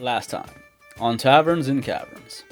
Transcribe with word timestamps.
Last 0.00 0.30
time, 0.30 0.48
on 0.98 1.18
Taverns 1.18 1.68
and 1.68 1.82
Caverns. 1.82 2.44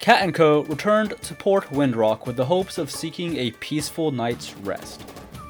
Cat 0.00 0.22
and 0.22 0.34
Co. 0.34 0.64
returned 0.64 1.14
to 1.22 1.34
Port 1.34 1.66
Windrock 1.70 2.26
with 2.26 2.34
the 2.34 2.46
hopes 2.46 2.76
of 2.76 2.90
seeking 2.90 3.36
a 3.36 3.52
peaceful 3.52 4.10
night's 4.10 4.52
rest. 4.56 5.00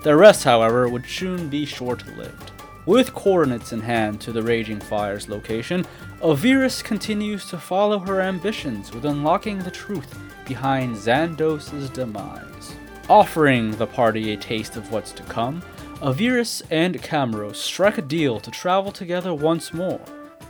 Their 0.02 0.18
rest, 0.18 0.44
however, 0.44 0.90
would 0.90 1.06
soon 1.06 1.48
be 1.48 1.64
short 1.64 2.06
lived. 2.18 2.50
With 2.84 3.14
coordinates 3.14 3.72
in 3.72 3.80
hand 3.80 4.21
to 4.21 4.32
the 4.32 4.42
Raging 4.42 4.79
Fire's 4.79 5.26
location, 5.26 5.87
Avirus 6.21 6.85
continues 6.85 7.46
to 7.46 7.56
follow 7.56 7.98
her 7.98 8.21
ambitions 8.21 8.92
with 8.92 9.06
unlocking 9.06 9.60
the 9.60 9.71
truth 9.71 10.19
behind 10.46 10.96
Xandos' 10.96 11.90
demise. 11.94 12.74
Offering 13.08 13.71
the 13.72 13.87
party 13.87 14.33
a 14.33 14.37
taste 14.37 14.76
of 14.76 14.92
what's 14.92 15.12
to 15.12 15.22
come, 15.22 15.62
Avirus 16.02 16.60
and 16.70 17.01
Camrose 17.02 17.56
strike 17.56 17.96
a 17.96 18.02
deal 18.02 18.38
to 18.38 18.51
travel 18.51 18.92
together 18.92 19.33
once 19.33 19.73
more, 19.73 20.01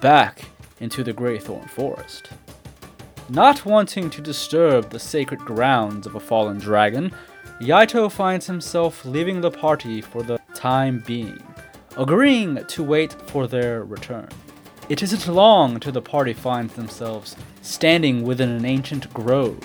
back 0.00 0.42
into 0.80 1.02
the 1.02 1.12
Greythorn 1.12 1.68
Forest. 1.70 2.30
Not 3.28 3.64
wanting 3.64 4.08
to 4.10 4.20
disturb 4.20 4.90
the 4.90 5.00
sacred 5.00 5.40
grounds 5.40 6.06
of 6.06 6.14
a 6.14 6.20
fallen 6.20 6.58
dragon, 6.58 7.12
Yaito 7.60 8.10
finds 8.12 8.46
himself 8.46 9.04
leaving 9.04 9.40
the 9.40 9.50
party 9.50 10.00
for 10.00 10.22
the 10.22 10.38
time 10.54 11.02
being, 11.06 11.42
agreeing 11.96 12.64
to 12.66 12.82
wait 12.82 13.12
for 13.28 13.46
their 13.46 13.82
return. 13.84 14.28
It 14.88 15.02
isn't 15.02 15.26
long 15.26 15.80
till 15.80 15.92
the 15.92 16.02
party 16.02 16.32
finds 16.32 16.74
themselves 16.74 17.34
standing 17.62 18.22
within 18.22 18.50
an 18.50 18.64
ancient 18.64 19.12
grove, 19.12 19.58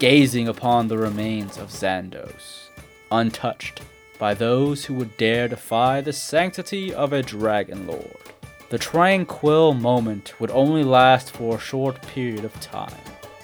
gazing 0.00 0.48
upon 0.48 0.88
the 0.88 0.98
remains 0.98 1.56
of 1.58 1.68
Xandos, 1.68 2.68
untouched 3.12 3.82
by 4.18 4.34
those 4.34 4.84
who 4.86 4.94
would 4.94 5.16
dare 5.16 5.46
defy 5.46 6.00
the 6.00 6.12
sanctity 6.12 6.92
of 6.92 7.12
a 7.12 7.22
dragon 7.22 7.86
lord. 7.86 8.32
The 8.70 8.78
tranquil 8.78 9.72
moment 9.72 10.38
would 10.38 10.50
only 10.50 10.84
last 10.84 11.30
for 11.30 11.56
a 11.56 11.60
short 11.60 12.02
period 12.02 12.44
of 12.44 12.60
time. 12.60 12.92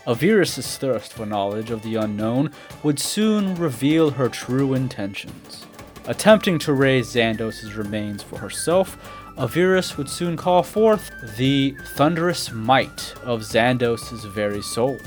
Avirus' 0.07 0.77
thirst 0.77 1.15
for 1.15 1.25
knowledge 1.25 1.71
of 1.71 1.83
the 1.83 1.95
unknown 1.95 2.51
would 2.83 2.99
soon 2.99 3.55
reveal 3.55 4.11
her 4.11 4.29
true 4.29 4.75
intentions. 4.75 5.65
Attempting 6.07 6.59
to 6.59 6.75
raise 6.75 7.15
Xandos' 7.15 7.75
remains 7.75 8.23
for 8.23 8.39
herself, 8.39 8.99
Avirus 9.39 9.97
would 9.97 10.11
soon 10.11 10.37
call 10.37 10.63
forth 10.63 11.11
the 11.39 11.75
thunderous 11.95 12.53
might 12.53 13.15
of 13.23 13.41
Xandos' 13.41 14.31
very 14.35 14.61
soul. 14.61 14.99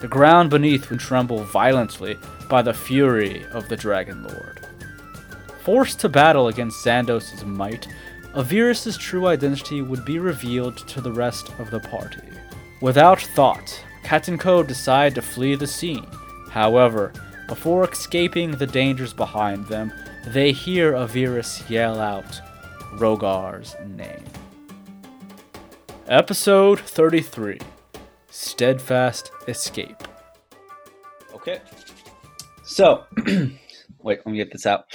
The 0.00 0.06
ground 0.06 0.50
beneath 0.50 0.90
would 0.90 1.00
tremble 1.00 1.42
violently 1.42 2.16
by 2.48 2.62
the 2.62 2.72
fury 2.72 3.44
of 3.46 3.68
the 3.68 3.76
Dragon 3.76 4.22
Lord. 4.22 4.60
Forced 5.64 5.98
to 6.00 6.08
battle 6.08 6.46
against 6.46 6.84
Xandos' 6.84 7.44
might, 7.44 7.88
Avirus' 8.34 8.98
true 8.98 9.28
identity 9.28 9.80
would 9.80 10.04
be 10.04 10.18
revealed 10.18 10.76
to 10.88 11.00
the 11.00 11.12
rest 11.12 11.50
of 11.60 11.70
the 11.70 11.78
party. 11.78 12.20
Without 12.80 13.20
thought, 13.20 13.80
Cat 14.02 14.26
and 14.26 14.40
Co. 14.40 14.64
decide 14.64 15.14
to 15.14 15.22
flee 15.22 15.54
the 15.54 15.68
scene. 15.68 16.06
However, 16.50 17.12
before 17.46 17.88
escaping 17.88 18.50
the 18.50 18.66
dangers 18.66 19.12
behind 19.12 19.66
them, 19.66 19.92
they 20.26 20.50
hear 20.50 20.94
Avirus 20.94 21.68
yell 21.70 22.00
out 22.00 22.40
Rogar's 22.94 23.76
name. 23.86 24.24
Episode 26.08 26.80
33 26.80 27.60
Steadfast 28.30 29.30
Escape. 29.46 30.02
Okay. 31.34 31.60
So, 32.64 33.04
wait, 34.00 34.18
let 34.18 34.26
me 34.26 34.38
get 34.38 34.50
this 34.50 34.66
out. 34.66 34.86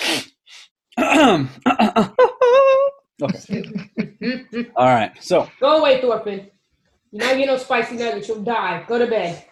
Okay. 3.22 3.64
All 4.78 4.88
right. 4.88 5.12
So 5.22 5.50
Go 5.60 5.80
away, 5.80 6.00
Thorfinn. 6.00 6.48
You're 7.12 7.26
not 7.26 7.32
getting 7.34 7.48
no 7.48 7.58
spicy 7.58 7.98
nuggets. 7.98 8.28
You'll 8.28 8.44
die. 8.44 8.86
Go 8.88 8.98
to 8.98 9.08
bed. 9.08 9.46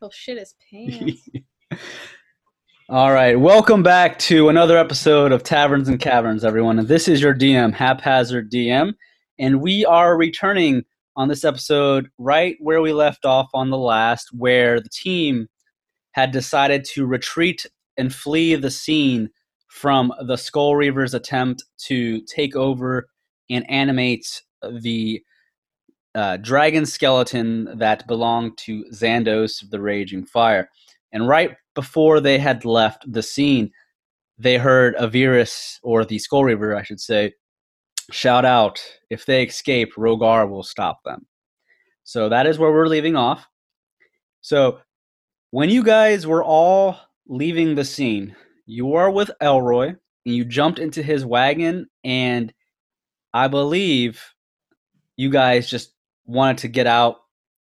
Oh 0.00 0.08
shit, 0.10 0.38
his 0.38 0.54
pants. 0.70 1.28
All 2.88 3.12
right, 3.12 3.38
welcome 3.38 3.82
back 3.84 4.18
to 4.20 4.48
another 4.48 4.76
episode 4.76 5.30
of 5.30 5.44
Taverns 5.44 5.88
and 5.88 6.00
Caverns, 6.00 6.44
everyone. 6.44 6.78
And 6.78 6.88
this 6.88 7.06
is 7.06 7.20
your 7.20 7.34
DM, 7.34 7.72
Haphazard 7.72 8.50
DM, 8.50 8.94
and 9.38 9.60
we 9.60 9.84
are 9.84 10.16
returning 10.16 10.82
on 11.14 11.28
this 11.28 11.44
episode 11.44 12.08
right 12.18 12.56
where 12.58 12.80
we 12.80 12.92
left 12.92 13.26
off 13.26 13.48
on 13.54 13.70
the 13.70 13.78
last, 13.78 14.30
where 14.32 14.80
the 14.80 14.88
team 14.88 15.46
had 16.12 16.32
decided 16.32 16.84
to 16.86 17.06
retreat 17.06 17.66
and 17.96 18.14
flee 18.14 18.56
the 18.56 18.70
scene 18.70 19.28
from 19.68 20.12
the 20.26 20.36
Skull 20.36 20.74
Reaver's 20.74 21.14
attempt 21.14 21.62
to 21.86 22.20
take 22.22 22.56
over 22.56 23.09
and 23.50 23.68
animate 23.70 24.42
the 24.80 25.22
uh, 26.14 26.36
dragon 26.38 26.86
skeleton 26.86 27.78
that 27.78 28.06
belonged 28.06 28.56
to 28.58 28.84
Xandos 28.92 29.62
of 29.62 29.70
the 29.70 29.80
Raging 29.80 30.24
Fire. 30.24 30.68
And 31.12 31.28
right 31.28 31.56
before 31.74 32.20
they 32.20 32.38
had 32.38 32.64
left 32.64 33.04
the 33.10 33.22
scene, 33.22 33.70
they 34.38 34.56
heard 34.56 34.96
Avirus, 34.96 35.78
or 35.82 36.04
the 36.04 36.18
Skull 36.18 36.44
Reaver, 36.44 36.74
I 36.74 36.82
should 36.82 37.00
say, 37.00 37.34
shout 38.10 38.44
out, 38.44 38.80
if 39.10 39.26
they 39.26 39.44
escape, 39.44 39.94
Rogar 39.96 40.48
will 40.48 40.62
stop 40.62 41.00
them. 41.04 41.26
So 42.04 42.28
that 42.28 42.46
is 42.46 42.58
where 42.58 42.72
we're 42.72 42.86
leaving 42.86 43.16
off. 43.16 43.46
So 44.40 44.80
when 45.50 45.68
you 45.68 45.84
guys 45.84 46.26
were 46.26 46.42
all 46.42 46.96
leaving 47.28 47.74
the 47.74 47.84
scene, 47.84 48.34
you 48.66 48.94
are 48.94 49.10
with 49.10 49.30
Elroy, 49.40 49.88
and 50.26 50.34
you 50.34 50.44
jumped 50.44 50.78
into 50.78 51.02
his 51.02 51.24
wagon, 51.24 51.86
and 52.02 52.52
I 53.32 53.48
believe 53.48 54.22
you 55.16 55.30
guys 55.30 55.68
just 55.68 55.92
wanted 56.26 56.58
to 56.58 56.68
get 56.68 56.86
out 56.86 57.16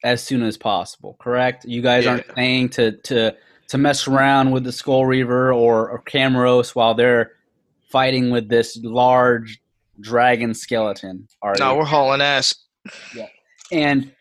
as 0.05 0.23
soon 0.23 0.43
as 0.43 0.57
possible, 0.57 1.17
correct? 1.21 1.65
You 1.65 1.83
guys 1.83 2.07
aren't 2.07 2.27
Yeah. 2.27 2.33
planning 2.35 2.69
to 2.71 2.93
to 2.93 3.37
to 3.69 3.79
mess 3.79 4.09
around 4.09 4.51
with 4.51 4.65
the 4.65 4.73
Skull 4.73 5.05
Reaver 5.05 5.53
or, 5.53 5.91
or 5.91 6.03
Camaros 6.05 6.75
while 6.75 6.95
they're 6.95 7.33
fighting 7.91 8.31
with 8.31 8.49
this 8.49 8.79
large 8.83 9.61
dragon 10.01 10.55
skeleton. 10.55 11.29
Are 11.43 11.55
No, 11.59 11.73
you? 11.73 11.79
we're 11.81 11.85
hauling 11.85 12.23
ass. 12.23 12.55
Yeah. 13.15 13.27
And 13.73 14.13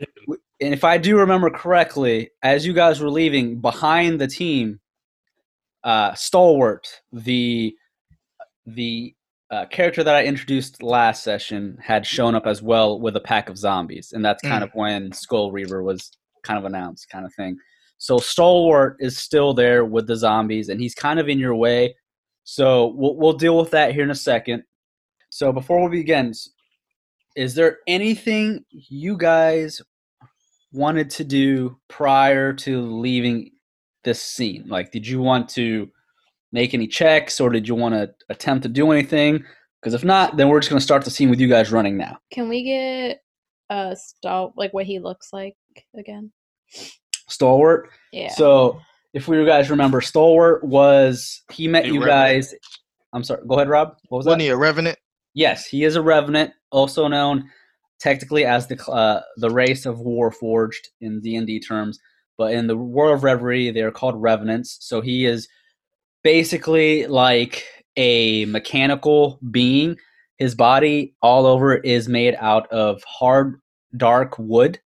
and 0.60 0.74
if 0.74 0.84
I 0.84 0.98
do 0.98 1.18
remember 1.20 1.50
correctly, 1.50 2.32
as 2.44 2.66
you 2.66 2.74
guys 2.74 3.00
were 3.00 3.10
leaving 3.12 3.62
behind 3.62 4.20
the 4.20 4.28
team, 4.28 4.80
uh, 5.84 6.14
Stalwart, 6.16 6.88
the 7.14 7.74
the 8.66 9.14
uh, 9.50 9.66
character 9.68 10.04
that 10.04 10.16
I 10.16 10.24
introduced 10.26 10.84
last 10.84 11.24
session, 11.24 11.78
had 11.82 12.06
shown 12.06 12.36
up 12.36 12.46
as 12.46 12.62
well 12.62 13.00
with 13.00 13.16
a 13.16 13.22
pack 13.22 13.50
of 13.50 13.58
zombies, 13.58 14.12
and 14.14 14.24
that's 14.24 14.42
kind 14.42 14.62
Mm. 14.62 14.68
of 14.68 14.72
when 14.74 15.12
Skull 15.14 15.52
Reaver 15.52 15.84
was 15.84 16.12
kind 16.44 16.58
of 16.60 16.66
announced, 16.66 17.10
kind 17.10 17.26
of 17.26 17.34
thing. 17.34 17.58
So 17.98 18.18
Stalwart 18.18 18.98
is 19.00 19.18
still 19.18 19.54
there 19.54 19.86
with 19.86 20.08
the 20.08 20.16
zombies, 20.18 20.70
and 20.70 20.80
he's 20.82 20.94
kind 20.94 21.20
of 21.20 21.30
in 21.30 21.40
your 21.40 21.56
way. 21.56 21.96
So 22.44 22.88
we'll 22.96 23.16
we'll 23.16 23.34
deal 23.34 23.58
with 23.58 23.72
that 23.72 23.94
here 23.94 24.04
in 24.04 24.12
a 24.12 24.16
second. 24.16 24.64
So 25.30 25.52
before 25.52 25.82
we 25.88 25.98
begin, 26.00 26.34
is 27.36 27.56
there 27.56 27.80
anything 27.88 28.66
you 28.70 29.18
guys 29.18 29.82
wanted 30.72 31.10
to 31.12 31.24
do 31.24 31.78
prior 31.88 32.54
to 32.54 32.82
leaving 32.82 33.52
this 34.04 34.22
scene? 34.22 34.66
Like, 34.68 34.92
did 34.92 35.08
you 35.08 35.22
want 35.22 35.50
to 35.50 35.90
make 36.58 36.74
any 36.74 36.88
checks, 36.88 37.40
or 37.40 37.50
did 37.52 37.68
you 37.68 37.76
want 37.76 37.94
to 37.94 38.10
attempt 38.30 38.64
to 38.64 38.70
do 38.70 38.92
anything? 38.92 39.44
Because 39.80 39.94
if 39.94 40.04
not, 40.04 40.38
then 40.38 40.50
we're 40.50 40.60
just 40.60 40.72
going 40.72 40.80
to 40.80 40.84
start 40.84 41.06
the 41.06 41.12
scene 41.12 41.30
with 41.30 41.40
you 41.40 41.48
guys 41.48 41.72
running 41.72 41.96
now. 41.98 42.18
Can 42.32 42.50
we 42.50 42.64
get 42.64 43.22
uh 43.70 43.94
Stal 43.94 44.54
like 44.58 44.74
what 44.74 44.86
he 44.86 44.98
looks 45.00 45.30
like 45.32 45.56
again? 45.96 46.32
Stalwart. 47.30 47.90
Yeah. 48.12 48.32
So, 48.32 48.82
if 49.14 49.28
we 49.28 49.46
guys 49.46 49.70
remember, 49.70 50.02
Stalwart 50.02 50.64
was 50.64 51.44
he 51.52 51.68
met 51.68 51.86
A 51.86 51.88
you 51.88 52.00
revenant. 52.00 52.10
guys. 52.10 52.56
I'm 53.14 53.24
sorry. 53.24 53.42
Go 53.48 53.56
ahead, 53.56 53.70
Rob. 53.70 53.90
What 54.10 54.18
was 54.18 54.26
Wasn't 54.26 54.40
that? 54.40 54.44
he 54.46 54.50
a 54.50 54.58
revenant? 54.58 54.98
Yes, 55.34 55.66
he 55.68 55.84
is 55.84 55.96
a 55.96 56.02
revenant, 56.02 56.52
also 56.72 57.08
known 57.08 57.50
technically 58.00 58.46
as 58.46 58.66
the 58.68 58.78
uh, 58.92 59.22
the 59.38 59.50
race 59.50 59.86
of 59.86 59.98
Warforged 59.98 60.86
in 61.02 61.22
D 61.22 61.36
and 61.36 61.46
D 61.46 61.60
terms, 61.60 62.00
but 62.38 62.54
in 62.54 62.66
the 62.68 62.78
world 62.78 63.14
of 63.16 63.24
Reverie, 63.24 63.70
they 63.72 63.82
are 63.82 63.92
called 63.92 64.20
revenants. 64.20 64.78
So 64.82 65.02
he 65.02 65.26
is 65.26 65.48
basically 66.24 67.08
like 67.08 67.66
a 67.96 68.46
mechanical 68.46 69.40
being. 69.52 69.98
His 70.38 70.56
body 70.56 71.16
all 71.22 71.46
over 71.46 71.76
is 71.76 72.08
made 72.08 72.36
out 72.40 72.72
of 72.72 73.04
hard, 73.04 73.60
dark 73.96 74.38
wood, 74.38 74.80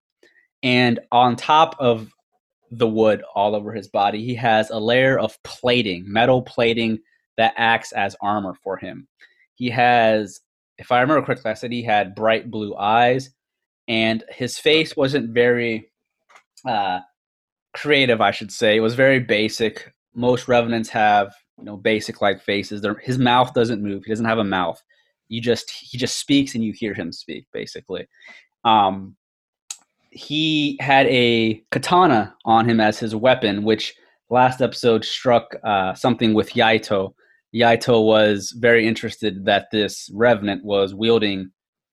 and 0.61 0.99
on 1.11 1.35
top 1.35 1.75
of 1.79 2.11
the 2.71 2.87
wood 2.87 3.23
all 3.33 3.55
over 3.55 3.73
his 3.73 3.87
body, 3.87 4.23
he 4.23 4.35
has 4.35 4.69
a 4.69 4.79
layer 4.79 5.17
of 5.17 5.41
plating, 5.43 6.03
metal 6.05 6.41
plating 6.41 6.99
that 7.37 7.53
acts 7.57 7.91
as 7.93 8.15
armor 8.21 8.53
for 8.63 8.77
him. 8.77 9.07
He 9.55 9.69
has, 9.69 10.39
if 10.77 10.91
I 10.91 11.01
remember 11.01 11.25
correctly, 11.25 11.51
I 11.51 11.55
said 11.55 11.71
he 11.71 11.83
had 11.83 12.15
bright 12.15 12.51
blue 12.51 12.75
eyes, 12.75 13.31
and 13.87 14.23
his 14.29 14.59
face 14.59 14.95
wasn't 14.95 15.33
very 15.33 15.91
uh, 16.67 16.99
creative, 17.73 18.21
I 18.21 18.31
should 18.31 18.51
say. 18.51 18.75
It 18.75 18.81
was 18.81 18.95
very 18.95 19.19
basic. 19.19 19.91
Most 20.13 20.47
revenants 20.47 20.89
have, 20.89 21.33
you 21.57 21.65
know, 21.65 21.77
basic 21.77 22.21
like 22.21 22.41
faces. 22.41 22.81
Their, 22.81 22.95
his 22.95 23.17
mouth 23.17 23.53
doesn't 23.53 23.83
move. 23.83 24.03
He 24.05 24.11
doesn't 24.11 24.25
have 24.25 24.39
a 24.39 24.43
mouth. 24.43 24.81
You 25.27 25.41
just 25.41 25.69
he 25.69 25.97
just 25.97 26.17
speaks 26.17 26.55
and 26.55 26.63
you 26.63 26.73
hear 26.73 26.93
him 26.93 27.11
speak, 27.11 27.45
basically. 27.53 28.07
Um, 28.63 29.15
he 30.11 30.77
had 30.81 31.05
a 31.07 31.63
katana 31.71 32.35
on 32.45 32.67
him 32.67 32.79
as 32.79 32.97
his 32.97 33.15
weapon, 33.15 33.63
which 33.63 33.93
last 34.29 34.61
episode 34.61 35.05
struck 35.05 35.55
uh, 35.63 35.93
something 35.93 36.33
with 36.33 36.51
Yaito. 36.53 37.13
Yaito 37.53 38.03
was 38.03 38.55
very 38.57 38.87
interested 38.87 39.45
that 39.45 39.67
this 39.71 40.09
revenant 40.13 40.63
was 40.63 40.93
wielding 40.93 41.51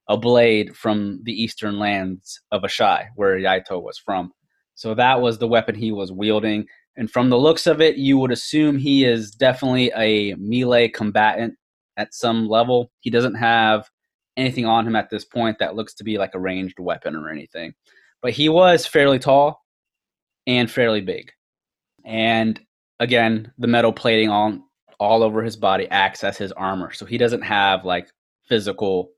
a 0.09 0.17
blade 0.17 0.77
from 0.77 1.21
the 1.25 1.33
eastern 1.33 1.79
lands 1.79 2.41
of 2.53 2.63
Ashai, 2.63 3.07
where 3.17 3.39
Yaito 3.39 3.83
was 3.83 3.99
from. 3.99 4.33
So 4.75 4.95
that 4.95 5.21
was 5.21 5.39
the 5.39 5.49
weapon 5.49 5.75
he 5.75 5.93
was 5.93 6.13
wielding. 6.13 6.67
And 6.97 7.11
from 7.11 7.29
the 7.29 7.39
looks 7.39 7.67
of 7.67 7.81
it, 7.81 7.97
you 7.97 8.19
would 8.19 8.33
assume 8.33 8.79
he 8.79 9.05
is 9.05 9.31
definitely 9.31 9.93
a 9.95 10.35
melee 10.35 10.89
combatant 10.89 11.55
at 11.97 12.15
some 12.15 12.49
level. 12.49 12.91
He 13.01 13.11
doesn't 13.11 13.35
have 13.35 13.91
anything 14.37 14.67
on 14.67 14.87
him 14.87 14.97
at 14.97 15.11
this 15.11 15.25
point 15.25 15.59
that 15.59 15.75
looks 15.75 15.95
to 15.95 16.05
be 16.05 16.19
like 16.19 16.35
a 16.35 16.39
ranged 16.39 16.79
weapon 16.79 17.15
or 17.15 17.31
anything. 17.31 17.75
But 18.23 18.33
he 18.33 18.49
was 18.49 18.87
fairly 18.87 19.19
tall 19.19 19.63
and 20.47 20.71
fairly 20.71 21.01
big. 21.01 21.33
And 22.05 22.61
again, 23.01 23.53
the 23.59 23.67
metal 23.67 23.93
plating 23.93 24.31
on 24.31 24.63
all 24.99 25.23
over 25.23 25.43
his 25.43 25.57
body 25.57 25.87
acts 25.91 26.25
as 26.25 26.39
his 26.39 26.53
armor. 26.53 26.93
So 26.93 27.05
he 27.05 27.19
doesn't 27.19 27.43
have 27.43 27.85
like 27.85 28.09
physical 28.49 29.11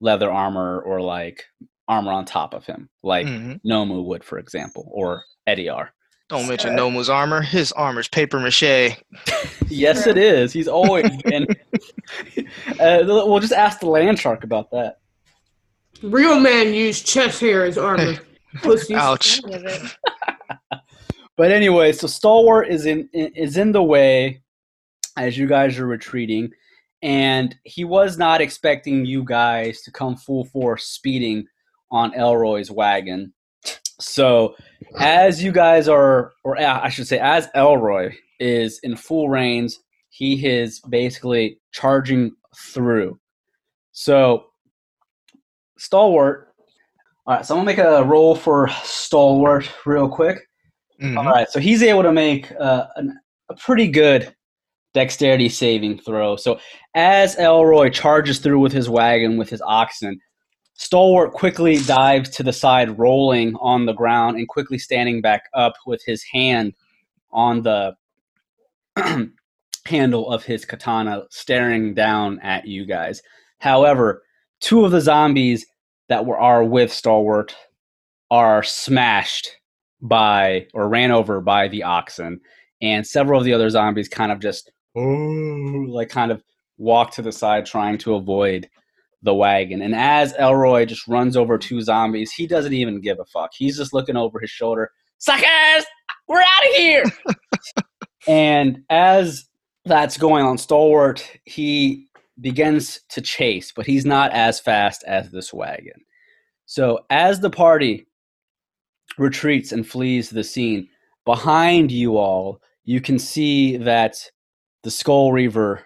leather 0.00 0.30
armor 0.30 0.80
or 0.80 1.00
like 1.00 1.44
armor 1.88 2.12
on 2.12 2.24
top 2.24 2.54
of 2.54 2.64
him, 2.64 2.88
like 3.02 3.26
Mhm. 3.26 3.60
Nomu 3.62 4.04
would, 4.04 4.24
for 4.24 4.38
example, 4.38 4.88
or 4.90 5.24
Ediar. 5.46 5.88
Don't 6.30 6.46
mention 6.46 6.76
Nomu's 6.76 7.10
armor. 7.10 7.42
His 7.42 7.72
armor's 7.72 8.06
paper 8.06 8.38
mache. 8.38 8.96
yes, 9.68 10.06
it 10.06 10.16
is. 10.16 10.52
He's 10.52 10.68
always 10.68 11.10
been. 11.24 11.44
uh, 12.78 13.02
we'll 13.04 13.40
just 13.40 13.52
ask 13.52 13.80
the 13.80 13.88
land 13.88 14.18
shark 14.18 14.44
about 14.44 14.70
that. 14.70 15.00
Real 16.02 16.38
man 16.38 16.72
use 16.72 17.02
chest 17.02 17.40
hair 17.40 17.64
as 17.64 17.76
armor. 17.76 18.14
Pussies. 18.62 18.96
Ouch. 18.96 19.40
But 21.36 21.52
anyway, 21.52 21.92
so 21.92 22.06
Stalwart 22.06 22.68
is 22.68 22.84
in 22.84 23.08
is 23.14 23.56
in 23.56 23.72
the 23.72 23.82
way 23.82 24.42
as 25.16 25.38
you 25.38 25.46
guys 25.46 25.78
are 25.78 25.86
retreating, 25.86 26.50
and 27.00 27.56
he 27.64 27.82
was 27.82 28.18
not 28.18 28.42
expecting 28.42 29.06
you 29.06 29.24
guys 29.24 29.80
to 29.82 29.90
come 29.90 30.16
full 30.16 30.44
force 30.44 30.84
speeding 30.84 31.46
on 31.90 32.12
Elroy's 32.14 32.70
wagon. 32.70 33.32
So, 34.00 34.54
as 34.98 35.42
you 35.42 35.52
guys 35.52 35.88
are, 35.88 36.32
or 36.44 36.58
I 36.60 36.88
should 36.88 37.06
say, 37.06 37.18
as 37.18 37.48
Elroy 37.54 38.12
is 38.38 38.80
in 38.82 38.96
full 38.96 39.28
reins, 39.28 39.78
he 40.10 40.46
is 40.46 40.80
basically 40.80 41.58
charging 41.72 42.32
through. 42.56 43.18
So, 43.92 44.46
Stalwart. 45.78 46.48
All 47.26 47.36
right, 47.36 47.46
so 47.46 47.54
I'm 47.54 47.60
gonna 47.60 47.66
make 47.66 47.78
a 47.78 48.02
roll 48.04 48.34
for 48.34 48.68
Stalwart 48.82 49.70
real 49.86 50.08
quick. 50.08 50.38
Mhm. 51.00 51.16
All 51.16 51.24
right, 51.24 51.48
so 51.48 51.60
he's 51.60 51.82
able 51.82 52.02
to 52.02 52.12
make 52.12 52.50
uh, 52.60 52.86
an, 52.96 53.18
a 53.48 53.54
pretty 53.54 53.88
good 53.88 54.34
dexterity 54.94 55.48
saving 55.48 55.98
throw. 55.98 56.36
So 56.36 56.58
as 56.94 57.36
Elroy 57.38 57.90
charges 57.90 58.40
through 58.40 58.58
with 58.58 58.72
his 58.72 58.88
wagon 58.88 59.36
with 59.36 59.48
his 59.48 59.62
oxen, 59.62 60.20
Stalwart 60.80 61.34
quickly 61.34 61.76
dives 61.80 62.30
to 62.30 62.42
the 62.42 62.54
side, 62.54 62.98
rolling 62.98 63.54
on 63.56 63.84
the 63.84 63.92
ground 63.92 64.38
and 64.38 64.48
quickly 64.48 64.78
standing 64.78 65.20
back 65.20 65.42
up 65.52 65.74
with 65.84 66.02
his 66.06 66.24
hand 66.32 66.72
on 67.30 67.60
the 67.62 67.94
handle 69.86 70.32
of 70.32 70.42
his 70.42 70.64
katana, 70.64 71.24
staring 71.28 71.92
down 71.92 72.40
at 72.40 72.66
you 72.66 72.86
guys. 72.86 73.20
However, 73.58 74.22
two 74.60 74.86
of 74.86 74.90
the 74.90 75.02
zombies 75.02 75.66
that 76.08 76.24
were 76.24 76.40
are 76.40 76.64
with 76.64 76.90
Stalwart 76.90 77.54
are 78.30 78.62
smashed 78.62 79.50
by 80.00 80.66
or 80.72 80.88
ran 80.88 81.10
over 81.10 81.42
by 81.42 81.68
the 81.68 81.82
oxen, 81.82 82.40
and 82.80 83.06
several 83.06 83.38
of 83.38 83.44
the 83.44 83.52
other 83.52 83.68
zombies 83.68 84.08
kind 84.08 84.32
of 84.32 84.40
just 84.40 84.72
like 84.94 86.08
kind 86.08 86.32
of 86.32 86.42
walk 86.78 87.12
to 87.12 87.22
the 87.22 87.32
side 87.32 87.66
trying 87.66 87.98
to 87.98 88.14
avoid 88.14 88.66
the 89.22 89.34
wagon. 89.34 89.82
And 89.82 89.94
as 89.94 90.34
Elroy 90.38 90.86
just 90.86 91.06
runs 91.06 91.36
over 91.36 91.58
two 91.58 91.82
zombies, 91.82 92.32
he 92.32 92.46
doesn't 92.46 92.72
even 92.72 93.00
give 93.00 93.18
a 93.20 93.24
fuck. 93.26 93.50
He's 93.56 93.76
just 93.76 93.92
looking 93.92 94.16
over 94.16 94.40
his 94.40 94.50
shoulder. 94.50 94.90
Suckers, 95.18 95.84
we're 96.28 96.40
out 96.40 96.66
of 96.68 96.76
here. 96.76 97.04
and 98.28 98.82
as 98.88 99.44
that's 99.84 100.16
going 100.16 100.44
on, 100.44 100.58
Stalwart 100.58 101.28
he 101.44 102.06
begins 102.40 103.00
to 103.10 103.20
chase, 103.20 103.72
but 103.74 103.86
he's 103.86 104.06
not 104.06 104.32
as 104.32 104.58
fast 104.58 105.04
as 105.06 105.30
this 105.30 105.52
wagon. 105.52 106.00
So 106.64 107.00
as 107.10 107.40
the 107.40 107.50
party 107.50 108.06
retreats 109.18 109.72
and 109.72 109.86
flees 109.86 110.30
the 110.30 110.44
scene. 110.44 110.88
Behind 111.24 111.92
you 111.92 112.16
all, 112.16 112.60
you 112.84 113.00
can 113.00 113.18
see 113.18 113.76
that 113.76 114.16
the 114.82 114.90
Skull 114.90 115.32
Reaver, 115.32 115.84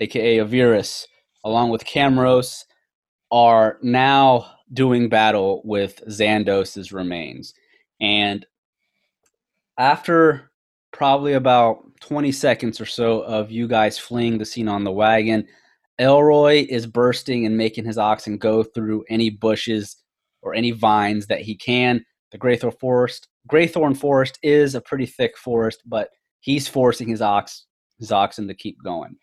aka 0.00 0.38
Avirus, 0.38 1.06
along 1.44 1.70
with 1.70 1.84
Camros, 1.84 2.64
are 3.30 3.78
now 3.82 4.46
doing 4.72 5.08
battle 5.08 5.62
with 5.64 6.02
Xandos's 6.08 6.92
remains. 6.92 7.54
And 8.00 8.44
after 9.78 10.50
probably 10.92 11.34
about 11.34 11.84
20 12.00 12.32
seconds 12.32 12.80
or 12.80 12.86
so 12.86 13.20
of 13.22 13.50
you 13.50 13.66
guys 13.66 13.98
fleeing 13.98 14.38
the 14.38 14.44
scene 14.44 14.68
on 14.68 14.84
the 14.84 14.92
wagon, 14.92 15.46
Elroy 15.98 16.66
is 16.68 16.86
bursting 16.86 17.46
and 17.46 17.56
making 17.56 17.84
his 17.84 17.98
oxen 17.98 18.36
go 18.38 18.62
through 18.62 19.04
any 19.08 19.30
bushes 19.30 19.96
or 20.42 20.54
any 20.54 20.70
vines 20.70 21.26
that 21.26 21.40
he 21.40 21.56
can 21.56 22.04
the 22.34 22.38
Greythorn 22.38 22.78
Forest. 22.80 23.28
Greythorn 23.50 23.96
Forest 23.96 24.40
is 24.42 24.74
a 24.74 24.80
pretty 24.80 25.06
thick 25.06 25.38
forest, 25.38 25.82
but 25.86 26.08
he's 26.40 26.66
forcing 26.66 27.08
his 27.08 27.22
ox 27.22 27.66
his 28.00 28.10
oxen 28.10 28.48
to 28.48 28.54
keep 28.54 28.76
going. 28.82 29.16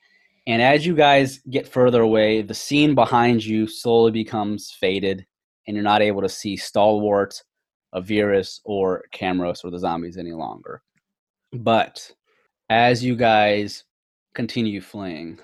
And 0.47 0.61
as 0.61 0.85
you 0.85 0.95
guys 0.95 1.39
get 1.49 1.67
further 1.67 2.01
away, 2.01 2.41
the 2.41 2.53
scene 2.53 2.95
behind 2.95 3.45
you 3.45 3.67
slowly 3.67 4.11
becomes 4.11 4.71
faded, 4.71 5.25
and 5.67 5.75
you're 5.75 5.83
not 5.83 6.01
able 6.01 6.21
to 6.21 6.29
see 6.29 6.57
Stalwart, 6.57 7.41
Avirus, 7.93 8.59
or 8.65 9.03
Camros 9.13 9.63
or 9.63 9.69
the 9.69 9.79
zombies 9.79 10.17
any 10.17 10.33
longer. 10.33 10.81
But 11.53 12.11
as 12.69 13.03
you 13.03 13.15
guys 13.15 13.83
continue 14.33 14.81
fleeing, 14.81 15.39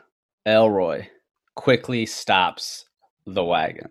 Elroy 0.45 1.07
quickly 1.55 2.05
stops 2.05 2.85
the 3.25 3.43
wagon 3.43 3.89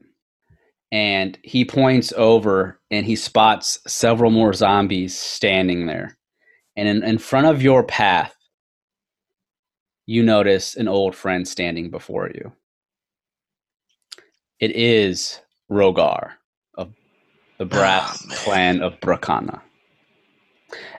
and 0.93 1.39
he 1.43 1.65
points 1.65 2.13
over 2.17 2.81
and 2.91 3.05
he 3.05 3.17
spots 3.17 3.79
several 3.87 4.31
more 4.31 4.53
zombies 4.53 5.17
standing 5.17 5.87
there. 5.87 6.17
And 6.77 6.89
in, 6.89 7.03
in 7.03 7.19
front 7.19 7.47
of 7.47 7.63
your 7.63 7.83
path, 7.83 8.36
you 10.07 10.23
notice 10.23 10.77
an 10.77 10.89
old 10.89 11.15
friend 11.15 11.47
standing 11.47 11.91
before 11.91 12.31
you. 12.35 12.53
It 14.61 14.75
is 14.75 15.41
Rogar 15.71 16.33
of 16.75 16.93
the 17.59 17.65
ah, 17.65 17.69
Brass 17.69 18.25
Oh, 18.31 18.35
clan 18.37 18.81
of 18.83 18.99
Brakana. 19.01 19.61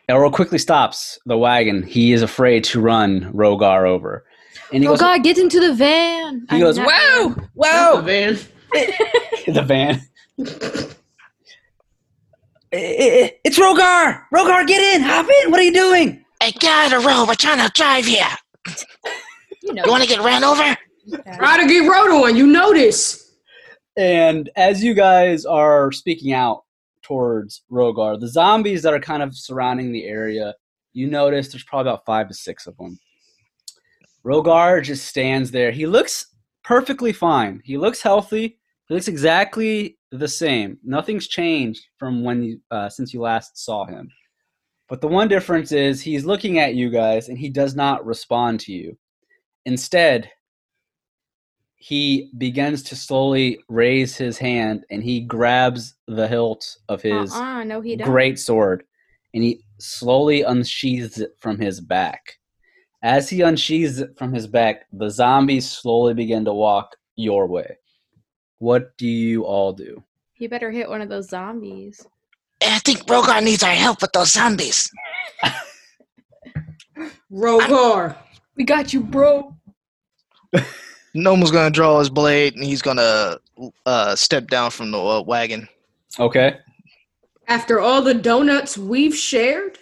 Elroy 0.10 0.30
quickly 0.30 0.58
stops 0.58 1.20
the 1.26 1.38
wagon. 1.38 1.84
He 1.84 2.14
is 2.14 2.22
afraid 2.22 2.64
to 2.66 2.80
run 2.82 3.32
Rogar 3.34 3.88
over. 3.88 4.26
And 4.74 4.84
he 4.84 4.88
oh 4.88 4.92
goes, 4.92 5.00
God, 5.00 5.24
get 5.24 5.38
into 5.38 5.60
the 5.60 5.74
van. 5.74 6.46
he 6.50 6.56
I'm 6.58 6.60
goes, 6.62 6.78
not- 6.78 6.88
wow, 7.56 7.96
the 7.96 8.02
van. 8.02 8.38
the 9.54 9.62
van. 9.64 10.02
I- 12.74 12.78
I- 12.80 13.36
It's 13.44 13.58
Rogar! 13.58 14.24
Rogar, 14.34 14.68
get 14.68 14.82
in! 14.96 15.02
Hop 15.02 15.26
in! 15.44 15.52
What 15.52 15.60
are 15.60 15.64
you 15.64 15.74
doing? 15.74 16.24
Hey, 16.42 16.52
get 16.52 16.66
out 16.72 16.94
of 16.98 17.02
the 17.04 17.08
road. 17.10 17.26
We're 17.28 17.36
trying 17.36 17.66
to 17.66 17.72
drive 17.74 18.06
here. 18.06 18.28
You 19.68 19.74
know. 19.74 19.84
You 19.86 19.92
want 19.92 20.04
to 20.04 20.10
get 20.10 20.22
ran 20.22 20.46
over? 20.46 20.78
that. 21.08 21.38
Try 21.38 21.62
to 21.62 21.68
get 21.68 21.82
rode 21.82 22.26
on. 22.26 22.36
You 22.36 22.48
know 22.48 22.74
this. 22.74 23.36
And 23.98 24.50
as 24.56 24.82
you 24.84 24.94
guys 24.94 25.46
are 25.46 25.92
speaking 25.92 26.32
out 26.32 26.64
towards 27.02 27.64
Rogar, 27.72 28.20
the 28.20 28.28
zombies 28.28 28.82
that 28.84 28.94
are 28.94 29.00
kind 29.00 29.22
of 29.22 29.36
surrounding 29.36 29.92
the 29.92 30.06
area, 30.06 30.54
you 30.94 31.08
notice 31.08 31.50
there's 31.50 31.64
probably 31.64 31.92
about 31.92 32.06
five 32.06 32.28
to 32.30 32.34
six 32.34 32.66
of 32.66 32.78
them. 32.78 32.98
Rogar 34.26 34.84
just 34.84 35.06
stands 35.06 35.52
there. 35.52 35.72
He 35.72 35.86
looks 35.86 36.28
perfectly 36.64 37.12
fine. 37.12 37.62
He 37.66 37.78
looks 37.78 38.02
healthy. 38.02 38.60
He 38.88 38.94
looks 38.94 39.08
exactly 39.08 39.98
the 40.12 40.28
same. 40.28 40.78
Nothing's 40.84 41.28
changed 41.28 41.86
from 41.98 42.24
when 42.24 42.42
you 42.42 42.62
uh, 42.72 42.90
since 42.90 43.14
you 43.14 43.22
last 43.22 43.58
saw 43.58 43.86
him. 43.86 44.10
But 44.88 45.02
the 45.02 45.08
one 45.08 45.28
difference 45.28 45.74
is 45.74 46.02
he's 46.02 46.26
looking 46.26 46.60
at 46.60 46.76
you 46.76 46.90
guys 46.90 47.28
and 47.28 47.38
he 47.38 47.50
does 47.50 47.76
not 47.76 48.06
respond 48.06 48.62
to 48.62 48.72
you. 48.72 48.98
Instead, 49.68 50.32
he 51.76 52.32
begins 52.38 52.82
to 52.84 52.96
slowly 52.96 53.60
raise 53.68 54.16
his 54.16 54.38
hand 54.38 54.86
and 54.90 55.04
he 55.04 55.20
grabs 55.20 55.96
the 56.08 56.26
hilt 56.26 56.78
of 56.88 57.02
his 57.02 57.34
Uh-uh, 57.34 57.66
no, 57.66 57.82
he 57.82 57.98
don't. 57.98 58.08
great 58.08 58.40
sword 58.40 58.86
and 59.34 59.44
he 59.44 59.62
slowly 59.78 60.42
unsheathes 60.44 61.20
it 61.20 61.32
from 61.38 61.60
his 61.60 61.82
back. 61.82 62.38
As 63.04 63.30
he 63.30 63.42
unsheathes 63.42 64.00
it 64.00 64.18
from 64.18 64.34
his 64.34 64.48
back, 64.48 64.86
the 64.94 65.10
zombies 65.10 65.70
slowly 65.70 66.14
begin 66.14 66.46
to 66.46 66.54
walk 66.54 66.96
your 67.18 67.46
way. 67.46 67.78
What 68.60 68.98
do 68.98 69.06
you 69.06 69.44
all 69.44 69.74
do? 69.74 70.02
He 70.34 70.48
better 70.48 70.72
hit 70.72 70.88
one 70.88 71.02
of 71.02 71.10
those 71.10 71.28
zombies. 71.28 72.08
I 72.62 72.80
think 72.80 73.00
Rogar 73.00 73.44
needs 73.44 73.64
our 73.64 73.76
help 73.76 74.02
with 74.02 74.14
those 74.14 74.32
zombies. 74.32 74.90
Rogar. 77.30 78.16
We 78.56 78.64
got 78.64 78.92
you, 78.94 79.02
bro. 79.02 79.57
Nomu's 81.16 81.52
gonna 81.52 81.72
draw 81.72 82.00
his 82.00 82.10
blade 82.10 82.56
and 82.56 82.64
he's 82.64 82.82
gonna 82.82 83.38
uh, 83.86 84.16
step 84.16 84.48
down 84.48 84.72
from 84.72 84.92
the 84.92 85.00
uh, 85.00 85.22
wagon. 85.22 85.68
Okay. 86.20 86.58
After 87.48 87.80
all 87.80 88.02
the 88.02 88.14
donuts 88.14 88.78
we've 88.78 89.16
shared, 89.16 89.80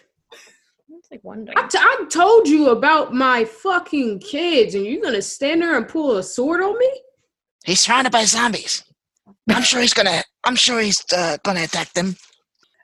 It's 0.89 1.09
like 1.11 1.23
one 1.23 1.47
I, 1.55 1.67
t- 1.67 1.77
I 1.79 2.05
told 2.09 2.47
you 2.47 2.69
about 2.69 3.13
my 3.13 3.43
fucking 3.45 4.19
kids, 4.19 4.75
and 4.75 4.85
you're 4.85 5.01
gonna 5.01 5.21
stand 5.21 5.61
there 5.61 5.75
and 5.77 5.87
pull 5.87 6.17
a 6.17 6.23
sword 6.23 6.61
on 6.61 6.77
me? 6.77 6.89
He's 7.65 7.79
surrounded 7.81 8.11
by 8.11 8.25
zombies. 8.25 8.83
I'm 9.49 9.63
sure 9.63 9.81
he's 9.81 9.93
gonna. 9.93 10.23
I'm 10.43 10.55
sure 10.55 10.79
he's 10.79 11.03
uh, 11.11 11.37
gonna 11.43 11.63
attack 11.63 11.91
them. 11.93 12.15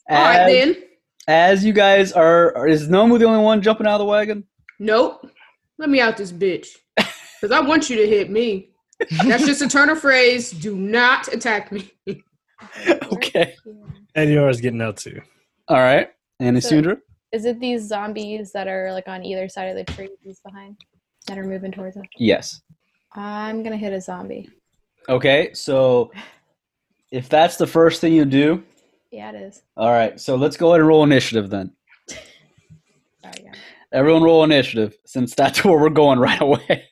All 0.10 0.18
right 0.18 0.40
As, 0.40 0.52
then. 0.52 0.84
as 1.28 1.64
you 1.64 1.74
guys 1.74 2.12
are, 2.12 2.56
are- 2.58 2.68
is 2.68 2.88
Nomu 2.90 3.18
the 3.20 3.26
only 3.26 3.44
one 3.44 3.62
jumping 3.62 3.86
out 3.88 3.94
of 3.94 4.00
the 4.00 4.06
wagon? 4.06 4.44
Nope. 4.80 5.28
Let 5.78 5.90
me 5.90 6.00
out 6.02 6.18
this 6.18 6.32
bitch. 6.32 6.68
Because 7.42 7.52
I 7.56 7.60
want 7.60 7.90
you 7.90 7.96
to 7.98 8.08
hit 8.08 8.30
me. 8.30 8.70
That's 9.26 9.46
just 9.48 9.64
a 9.64 9.68
turn 9.68 9.90
of 9.90 10.00
phrase. 10.00 10.52
Do 10.52 10.76
not 10.76 11.28
attack 11.34 11.72
me. 11.72 11.92
okay. 13.12 13.56
And 14.14 14.30
yours 14.30 14.62
getting 14.62 14.82
out 14.82 14.98
too. 14.98 15.20
All 15.68 15.78
right. 15.78 16.10
And 16.40 16.62
So- 16.64 16.70
Isundra? 16.76 16.98
Is 17.32 17.46
it 17.46 17.60
these 17.62 17.88
zombies 17.88 18.52
that 18.52 18.68
are 18.68 18.92
like 18.92 19.08
on 19.08 19.24
either 19.24 19.48
side 19.48 19.70
of 19.70 19.76
the 19.78 19.86
trees 19.94 20.42
behind 20.46 20.76
that 21.28 21.38
are 21.38 21.46
moving 21.46 21.72
towards 21.72 21.96
us? 21.96 22.04
Yes. 22.18 22.62
I'm 23.14 23.64
gonna 23.64 23.78
hit 23.78 23.94
a 23.94 24.02
zombie. 24.02 24.50
Okay. 25.08 25.54
So 25.54 26.12
if 27.10 27.30
that's 27.30 27.56
the 27.56 27.66
first 27.66 28.02
thing 28.02 28.12
you 28.14 28.26
do, 28.26 28.62
Yeah, 29.12 29.32
it 29.32 29.36
is. 29.36 29.64
all 29.78 29.92
right. 29.92 30.20
So 30.20 30.36
let's 30.36 30.58
go 30.58 30.70
ahead 30.72 30.82
and 30.82 30.88
roll 30.90 31.04
initiative 31.06 31.50
then. 31.50 31.72
Sorry, 32.10 33.34
yeah. 33.44 33.52
Everyone 33.94 34.24
roll 34.24 34.44
initiative 34.44 34.96
since 35.06 35.34
that's 35.34 35.64
where 35.66 35.80
we're 35.80 35.90
going 35.90 36.20
right 36.20 36.42
away. 36.42 36.86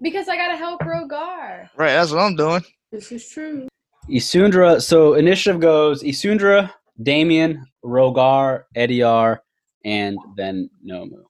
Because 0.00 0.28
I 0.28 0.36
gotta 0.36 0.56
help 0.56 0.80
Rogar. 0.80 1.68
Right, 1.76 1.92
that's 1.92 2.12
what 2.12 2.20
I'm 2.20 2.36
doing. 2.36 2.62
This 2.92 3.10
is 3.12 3.28
true. 3.28 3.68
Isundra. 4.08 4.80
So 4.80 5.14
initiative 5.14 5.60
goes 5.60 6.02
Isundra, 6.02 6.72
Damien, 7.02 7.64
Rogar, 7.84 8.64
Ediar, 8.76 9.38
and 9.84 10.18
then 10.36 10.70
Nomu. 10.86 11.22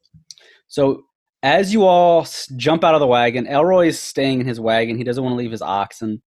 So 0.69 1.03
as 1.43 1.73
you 1.73 1.85
all 1.85 2.27
jump 2.57 2.85
out 2.85 2.95
of 2.95 3.01
the 3.01 3.07
wagon, 3.07 3.47
Elroy 3.47 3.89
is 3.89 3.99
staying 3.99 4.41
in 4.41 4.47
his 4.47 4.61
wagon. 4.61 4.97
He 4.97 5.05
doesn't 5.05 5.23
want 5.23 5.33
to 5.33 5.39
leave 5.39 5.51
his 5.51 5.63
oxen, 5.63 6.23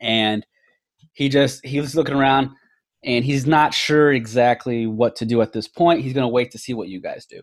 and 0.00 0.46
he 1.12 1.28
just 1.28 1.64
he's 1.64 1.94
looking 1.96 2.14
around, 2.14 2.50
and 3.02 3.24
he's 3.24 3.46
not 3.46 3.74
sure 3.74 4.12
exactly 4.12 4.86
what 4.86 5.16
to 5.16 5.24
do 5.24 5.42
at 5.42 5.52
this 5.52 5.68
point. 5.68 6.02
He's 6.02 6.12
going 6.12 6.24
to 6.24 6.28
wait 6.28 6.50
to 6.52 6.58
see 6.58 6.74
what 6.74 6.88
you 6.88 7.00
guys 7.00 7.26
do. 7.26 7.42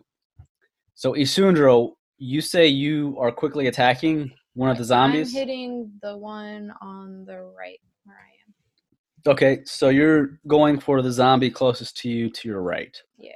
So 0.96 1.14
Isundra, 1.14 1.92
you 2.24 2.40
say 2.40 2.68
you 2.68 3.18
are 3.20 3.32
quickly 3.32 3.66
attacking 3.66 4.32
one 4.54 4.70
of 4.70 4.78
the 4.78 4.84
zombies. 4.84 5.34
I'm 5.34 5.40
hitting 5.40 5.92
the 6.04 6.16
one 6.16 6.72
on 6.80 7.26
the 7.26 7.42
right 7.58 7.80
where 8.06 8.16
I 8.18 8.30
am. 8.46 9.32
Okay, 9.34 9.62
so 9.66 9.90
you're 9.90 10.40
going 10.48 10.80
for 10.80 11.02
the 11.02 11.12
zombie 11.12 11.50
closest 11.50 11.98
to 11.98 12.10
you 12.10 12.30
to 12.30 12.48
your 12.48 12.62
right 12.62 12.96
Yeah. 13.18 13.32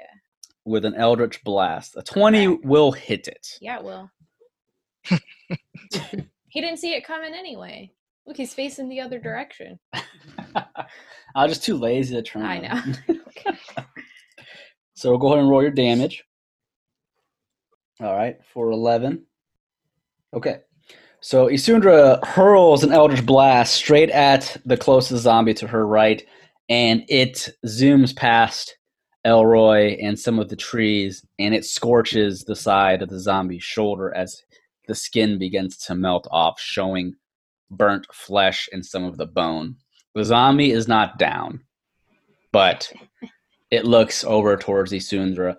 with 0.66 0.86
an 0.86 0.94
Eldritch 0.94 1.44
Blast. 1.44 1.96
A 1.98 2.04
20 2.04 2.48
Okay. 2.48 2.60
will 2.64 2.92
hit 2.92 3.28
it. 3.28 3.48
Yeah, 3.60 3.80
it 3.80 3.84
will. 3.84 4.12
he 6.50 6.62
didn't 6.62 6.78
see 6.78 6.94
it 6.94 7.04
coming 7.06 7.34
anyway. 7.34 7.92
Look, 8.28 8.38
he's 8.38 8.54
facing 8.54 8.88
the 8.88 9.02
other 9.02 9.20
direction. 9.20 9.80
I 10.56 10.66
was 11.36 11.50
just 11.52 11.64
too 11.64 11.76
lazy 11.78 12.14
to 12.16 12.22
turn. 12.22 12.44
I 12.44 12.62
around. 12.62 13.04
know. 13.08 13.16
okay. 13.30 13.58
So 14.94 15.18
go 15.18 15.28
ahead 15.28 15.40
and 15.40 15.50
roll 15.50 15.62
your 15.64 15.72
damage. 15.72 16.24
All 18.02 18.16
right, 18.16 18.38
for 18.54 18.72
11. 18.72 19.24
Okay. 20.34 20.60
So 21.22 21.48
Isundra 21.48 22.24
hurls 22.26 22.84
an 22.84 22.92
Eldritch 22.92 23.26
Blast 23.26 23.74
straight 23.74 24.10
at 24.12 24.58
the 24.66 24.78
closest 24.78 25.24
zombie 25.24 25.54
to 25.56 25.68
her 25.68 25.88
right, 25.88 26.24
and 26.70 27.04
it 27.08 27.50
zooms 27.66 28.16
past 28.16 28.78
Elroy 29.24 29.98
and 30.02 30.20
some 30.20 30.38
of 30.38 30.50
the 30.50 30.56
trees, 30.56 31.26
and 31.40 31.56
it 31.56 31.66
scorches 31.66 32.44
the 32.44 32.56
side 32.56 33.02
of 33.02 33.10
the 33.10 33.20
zombie's 33.20 33.64
shoulder 33.64 34.14
as 34.16 34.44
the 34.88 34.94
skin 34.94 35.40
begins 35.40 35.78
to 35.78 35.96
melt 35.96 36.28
off, 36.32 36.60
showing 36.60 37.16
burnt 37.72 38.06
flesh 38.14 38.70
and 38.72 38.86
some 38.86 39.04
of 39.04 39.18
the 39.18 39.26
bone. 39.26 39.76
The 40.14 40.24
zombie 40.24 40.72
is 40.72 40.88
not 40.88 41.18
down, 41.18 41.62
but 42.52 42.92
it 43.72 43.86
looks 43.86 44.24
over 44.24 44.56
towards 44.58 44.92
Isundra. 44.92 45.56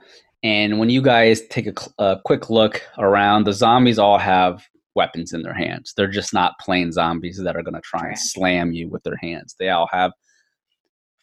And 0.46 0.78
when 0.78 0.90
you 0.90 1.02
guys 1.02 1.42
take 1.48 1.66
a, 1.66 1.74
a 1.98 2.20
quick 2.24 2.50
look 2.50 2.80
around, 2.98 3.46
the 3.46 3.52
zombies 3.52 3.98
all 3.98 4.16
have 4.16 4.64
weapons 4.94 5.32
in 5.32 5.42
their 5.42 5.52
hands. 5.52 5.92
They're 5.96 6.06
just 6.06 6.32
not 6.32 6.52
plain 6.60 6.92
zombies 6.92 7.40
that 7.42 7.56
are 7.56 7.64
going 7.64 7.74
to 7.74 7.80
try 7.80 8.10
and 8.10 8.16
slam 8.16 8.72
you 8.72 8.88
with 8.88 9.02
their 9.02 9.16
hands. 9.20 9.56
They 9.58 9.70
all 9.70 9.88
have 9.90 10.12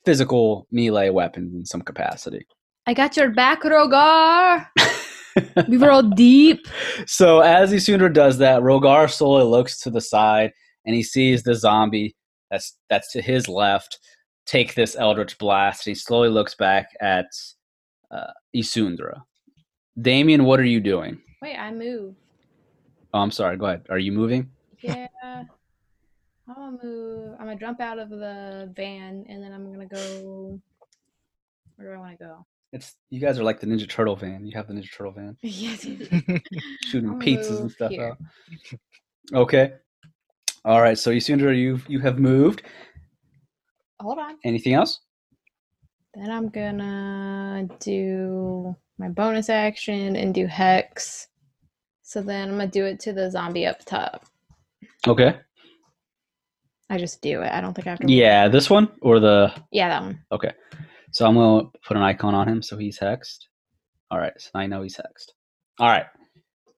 physical 0.04 0.68
melee 0.74 1.10
weapons 1.10 1.54
in 1.56 1.66
some 1.66 1.82
capacity. 1.82 2.46
I 2.86 2.94
got 2.94 3.16
your 3.16 3.30
back, 3.30 3.62
Rogar. 3.62 4.68
we 5.70 5.78
roll 5.78 6.02
deep. 6.02 6.68
so 7.06 7.40
as 7.40 7.72
Isundra 7.72 8.12
does 8.12 8.40
that, 8.40 8.62
Rogar 8.62 9.10
slowly 9.10 9.46
looks 9.46 9.80
to 9.84 9.90
the 9.90 10.02
side 10.02 10.52
and 10.86 10.94
he 10.94 11.02
sees 11.02 11.44
the 11.44 11.56
zombie 11.56 12.14
that's 12.52 12.78
that's 12.90 13.10
to 13.14 13.22
his 13.22 13.48
left 13.48 14.00
take 14.46 14.76
this 14.76 14.98
Eldritch 14.98 15.38
blast. 15.38 15.86
He 15.86 15.96
slowly 15.96 16.28
looks 16.28 16.56
back 16.56 16.90
at 17.00 17.28
uh, 18.14 18.32
Isundra. 18.56 19.22
Damien, 20.00 20.46
what 20.46 20.60
are 20.60 20.66
you 20.66 20.80
doing? 20.80 21.20
Wait, 21.42 21.58
I 21.58 21.72
move. 21.72 22.16
Oh, 23.14 23.20
I'm 23.20 23.32
sorry. 23.32 23.58
Go 23.58 23.66
ahead. 23.66 23.86
Are 23.90 24.00
you 24.00 24.12
moving? 24.12 24.50
Yeah. 24.82 25.08
I'm 25.24 26.56
gonna 26.56 26.78
move. 26.84 27.36
I'm 27.40 27.46
gonna 27.46 27.60
jump 27.60 27.80
out 27.80 28.00
of 28.00 28.10
the 28.10 28.72
van 28.76 29.26
and 29.30 29.42
then 29.42 29.54
I'm 29.54 29.72
gonna 29.72 29.86
go. 29.86 30.60
Where 31.76 31.88
do 31.90 31.94
I 31.94 31.98
want 31.98 32.18
to 32.18 32.24
go? 32.24 32.46
It's 32.74 32.96
you 33.10 33.20
guys 33.20 33.40
are 33.40 33.44
like 33.44 33.60
the 33.60 33.68
Ninja 33.68 33.88
Turtle 33.88 34.16
van. 34.16 34.46
You 34.46 34.58
have 34.58 34.68
the 34.68 34.74
Ninja 34.74 34.92
Turtle 34.92 35.14
van 35.14 35.38
yes. 35.42 35.82
shooting 36.86 37.20
pizzas 37.20 37.60
and 37.60 37.72
stuff 37.72 37.92
here. 37.92 38.10
out. 38.10 38.18
Okay. 39.34 39.74
All 40.66 40.82
right. 40.82 40.98
So 40.98 41.12
Isundra, 41.12 41.58
you 41.58 41.80
you 41.88 42.00
have 42.00 42.20
moved. 42.20 42.64
Hold 44.02 44.20
on. 44.20 44.38
Anything 44.44 44.74
else? 44.74 45.00
Then 46.16 46.30
I'm 46.30 46.50
gonna 46.50 47.68
do 47.80 48.76
my 49.00 49.10
bonus 49.10 49.50
action 49.50 50.16
and 50.16 50.34
do 50.34 50.46
hex. 50.46 51.28
So 52.04 52.22
then 52.22 52.50
I'm 52.50 52.58
gonna 52.58 52.68
do 52.68 52.86
it 52.86 53.00
to 53.02 53.14
the 53.14 53.32
zombie 53.32 53.66
up 53.66 53.84
top. 53.84 54.26
Okay. 55.08 55.36
I 56.90 56.98
just 57.00 57.22
do 57.22 57.42
it. 57.42 57.52
I 57.52 57.62
don't 57.62 57.74
think 57.74 57.88
I 57.88 57.92
have 57.92 58.00
to. 58.00 58.12
Yeah, 58.12 58.48
this 58.48 58.70
one 58.70 58.90
or 59.02 59.20
the 59.20 59.52
Yeah, 59.72 59.90
that 59.90 60.04
one. 60.04 60.20
Okay. 60.32 60.52
So 61.12 61.26
I'm 61.26 61.34
gonna 61.34 61.70
put 61.84 61.98
an 61.98 62.04
icon 62.04 62.36
on 62.36 62.48
him 62.48 62.62
so 62.62 62.78
he's 62.78 63.00
hexed. 63.00 63.46
All 64.12 64.20
right, 64.20 64.34
so 64.38 64.52
I 64.54 64.68
know 64.68 64.84
he's 64.84 64.98
hexed. 64.98 65.32
All 65.80 65.90
right, 65.90 66.06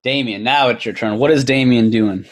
Damien. 0.04 0.44
Now 0.44 0.70
it's 0.70 0.86
your 0.86 0.94
turn. 0.94 1.20
What 1.20 1.32
is 1.32 1.44
Damien 1.44 1.90
doing? 1.90 2.26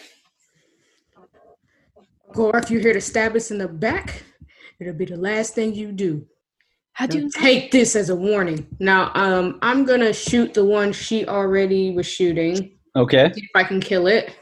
Or 2.36 2.58
if 2.58 2.72
you're 2.72 2.82
here 2.82 2.94
to 2.94 3.02
stab 3.02 3.36
us 3.36 3.52
in 3.52 3.58
the 3.58 3.68
back, 3.68 4.24
it'll 4.80 4.94
be 4.94 5.06
the 5.06 5.18
last 5.18 5.54
thing 5.54 5.76
you 5.76 5.92
do. 5.92 6.26
How 6.94 7.08
do 7.08 7.20
you 7.20 7.30
Take 7.30 7.72
this 7.72 7.96
as 7.96 8.10
a 8.10 8.16
warning. 8.16 8.68
Now, 8.80 9.12
um, 9.16 9.58
I'm 9.62 9.84
gonna 9.84 10.14
shoot 10.14 10.54
the 10.54 10.64
one 10.64 10.94
she 10.94 11.26
already 11.28 11.92
was 11.92 12.06
shooting. 12.06 12.78
Okay. 12.96 13.32
See 13.34 13.42
if 13.42 13.50
I 13.56 13.64
can 13.64 13.82
kill 13.82 14.08
it. 14.08 14.36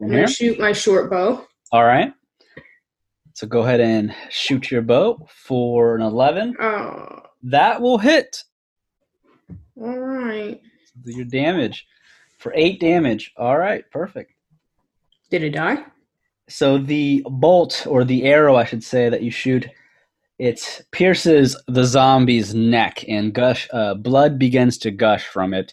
I'm 0.00 0.08
gonna 0.08 0.26
shoot 0.26 0.58
my 0.58 0.72
short 0.72 1.10
bow. 1.10 1.46
All 1.70 1.84
right. 1.84 2.12
So 3.34 3.46
go 3.46 3.60
ahead 3.60 3.80
and 3.80 4.14
shoot 4.30 4.70
your 4.70 4.82
bow 4.82 5.26
for 5.28 5.94
an 5.96 6.02
eleven. 6.02 6.54
Oh, 6.60 7.22
That 7.44 7.80
will 7.80 7.98
hit. 7.98 8.42
all 9.80 9.98
right. 9.98 10.60
Do 11.04 11.12
your 11.12 11.24
damage 11.26 11.86
for 12.38 12.52
eight 12.54 12.80
damage. 12.80 13.32
All 13.36 13.56
right, 13.58 13.84
perfect. 13.90 14.32
Did 15.30 15.42
it 15.44 15.50
die? 15.50 15.84
So 16.48 16.76
the 16.78 17.24
bolt 17.26 17.86
or 17.88 18.04
the 18.04 18.24
arrow, 18.24 18.56
I 18.56 18.64
should 18.64 18.84
say, 18.84 19.08
that 19.08 19.22
you 19.22 19.30
shoot, 19.30 19.66
it 20.42 20.84
pierces 20.90 21.56
the 21.68 21.84
zombie's 21.84 22.52
neck, 22.52 23.04
and 23.06 23.32
gush 23.32 23.68
uh, 23.72 23.94
blood 23.94 24.40
begins 24.40 24.76
to 24.78 24.90
gush 24.90 25.24
from 25.24 25.54
it, 25.54 25.72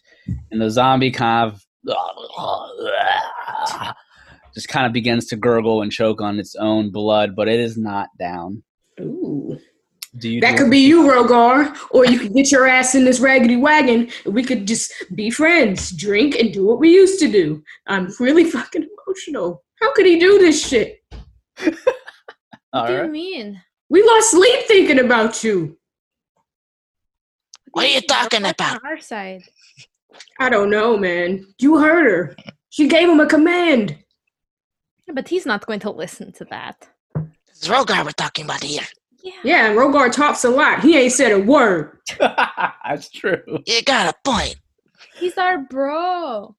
and 0.51 0.61
the 0.61 0.69
zombie 0.69 1.09
kind 1.09 1.51
of 1.51 1.65
just 4.53 4.69
kind 4.69 4.85
of 4.85 4.93
begins 4.93 5.25
to 5.25 5.35
gurgle 5.35 5.81
and 5.81 5.91
choke 5.91 6.21
on 6.21 6.37
its 6.37 6.55
own 6.55 6.91
blood, 6.91 7.35
but 7.35 7.47
it 7.47 7.59
is 7.59 7.79
not 7.79 8.09
down. 8.19 8.61
Ooh. 9.01 9.57
Do 10.19 10.29
you? 10.29 10.39
That 10.39 10.51
do 10.51 10.63
could 10.63 10.71
be 10.71 10.85
you, 10.85 11.01
Rogar. 11.01 11.75
Or 11.89 12.05
you 12.05 12.19
could 12.19 12.35
get 12.35 12.51
your 12.51 12.67
ass 12.67 12.93
in 12.93 13.05
this 13.05 13.19
raggedy 13.19 13.55
wagon 13.55 14.09
and 14.25 14.35
we 14.35 14.43
could 14.43 14.67
just 14.67 14.91
be 15.15 15.31
friends, 15.31 15.91
drink, 15.91 16.35
and 16.35 16.53
do 16.53 16.65
what 16.65 16.79
we 16.79 16.91
used 16.91 17.19
to 17.21 17.31
do. 17.31 17.63
I'm 17.87 18.09
really 18.19 18.43
fucking 18.43 18.87
emotional. 19.07 19.63
How 19.81 19.91
could 19.93 20.05
he 20.05 20.19
do 20.19 20.37
this 20.37 20.67
shit? 20.67 20.99
All 22.71 22.83
What 22.83 22.87
do 22.87 22.93
you 22.93 23.07
mean? 23.07 23.59
We 23.89 24.03
lost 24.03 24.31
sleep 24.31 24.65
thinking 24.67 24.99
about 24.99 25.43
you. 25.43 25.77
What 27.71 27.85
are 27.85 27.89
you 27.89 28.01
talking 28.01 28.45
about? 28.45 28.83
Our 28.83 28.99
side. 28.99 29.43
I 30.39 30.49
don't 30.49 30.69
know, 30.69 30.97
man. 30.97 31.45
You 31.59 31.77
heard 31.77 32.05
her. 32.05 32.35
She 32.69 32.87
gave 32.87 33.09
him 33.09 33.19
a 33.19 33.27
command. 33.27 33.97
Yeah, 35.07 35.13
but 35.13 35.27
he's 35.27 35.45
not 35.45 35.65
going 35.65 35.79
to 35.81 35.91
listen 35.91 36.31
to 36.33 36.45
that. 36.45 36.87
It's 37.49 37.67
Rogar 37.67 38.05
we're 38.05 38.11
talking 38.11 38.45
about 38.45 38.63
here. 38.63 38.83
Yeah. 39.23 39.33
Yeah, 39.43 39.69
and 39.69 39.77
Rogar 39.77 40.11
talks 40.11 40.45
a 40.45 40.49
lot. 40.49 40.81
He 40.81 40.97
ain't 40.97 41.11
said 41.11 41.31
a 41.31 41.39
word. 41.39 41.97
That's 42.19 43.09
true. 43.09 43.43
You 43.65 43.81
got 43.83 44.13
a 44.13 44.17
point. 44.23 44.55
He's 45.15 45.37
our 45.37 45.57
bro. 45.57 46.55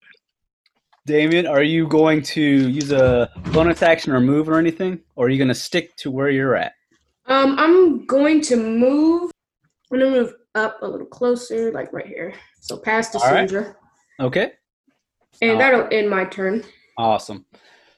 Damien, 1.07 1.47
are 1.47 1.63
you 1.63 1.89
going 1.89 2.23
to 2.23 2.43
use 2.43 2.93
a 2.93 3.31
bonus 3.53 3.83
action 3.83 4.13
or 4.13 4.21
move 4.21 4.49
or 4.49 4.59
anything? 4.59 5.01
Or 5.17 5.27
are 5.27 5.29
you 5.29 5.39
going 5.39 5.49
to 5.49 5.55
stick 5.55 5.97
to 5.97 6.11
where 6.11 6.29
you're 6.29 6.55
at? 6.55 6.73
Um, 7.31 7.57
I'm 7.59 8.07
going 8.07 8.41
to 8.43 8.57
move. 8.57 9.31
I'm 9.93 10.01
gonna 10.01 10.11
move 10.11 10.35
up 10.57 10.83
a 10.83 10.87
little 10.87 11.07
closer, 11.07 11.71
like 11.71 11.93
right 11.93 12.07
here. 12.07 12.35
So 12.61 12.77
past 12.77 13.13
the 13.13 13.21
All 13.21 13.33
right. 13.33 13.49
Sundra. 13.49 13.77
Okay. 14.19 14.53
And 15.41 15.53
Uh, 15.53 15.59
that'll 15.59 15.89
end 15.93 16.11
my 16.11 16.25
turn. 16.25 16.65
Awesome. 16.99 17.47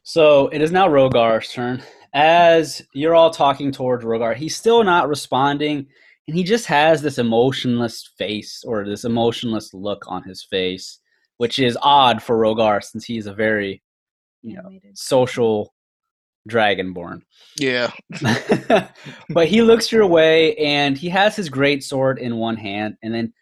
So 0.03 0.49
it 0.49 0.61
is 0.61 0.71
now 0.71 0.87
Rogar's 0.87 1.51
turn. 1.51 1.83
As 2.13 2.83
you're 2.93 3.15
all 3.15 3.31
talking 3.31 3.73
towards 3.73 4.05
Rogar, 4.05 4.37
he's 4.37 4.55
still 4.55 4.85
not 4.85 5.09
responding, 5.09 5.87
and 6.29 6.37
he 6.37 6.45
just 6.45 6.67
has 6.67 7.01
this 7.01 7.17
emotionless 7.17 8.11
face 8.19 8.63
or 8.67 8.85
this 8.85 9.05
emotionless 9.05 9.73
look 9.73 10.03
on 10.07 10.23
his 10.25 10.45
face, 10.45 10.99
which 11.39 11.59
is 11.59 11.79
odd 11.81 12.23
for 12.23 12.37
Rogar 12.37 12.85
since 12.85 13.05
he's 13.05 13.27
a 13.27 13.33
very, 13.33 13.83
you 14.43 14.57
know, 14.57 14.79
social 14.93 15.73
dragonborn. 16.49 17.23
Yeah. 17.59 17.91
but 19.29 19.49
he 19.49 19.63
looks 19.63 19.93
your 19.93 20.07
way 20.07 20.57
and 20.57 20.97
he 20.97 21.09
has 21.09 21.37
his 21.37 21.49
great 21.49 21.85
sword 21.85 22.19
in 22.19 22.37
one 22.37 22.57
hand 22.57 22.97
and 23.03 23.15
then 23.15 23.33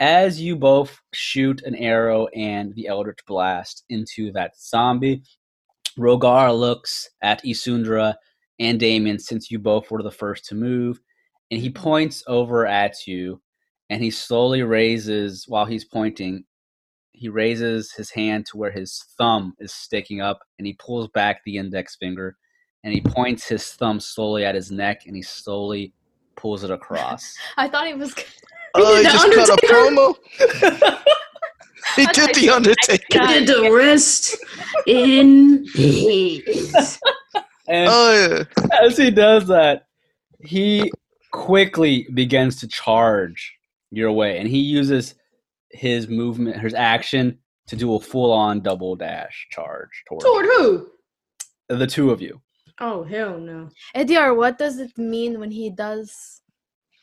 as 0.00 0.40
you 0.40 0.56
both 0.56 0.98
shoot 1.12 1.62
an 1.62 1.74
arrow 1.74 2.26
and 2.28 2.74
the 2.74 2.86
eldritch 2.86 3.18
blast 3.26 3.84
into 3.90 4.32
that 4.32 4.58
zombie 4.58 5.22
rogar 5.98 6.58
looks 6.58 7.08
at 7.22 7.44
isundra 7.44 8.14
and 8.58 8.80
damien 8.80 9.18
since 9.18 9.50
you 9.50 9.58
both 9.58 9.90
were 9.90 10.02
the 10.02 10.10
first 10.10 10.46
to 10.46 10.54
move 10.54 10.98
and 11.50 11.60
he 11.60 11.70
points 11.70 12.24
over 12.26 12.66
at 12.66 13.06
you 13.06 13.40
and 13.90 14.02
he 14.02 14.10
slowly 14.10 14.62
raises 14.62 15.44
while 15.48 15.66
he's 15.66 15.84
pointing 15.84 16.44
he 17.12 17.28
raises 17.28 17.92
his 17.92 18.10
hand 18.10 18.46
to 18.46 18.56
where 18.56 18.70
his 18.70 19.04
thumb 19.18 19.54
is 19.58 19.72
sticking 19.72 20.20
up 20.20 20.40
and 20.58 20.66
he 20.66 20.74
pulls 20.74 21.08
back 21.08 21.40
the 21.44 21.56
index 21.56 21.96
finger 21.96 22.36
and 22.84 22.94
he 22.94 23.00
points 23.00 23.46
his 23.46 23.72
thumb 23.72 24.00
slowly 24.00 24.44
at 24.44 24.54
his 24.54 24.70
neck 24.70 25.02
and 25.06 25.14
he 25.14 25.22
slowly 25.22 25.92
pulls 26.36 26.64
it 26.64 26.70
across. 26.70 27.34
I 27.56 27.68
thought 27.68 27.86
he 27.86 27.94
was. 27.94 28.14
Oh, 28.74 28.96
he 28.96 29.02
the 29.02 29.10
just 29.10 29.32
cut 29.34 29.48
a 29.48 29.66
promo. 29.66 31.04
He 31.96 32.06
did 32.06 32.16
thought 32.16 32.34
the 32.34 32.50
Undertaker. 32.50 33.04
He 33.10 33.26
Did 33.26 33.48
the 33.48 33.72
rest 33.72 34.36
in 34.86 35.64
peace. 35.74 37.00
and 37.68 37.88
Oh 37.90 38.44
yeah. 38.58 38.64
as 38.82 38.96
he 38.96 39.10
does 39.10 39.46
that, 39.48 39.86
he 40.40 40.90
quickly 41.32 42.06
begins 42.14 42.56
to 42.60 42.68
charge 42.68 43.54
your 43.90 44.12
way 44.12 44.38
and 44.38 44.48
he 44.48 44.58
uses 44.58 45.14
his 45.72 46.08
movement, 46.08 46.60
his 46.60 46.74
action 46.74 47.38
to 47.66 47.76
do 47.76 47.94
a 47.94 48.00
full-on 48.00 48.60
double 48.60 48.96
dash 48.96 49.46
charge 49.50 49.88
towards 50.08 50.24
Toward 50.24 50.44
who? 50.46 50.88
the 51.68 51.86
two 51.86 52.10
of 52.10 52.20
you. 52.20 52.40
Oh 52.80 53.04
hell 53.04 53.38
no. 53.38 53.68
Ediar, 53.94 54.34
what 54.36 54.58
does 54.58 54.78
it 54.78 54.96
mean 54.98 55.38
when 55.38 55.50
he 55.50 55.70
does 55.70 56.40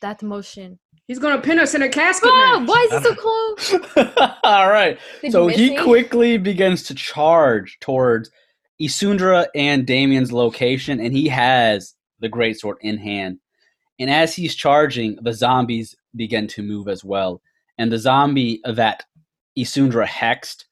that 0.02 0.22
motion? 0.22 0.78
He's 1.06 1.18
gonna 1.18 1.40
pin 1.40 1.58
us 1.58 1.74
in 1.74 1.82
a 1.82 1.88
casket 1.88 2.28
Oh, 2.32 2.60
match. 2.60 2.68
why 2.68 2.86
is 2.90 2.98
he 2.98 3.04
so 3.04 3.14
close? 3.94 4.14
All 4.42 4.68
right. 4.68 4.98
Did 5.22 5.32
so 5.32 5.46
he 5.46 5.70
me? 5.70 5.82
quickly 5.82 6.36
begins 6.36 6.82
to 6.84 6.94
charge 6.94 7.78
towards 7.80 8.30
Isundra 8.80 9.46
and 9.54 9.86
Damien's 9.86 10.32
location, 10.32 11.00
and 11.00 11.12
he 11.14 11.28
has 11.28 11.94
the 12.20 12.28
greatsword 12.28 12.76
in 12.82 12.98
hand. 12.98 13.38
And 13.98 14.10
as 14.10 14.34
he's 14.34 14.54
charging, 14.54 15.16
the 15.22 15.32
zombies 15.32 15.96
begin 16.14 16.46
to 16.48 16.62
move 16.62 16.88
as 16.88 17.02
well. 17.04 17.40
And 17.78 17.92
the 17.92 17.98
zombie 17.98 18.60
that 18.64 19.04
Isundra 19.56 20.06
hexed 20.06 20.64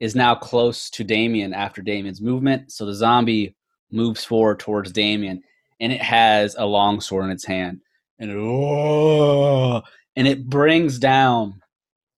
is 0.00 0.14
now 0.14 0.34
close 0.34 0.90
to 0.90 1.04
Damien 1.04 1.52
after 1.52 1.82
Damien's 1.82 2.20
movement. 2.20 2.72
So 2.72 2.86
the 2.86 2.94
zombie 2.94 3.56
moves 3.90 4.24
forward 4.24 4.60
towards 4.60 4.92
Damien, 4.92 5.42
and 5.80 5.92
it 5.92 6.00
has 6.00 6.54
a 6.58 6.66
long 6.66 7.00
sword 7.00 7.26
in 7.26 7.30
its 7.30 7.44
hand. 7.44 7.80
And 8.18 8.30
it, 8.30 8.36
"Oh," 8.36 9.82
and 10.16 10.26
it 10.26 10.48
brings 10.48 10.98
down 10.98 11.60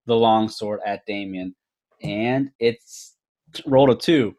the 0.06 0.16
long 0.16 0.48
sword 0.48 0.80
at 0.84 1.06
Damien, 1.06 1.54
and 2.02 2.50
it's 2.58 3.16
rolled 3.66 3.90
a 3.90 3.94
two. 3.94 4.34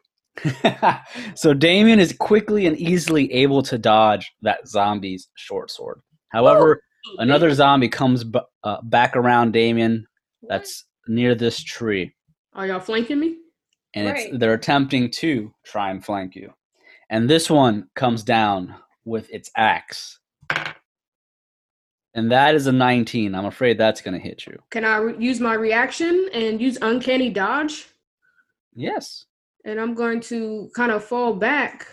so 1.34 1.52
Damien 1.52 2.00
is 2.00 2.12
quickly 2.12 2.66
and 2.66 2.76
easily 2.78 3.32
able 3.32 3.62
to 3.62 3.76
dodge 3.78 4.32
that 4.42 4.66
zombie's 4.66 5.28
short 5.34 5.70
sword. 5.70 6.00
However, 6.30 6.82
another 7.18 7.52
zombie 7.52 7.88
comes 7.88 8.24
b- 8.24 8.40
uh, 8.64 8.80
back 8.82 9.16
around 9.16 9.52
Damien 9.52 10.06
that's 10.48 10.84
near 11.08 11.34
this 11.34 11.62
tree, 11.62 12.14
Are 12.54 12.66
y'all 12.66 12.80
flanking 12.80 13.18
me? 13.20 13.36
and 13.94 14.08
Right. 14.08 14.28
it's 14.28 14.38
they're 14.38 14.54
attempting 14.54 15.10
to 15.12 15.52
try 15.64 15.90
and 15.90 16.04
flank 16.04 16.34
you. 16.34 16.52
And 17.10 17.28
this 17.28 17.50
one 17.50 17.88
comes 17.94 18.22
down 18.22 18.74
with 19.04 19.28
its 19.30 19.50
axe. 19.56 20.18
And 22.14 22.30
that 22.30 22.54
is 22.54 22.66
a 22.66 22.72
19. 22.72 23.34
I'm 23.34 23.46
afraid 23.46 23.78
that's 23.78 24.00
going 24.02 24.14
to 24.14 24.20
hit 24.20 24.46
you. 24.46 24.58
Can 24.70 24.84
I 24.84 24.96
re- 24.98 25.16
use 25.18 25.40
my 25.40 25.54
reaction 25.54 26.28
and 26.34 26.60
use 26.60 26.76
uncanny 26.82 27.30
dodge? 27.30 27.86
Yes. 28.74 29.24
And 29.64 29.80
I'm 29.80 29.94
going 29.94 30.20
to 30.22 30.70
kind 30.74 30.92
of 30.92 31.02
fall 31.04 31.34
back 31.34 31.86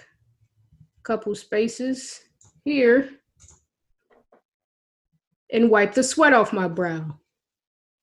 a 0.99 1.03
couple 1.03 1.33
spaces 1.35 2.19
here 2.65 3.09
and 5.51 5.69
wipe 5.69 5.93
the 5.93 6.03
sweat 6.03 6.33
off 6.33 6.53
my 6.53 6.67
brow. 6.67 7.17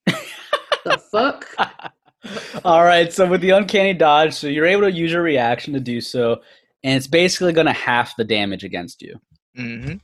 the 0.07 0.99
fuck? 1.11 1.49
All 2.65 2.85
right, 2.85 3.13
so 3.13 3.27
with 3.27 3.41
the 3.41 3.51
uncanny 3.51 3.95
dodge, 3.95 4.35
so 4.35 4.47
you're 4.49 4.67
able 4.67 4.83
to 4.83 4.93
use 4.93 5.13
your 5.13 5.23
reaction 5.23 5.73
to 5.75 5.81
do 5.81 6.01
so, 6.01 6.41
and 6.83 6.97
it's 6.97 7.07
basically 7.07 7.53
going 7.53 7.67
to 7.67 7.73
half 7.73 8.17
the 8.17 8.25
damage 8.25 8.65
against 8.65 9.03
you. 9.03 9.21
hmm 9.55 9.95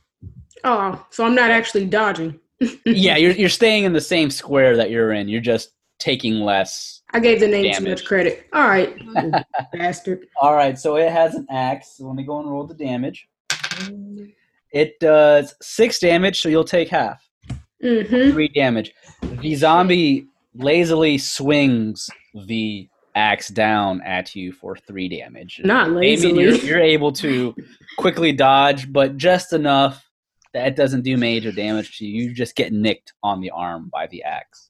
Oh, 0.65 1.05
so 1.09 1.25
I'm 1.25 1.35
not 1.35 1.51
actually 1.51 1.85
dodging. 1.85 2.39
yeah, 2.85 3.17
you're 3.17 3.33
you're 3.33 3.49
staying 3.49 3.83
in 3.83 3.91
the 3.91 3.99
same 3.99 4.29
square 4.29 4.77
that 4.77 4.89
you're 4.89 5.11
in. 5.11 5.27
You're 5.27 5.41
just 5.41 5.71
taking 5.99 6.35
less. 6.35 7.01
I 7.11 7.19
gave 7.19 7.41
the 7.41 7.47
name 7.47 7.65
too 7.65 7.83
Damage. 7.83 7.89
much 7.89 8.05
credit. 8.05 8.47
All 8.53 8.67
right, 8.67 8.97
bastard. 9.73 10.27
All 10.41 10.53
right, 10.55 10.79
so 10.79 10.95
it 10.95 11.11
has 11.11 11.35
an 11.35 11.45
axe. 11.49 11.97
So 11.97 12.05
let 12.05 12.15
me 12.15 12.23
go 12.23 12.39
and 12.39 12.49
roll 12.49 12.65
the 12.65 12.73
damage. 12.73 13.27
It 14.71 14.99
does 14.99 15.53
six 15.61 15.99
damage, 15.99 16.39
so 16.39 16.47
you'll 16.47 16.63
take 16.63 16.87
half. 16.87 17.21
Mm-hmm. 17.83 18.31
Three 18.31 18.47
damage. 18.47 18.93
The 19.21 19.55
zombie 19.55 20.27
lazily 20.55 21.17
swings 21.17 22.09
the 22.47 22.87
axe 23.15 23.49
down 23.49 24.01
at 24.01 24.35
you 24.35 24.51
for 24.51 24.75
three 24.75 25.09
damage. 25.09 25.61
Not 25.63 25.85
Damien, 25.85 25.95
lazily. 25.95 26.43
you're, 26.43 26.55
you're 26.55 26.79
able 26.79 27.11
to 27.13 27.55
quickly 27.97 28.31
dodge, 28.31 28.91
but 28.91 29.17
just 29.17 29.53
enough 29.53 30.03
that 30.53 30.67
it 30.67 30.75
doesn't 30.75 31.01
do 31.01 31.17
major 31.17 31.51
damage 31.51 31.97
to 31.97 32.05
you. 32.05 32.23
You 32.23 32.33
just 32.33 32.55
get 32.55 32.71
nicked 32.73 33.13
on 33.21 33.41
the 33.41 33.49
arm 33.49 33.89
by 33.91 34.07
the 34.07 34.23
axe. 34.23 34.69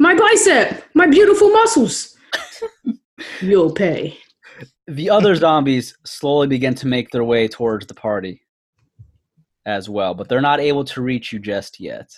My 0.00 0.14
bicep, 0.14 0.84
my 0.94 1.06
beautiful 1.06 1.48
muscles. 1.50 2.16
You'll 3.40 3.72
pay. 3.72 4.18
The 4.88 5.10
other 5.10 5.34
zombies 5.36 5.96
slowly 6.04 6.48
begin 6.48 6.74
to 6.76 6.88
make 6.88 7.10
their 7.10 7.22
way 7.22 7.46
towards 7.46 7.86
the 7.86 7.94
party 7.94 8.42
as 9.70 9.88
well, 9.88 10.14
but 10.14 10.28
they're 10.28 10.40
not 10.40 10.60
able 10.60 10.84
to 10.84 11.02
reach 11.02 11.32
you 11.32 11.38
just 11.38 11.80
yet. 11.80 12.10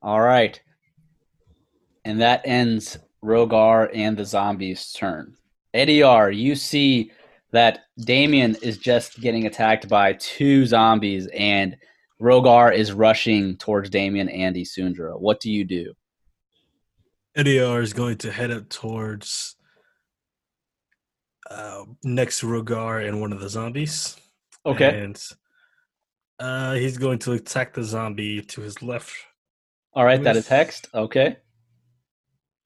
All 0.00 0.20
right. 0.20 0.60
And 2.04 2.20
that 2.20 2.42
ends 2.44 2.98
Rogar 3.24 3.90
and 3.94 4.16
the 4.16 4.24
zombies' 4.24 4.92
turn. 4.92 5.36
Ediar, 5.74 6.34
you 6.36 6.54
see 6.54 7.12
that 7.52 7.80
Damien 7.98 8.56
is 8.62 8.78
just 8.78 9.20
getting 9.20 9.46
attacked 9.46 9.88
by 9.88 10.14
two 10.14 10.66
zombies, 10.66 11.28
and 11.28 11.76
Rogar 12.20 12.74
is 12.74 12.92
rushing 12.92 13.56
towards 13.56 13.90
Damien 13.90 14.28
and 14.28 14.56
Isundra. 14.56 15.18
What 15.18 15.40
do 15.40 15.50
you 15.50 15.64
do? 15.64 15.92
Ediar 17.36 17.82
is 17.82 17.92
going 17.92 18.18
to 18.18 18.32
head 18.32 18.50
up 18.50 18.68
towards 18.68 19.56
uh, 21.50 21.84
next 22.02 22.42
Rogar 22.42 23.06
and 23.06 23.20
one 23.20 23.32
of 23.32 23.40
the 23.40 23.48
zombies. 23.48 24.16
Okay. 24.64 25.02
And 25.02 25.20
uh, 26.42 26.74
he's 26.74 26.98
going 26.98 27.18
to 27.20 27.32
attack 27.32 27.72
the 27.74 27.82
zombie 27.84 28.42
to 28.42 28.60
his 28.60 28.82
left. 28.82 29.12
All 29.94 30.04
right, 30.04 30.22
that 30.22 30.36
is 30.36 30.48
with- 30.50 30.58
hexed. 30.58 30.86
Okay. 30.94 31.36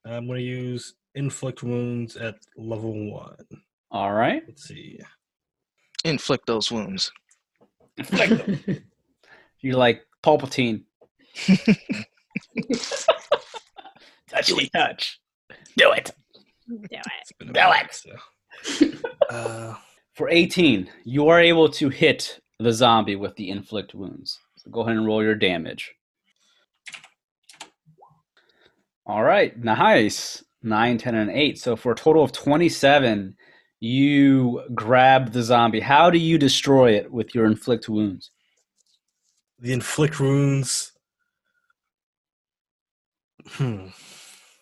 I'm 0.04 0.26
going 0.26 0.38
to 0.38 0.44
use 0.44 0.94
inflict 1.14 1.62
wounds 1.62 2.16
at 2.16 2.36
level 2.56 3.12
one. 3.12 3.36
All 3.90 4.12
right. 4.12 4.42
Let's 4.46 4.64
see. 4.68 5.00
Inflict 6.04 6.46
those 6.46 6.70
wounds. 6.70 7.10
You're 9.60 9.76
like 9.76 10.02
Palpatine. 10.22 10.84
touch 14.28 14.52
me, 14.52 14.68
touch. 14.74 15.20
Do 15.76 15.92
it. 15.92 16.12
Do 16.68 16.78
it. 16.82 17.06
It's 17.20 17.32
been 17.38 17.50
a 17.50 17.52
Do 17.52 17.60
it. 17.72 19.00
Uh, 19.30 19.74
For 20.14 20.28
18, 20.30 20.88
you 21.04 21.26
are 21.28 21.40
able 21.40 21.68
to 21.68 21.88
hit 21.88 22.38
the 22.58 22.72
zombie 22.72 23.16
with 23.16 23.36
the 23.36 23.50
inflict 23.50 23.94
wounds. 23.94 24.38
So 24.56 24.70
go 24.70 24.80
ahead 24.80 24.96
and 24.96 25.06
roll 25.06 25.22
your 25.22 25.34
damage. 25.34 25.92
All 29.06 29.22
right, 29.22 29.56
nice. 29.56 30.42
9, 30.62 30.98
10, 30.98 31.14
and 31.14 31.30
8. 31.30 31.58
So 31.58 31.76
for 31.76 31.92
a 31.92 31.96
total 31.96 32.24
of 32.24 32.32
27, 32.32 33.36
you 33.78 34.62
grab 34.74 35.32
the 35.32 35.42
zombie. 35.42 35.80
How 35.80 36.10
do 36.10 36.18
you 36.18 36.38
destroy 36.38 36.92
it 36.92 37.12
with 37.12 37.34
your 37.34 37.46
inflict 37.46 37.88
wounds? 37.88 38.30
the 39.58 39.72
inflict 39.72 40.20
wounds. 40.20 40.92
Hmm. 43.46 43.88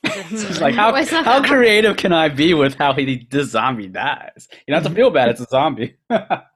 It's 0.06 0.60
like 0.60 0.74
how, 0.74 0.94
how 1.02 1.42
creative 1.42 1.96
can 1.96 2.12
I 2.12 2.28
be 2.28 2.52
with 2.52 2.74
how 2.74 2.92
he 2.92 3.26
the 3.30 3.42
zombie 3.42 3.88
dies? 3.88 4.48
You 4.66 4.74
don't 4.74 4.82
have 4.82 4.92
to 4.92 4.94
feel 4.94 5.08
bad. 5.08 5.30
It's 5.30 5.40
a 5.40 5.46
zombie. 5.46 5.96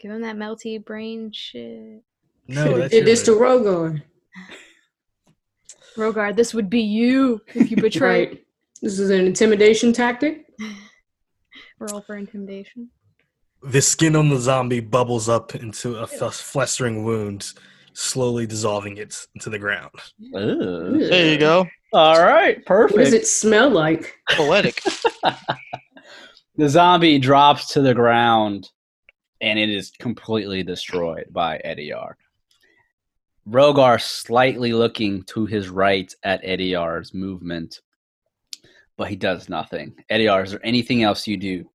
Give 0.00 0.10
him 0.12 0.22
that 0.22 0.36
melty 0.36 0.82
brain 0.84 1.30
shit. 1.32 2.02
No, 2.48 2.78
that's 2.78 2.90
did 2.90 3.04
this 3.04 3.22
to 3.24 3.32
your- 3.32 3.40
Rogar. 3.40 4.02
Rogard, 5.96 6.36
this 6.36 6.54
would 6.54 6.70
be 6.70 6.80
you 6.80 7.40
if 7.54 7.70
you 7.70 7.76
betrayed. 7.82 8.28
Right. 8.30 8.44
This 8.80 8.98
is 8.98 9.10
an 9.10 9.26
intimidation 9.26 9.92
tactic. 9.92 10.46
Roll 11.78 12.00
for 12.02 12.16
intimidation. 12.16 12.90
the 13.62 13.80
skin 13.82 14.16
on 14.16 14.28
the 14.30 14.38
zombie 14.38 14.80
bubbles 14.80 15.28
up 15.28 15.54
into 15.54 15.96
a 15.98 16.04
f- 16.04 16.34
festering 16.34 17.04
wound, 17.04 17.52
slowly 17.92 18.46
dissolving 18.46 18.96
it 18.96 19.14
into 19.34 19.50
the 19.50 19.58
ground. 19.58 19.90
Ooh. 20.36 20.98
There 21.08 21.32
you 21.32 21.38
go. 21.38 21.66
All 21.92 22.22
right, 22.22 22.64
perfect. 22.64 22.96
What 22.96 23.04
perfect. 23.04 23.04
does 23.04 23.12
it 23.14 23.26
smell 23.26 23.68
like? 23.70 24.14
Poetic. 24.30 24.82
The 26.56 26.68
zombie 26.68 27.18
drops 27.18 27.68
to 27.72 27.80
the 27.80 27.94
ground 27.94 28.68
and 29.40 29.58
it 29.58 29.70
is 29.70 29.90
completely 29.98 30.62
destroyed 30.62 31.26
by 31.30 31.60
Ediar. 31.64 32.14
Rogar 33.48 34.00
slightly 34.00 34.72
looking 34.72 35.22
to 35.24 35.46
his 35.46 35.68
right 35.68 36.14
at 36.22 36.42
Ediar's 36.44 37.14
movement, 37.14 37.80
but 38.96 39.08
he 39.08 39.16
does 39.16 39.48
nothing. 39.48 39.94
Ediar, 40.10 40.44
is 40.44 40.50
there 40.52 40.64
anything 40.64 41.02
else 41.02 41.26
you 41.26 41.36
do? 41.36 41.68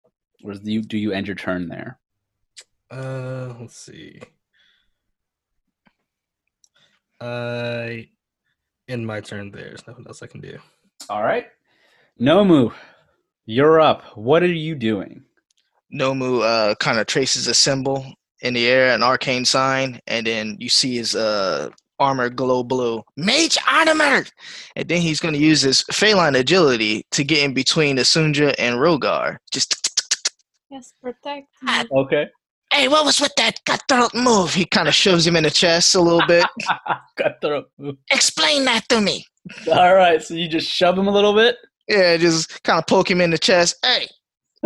Or 0.43 0.53
do 0.53 0.71
you, 0.71 0.81
do 0.81 0.97
you 0.97 1.11
end 1.11 1.27
your 1.27 1.35
turn 1.35 1.67
there? 1.67 1.99
Uh, 2.91 3.55
let's 3.59 3.75
see. 3.75 4.21
I 7.19 8.09
end 8.87 9.07
my 9.07 9.21
turn. 9.21 9.51
There's 9.51 9.85
nothing 9.87 10.05
else 10.07 10.21
I 10.21 10.27
can 10.27 10.41
do. 10.41 10.59
All 11.09 11.23
right. 11.23 11.47
Nomu, 12.21 12.73
you're 13.45 13.81
up. 13.81 14.03
What 14.15 14.43
are 14.43 14.47
you 14.47 14.75
doing? 14.75 15.23
Nomu 15.93 16.41
uh, 16.43 16.75
kind 16.75 16.99
of 16.99 17.07
traces 17.07 17.47
a 17.47 17.53
symbol 17.53 18.05
in 18.41 18.53
the 18.53 18.67
air, 18.67 18.93
an 18.93 19.01
arcane 19.03 19.45
sign, 19.45 19.99
and 20.07 20.27
then 20.27 20.57
you 20.59 20.69
see 20.69 20.95
his 20.97 21.15
uh, 21.15 21.69
armor 21.99 22.29
glow 22.29 22.63
blue. 22.63 23.01
Mage 23.17 23.57
armor! 23.69 24.25
And 24.75 24.87
then 24.87 25.01
he's 25.01 25.19
going 25.19 25.33
to 25.33 25.39
use 25.39 25.61
his 25.61 25.83
feline 25.91 26.35
agility 26.35 27.03
to 27.11 27.23
get 27.23 27.43
in 27.43 27.53
between 27.53 27.97
Isundra 27.97 28.53
and 28.59 28.75
Rogar. 28.77 29.37
Just, 29.51 29.81
Yes, 30.69 30.91
protect 31.01 31.47
Ah. 31.67 31.83
me. 31.89 31.99
Okay. 32.01 32.27
hey, 32.73 32.87
what 32.89 33.05
was 33.05 33.21
with 33.21 33.31
that 33.37 33.63
cutthroat 33.65 34.13
move? 34.13 34.53
He 34.53 34.65
kind 34.65 34.87
of 34.89 34.93
shoves 34.95 35.25
him 35.25 35.35
in 35.37 35.43
the 35.43 35.51
chest 35.51 35.95
a 35.95 36.01
little 36.01 36.25
bit. 36.27 36.45
Cutthroat. 37.17 37.69
Move. 37.77 37.95
Explain 38.11 38.65
that 38.65 38.87
to 38.89 38.99
me. 38.99 39.23
All 39.71 39.95
right. 39.95 40.21
So 40.21 40.33
you 40.33 40.49
just 40.49 40.67
shove 40.69 40.97
him 40.97 41.07
a 41.07 41.11
little 41.11 41.33
bit? 41.33 41.55
Yeah, 41.87 42.17
just 42.17 42.61
kind 42.63 42.79
of 42.79 42.87
poke 42.87 43.09
him 43.09 43.21
in 43.21 43.29
the 43.29 43.37
chest. 43.37 43.75
Hey, 43.85 44.07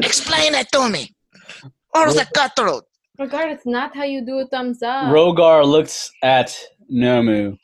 explain 0.05 0.55
it 0.55 0.71
to 0.71 0.89
me. 0.89 1.15
What 1.91 2.07
was 2.07 2.15
that 2.15 2.31
cutthroat? 2.33 2.83
Rogard, 3.19 3.51
it's 3.51 3.65
not 3.65 3.95
how 3.95 4.03
you 4.03 4.25
do 4.25 4.39
a 4.39 4.45
thumbs 4.47 4.81
up. 4.81 5.07
Rogar 5.13 5.65
looks 5.65 6.09
at 6.23 6.57
Nomu 6.91 7.57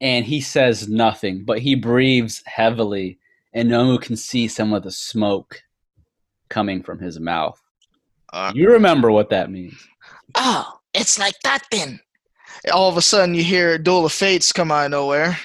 and 0.00 0.24
he 0.24 0.40
says 0.40 0.88
nothing, 0.88 1.44
but 1.44 1.58
he 1.60 1.74
breathes 1.74 2.42
heavily, 2.46 3.18
and 3.52 3.68
Nomu 3.70 4.00
can 4.00 4.16
see 4.16 4.48
some 4.48 4.72
of 4.72 4.82
the 4.82 4.90
smoke 4.90 5.62
coming 6.48 6.82
from 6.82 6.98
his 6.98 7.20
mouth. 7.20 7.60
Uh, 8.32 8.50
You 8.54 8.70
remember 8.70 9.12
what 9.12 9.30
that 9.30 9.50
means. 9.50 9.74
Oh, 10.34 10.78
it's 10.94 11.18
like 11.18 11.38
that 11.44 11.64
then. 11.70 12.00
All 12.72 12.88
of 12.88 12.96
a 12.96 13.02
sudden, 13.02 13.34
you 13.34 13.42
hear 13.44 13.76
Duel 13.78 14.06
of 14.06 14.12
Fates 14.12 14.52
come 14.52 14.70
out 14.72 14.86
of 14.86 14.90
nowhere, 14.92 15.38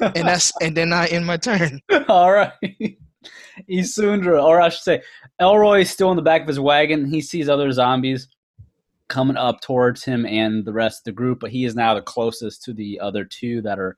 and 0.00 0.28
that's 0.28 0.52
and 0.60 0.76
then 0.76 0.92
I 0.92 1.06
end 1.06 1.26
my 1.26 1.36
turn. 1.36 1.80
All 2.08 2.32
right. 2.32 2.52
Isundra, 3.70 4.42
or 4.42 4.60
I 4.60 4.68
should 4.68 4.82
say, 4.82 5.02
Elroy 5.40 5.80
is 5.80 5.90
still 5.90 6.10
in 6.10 6.16
the 6.16 6.22
back 6.22 6.42
of 6.42 6.48
his 6.48 6.60
wagon. 6.60 7.04
He 7.06 7.20
sees 7.20 7.48
other 7.48 7.70
zombies 7.72 8.28
coming 9.08 9.36
up 9.36 9.60
towards 9.60 10.04
him 10.04 10.26
and 10.26 10.64
the 10.64 10.72
rest 10.72 11.00
of 11.00 11.04
the 11.04 11.12
group, 11.12 11.40
but 11.40 11.50
he 11.50 11.64
is 11.64 11.74
now 11.74 11.94
the 11.94 12.02
closest 12.02 12.62
to 12.64 12.72
the 12.72 13.00
other 13.00 13.24
two 13.24 13.62
that 13.62 13.78
are 13.78 13.96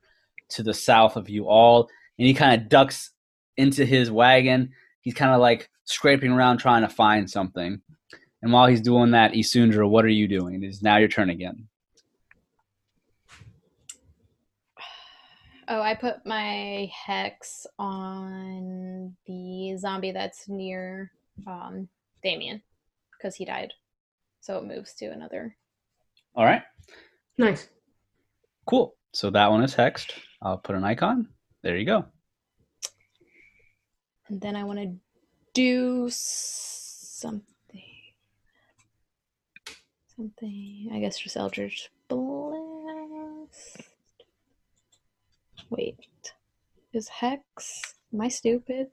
to 0.49 0.63
the 0.63 0.73
south 0.73 1.15
of 1.15 1.29
you 1.29 1.47
all. 1.47 1.89
And 2.17 2.27
he 2.27 2.33
kind 2.33 2.61
of 2.61 2.69
ducks 2.69 3.11
into 3.57 3.85
his 3.85 4.11
wagon. 4.11 4.71
He's 5.01 5.13
kind 5.13 5.33
of 5.33 5.39
like 5.39 5.69
scraping 5.85 6.31
around 6.31 6.57
trying 6.57 6.81
to 6.81 6.89
find 6.89 7.29
something. 7.29 7.81
And 8.41 8.53
while 8.53 8.67
he's 8.67 8.81
doing 8.81 9.11
that, 9.11 9.33
Isundra, 9.33 9.89
what 9.89 10.05
are 10.05 10.09
you 10.09 10.27
doing? 10.27 10.63
It 10.63 10.67
is 10.67 10.81
now 10.81 10.97
your 10.97 11.09
turn 11.09 11.29
again. 11.29 11.67
Oh, 15.71 15.81
I 15.81 15.93
put 15.93 16.25
my 16.25 16.91
hex 16.91 17.67
on 17.77 19.15
the 19.27 19.77
zombie 19.77 20.11
that's 20.11 20.49
near 20.49 21.11
um, 21.45 21.87
Damien 22.23 22.63
because 23.15 23.35
he 23.35 23.45
died. 23.45 23.73
So 24.41 24.57
it 24.57 24.65
moves 24.65 24.95
to 24.95 25.05
another. 25.05 25.55
All 26.35 26.43
right. 26.43 26.63
Nice. 27.37 27.67
Cool. 28.65 28.95
So 29.13 29.29
that 29.29 29.51
one 29.51 29.63
is 29.63 29.75
hexed. 29.75 30.11
I'll 30.41 30.57
put 30.57 30.75
an 30.75 30.83
icon. 30.83 31.27
There 31.61 31.77
you 31.77 31.85
go. 31.85 32.05
And 34.27 34.41
then 34.41 34.55
I 34.55 34.63
want 34.63 34.79
to 34.79 34.95
do 35.53 36.07
something. 36.09 37.43
Something. 40.15 40.89
I 40.91 40.99
guess 40.99 41.19
just 41.19 41.37
Eldritch 41.37 41.91
Blast. 42.07 43.88
Wait. 45.69 45.97
Is 46.93 47.07
Hex. 47.07 47.95
Am 48.13 48.21
I 48.21 48.27
stupid? 48.27 48.87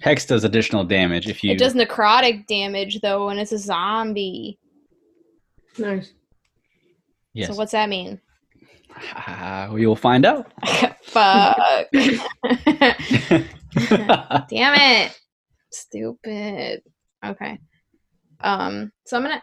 Hex 0.00 0.24
does 0.24 0.44
additional 0.44 0.84
damage 0.84 1.28
if 1.28 1.44
you. 1.44 1.52
It 1.52 1.58
does 1.58 1.74
necrotic 1.74 2.46
damage 2.46 3.00
though, 3.00 3.28
and 3.28 3.38
it's 3.38 3.52
a 3.52 3.58
zombie. 3.58 4.58
Nice. 5.78 6.12
Yes. 7.34 7.48
So 7.48 7.54
what's 7.54 7.72
that 7.72 7.88
mean? 7.88 8.20
Ah, 9.14 9.70
we 9.72 9.86
will 9.86 9.96
find 9.96 10.24
out. 10.26 10.52
Fuck. 11.02 11.88
Damn 11.92 13.54
it. 14.50 15.18
Stupid. 15.70 16.82
Okay. 17.24 17.58
Um, 18.40 18.92
so 19.06 19.16
I'm 19.16 19.22
gonna 19.22 19.42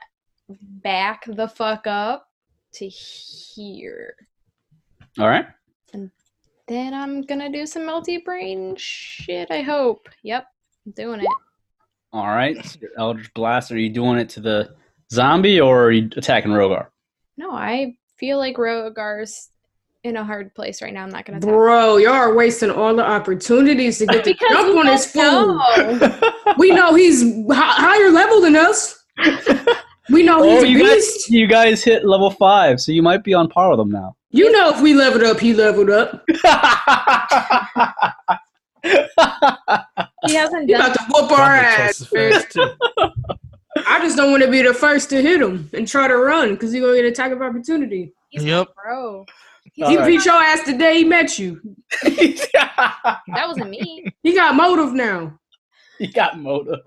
back 0.84 1.24
the 1.26 1.48
fuck 1.48 1.88
up 1.88 2.28
to 2.74 2.88
here. 2.88 4.16
All 5.18 5.28
right. 5.28 5.46
Then 6.70 6.94
I'm 6.94 7.24
gonna 7.24 7.52
do 7.52 7.66
some 7.66 7.86
multi 7.86 8.20
brain 8.20 8.76
shit, 8.78 9.50
I 9.50 9.62
hope. 9.62 10.08
Yep, 10.22 10.46
I'm 10.86 10.92
doing 10.92 11.20
it. 11.20 11.28
All 12.14 12.28
right. 12.28 12.64
So 12.64 12.80
Eldritch 12.98 13.34
Blast. 13.34 13.72
Are 13.72 13.78
you 13.78 13.90
doing 13.90 14.20
it 14.20 14.30
to 14.30 14.40
the 14.40 14.76
zombie 15.12 15.60
or 15.60 15.86
are 15.86 15.92
you 15.92 16.10
attacking 16.16 16.52
Rogar? 16.52 16.88
No, 17.38 17.52
I 17.52 17.96
feel 18.18 18.38
like 18.38 18.56
Rogar's 18.58 19.50
in 20.04 20.16
a 20.16 20.24
hard 20.24 20.54
place 20.54 20.82
right 20.82 20.94
now. 20.94 21.04
I'm 21.04 21.10
not 21.10 21.26
gonna 21.26 21.40
attack. 21.40 21.50
Bro, 21.50 21.98
y'all 21.98 22.14
are 22.14 22.36
wasting 22.36 22.70
all 22.70 22.96
the 22.96 23.06
opportunities 23.06 23.98
to 23.98 24.06
get 24.06 24.24
the 24.24 24.36
jump 24.36 24.74
we 24.74 24.80
on 24.80 24.86
this 24.86 25.12
don't 25.12 25.60
fool. 25.76 25.96
know. 25.98 26.56
We 26.60 26.72
know 26.72 26.94
he's 26.94 27.24
hi- 27.52 27.82
higher 27.82 28.12
level 28.12 28.42
than 28.42 28.56
us. 28.56 29.04
We 30.12 30.24
know 30.24 30.42
he's 30.44 30.64
oh, 30.64 30.66
a 30.66 30.68
you 30.68 30.80
guys, 30.80 30.96
beast. 30.96 31.30
you 31.30 31.48
guys 31.48 31.84
hit 31.84 32.06
level 32.06 32.32
five, 32.32 32.80
so 32.82 32.92
you 32.92 33.02
might 33.04 33.24
be 33.24 33.34
on 33.34 33.48
par 33.50 33.72
with 33.72 33.80
him 33.80 33.92
now. 33.92 34.16
You 34.32 34.52
know 34.52 34.70
if 34.70 34.80
we 34.80 34.94
leveled 34.94 35.24
up, 35.24 35.40
he 35.40 35.56
leveled 35.56 35.90
up. 35.90 36.24
He 38.84 40.36
hasn't 40.36 40.68
He 40.70 40.74
done 40.74 40.82
about 40.92 40.94
to 40.96 41.04
whoop 41.12 41.32
our 41.32 41.56
ass. 41.56 41.98
twice 41.98 42.02
as 42.02 42.12
man. 42.14 42.32
fast, 42.34 42.52
too. 42.52 42.70
I 43.88 44.00
just 44.02 44.18
don't 44.18 44.30
want 44.32 44.44
to 44.44 44.52
be 44.52 44.62
the 44.62 44.74
first 44.74 45.10
to 45.10 45.22
hit 45.22 45.42
him 45.42 45.70
and 45.74 45.88
try 45.88 46.08
to 46.08 46.16
run 46.18 46.54
because 46.54 46.72
he 46.72 46.80
gonna 46.80 46.96
get 46.96 47.06
attack 47.06 47.32
of 47.32 47.42
opportunity. 47.42 48.14
He's 48.30 48.44
Yep. 48.46 48.68
bro. 48.76 49.26
He's 49.74 49.88
He 49.88 49.98
right. 49.98 50.06
beat 50.08 50.26
your 50.26 50.36
ass 50.36 50.64
the 50.66 50.74
day 50.78 50.98
he 51.00 51.04
met 51.06 51.40
you. 51.40 51.60
That 52.04 53.22
wasn't 53.48 53.70
me. 53.72 54.06
He 54.24 54.34
got 54.36 54.56
motive 54.56 54.94
now. 54.94 55.40
he 55.98 56.08
got 56.08 56.38
motive. 56.40 56.80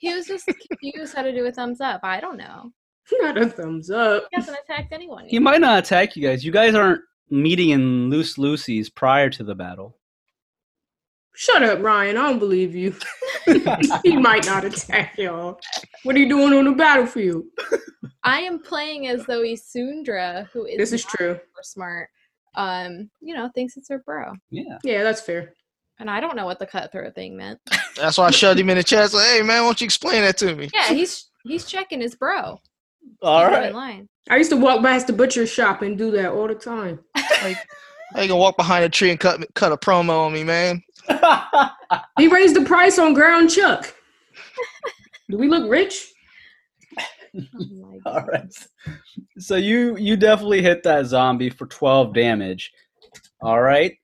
He 0.00 0.12
was 0.14 0.26
just 0.26 0.46
confused 0.46 1.14
how 1.14 1.22
to 1.22 1.32
do 1.32 1.46
a 1.46 1.52
thumbs 1.52 1.80
up. 1.80 2.00
I 2.02 2.20
don't 2.20 2.36
know. 2.38 2.72
Not 3.20 3.36
a 3.38 3.46
thumbs 3.48 3.90
up. 3.90 4.26
He 4.30 4.36
hasn't 4.36 4.56
attacked 4.64 4.92
anyone 4.92 5.26
He 5.28 5.38
might 5.38 5.60
not 5.60 5.78
attack 5.80 6.16
you 6.16 6.22
guys. 6.22 6.44
You 6.44 6.52
guys 6.52 6.74
aren't 6.74 7.02
meeting 7.28 7.70
in 7.70 8.08
Loose 8.10 8.38
Lucy's 8.38 8.88
prior 8.88 9.28
to 9.30 9.44
the 9.44 9.54
battle. 9.54 9.96
Shut 11.34 11.62
up, 11.62 11.80
Ryan. 11.82 12.16
I 12.16 12.28
don't 12.28 12.38
believe 12.38 12.74
you. 12.74 12.94
he 14.04 14.16
might 14.16 14.46
not 14.46 14.64
attack 14.64 15.16
y'all. 15.18 15.58
What 16.02 16.16
are 16.16 16.18
you 16.18 16.28
doing 16.28 16.52
on 16.52 16.64
the 16.64 16.72
battlefield? 16.72 17.44
I 18.24 18.40
am 18.40 18.58
playing 18.60 19.06
as 19.06 19.24
though 19.26 19.40
Isundra, 19.42 20.48
who 20.52 20.66
is 20.66 20.76
This 20.78 20.92
is 20.92 21.04
not 21.04 21.14
true. 21.14 21.34
super 21.34 21.62
smart, 21.62 22.08
um, 22.56 23.10
you 23.20 23.34
know, 23.34 23.48
thinks 23.54 23.76
it's 23.76 23.88
her 23.88 24.02
bro. 24.04 24.32
Yeah. 24.50 24.78
Yeah, 24.84 25.02
that's 25.02 25.20
fair. 25.20 25.54
And 26.00 26.10
I 26.10 26.18
don't 26.18 26.34
know 26.34 26.46
what 26.46 26.58
the 26.58 26.66
cutthroat 26.66 27.14
thing 27.14 27.36
meant. 27.36 27.60
That's 27.96 28.16
why 28.16 28.26
I 28.26 28.30
shoved 28.30 28.58
him 28.58 28.70
in 28.70 28.78
the 28.78 28.82
chest. 28.82 29.12
Like, 29.12 29.26
hey 29.26 29.42
man, 29.42 29.62
why 29.62 29.68
don't 29.68 29.80
you 29.80 29.84
explain 29.84 30.22
that 30.22 30.38
to 30.38 30.56
me? 30.56 30.70
Yeah, 30.72 30.88
he's 30.88 31.28
he's 31.44 31.66
checking 31.66 32.00
his 32.00 32.14
bro. 32.14 32.58
All 33.22 33.44
He's 33.44 33.52
right. 33.52 33.68
in 33.68 33.74
line. 33.74 34.08
I 34.30 34.36
used 34.36 34.50
to 34.50 34.56
walk 34.56 34.82
past 34.82 35.06
the 35.06 35.12
butcher 35.12 35.46
shop 35.46 35.82
and 35.82 35.98
do 35.98 36.10
that 36.12 36.32
all 36.32 36.48
the 36.48 36.54
time. 36.54 37.00
Like, 37.42 37.56
how 38.14 38.20
you 38.20 38.28
gonna 38.28 38.40
walk 38.40 38.58
behind 38.58 38.84
a 38.84 38.88
tree 38.90 39.10
and 39.10 39.18
cut 39.18 39.42
cut 39.54 39.72
a 39.72 39.76
promo 39.76 40.26
on 40.26 40.32
me, 40.32 40.44
man? 40.44 40.82
He 42.18 42.28
raised 42.28 42.54
the 42.54 42.64
price 42.64 42.98
on 42.98 43.14
ground 43.14 43.50
chuck. 43.50 43.94
Do 45.30 45.38
we 45.38 45.48
look 45.48 45.70
rich? 45.70 46.12
Oh 47.36 48.00
All 48.06 48.24
right. 48.26 48.52
So 49.38 49.56
you 49.56 49.96
you 49.96 50.16
definitely 50.16 50.62
hit 50.62 50.82
that 50.82 51.06
zombie 51.06 51.50
for 51.50 51.66
12 51.66 52.12
damage. 52.14 52.72
All 53.40 53.60
right. 53.60 53.96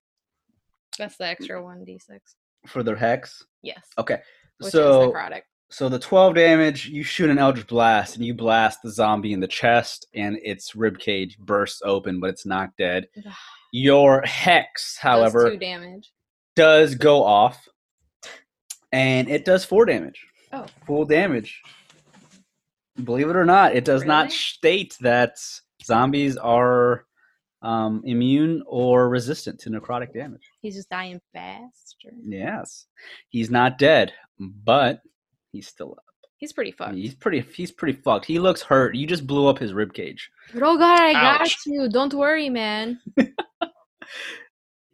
That's 0.99 1.17
the 1.17 1.25
mm. 1.25 1.31
extra 1.31 1.63
one 1.63 1.85
d 1.85 1.99
six. 1.99 2.37
For 2.67 2.83
their 2.83 2.97
hex. 2.97 3.45
Yes. 3.63 3.87
Okay. 3.99 4.19
Which 4.59 4.73
so 4.73 5.13
necrotic. 5.13 5.43
so 5.71 5.89
the 5.89 5.99
12 5.99 6.35
damage, 6.35 6.87
you 6.87 7.03
shoot 7.03 7.31
an 7.31 7.39
Eldritch 7.39 7.67
Blast 7.67 8.17
and 8.17 8.25
you 8.25 8.35
blast 8.35 8.83
the 8.83 8.91
zombie 8.91 9.33
in 9.33 9.41
the 9.41 9.47
chest 9.47 10.07
and 10.15 10.39
its 10.43 10.75
rib 10.75 10.99
cage 10.99 11.39
bursts 11.39 11.83
open, 11.85 12.19
but 12.19 12.31
it's 12.31 12.47
not 12.47 12.71
dead. 12.77 13.09
Your 13.73 14.23
hex, 14.23 14.97
however, 14.97 15.51
two 15.51 15.59
damage. 15.59 16.13
does 16.55 16.95
go 16.95 17.23
off 17.23 17.69
and 18.93 19.29
it 19.29 19.45
does 19.45 19.65
four 19.65 19.85
damage. 19.85 20.25
Oh. 20.53 20.67
Full 20.87 21.05
damage. 21.05 21.61
Believe 23.05 23.29
it 23.29 23.37
or 23.37 23.45
not, 23.45 23.77
it 23.77 23.85
does 23.85 24.05
not 24.05 24.33
state 24.33 24.97
that 25.01 25.37
zombies 25.85 26.37
are 26.39 27.05
um, 27.67 28.03
immune 28.05 28.63
or 28.67 29.09
resistant 29.09 29.59
to 29.61 29.71
necrotic 29.71 30.13
damage. 30.15 30.43
He's 30.63 30.77
just 30.77 30.89
dying 30.91 31.21
faster. 31.33 32.11
Yes. 32.25 32.87
He's 33.29 33.51
not 33.51 33.79
dead, 33.79 34.13
but 34.39 35.01
he's 35.53 35.67
still 35.67 35.93
up. 35.93 36.05
He's 36.39 36.53
pretty 36.53 36.71
fucked. 36.73 36.95
He's 36.97 37.15
pretty 37.15 37.41
he's 37.55 37.73
pretty 37.73 37.99
fucked. 38.05 38.27
He 38.27 38.39
looks 38.39 38.61
hurt. 38.63 38.95
You 38.95 39.07
just 39.07 39.27
blew 39.27 39.47
up 39.49 39.59
his 39.59 39.73
rib 39.73 39.95
cage. 39.95 40.31
But 40.53 40.63
oh 40.63 40.77
god, 40.79 41.01
I 41.01 41.13
got 41.15 41.49
you. 41.67 41.89
Don't 41.89 42.13
worry, 42.13 42.51
man. 42.51 43.01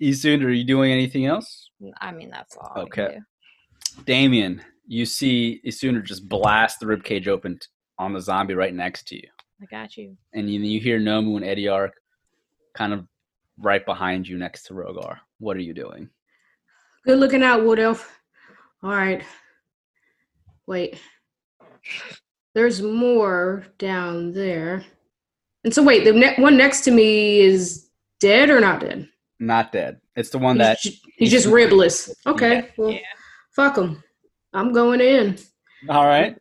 Isund, 0.00 0.44
are 0.44 0.50
you 0.50 0.64
doing 0.64 0.92
anything 0.92 1.26
else? 1.26 1.70
I 2.00 2.12
mean, 2.12 2.30
that's 2.30 2.56
all. 2.56 2.72
I 2.74 2.80
Okay. 2.82 3.06
can 3.06 3.26
do. 3.96 4.02
Damien, 4.04 4.62
you 4.86 5.04
see 5.04 5.60
Isundra 5.66 6.04
just 6.04 6.28
blast 6.28 6.80
the 6.80 6.86
rib 6.86 7.04
cage 7.04 7.28
open 7.28 7.54
t- 7.58 7.66
on 7.98 8.12
the 8.12 8.20
zombie 8.20 8.54
right 8.54 8.74
next 8.74 9.06
to 9.08 9.16
you. 9.16 9.28
I 9.60 9.66
got 9.66 9.96
you. 9.96 10.16
and 10.32 10.50
you, 10.50 10.60
you 10.60 10.80
hear 10.80 10.98
Nomu 10.98 11.36
and 11.36 11.44
Ediar 11.44 11.90
kind 12.74 12.92
of 12.92 13.06
right 13.58 13.84
behind 13.84 14.26
you 14.26 14.38
next 14.38 14.64
to 14.64 14.74
Rogar. 14.74 15.18
What 15.38 15.56
are 15.56 15.60
you 15.60 15.74
doing? 15.74 16.08
Good 17.04 17.18
looking 17.18 17.42
out, 17.42 17.64
Wood 17.64 17.78
Elf. 17.78 18.10
All 18.82 18.90
right. 18.90 19.22
Wait. 20.66 20.98
There's 22.54 22.82
more 22.82 23.64
down 23.78 24.32
there. 24.32 24.84
And 25.64 25.74
so, 25.74 25.82
wait, 25.82 26.04
the 26.04 26.12
ne- 26.12 26.36
one 26.36 26.56
next 26.56 26.82
to 26.82 26.90
me 26.90 27.40
is 27.40 27.88
dead 28.20 28.50
or 28.50 28.60
not 28.60 28.80
dead? 28.80 29.08
Not 29.38 29.72
dead. 29.72 30.00
It's 30.16 30.30
the 30.30 30.38
one 30.38 30.56
He's, 30.56 30.66
that. 30.66 30.80
ju- 30.80 30.90
he's 31.16 31.30
just 31.30 31.46
ribless. 31.46 32.14
Okay. 32.26 32.68
well, 32.76 32.90
yeah. 32.90 33.00
fuck 33.54 33.76
him. 33.76 34.02
I'm 34.52 34.72
going 34.72 35.00
in. 35.00 35.38
All 35.88 36.06
right. 36.06 36.36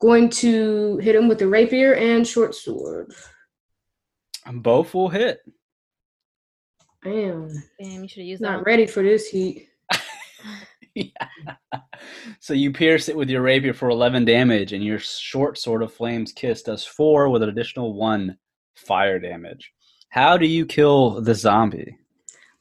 Going 0.00 0.28
to 0.30 0.96
hit 0.98 1.14
him 1.14 1.28
with 1.28 1.38
the 1.38 1.46
rapier 1.48 1.94
and 1.94 2.26
short 2.26 2.54
sword. 2.54 3.12
Both 4.52 4.94
will 4.94 5.08
hit. 5.08 5.40
Damn. 7.02 7.48
Damn, 7.80 8.02
you 8.02 8.08
should 8.08 8.20
have 8.20 8.26
used 8.26 8.42
Not 8.42 8.58
that. 8.58 8.66
ready 8.66 8.86
for 8.86 9.02
this 9.02 9.28
heat. 9.28 9.68
Yeah. 10.94 11.06
So 12.40 12.52
you 12.52 12.70
pierce 12.72 13.08
it 13.08 13.16
with 13.16 13.30
your 13.30 13.40
rapier 13.42 13.72
for 13.72 13.88
11 13.88 14.26
damage, 14.26 14.72
and 14.74 14.84
your 14.84 14.98
short 14.98 15.56
sword 15.58 15.82
of 15.82 15.92
flames 15.92 16.32
kiss 16.32 16.62
does 16.62 16.84
four 16.84 17.30
with 17.30 17.42
an 17.42 17.48
additional 17.48 17.94
one 17.94 18.36
fire 18.74 19.18
damage. 19.18 19.72
How 20.10 20.36
do 20.36 20.46
you 20.46 20.66
kill 20.66 21.22
the 21.22 21.34
zombie? 21.34 21.96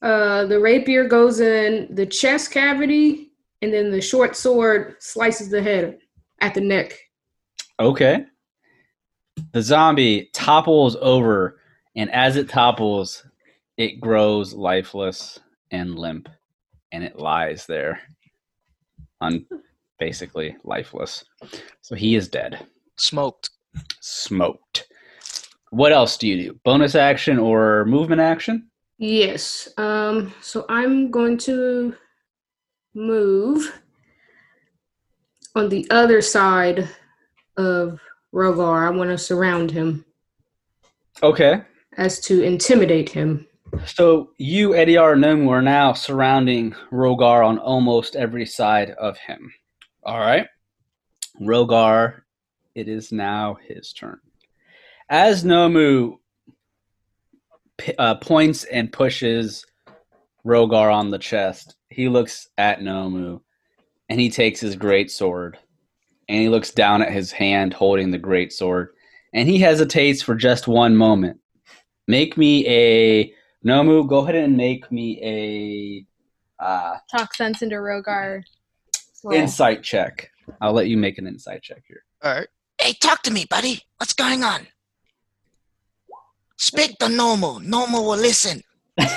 Uh, 0.02 0.46
the 0.46 0.60
rapier 0.60 1.08
goes 1.08 1.41
in 1.41 1.93
the 1.93 2.06
chest 2.06 2.52
cavity, 2.52 3.34
and 3.62 3.74
then 3.74 3.91
the 3.91 4.00
short 4.02 4.36
sword 4.38 4.96
slices 5.00 5.50
the 5.50 5.62
head 5.62 6.00
at 6.39 6.54
the 6.54 6.62
neck. 6.62 6.98
Okay. 7.80 8.26
The 9.52 9.62
zombie 9.62 10.30
topples 10.34 10.96
over, 11.02 11.60
and 11.95 12.12
as 12.12 12.36
it 12.38 12.49
topples, 12.49 13.25
it 13.77 13.99
grows 13.99 14.53
lifeless 14.53 15.39
and 15.71 15.97
limp, 15.97 16.29
and 16.91 17.03
it 17.03 17.17
lies 17.17 17.65
there, 17.65 17.99
un- 19.21 19.45
basically 19.99 20.56
lifeless. 20.63 21.23
So 21.82 21.95
he 21.95 22.15
is 22.15 22.27
dead, 22.27 22.65
Smoked. 22.97 23.49
smoked. 24.01 24.88
What 25.71 25.91
else 25.91 26.17
do 26.17 26.27
you 26.27 26.51
do? 26.51 26.60
Bonus 26.63 26.93
action 26.93 27.39
or 27.39 27.86
movement 27.86 28.21
action? 28.21 28.69
Yes. 28.99 29.67
Um. 29.77 30.32
So 30.41 30.65
I'm 30.69 31.10
going 31.10 31.38
to 31.39 31.95
move 32.93 33.73
on 35.56 35.69
the 35.69 35.88
other 35.89 36.21
side 36.21 36.88
of 37.58 37.99
Rogar. 38.34 38.88
I 38.88 38.91
want 38.91 39.10
to 39.10 39.17
surround 39.17 39.71
him 39.71 40.06
Okay. 41.23 41.62
As 41.97 42.19
to 42.21 42.41
intimidate 42.41 43.10
him. 43.10 43.47
So 43.86 44.32
you, 44.38 44.69
Ediar 44.69 45.17
Nomu, 45.17 45.49
are 45.49 45.62
now 45.62 45.93
surrounding 45.93 46.75
Rogar 46.91 47.45
on 47.45 47.58
almost 47.58 48.15
every 48.15 48.45
side 48.45 48.91
of 48.91 49.17
him. 49.17 49.51
All 50.03 50.19
right. 50.19 50.47
Rogar, 51.41 52.21
it 52.75 52.88
is 52.88 53.12
now 53.12 53.58
his 53.67 53.93
turn. 53.93 54.19
As 55.10 55.43
Nomu 55.43 56.17
uh, 57.97 58.15
points 58.15 58.63
and 58.65 58.91
pushes 58.91 59.65
Rogar 60.45 60.93
on 60.93 61.10
the 61.10 61.19
chest, 61.19 61.75
he 61.89 62.10
looks 62.10 62.47
at 62.58 62.79
Nomu 62.79 63.41
and 64.10 64.19
he 64.19 64.29
takes 64.29 64.60
his 64.60 64.75
great 64.75 65.10
sword 65.10 65.58
and 66.29 66.39
he 66.39 66.49
looks 66.49 66.71
down 66.71 67.01
at 67.01 67.12
his 67.12 67.32
hand 67.32 67.73
holding 67.73 68.12
the 68.12 68.17
great 68.17 68.53
sword 68.53 68.89
and 69.34 69.49
he 69.49 69.60
hesitates 69.60 70.21
for 70.21 70.36
just 70.36 70.67
one 70.67 70.95
moment. 70.95 71.39
Make 72.08 72.38
me 72.38 72.68
a 72.68 73.34
Nomu, 73.66 74.08
go 74.08 74.20
ahead 74.20 74.36
and 74.36 74.58
make 74.58 74.92
me 74.92 75.20
a 76.60 76.63
uh, 76.63 76.98
Talk 77.10 77.34
sense 77.34 77.62
into 77.62 77.76
Rogar. 77.76 78.44
roll. 79.24 79.34
insight 79.34 79.84
check. 79.84 80.30
I'll 80.60 80.74
let 80.74 80.88
you 80.88 80.98
make 80.98 81.18
an 81.18 81.28
insight 81.28 81.62
check 81.62 81.84
here. 81.88 82.04
All 82.24 82.36
right. 82.36 82.48
Hey, 82.80 82.94
talk 82.94 83.22
to 83.24 83.32
me, 83.32 83.46
buddy. 83.50 83.82
What's 83.98 84.13
going 84.13 84.44
on? 84.44 84.68
Speak 86.58 86.98
the 87.00 87.08
normal. 87.08 87.60
Nomu 87.62 88.04
will 88.04 88.18
listen. 88.18 88.62
Tell 89.00 89.08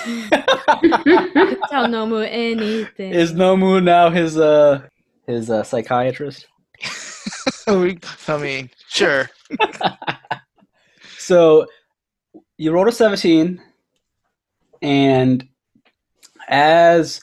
Nomu 1.87 2.27
anything. 2.29 3.13
Is 3.13 3.33
Nomu 3.33 3.83
now 3.83 4.11
his 4.11 4.39
uh 4.39 4.83
his 5.27 5.51
uh, 5.51 5.63
psychiatrist? 5.65 6.47
I 7.69 8.39
mean, 8.41 8.71
sure. 8.89 9.29
So 11.19 11.67
you 12.59 12.73
rolled 12.73 12.89
a 12.89 12.93
17, 12.93 13.61
and 14.83 15.49
as 16.49 17.23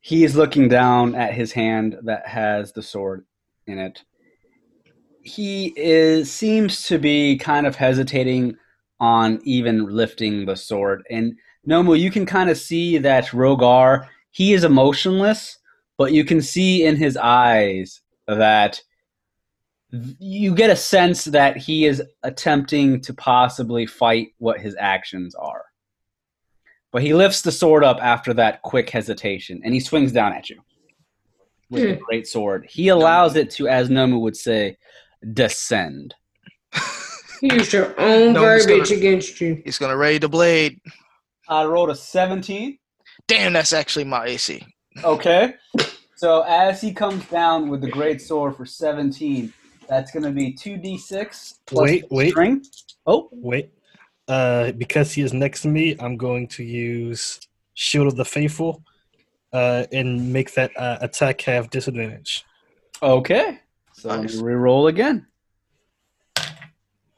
he 0.00 0.24
is 0.24 0.36
looking 0.36 0.68
down 0.68 1.14
at 1.14 1.34
his 1.34 1.52
hand 1.52 1.96
that 2.02 2.26
has 2.26 2.72
the 2.72 2.82
sword 2.82 3.24
in 3.66 3.78
it, 3.78 4.02
he 5.22 5.72
is 5.76 6.32
seems 6.32 6.84
to 6.84 6.98
be 6.98 7.36
kind 7.36 7.66
of 7.66 7.76
hesitating 7.76 8.56
on 9.00 9.40
even 9.44 9.86
lifting 9.86 10.46
the 10.46 10.56
sword. 10.56 11.02
And 11.10 11.36
Nomu, 11.68 11.98
you 11.98 12.10
can 12.10 12.26
kind 12.26 12.48
of 12.48 12.56
see 12.56 12.98
that 12.98 13.26
Rogar, 13.26 14.06
he 14.30 14.52
is 14.52 14.64
emotionless, 14.64 15.58
but 15.98 16.12
you 16.12 16.24
can 16.24 16.40
see 16.40 16.84
in 16.84 16.96
his 16.96 17.16
eyes 17.16 18.00
that 18.26 18.80
you 19.92 20.54
get 20.54 20.70
a 20.70 20.76
sense 20.76 21.24
that 21.26 21.56
he 21.56 21.84
is 21.84 22.02
attempting 22.22 23.00
to 23.02 23.14
possibly 23.14 23.86
fight 23.86 24.28
what 24.38 24.60
his 24.60 24.76
actions 24.78 25.34
are. 25.34 25.64
But 26.92 27.02
he 27.02 27.14
lifts 27.14 27.42
the 27.42 27.52
sword 27.52 27.84
up 27.84 27.98
after 28.02 28.34
that 28.34 28.62
quick 28.62 28.90
hesitation 28.90 29.60
and 29.64 29.72
he 29.72 29.80
swings 29.80 30.12
down 30.12 30.32
at 30.32 30.50
you 30.50 30.60
with 31.70 31.82
the 31.82 31.94
hmm. 31.94 32.02
great 32.04 32.26
sword. 32.26 32.66
He 32.68 32.88
allows 32.88 33.36
it 33.36 33.50
to, 33.52 33.68
as 33.68 33.88
Nomu 33.88 34.20
would 34.20 34.36
say, 34.36 34.76
descend. 35.32 36.14
You 37.42 37.54
used 37.54 37.72
your 37.72 37.98
own 37.98 38.34
No, 38.34 38.42
verbiage 38.42 38.90
gonna- 38.90 38.98
against 38.98 39.40
you. 39.40 39.62
He's 39.64 39.78
gonna 39.78 39.96
raid 39.96 40.20
the 40.20 40.28
blade. 40.28 40.78
I 41.48 41.64
rolled 41.64 41.88
a 41.88 41.94
17. 41.94 42.78
Damn, 43.26 43.54
that's 43.54 43.72
actually 43.72 44.04
my 44.04 44.26
AC. 44.26 44.62
Okay. 45.02 45.54
So 46.16 46.42
as 46.42 46.82
he 46.82 46.92
comes 46.92 47.24
down 47.26 47.70
with 47.70 47.80
the 47.80 47.88
great 47.88 48.20
sword 48.20 48.56
for 48.56 48.66
17, 48.66 49.52
that's 49.90 50.12
going 50.12 50.22
to 50.22 50.30
be 50.30 50.52
2d6 50.54 51.58
plus 51.66 51.90
Wait, 51.90 52.04
wait. 52.10 52.30
string. 52.30 52.64
Oh, 53.06 53.28
Wait. 53.32 53.72
Uh, 54.28 54.70
because 54.72 55.12
he 55.12 55.22
is 55.22 55.32
next 55.32 55.62
to 55.62 55.68
me, 55.68 55.96
I'm 55.98 56.16
going 56.16 56.46
to 56.48 56.62
use 56.62 57.40
Shield 57.74 58.06
of 58.06 58.14
the 58.14 58.24
Faithful 58.24 58.84
uh, 59.52 59.86
and 59.92 60.32
make 60.32 60.54
that 60.54 60.70
uh, 60.78 60.98
attack 61.00 61.40
have 61.42 61.68
disadvantage. 61.70 62.44
okay. 63.02 63.58
So 63.94 64.08
let 64.10 64.22
Nice. 64.22 64.36
me 64.36 64.42
re-roll 64.44 64.86
again. 64.86 65.26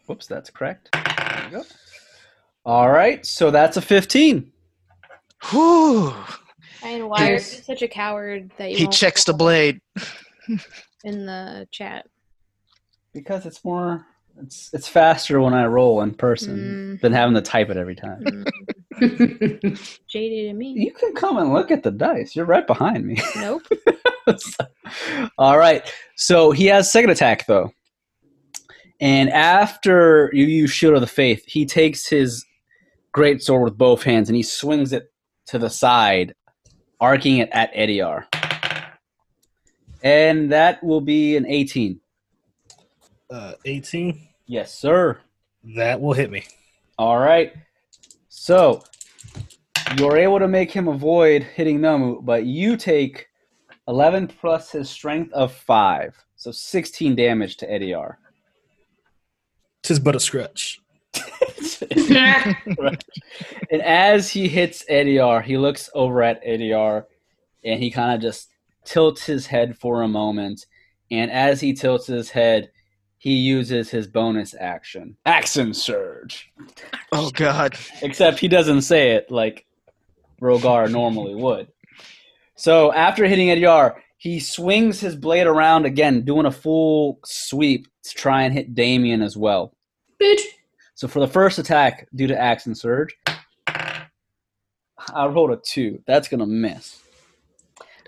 Whoops, 0.06 0.26
that's 0.26 0.48
correct. 0.48 0.88
There 0.94 1.42
we 1.44 1.50
go. 1.58 1.64
All 2.64 2.90
right, 2.90 3.24
so 3.26 3.50
that's 3.50 3.76
a 3.76 3.82
15. 3.82 4.50
Whew. 5.50 6.14
And 6.82 7.08
why 7.08 7.18
are 7.18 7.26
you 7.26 7.32
Yes. 7.35 7.64
such 7.66 7.82
a 7.82 7.88
coward 7.88 8.50
that 8.56 8.70
you 8.70 8.76
He 8.78 8.87
checks 8.88 9.24
the 9.24 9.35
blade. 9.35 9.80
in 11.04 11.26
the 11.26 11.68
chat? 11.70 12.06
Because 13.12 13.46
it's 13.46 13.64
more, 13.64 14.07
it's 14.42 14.70
it's 14.72 14.88
faster 14.88 15.40
when 15.40 15.55
I 15.55 15.66
roll 15.66 16.01
in 16.01 16.14
person 16.14 16.98
than 17.03 17.12
having 17.12 17.35
to 17.35 17.42
type 17.42 17.70
it 17.70 17.77
every 17.77 17.94
time. 17.94 18.44
Mm, 18.94 20.01
jaded 20.09 20.51
to 20.51 20.55
me. 20.55 20.72
You 20.77 20.92
can 20.92 21.14
come 21.14 21.38
and 21.38 21.53
look 21.53 21.70
at 21.70 21.83
the 21.83 21.90
dice. 21.90 22.35
You're 22.35 22.46
right 22.46 22.66
behind 22.66 23.07
me. 23.07 23.20
Nope. 23.37 23.62
All 25.38 25.59
right. 25.59 25.92
So 26.16 26.53
he 26.53 26.66
has 26.66 26.92
second 26.92 27.11
attack 27.11 27.46
though. 27.46 27.72
And 29.01 29.31
after 29.31 30.31
you 30.33 30.44
use 30.44 30.70
Shield 30.70 30.94
of 30.94 31.01
the 31.01 31.09
Faith, 31.09 31.42
he 31.46 31.66
takes 31.66 32.07
his 32.07 32.46
great 33.11 33.42
sword 33.42 33.64
with 33.64 33.77
both 33.77 34.05
hands 34.05 34.29
and 34.29 34.37
he 34.37 34.44
swings 34.44 34.92
it 34.92 35.12
to 35.46 35.59
the 35.59 35.68
side, 35.68 36.35
arcing 37.01 37.38
it 37.38 37.48
at 37.53 37.75
Ediar. 37.75 38.27
And 40.05 40.53
that 40.53 40.83
will 40.85 41.01
be 41.01 41.37
an 41.37 41.46
18. 41.46 42.01
Uh, 43.33 43.55
18. 43.64 44.29
Yes, 44.45 44.75
sir. 44.75 45.18
That 45.77 46.03
will 46.03 46.12
hit 46.12 46.31
me. 46.31 46.45
All 46.99 47.18
right. 47.18 47.55
So 48.29 48.83
you're 49.97 50.18
able 50.18 50.38
to 50.38 50.49
make 50.49 50.71
him 50.71 50.87
avoid 50.87 51.42
hitting 51.42 51.79
Nomu, 51.79 52.23
but 52.23 52.45
you 52.45 52.77
take 52.77 53.29
11 53.88 54.29
plus 54.29 54.71
his 54.71 54.90
strength 54.90 55.33
of 55.33 55.51
5. 55.51 56.14
So 56.37 56.51
16 56.51 57.16
damage 57.16 57.57
to 57.59 57.66
Ediar. 57.66 58.16
Tis 59.83 59.99
but 59.99 60.14
a 60.14 60.21
scratch. 60.21 60.79
and 62.11 63.83
as 63.83 64.29
he 64.29 64.47
hits 64.47 64.85
Ediar, 64.90 65.42
he 65.42 65.57
looks 65.57 65.88
over 65.95 66.23
at 66.23 66.45
Ediar 66.45 67.05
and 67.64 67.83
he 67.83 67.90
kind 67.90 68.14
of 68.14 68.21
just 68.21 68.51
tilts 68.85 69.25
his 69.25 69.47
head 69.47 69.79
for 69.79 70.03
a 70.03 70.09
moment. 70.09 70.66
And 71.11 71.31
as 71.31 71.62
he 71.62 71.73
tilts 71.73 72.07
his 72.07 72.29
head, 72.29 72.71
he 73.22 73.35
uses 73.35 73.88
his 73.88 74.08
bonus 74.08 74.52
action 74.58 75.16
Action 75.26 75.72
Surge. 75.72 76.50
Oh 77.12 77.30
God. 77.30 77.78
Except 78.02 78.40
he 78.40 78.48
doesn't 78.48 78.82
say 78.82 79.12
it 79.12 79.30
like 79.30 79.64
Rogar 80.40 80.90
normally 80.90 81.37
would. 81.37 81.68
So 82.56 82.92
after 82.92 83.24
hitting 83.24 83.46
Ediar, 83.46 83.94
he 84.18 84.40
swings 84.40 84.98
his 84.98 85.14
blade 85.14 85.46
around 85.46 85.87
again, 85.87 86.24
doing 86.24 86.46
a 86.46 86.50
full 86.50 87.20
sweep 87.24 87.87
to 88.02 88.11
try 88.11 88.42
and 88.42 88.52
hit 88.52 88.74
Damien 88.74 89.22
as 89.22 89.37
well. 89.37 89.72
Bitch. 90.20 90.42
So 90.96 91.06
for 91.06 91.20
the 91.20 91.28
first 91.28 91.61
attack, 91.61 92.08
due 92.16 92.26
to 92.26 92.37
Action 92.37 92.74
Surge, 92.74 93.16
I 93.68 95.26
rolled 95.26 95.52
a 95.52 95.61
two. 95.64 96.02
That's 96.08 96.26
gonna 96.26 96.46
miss. 96.46 97.00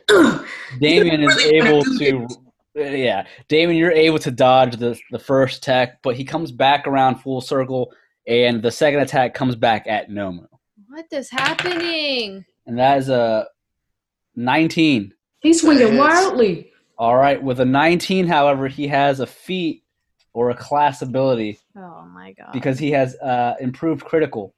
Damien 0.80 1.22
is 1.22 1.36
able 1.38 1.84
to, 1.84 2.26
yeah. 2.74 3.26
Damien, 3.48 3.76
you're 3.76 3.92
able 3.92 4.18
to 4.20 4.30
dodge 4.30 4.76
the 4.76 4.98
the 5.10 5.18
first 5.18 5.58
attack, 5.58 6.02
but 6.02 6.16
he 6.16 6.24
comes 6.24 6.50
back 6.52 6.86
around 6.86 7.16
full 7.16 7.40
circle, 7.40 7.92
and 8.26 8.62
the 8.62 8.70
second 8.70 9.00
attack 9.00 9.34
comes 9.34 9.54
back 9.56 9.86
at 9.86 10.10
Nomu, 10.10 10.46
What 10.88 11.06
is 11.12 11.30
happening? 11.30 12.44
and 12.66 12.78
that 12.78 12.98
is 12.98 13.08
a 13.08 13.46
19. 14.36 15.12
He's 15.40 15.60
swinging 15.60 15.96
wildly. 15.98 16.70
All 16.96 17.16
right, 17.16 17.42
with 17.42 17.60
a 17.60 17.64
19, 17.64 18.26
however, 18.26 18.68
he 18.68 18.86
has 18.88 19.20
a 19.20 19.26
feat 19.26 19.82
or 20.32 20.50
a 20.50 20.54
class 20.56 21.02
ability 21.02 21.58
Oh 21.76 22.06
my 22.12 22.32
god. 22.32 22.52
because 22.52 22.78
he 22.78 22.90
has 22.92 23.14
uh, 23.16 23.54
improved 23.60 24.04
critical. 24.04 24.54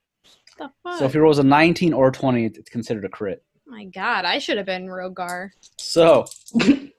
What 0.59 0.70
the 0.85 0.90
fuck? 0.90 0.98
So 0.98 1.05
if 1.07 1.12
he 1.12 1.18
rolls 1.18 1.38
a 1.38 1.42
19 1.44 1.92
or 1.92 2.11
20, 2.11 2.44
it's 2.46 2.68
considered 2.70 3.05
a 3.05 3.09
crit. 3.09 3.42
my 3.66 3.85
god, 3.87 4.24
I 4.24 4.38
should 4.38 4.57
have 4.59 4.66
been 4.66 4.87
Rogar. 4.87 5.50
So 5.79 6.26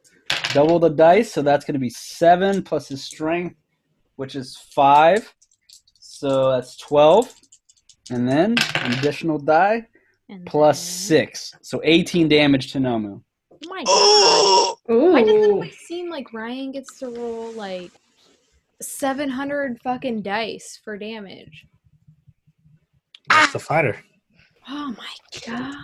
double 0.54 0.80
the 0.80 0.90
dice, 0.90 1.32
so 1.32 1.42
that's 1.42 1.66
going 1.66 1.74
to 1.74 1.80
be 1.80 1.90
seven 1.90 2.64
plus 2.64 2.88
his 2.88 3.04
strength, 3.04 3.56
which 4.16 4.36
is 4.36 4.58
five. 4.74 5.34
So 6.00 6.52
that's 6.52 6.78
12. 6.78 7.34
And 8.12 8.28
then 8.28 8.56
an 8.76 8.94
additional 8.94 9.38
die 9.38 9.88
And 10.30 10.46
plus 10.46 10.80
then- 10.80 10.86
six. 10.86 11.56
So 11.62 11.82
18 11.84 12.28
damage 12.28 12.72
to 12.74 12.80
Nomu. 12.80 13.22
Oh 13.52 13.58
my 13.70 13.78
god. 13.84 13.86
Oh. 13.88 15.12
Why 15.12 15.24
does 15.24 15.34
it 15.36 15.52
always 15.52 15.78
seem 15.78 16.10
like 16.10 16.34
Ryan 16.34 16.72
gets 16.72 16.98
to 17.00 17.10
roll 17.10 17.52
like 17.54 17.92
700 18.82 19.80
fucking 19.82 20.22
dice 20.22 20.80
for 20.84 20.98
damage? 20.98 21.66
That's 23.30 23.50
ah. 23.50 23.54
the 23.54 23.60
fighter. 23.60 23.98
Oh 24.70 24.96
my 24.98 25.42
god. 25.46 25.76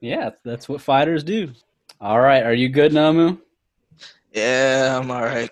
Yeah, 0.00 0.30
that's 0.44 0.68
what 0.68 0.80
fighters 0.80 1.22
do. 1.22 1.52
All 2.00 2.20
right, 2.20 2.42
are 2.42 2.54
you 2.54 2.68
good, 2.68 2.92
Nomu? 2.92 3.38
Yeah, 4.32 4.98
I'm 5.00 5.10
all 5.10 5.22
right. 5.22 5.50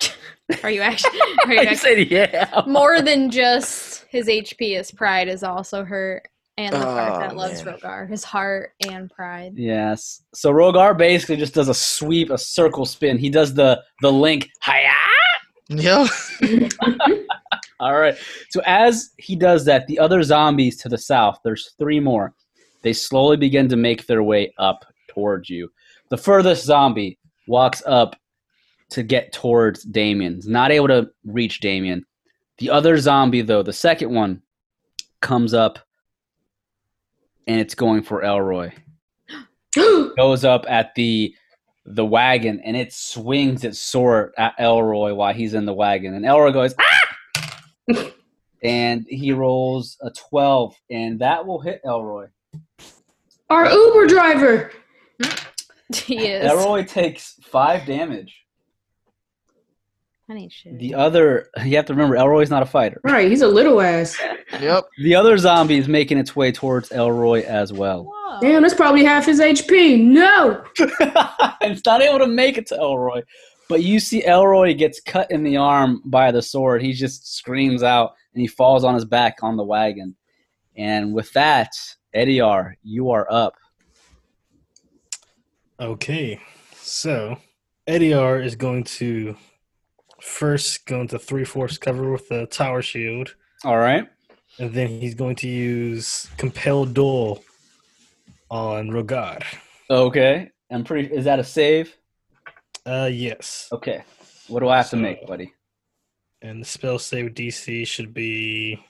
Are 0.62 0.70
you 0.70 0.80
actually, 0.80 1.20
are 1.44 1.52
you 1.52 1.60
I 1.60 1.64
actually 1.64 2.08
said 2.08 2.10
yeah. 2.10 2.62
more 2.66 3.00
than 3.00 3.30
just 3.30 4.04
his 4.08 4.26
HP? 4.26 4.76
His 4.76 4.90
pride 4.90 5.28
is 5.28 5.44
also 5.44 5.84
hurt, 5.84 6.26
and 6.58 6.74
the 6.74 6.80
fact 6.80 7.14
Oh, 7.14 7.18
that 7.20 7.36
loves 7.36 7.64
man. 7.64 7.76
Rogar, 7.78 8.08
his 8.10 8.24
heart 8.24 8.72
and 8.88 9.08
pride. 9.10 9.52
Yes. 9.54 10.22
So 10.34 10.52
Rogar 10.52 10.98
basically 10.98 11.36
just 11.36 11.54
does 11.54 11.68
a 11.68 11.74
sweep, 11.74 12.30
a 12.30 12.38
circle 12.38 12.84
spin. 12.84 13.16
He 13.16 13.30
does 13.30 13.54
the 13.54 13.80
the 14.02 14.10
link. 14.10 14.48
Hiya! 14.64 14.90
Yeah. 15.68 16.08
All 17.80 17.96
right. 17.98 18.16
So 18.50 18.60
as 18.66 19.10
he 19.18 19.36
does 19.36 19.64
that, 19.66 19.86
the 19.86 20.00
other 20.00 20.22
zombies 20.24 20.76
to 20.78 20.88
the 20.88 20.98
south, 20.98 21.38
there's 21.44 21.74
three 21.78 22.00
more. 22.00 22.34
They 22.82 22.92
slowly 22.92 23.36
begin 23.36 23.68
to 23.68 23.76
make 23.76 24.06
their 24.06 24.22
way 24.24 24.52
up 24.58 24.84
towards 25.08 25.48
you. 25.48 25.70
The 26.08 26.16
furthest 26.16 26.64
zombie 26.64 27.18
walks 27.46 27.82
up 27.86 28.16
to 28.90 29.02
get 29.02 29.32
towards 29.32 29.82
Damien. 29.84 30.36
He's 30.36 30.48
not 30.48 30.70
able 30.70 30.88
to 30.88 31.10
reach 31.24 31.60
Damien. 31.60 32.04
The 32.58 32.70
other 32.70 32.98
zombie, 32.98 33.42
though, 33.42 33.62
the 33.62 33.72
second 33.72 34.12
one, 34.12 34.42
comes 35.20 35.54
up 35.54 35.78
and 37.46 37.60
it's 37.60 37.74
going 37.74 38.02
for 38.02 38.22
Elroy. 38.22 38.72
Goes 40.16 40.44
up 40.44 40.64
at 40.68 40.94
the 40.94 41.34
the 41.86 42.04
wagon 42.04 42.60
and 42.64 42.76
it 42.76 42.92
swings 42.92 43.64
its 43.64 43.80
sword 43.80 44.32
at 44.38 44.54
Elroy 44.58 45.14
while 45.14 45.32
he's 45.32 45.54
in 45.54 45.64
the 45.64 45.72
wagon. 45.72 46.14
And 46.14 46.24
Elroy 46.24 46.52
goes, 46.52 46.74
ah! 46.78 48.04
and 48.62 49.06
he 49.08 49.32
rolls 49.32 49.96
a 50.02 50.10
12, 50.10 50.76
and 50.90 51.18
that 51.20 51.44
will 51.46 51.60
hit 51.60 51.80
Elroy. 51.84 52.26
Our 53.48 53.70
Uber 53.70 54.06
driver. 54.06 54.72
he 55.94 56.26
is. 56.26 56.50
Elroy 56.50 56.84
takes 56.84 57.34
five 57.42 57.86
damage. 57.86 58.36
I 60.28 60.34
need 60.34 60.52
shit. 60.52 60.78
The 60.78 60.94
other, 60.94 61.48
you 61.64 61.74
have 61.76 61.86
to 61.86 61.92
remember, 61.92 62.16
Elroy's 62.16 62.50
not 62.50 62.62
a 62.62 62.66
fighter. 62.66 63.00
Right, 63.02 63.28
he's 63.28 63.42
a 63.42 63.48
little 63.48 63.80
ass. 63.80 64.16
Yep. 64.60 64.84
The 64.98 65.14
other 65.16 65.36
zombie 65.38 65.78
is 65.78 65.88
making 65.88 66.18
its 66.18 66.36
way 66.36 66.52
towards 66.52 66.92
Elroy 66.92 67.42
as 67.42 67.72
well. 67.72 68.04
Whoa. 68.04 68.38
Damn, 68.40 68.62
that's 68.62 68.74
probably 68.74 69.04
half 69.04 69.26
his 69.26 69.40
HP. 69.40 70.00
No. 70.00 70.64
it's 71.60 71.84
not 71.84 72.00
able 72.00 72.20
to 72.20 72.28
make 72.28 72.58
it 72.58 72.66
to 72.68 72.76
Elroy. 72.76 73.22
But 73.68 73.82
you 73.82 73.98
see 73.98 74.24
Elroy 74.24 74.74
gets 74.74 75.00
cut 75.00 75.30
in 75.32 75.42
the 75.42 75.56
arm 75.56 76.00
by 76.04 76.30
the 76.30 76.42
sword. 76.42 76.82
He 76.82 76.92
just 76.92 77.36
screams 77.36 77.82
out 77.82 78.12
and 78.34 78.40
he 78.40 78.46
falls 78.46 78.84
on 78.84 78.94
his 78.94 79.04
back 79.04 79.38
on 79.42 79.56
the 79.56 79.64
wagon. 79.64 80.14
And 80.76 81.12
with 81.12 81.32
that, 81.32 81.72
Ediar, 82.14 82.74
you 82.82 83.10
are 83.10 83.26
up. 83.30 83.54
Okay, 85.80 86.38
so 86.74 87.38
Ediar 87.88 88.44
is 88.44 88.54
going 88.54 88.84
to 88.84 89.34
first 90.20 90.84
go 90.86 91.00
into 91.00 91.18
three-fourths 91.18 91.78
cover 91.78 92.12
with 92.12 92.28
the 92.28 92.46
tower 92.46 92.82
shield, 92.82 93.34
All 93.64 93.78
right. 93.78 94.06
and 94.58 94.72
then 94.74 94.88
he's 94.88 95.14
going 95.14 95.36
to 95.36 95.48
use 95.48 96.28
compel 96.36 96.84
duel 96.84 97.42
on 98.50 98.90
Rogar. 98.90 99.42
Okay. 99.88 100.50
I'm 100.70 100.84
pretty. 100.84 101.12
Is 101.14 101.24
that 101.24 101.38
a 101.38 101.44
save? 101.44 101.96
Uh, 102.86 103.08
yes, 103.10 103.68
Okay. 103.72 104.02
What 104.48 104.60
do 104.60 104.68
I 104.68 104.76
have 104.78 104.90
to 104.90 104.96
make, 104.96 105.26
buddy? 105.26 105.52
and 106.42 106.62
the 106.62 106.64
spell 106.66 106.98
save 106.98 107.32
DC 107.32 107.86
should 107.86 108.12
be 108.14 108.82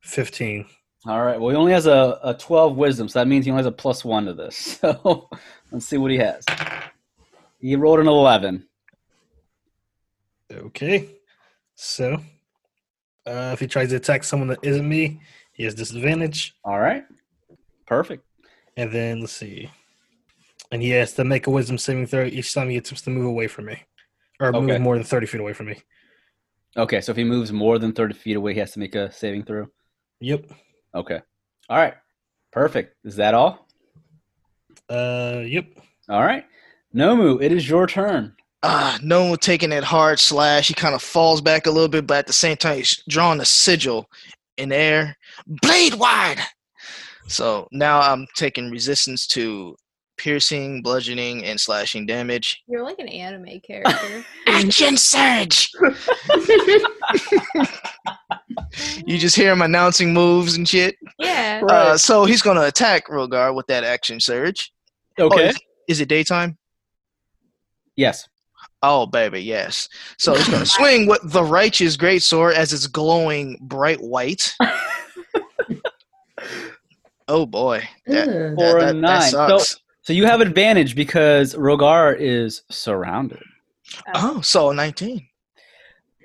fifteen. 0.00 0.66
All 1.06 1.22
right. 1.22 1.40
Well, 1.40 1.50
he 1.50 1.56
only 1.56 1.72
has 1.72 1.86
a, 1.86 2.20
a 2.22 2.32
12 2.34 2.76
wisdom, 2.76 3.08
so 3.08 3.18
that 3.18 3.26
means 3.26 3.44
he 3.44 3.50
only 3.50 3.58
has 3.60 3.66
a 3.66 3.72
plus 3.72 4.04
one 4.04 4.26
to 4.26 4.34
this. 4.34 4.78
So 4.82 5.28
let's 5.72 5.86
see 5.86 5.98
what 5.98 6.10
he 6.10 6.18
has. 6.18 6.44
He 7.58 7.74
rolled 7.76 8.00
an 8.00 8.08
11. 8.08 8.66
Okay. 10.52 11.08
So, 11.74 12.14
uh, 13.26 13.50
if 13.52 13.60
he 13.60 13.66
tries 13.66 13.90
to 13.90 13.96
attack 13.96 14.24
someone 14.24 14.48
that 14.48 14.58
isn't 14.62 14.88
me, 14.88 15.20
he 15.52 15.64
has 15.64 15.74
disadvantage. 15.74 16.54
All 16.64 16.78
right. 16.78 17.04
Perfect. 17.86 18.24
And 18.76 18.92
then 18.92 19.20
let's 19.20 19.32
see. 19.32 19.70
And 20.70 20.82
he 20.82 20.90
has 20.90 21.12
to 21.14 21.24
make 21.24 21.46
a 21.46 21.50
wisdom 21.50 21.78
saving 21.78 22.06
throw 22.06 22.24
each 22.24 22.54
time 22.54 22.68
he 22.70 22.76
attempts 22.76 23.02
to 23.02 23.10
move 23.10 23.26
away 23.26 23.46
from 23.46 23.66
me, 23.66 23.82
or 24.40 24.48
Okay. 24.48 24.60
move 24.60 24.80
more 24.80 24.96
than 24.96 25.04
thirty 25.04 25.26
feet 25.26 25.40
away 25.40 25.52
from 25.52 25.66
me. 25.66 25.76
Okay, 26.76 27.02
so 27.02 27.10
if 27.12 27.18
he 27.18 27.24
moves 27.24 27.52
more 27.52 27.78
than 27.78 27.92
30 27.92 28.14
feet 28.14 28.36
away, 28.36 28.54
he 28.54 28.60
has 28.60 28.72
to 28.72 28.78
make 28.78 28.94
a 28.94 29.12
saving 29.12 29.44
throw. 29.44 29.66
Yep. 30.20 30.46
Okay. 30.94 31.20
All 31.68 31.76
right. 31.76 31.92
Perfect. 32.50 32.96
Is 33.04 33.16
that 33.16 33.34
all? 33.34 33.68
Uh, 34.88 35.42
yep. 35.44 35.66
All 36.08 36.22
right. 36.22 36.44
Nomu, 36.94 37.42
it 37.42 37.52
is 37.52 37.68
your 37.68 37.86
turn. 37.86 38.34
Uh, 38.62 38.96
Nomu 38.98 39.38
taking 39.38 39.70
that 39.70 39.84
hard 39.84 40.20
slash. 40.20 40.68
He 40.68 40.74
kind 40.74 40.94
of 40.94 41.02
falls 41.02 41.40
back 41.40 41.66
a 41.66 41.70
little 41.70 41.88
bit, 41.88 42.06
but 42.06 42.18
at 42.18 42.26
the 42.26 42.32
same 42.32 42.56
time, 42.56 42.76
he's 42.76 43.02
drawing 43.08 43.40
a 43.40 43.44
sigil 43.44 44.08
in 44.56 44.68
the 44.68 44.76
air. 44.76 45.16
Blade 45.46 45.94
Ward. 45.94 46.38
So 47.28 47.66
now 47.72 48.00
I'm 48.00 48.26
taking 48.36 48.70
resistance 48.70 49.26
to 49.28 49.76
piercing, 50.18 50.82
bludgeoning, 50.82 51.44
and 51.44 51.60
slashing 51.60 52.06
damage. 52.06 52.62
You're 52.68 52.84
like 52.84 52.98
an 52.98 53.08
anime 53.08 53.60
character. 53.66 54.24
Action 54.46 54.96
surge! 54.96 55.70
You 59.06 59.18
just 59.18 59.36
hear 59.36 59.52
him 59.52 59.62
announcing 59.62 60.12
moves 60.12 60.56
and 60.56 60.68
shit. 60.68 60.96
yeah. 61.18 61.62
Uh, 61.68 61.96
so 61.96 62.24
he's 62.24 62.42
gonna 62.42 62.62
attack 62.62 63.06
Rogar 63.08 63.54
with 63.54 63.66
that 63.68 63.84
action 63.84 64.18
surge. 64.20 64.72
Oh, 65.18 65.26
Okay. 65.26 65.48
is, 65.50 65.58
is 65.88 66.00
it 66.00 66.08
daytime? 66.08 66.56
yes. 67.96 68.28
Oh, 68.84 69.06
baby, 69.06 69.40
yes. 69.40 69.88
So 70.18 70.34
he's 70.34 70.48
gonna 70.48 70.66
swing 70.78 71.06
with 71.06 71.20
the 71.22 71.44
righteous 71.44 71.96
greatsword 71.96 72.54
as 72.54 72.72
it's 72.72 72.86
glowing 72.88 73.56
bright 73.62 74.00
white. 74.00 74.52
oh 77.28 77.46
boy, 77.46 77.88
that, 78.06 78.28
Ugh. 78.28 78.54
For 78.56 78.78
a 78.78 78.80
that, 78.80 78.86
that, 78.86 78.94
nine. 78.94 79.20
that 79.20 79.30
So- 79.30 79.58
sucks. 79.58 79.78
So 80.04 80.12
you 80.12 80.26
have 80.26 80.40
advantage 80.40 80.96
because 80.96 81.54
Rogar 81.54 82.16
is 82.18 82.62
surrounded. 82.70 83.40
oh, 84.14 84.40
so 84.40 84.72
19. 84.72 85.24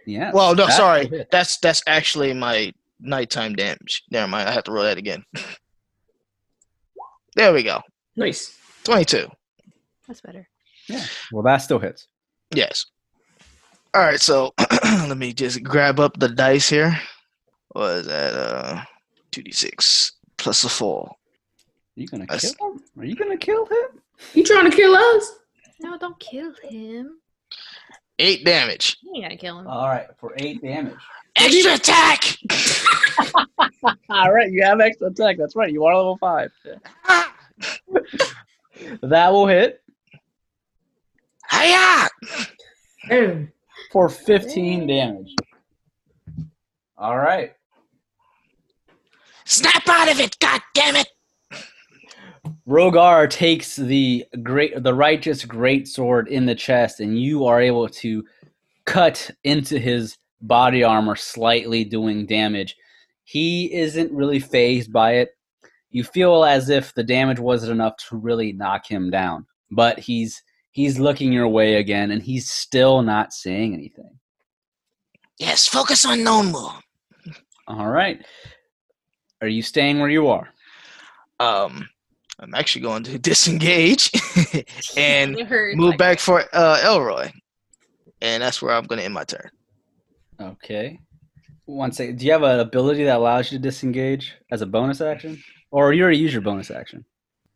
Yeah. 0.07 0.31
Well, 0.33 0.55
no, 0.55 0.67
That 0.67 0.73
sorry, 0.73 1.05
will 1.07 1.25
that's 1.31 1.57
that's 1.59 1.83
actually 1.85 2.33
my 2.33 2.71
nighttime 2.99 3.55
damage. 3.55 4.03
Never 4.09 4.27
mind, 4.27 4.47
I 4.47 4.53
have 4.53 4.63
to 4.63 4.71
roll 4.71 4.85
that 4.85 4.97
again. 4.97 5.23
there 7.35 7.53
we 7.53 7.63
go, 7.63 7.81
Nice. 8.15 8.57
22. 8.85 9.27
That's 10.07 10.21
better. 10.21 10.47
Yeah. 10.87 11.03
Well, 11.31 11.43
that 11.43 11.57
still 11.57 11.79
hits. 11.79 12.07
Yes. 12.55 12.85
All 13.93 14.01
right, 14.01 14.19
so 14.19 14.53
let 14.83 15.17
me 15.17 15.33
just 15.33 15.61
grab 15.63 15.99
up 15.99 16.17
the 16.17 16.29
dice 16.29 16.69
here. 16.69 16.97
What 17.69 17.91
is 17.97 18.07
that? 18.07 18.33
Uh, 18.33 18.81
2d6 19.33 20.11
plus 20.37 20.63
a 20.63 20.69
4. 20.69 21.07
Are 21.09 21.15
you 21.95 22.07
gonna 22.07 22.25
That's- 22.27 22.55
kill 22.55 22.71
him? 22.71 22.83
Are 22.97 23.05
you 23.05 23.15
gonna 23.15 23.37
kill 23.37 23.65
him? 23.65 24.01
You 24.33 24.43
trying 24.43 24.69
to 24.71 24.75
kill 24.75 24.95
us? 24.95 25.31
No, 25.81 25.97
don't 25.97 26.17
kill 26.19 26.53
him. 26.63 27.19
8 28.19 28.43
damage. 28.45 28.97
You 29.03 29.15
ain't 29.15 29.23
gonna 29.25 29.37
kill 29.37 29.59
him. 29.59 29.67
All 29.67 29.87
right, 29.87 30.07
for 30.19 30.33
eight 30.37 30.61
damage. 30.61 30.95
Extra 31.35 31.75
attack! 31.75 32.37
All 34.09 34.31
right, 34.33 34.51
you 34.51 34.63
have 34.63 34.79
extra 34.81 35.07
attack. 35.07 35.37
That's 35.37 35.55
right. 35.55 35.71
You 35.71 35.85
are 35.85 35.95
level 35.95 36.17
five. 36.17 36.51
That 39.01 39.31
will 39.33 39.47
hit 39.47 39.81
Hiya! 41.51 42.07
Damn. 43.09 43.51
for 43.91 44.07
15 44.07 44.85
damage. 44.87 45.33
All 46.97 47.17
right. 47.17 47.53
Snap 49.45 49.87
out 49.87 50.11
of 50.11 50.19
it, 50.19 50.37
god 50.39 50.61
damn 50.73 50.95
it! 50.95 51.07
Rogar 52.67 53.29
takes 53.29 53.77
the 53.77 54.25
great, 54.43 54.83
the 54.83 54.93
righteous 54.93 55.45
great 55.45 55.87
sword 55.87 56.27
in 56.27 56.45
the 56.45 56.55
chest, 56.55 56.99
and 56.99 57.19
you 57.19 57.45
are 57.45 57.61
able 57.61 57.87
to 57.87 58.25
cut 58.85 59.31
into 59.45 59.79
his 59.79 60.17
body 60.41 60.83
armor 60.83 61.15
slightly, 61.15 61.85
doing 61.85 62.25
damage. 62.25 62.75
He 63.23 63.73
isn't 63.73 64.11
really 64.11 64.39
phased 64.39 64.91
by 64.91 65.13
it. 65.13 65.29
You 65.91 66.03
feel 66.03 66.43
as 66.43 66.69
if 66.69 66.93
the 66.93 67.03
damage 67.03 67.39
wasn't 67.39 67.71
enough 67.71 67.95
to 68.09 68.17
really 68.17 68.51
knock 68.51 68.85
him 68.85 69.09
down, 69.09 69.45
but 69.71 69.97
he's 69.97 70.43
he's 70.71 70.99
looking 70.99 71.31
your 71.31 71.47
way 71.47 71.75
again, 71.75 72.11
and 72.11 72.21
he's 72.21 72.49
still 72.49 73.01
not 73.01 73.31
saying 73.31 73.73
anything. 73.73 74.19
Yes, 75.39 75.67
focus 75.67 76.05
on 76.05 76.19
Nomu. 76.19 76.81
All 77.67 77.87
right. 77.87 78.25
Are 79.41 79.47
you 79.47 79.61
staying 79.61 79.99
where 79.99 80.09
you 80.09 80.27
are? 80.27 80.49
Um, 81.39 81.87
I'm 82.39 82.53
actually 82.55 82.81
going 82.83 83.03
to 83.03 83.17
disengage 83.31 84.11
and 84.97 85.35
move 85.75 85.89
like- 85.91 85.97
back 85.97 86.19
for 86.19 86.43
uh, 86.53 86.79
Elroy. 86.83 87.29
And 88.21 88.41
that's 88.41 88.61
where 88.61 88.73
I'm 88.73 88.85
going 88.85 88.97
to 88.99 89.05
end 89.05 89.13
my 89.13 89.23
turn. 89.25 89.49
Okay. 90.39 90.99
One 91.65 91.91
second. 91.91 92.17
Do 92.19 92.25
you 92.25 92.31
have 92.31 92.43
an 92.43 92.59
ability 92.59 93.03
that 93.03 93.17
allows 93.17 93.51
you 93.51 93.57
to 93.57 93.61
disengage 93.61 94.33
as 94.51 94.61
a 94.61 94.65
bonus 94.65 95.01
action, 95.01 95.41
or 95.69 95.89
are 95.89 95.93
you 95.93 96.01
already 96.01 96.17
use 96.17 96.31
your 96.33 96.41
bonus 96.41 96.71
action? 96.71 97.05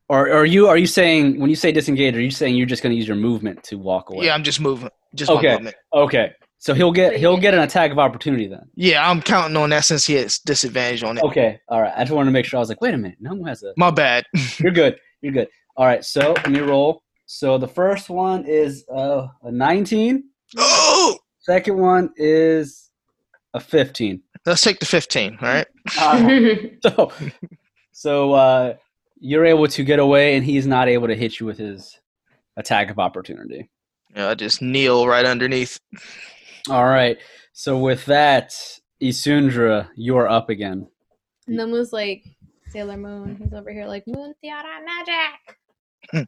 Or, 0.09 0.27
or 0.27 0.33
are 0.41 0.45
you 0.45 0.67
are 0.67 0.77
you 0.77 0.87
saying 0.87 1.39
when 1.39 1.49
you 1.49 1.55
say 1.55 1.71
disengage, 1.71 2.15
are 2.17 2.21
you 2.21 2.29
saying 2.31 2.55
you're 2.55 2.67
just 2.67 2.83
going 2.83 2.91
to 2.91 2.97
use 2.97 3.07
your 3.07 3.15
movement 3.15 3.63
to 3.63 3.77
walk 3.77 4.09
away? 4.09 4.25
Yeah, 4.25 4.33
I'm 4.33 4.43
just 4.43 4.59
moving. 4.59 4.89
Just 5.15 5.31
Okay. 5.31 5.47
my 5.47 5.53
movement. 5.53 5.75
Okay. 5.93 6.33
So 6.61 6.75
he'll 6.75 6.91
get 6.91 7.17
he'll 7.17 7.37
get- 7.37 7.41
get 7.41 7.53
an 7.55 7.61
attack 7.61 7.89
of 7.91 7.97
opportunity 7.97 8.45
then. 8.47 8.69
Yeah, 8.75 9.09
I'm 9.09 9.19
counting 9.19 9.57
on 9.57 9.71
that 9.71 9.83
since 9.83 10.05
he 10.05 10.13
has 10.13 10.37
disadvantage 10.37 11.01
on 11.01 11.17
it. 11.17 11.23
Okay. 11.23 11.59
All 11.67 11.81
right. 11.81 11.91
I 11.95 12.03
just 12.03 12.11
wanted 12.11 12.27
to 12.29 12.33
make 12.33 12.45
sure. 12.45 12.57
I 12.57 12.61
was 12.61 12.69
like, 12.69 12.81
wait 12.81 12.93
a 12.93 12.97
minute. 12.99 13.17
No 13.19 13.33
one 13.33 13.47
has 13.49 13.63
a. 13.63 13.73
My 13.77 13.89
bad. 13.89 14.25
You're 14.59 14.71
good. 14.71 14.99
You're 15.21 15.33
good. 15.33 15.47
All 15.75 15.87
right. 15.87 16.05
So 16.05 16.33
let 16.33 16.51
me 16.51 16.59
roll. 16.59 17.01
So 17.25 17.57
the 17.57 17.67
first 17.67 18.11
one 18.11 18.45
is 18.45 18.85
uh, 18.93 19.27
a 19.41 19.51
19. 19.51 20.23
oh, 20.57 21.17
Second 21.39 21.77
one 21.77 22.11
is 22.15 22.91
a 23.55 23.59
15. 23.59 24.21
let's 24.45 24.61
take 24.61 24.79
the 24.79 24.85
15. 24.85 25.39
All 25.41 25.47
right. 25.47 25.67
Uh, 25.97 26.43
so 26.83 27.11
so 27.91 28.33
uh, 28.33 28.75
you're 29.19 29.45
able 29.47 29.67
to 29.67 29.83
get 29.83 29.97
away, 29.97 30.35
and 30.35 30.45
he's 30.45 30.67
not 30.67 30.87
able 30.87 31.07
to 31.07 31.15
hit 31.15 31.39
you 31.39 31.47
with 31.47 31.57
his 31.57 31.99
attack 32.55 32.91
of 32.91 32.99
opportunity. 32.99 33.67
Yeah, 34.15 34.29
I 34.29 34.35
just 34.35 34.61
kneel 34.61 35.07
right 35.07 35.25
underneath. 35.25 35.79
All 36.69 36.85
right. 36.85 37.17
So 37.53 37.77
with 37.77 38.05
that, 38.05 38.55
Isundra, 39.01 39.89
you're 39.95 40.29
up 40.29 40.49
again. 40.49 40.87
And 41.47 41.59
the 41.59 41.67
moon's 41.67 41.91
like 41.91 42.23
Sailor 42.69 42.97
Moon. 42.97 43.35
He's 43.35 43.53
over 43.53 43.71
here 43.71 43.87
like 43.87 44.03
Moon 44.07 44.33
Tiara 44.41 44.79
magic. 44.85 46.27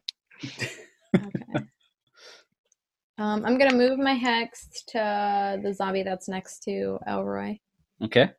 okay. 1.16 1.64
Um, 3.16 3.44
I'm 3.46 3.56
gonna 3.58 3.76
move 3.76 3.98
my 3.98 4.14
hex 4.14 4.68
to 4.88 5.60
the 5.62 5.72
zombie 5.72 6.02
that's 6.02 6.28
next 6.28 6.64
to 6.64 6.98
Elroy. 7.06 7.58
Okay. 8.02 8.30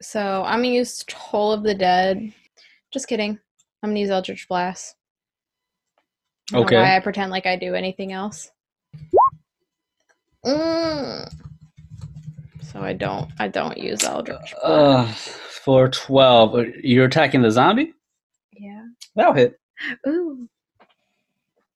So 0.00 0.42
I'm 0.44 0.60
gonna 0.60 0.68
use 0.68 1.04
Toll 1.06 1.52
of 1.52 1.62
the 1.62 1.74
Dead. 1.74 2.32
Just 2.90 3.06
kidding. 3.06 3.38
I'm 3.82 3.90
gonna 3.90 4.00
use 4.00 4.10
Eldritch 4.10 4.48
Blast. 4.48 4.96
Okay. 6.52 6.76
Why 6.76 6.96
I 6.96 7.00
pretend 7.00 7.30
like 7.30 7.46
I 7.46 7.56
do 7.56 7.74
anything 7.74 8.12
else? 8.12 8.50
Mm. 10.44 11.32
So 12.62 12.80
I 12.80 12.92
don't. 12.92 13.30
I 13.38 13.48
don't 13.48 13.78
use 13.78 14.02
Eldritch. 14.04 14.54
Uh, 14.62 15.06
for 15.64 15.88
12, 15.88 16.54
uh, 16.54 16.62
you're 16.82 17.06
attacking 17.06 17.42
the 17.42 17.50
zombie? 17.50 17.92
yeah. 18.52 18.82
That'll 19.16 19.32
hit. 19.32 19.58
Ooh. 20.08 20.48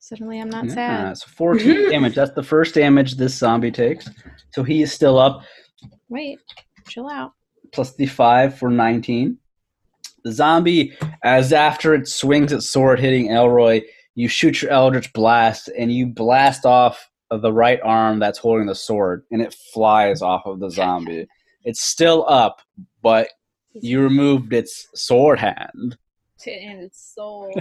Suddenly 0.00 0.40
I'm 0.40 0.48
not 0.50 0.64
Yeah, 0.66 0.74
sad. 0.74 1.18
so 1.18 1.26
14 1.36 1.90
damage. 1.90 2.14
That's 2.14 2.32
the 2.32 2.42
first 2.42 2.74
damage 2.74 3.14
this 3.16 3.36
zombie 3.36 3.70
takes. 3.70 4.08
So 4.52 4.62
he 4.62 4.82
is 4.82 4.92
still 4.92 5.18
up. 5.18 5.42
Wait. 6.08 6.38
Chill 6.88 7.08
out. 7.08 7.32
plus 7.72 7.94
the 7.96 8.06
five 8.06 8.58
for 8.58 8.70
19. 8.70 9.36
The 10.24 10.32
zombie, 10.32 10.94
as 11.22 11.52
after 11.52 11.94
it 11.94 12.08
swings 12.08 12.52
its 12.52 12.68
sword 12.68 12.98
hitting 12.98 13.30
Elroy, 13.30 13.82
you 14.14 14.26
shoot 14.26 14.62
your 14.62 14.70
Eldritch 14.72 15.12
Blast 15.12 15.70
and 15.78 15.92
you 15.92 16.06
blast 16.06 16.64
off 16.66 16.94
of 16.96 17.07
the 17.30 17.52
right 17.52 17.80
arm 17.82 18.18
that's 18.18 18.38
holding 18.38 18.66
the 18.66 18.74
sword 18.74 19.24
and 19.30 19.42
it 19.42 19.54
flies 19.72 20.22
off 20.22 20.46
of 20.46 20.60
the 20.60 20.70
zombie. 20.80 21.26
It's 21.64 21.82
still 21.82 22.24
up, 22.28 22.60
but 23.02 23.28
you 23.74 24.00
removed 24.00 24.52
its 24.52 24.88
sword 24.94 25.38
hand. 25.38 25.98
And 26.46 26.82
its 26.84 27.14
soul. 27.14 27.52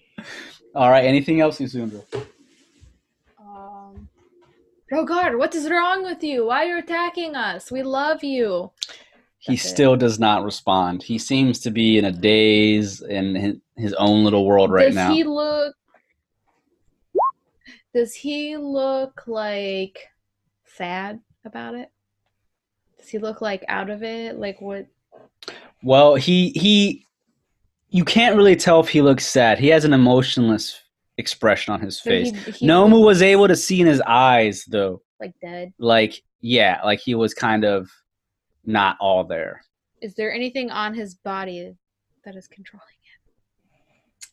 All 0.74 0.90
right, 0.90 1.04
anything 1.04 1.40
else, 1.40 1.58
Isundra? 1.58 2.02
um. 3.38 4.08
Rogar, 4.92 5.36
what 5.36 5.52
is 5.54 5.68
wrong 5.68 6.04
with 6.04 6.22
you? 6.22 6.46
Why 6.46 6.64
are 6.64 6.68
you 6.68 6.78
attacking 6.78 7.34
us? 7.34 7.72
We 7.72 7.82
love 7.82 8.22
you. 8.22 8.70
He 9.38 9.54
That's 9.54 9.64
it. 9.66 9.68
still 9.68 9.96
does 9.96 10.18
not 10.20 10.44
respond. 10.44 11.02
He 11.02 11.18
seems 11.18 11.58
to 11.60 11.70
be 11.70 11.98
in 11.98 12.04
a 12.04 12.12
daze 12.12 13.00
in 13.02 13.60
his 13.76 13.92
own 13.94 14.22
little 14.24 14.46
world 14.46 14.70
right 14.70 14.86
does 14.86 14.94
now. 14.94 15.12
he 15.12 15.24
look? 15.24 15.74
Does 17.96 18.12
he 18.14 18.58
look 18.58 19.22
like 19.26 19.98
sad 20.66 21.18
about 21.46 21.74
it? 21.74 21.90
Does 22.98 23.08
he 23.08 23.16
look 23.16 23.40
like 23.40 23.64
out 23.68 23.88
of 23.88 24.02
it? 24.02 24.38
Like 24.38 24.60
what? 24.60 24.86
Well, 25.82 26.14
he 26.14 26.50
he 26.50 27.06
you 27.88 28.04
can't 28.04 28.36
really 28.36 28.54
tell 28.54 28.80
if 28.80 28.90
he 28.90 29.00
looks 29.00 29.24
sad. 29.24 29.58
He 29.58 29.68
has 29.68 29.86
an 29.86 29.94
emotionless 29.94 30.78
expression 31.16 31.72
on 31.72 31.80
his 31.80 31.98
face. 31.98 32.32
he- 32.44 32.50
he 32.52 32.66
Nomu 32.66 33.02
was 33.02 33.22
able 33.22 33.48
to 33.48 33.56
see 33.56 33.80
in 33.80 33.86
his 33.86 34.02
eyes 34.02 34.66
though. 34.68 35.00
like 35.18 35.32
dead. 35.40 35.72
Like 35.78 36.22
yeah, 36.42 36.82
like 36.84 37.00
he 37.00 37.14
was 37.14 37.32
kind 37.32 37.64
of 37.64 37.88
not 38.66 38.98
all 39.00 39.24
there. 39.24 39.62
Is 40.02 40.14
there 40.16 40.34
anything 40.34 40.70
on 40.70 40.92
his 40.92 41.14
body 41.14 41.74
that 42.26 42.36
is 42.36 42.46
controlling 42.46 42.84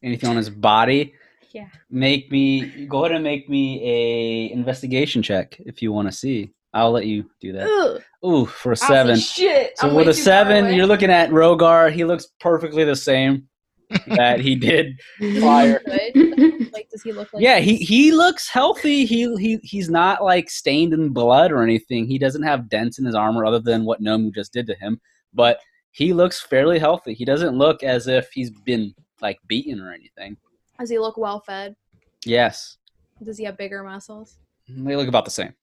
it? 0.02 0.06
Anything 0.06 0.32
on 0.32 0.36
his 0.36 0.50
body? 0.50 1.14
It? 1.54 1.58
Yeah. 1.60 1.68
Make 1.90 2.32
me 2.32 2.86
go 2.88 3.06
ahead 3.06 3.16
and 3.16 3.24
make 3.24 3.50
me 3.50 3.82
a 3.84 4.52
investigation 4.52 5.22
check 5.22 5.56
if 5.60 5.82
you 5.82 5.92
want 5.92 6.08
to 6.08 6.12
see. 6.12 6.52
I'll 6.74 6.92
let 6.92 7.06
you 7.06 7.30
do 7.40 7.54
that. 7.54 7.68
Ugh. 7.68 8.02
Ooh, 8.26 8.46
for 8.46 8.70
a 8.70 8.72
I 8.72 8.72
was 8.72 8.82
like, 8.82 8.90
seven. 8.90 9.20
Shit. 9.20 9.78
So 9.78 9.90
I'm 9.90 9.96
with 9.96 10.08
a 10.08 10.14
seven, 10.14 10.74
you're 10.74 10.88
looking 10.88 11.12
at 11.12 11.30
Rogar. 11.30 11.92
He 11.92 12.04
looks 12.04 12.28
perfectly 12.40 12.84
the 12.84 12.96
same 12.96 13.48
that 14.08 14.40
he 14.40 14.56
did 14.56 15.00
prior. 15.40 15.80
Like, 15.86 16.90
does 16.90 17.04
he 17.04 17.12
look 17.12 17.32
like? 17.32 17.44
yeah, 17.44 17.60
he 17.60 17.78
he 17.78 18.12
looks 18.12 18.50
healthy. 18.50 19.06
He 19.06 19.36
he 19.38 19.60
he's 19.62 19.90
not 19.90 20.24
like 20.24 20.50
stained 20.50 20.94
in 20.94 21.10
blood 21.10 21.52
or 21.52 21.62
anything. 21.62 22.08
He 22.08 22.18
doesn't 22.18 22.44
have 22.44 22.70
dents 22.70 22.98
in 22.98 23.06
his 23.06 23.16
armor 23.16 23.46
other 23.46 23.60
than 23.60 23.86
what 23.86 24.02
Nomu 24.02 24.34
just 24.34 24.52
did 24.52 24.66
to 24.68 24.76
him. 24.76 25.00
But 25.34 25.60
he 25.92 26.12
looks 26.12 26.42
fairly 26.42 26.80
healthy. 26.80 27.14
He 27.14 27.26
doesn't 27.26 27.56
look 27.56 27.84
as 27.84 28.08
if 28.08 28.30
he's 28.34 28.50
been 28.50 28.96
like 29.22 29.38
beaten 29.48 29.80
or 29.80 29.94
anything. 29.94 30.38
Does 30.84 30.90
he 30.90 31.00
look 31.00 31.16
well 31.16 31.40
fed? 31.40 31.78
Yes, 32.26 32.76
Does 33.24 33.38
he 33.38 33.46
have 33.46 33.58
bigger 33.58 33.84
muscles? 33.84 34.36
they 34.68 34.98
look 34.98 35.08
about 35.08 35.24
the 35.24 35.32
same. 35.32 35.54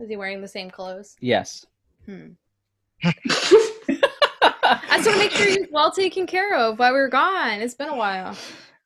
Is 0.00 0.08
he 0.08 0.16
wearing 0.16 0.40
the 0.40 0.48
same 0.48 0.72
clothes? 0.72 1.14
Yes. 1.20 1.64
Hmm. 2.04 2.30
I 3.04 3.12
just 3.30 3.52
want 4.90 5.04
to 5.04 5.18
make 5.18 5.30
sure 5.30 5.46
he's 5.46 5.68
well 5.70 5.92
taken 5.92 6.26
care 6.26 6.56
of 6.56 6.80
while 6.80 6.92
we 6.92 6.98
were 6.98 7.08
gone. 7.08 7.60
It's 7.60 7.74
been 7.76 7.90
a 7.90 7.96
while. 7.96 8.36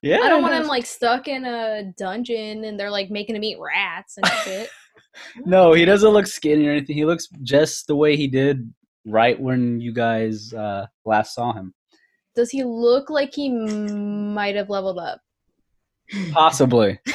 Yeah. 0.02 0.18
I 0.22 0.28
don't 0.28 0.42
want 0.42 0.52
him 0.52 0.66
like 0.66 0.84
stuck 0.84 1.28
in 1.28 1.46
a 1.46 1.94
dungeon 1.96 2.64
and 2.64 2.78
they're 2.78 2.90
like 2.90 3.10
making 3.10 3.34
him 3.36 3.42
eat 3.44 3.56
rats 3.58 4.18
and 4.18 4.26
shit. 4.44 4.68
No, 5.46 5.72
he 5.72 5.86
doesn't 5.86 6.10
look 6.10 6.26
skinny 6.26 6.68
or 6.68 6.72
anything. 6.72 6.94
He 6.94 7.06
looks 7.06 7.26
just 7.42 7.86
the 7.86 7.96
way 7.96 8.16
he 8.16 8.28
did 8.28 8.70
right 9.06 9.40
when 9.40 9.80
you 9.80 9.94
guys 9.94 10.52
uh, 10.52 10.86
last 11.06 11.34
saw 11.34 11.54
him. 11.54 11.72
Does 12.36 12.50
he 12.50 12.62
look 12.62 13.08
like 13.10 13.34
he 13.34 13.48
m- 13.48 14.32
might 14.34 14.54
have 14.54 14.68
leveled 14.70 14.98
up? 14.98 15.20
Possibly. 16.32 16.98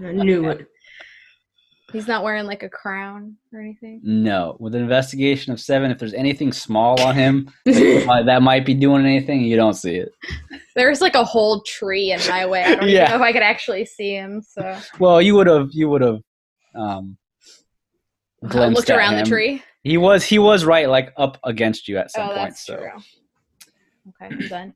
I 0.00 0.12
knew 0.12 0.48
it. 0.50 0.66
He's 1.92 2.08
not 2.08 2.24
wearing 2.24 2.46
like 2.46 2.62
a 2.62 2.68
crown 2.68 3.36
or 3.52 3.60
anything. 3.60 4.00
No. 4.02 4.56
With 4.58 4.74
an 4.74 4.82
investigation 4.82 5.52
of 5.52 5.60
seven, 5.60 5.90
if 5.90 5.98
there's 5.98 6.14
anything 6.14 6.52
small 6.52 7.00
on 7.00 7.14
him 7.14 7.48
that 7.64 8.40
might 8.42 8.66
be 8.66 8.74
doing 8.74 9.06
anything, 9.06 9.42
you 9.42 9.56
don't 9.56 9.74
see 9.74 9.96
it. 9.96 10.10
There's 10.74 11.00
like 11.00 11.14
a 11.14 11.24
whole 11.24 11.62
tree 11.62 12.12
in 12.12 12.20
my 12.28 12.44
way. 12.44 12.64
I 12.64 12.74
don't 12.74 12.88
Yeah. 12.88 13.02
even 13.02 13.10
know 13.10 13.16
if 13.16 13.22
I 13.22 13.32
could 13.32 13.42
actually 13.42 13.86
see 13.86 14.10
him. 14.14 14.42
So 14.42 14.78
Well, 14.98 15.22
you 15.22 15.34
would 15.36 15.46
have. 15.46 15.68
You 15.72 15.88
would 15.88 16.02
have. 16.02 16.20
Um, 16.74 17.16
I 18.44 18.48
glimpsed 18.48 18.76
looked 18.76 18.90
at 18.90 18.98
around 18.98 19.16
the 19.16 19.24
tree. 19.24 19.62
He 19.82 19.96
was. 19.96 20.24
He 20.24 20.38
was 20.38 20.64
right, 20.64 20.88
like 20.88 21.12
up 21.16 21.38
against 21.44 21.88
you 21.88 21.96
at 21.98 22.10
some 22.10 22.24
oh, 22.28 22.34
point. 22.34 22.50
that's 22.50 22.66
So, 22.66 22.76
true. 22.76 22.90
Okay, 24.22 24.48
done. 24.48 24.74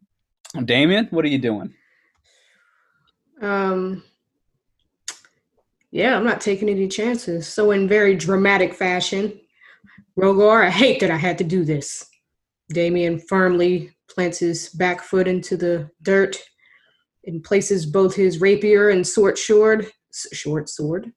Damien, 0.64 1.08
what 1.10 1.24
are 1.24 1.28
you 1.28 1.38
doing? 1.38 1.74
Um, 3.40 4.02
yeah, 5.90 6.16
I'm 6.16 6.24
not 6.24 6.40
taking 6.40 6.68
any 6.68 6.88
chances. 6.88 7.48
So, 7.48 7.70
in 7.72 7.88
very 7.88 8.14
dramatic 8.14 8.74
fashion, 8.74 9.40
Rogar, 10.18 10.66
I 10.66 10.70
hate 10.70 11.00
that 11.00 11.10
I 11.10 11.16
had 11.16 11.38
to 11.38 11.44
do 11.44 11.64
this. 11.64 12.06
Damien 12.72 13.18
firmly 13.18 13.92
plants 14.08 14.38
his 14.38 14.68
back 14.68 15.02
foot 15.02 15.26
into 15.26 15.56
the 15.56 15.90
dirt 16.02 16.38
and 17.24 17.42
places 17.42 17.86
both 17.86 18.14
his 18.14 18.40
rapier 18.40 18.90
and 18.90 19.06
short 19.06 19.38
sword, 19.38 19.90
short 20.32 20.68
sword, 20.68 21.12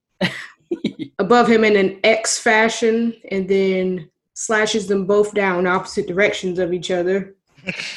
above 1.19 1.47
him 1.47 1.63
in 1.63 1.75
an 1.75 1.99
X 2.03 2.39
fashion, 2.39 3.13
and 3.31 3.47
then 3.47 4.09
slashes 4.33 4.87
them 4.87 5.05
both 5.05 5.33
down 5.33 5.67
opposite 5.67 6.07
directions 6.07 6.57
of 6.57 6.73
each 6.73 6.89
other. 6.89 7.35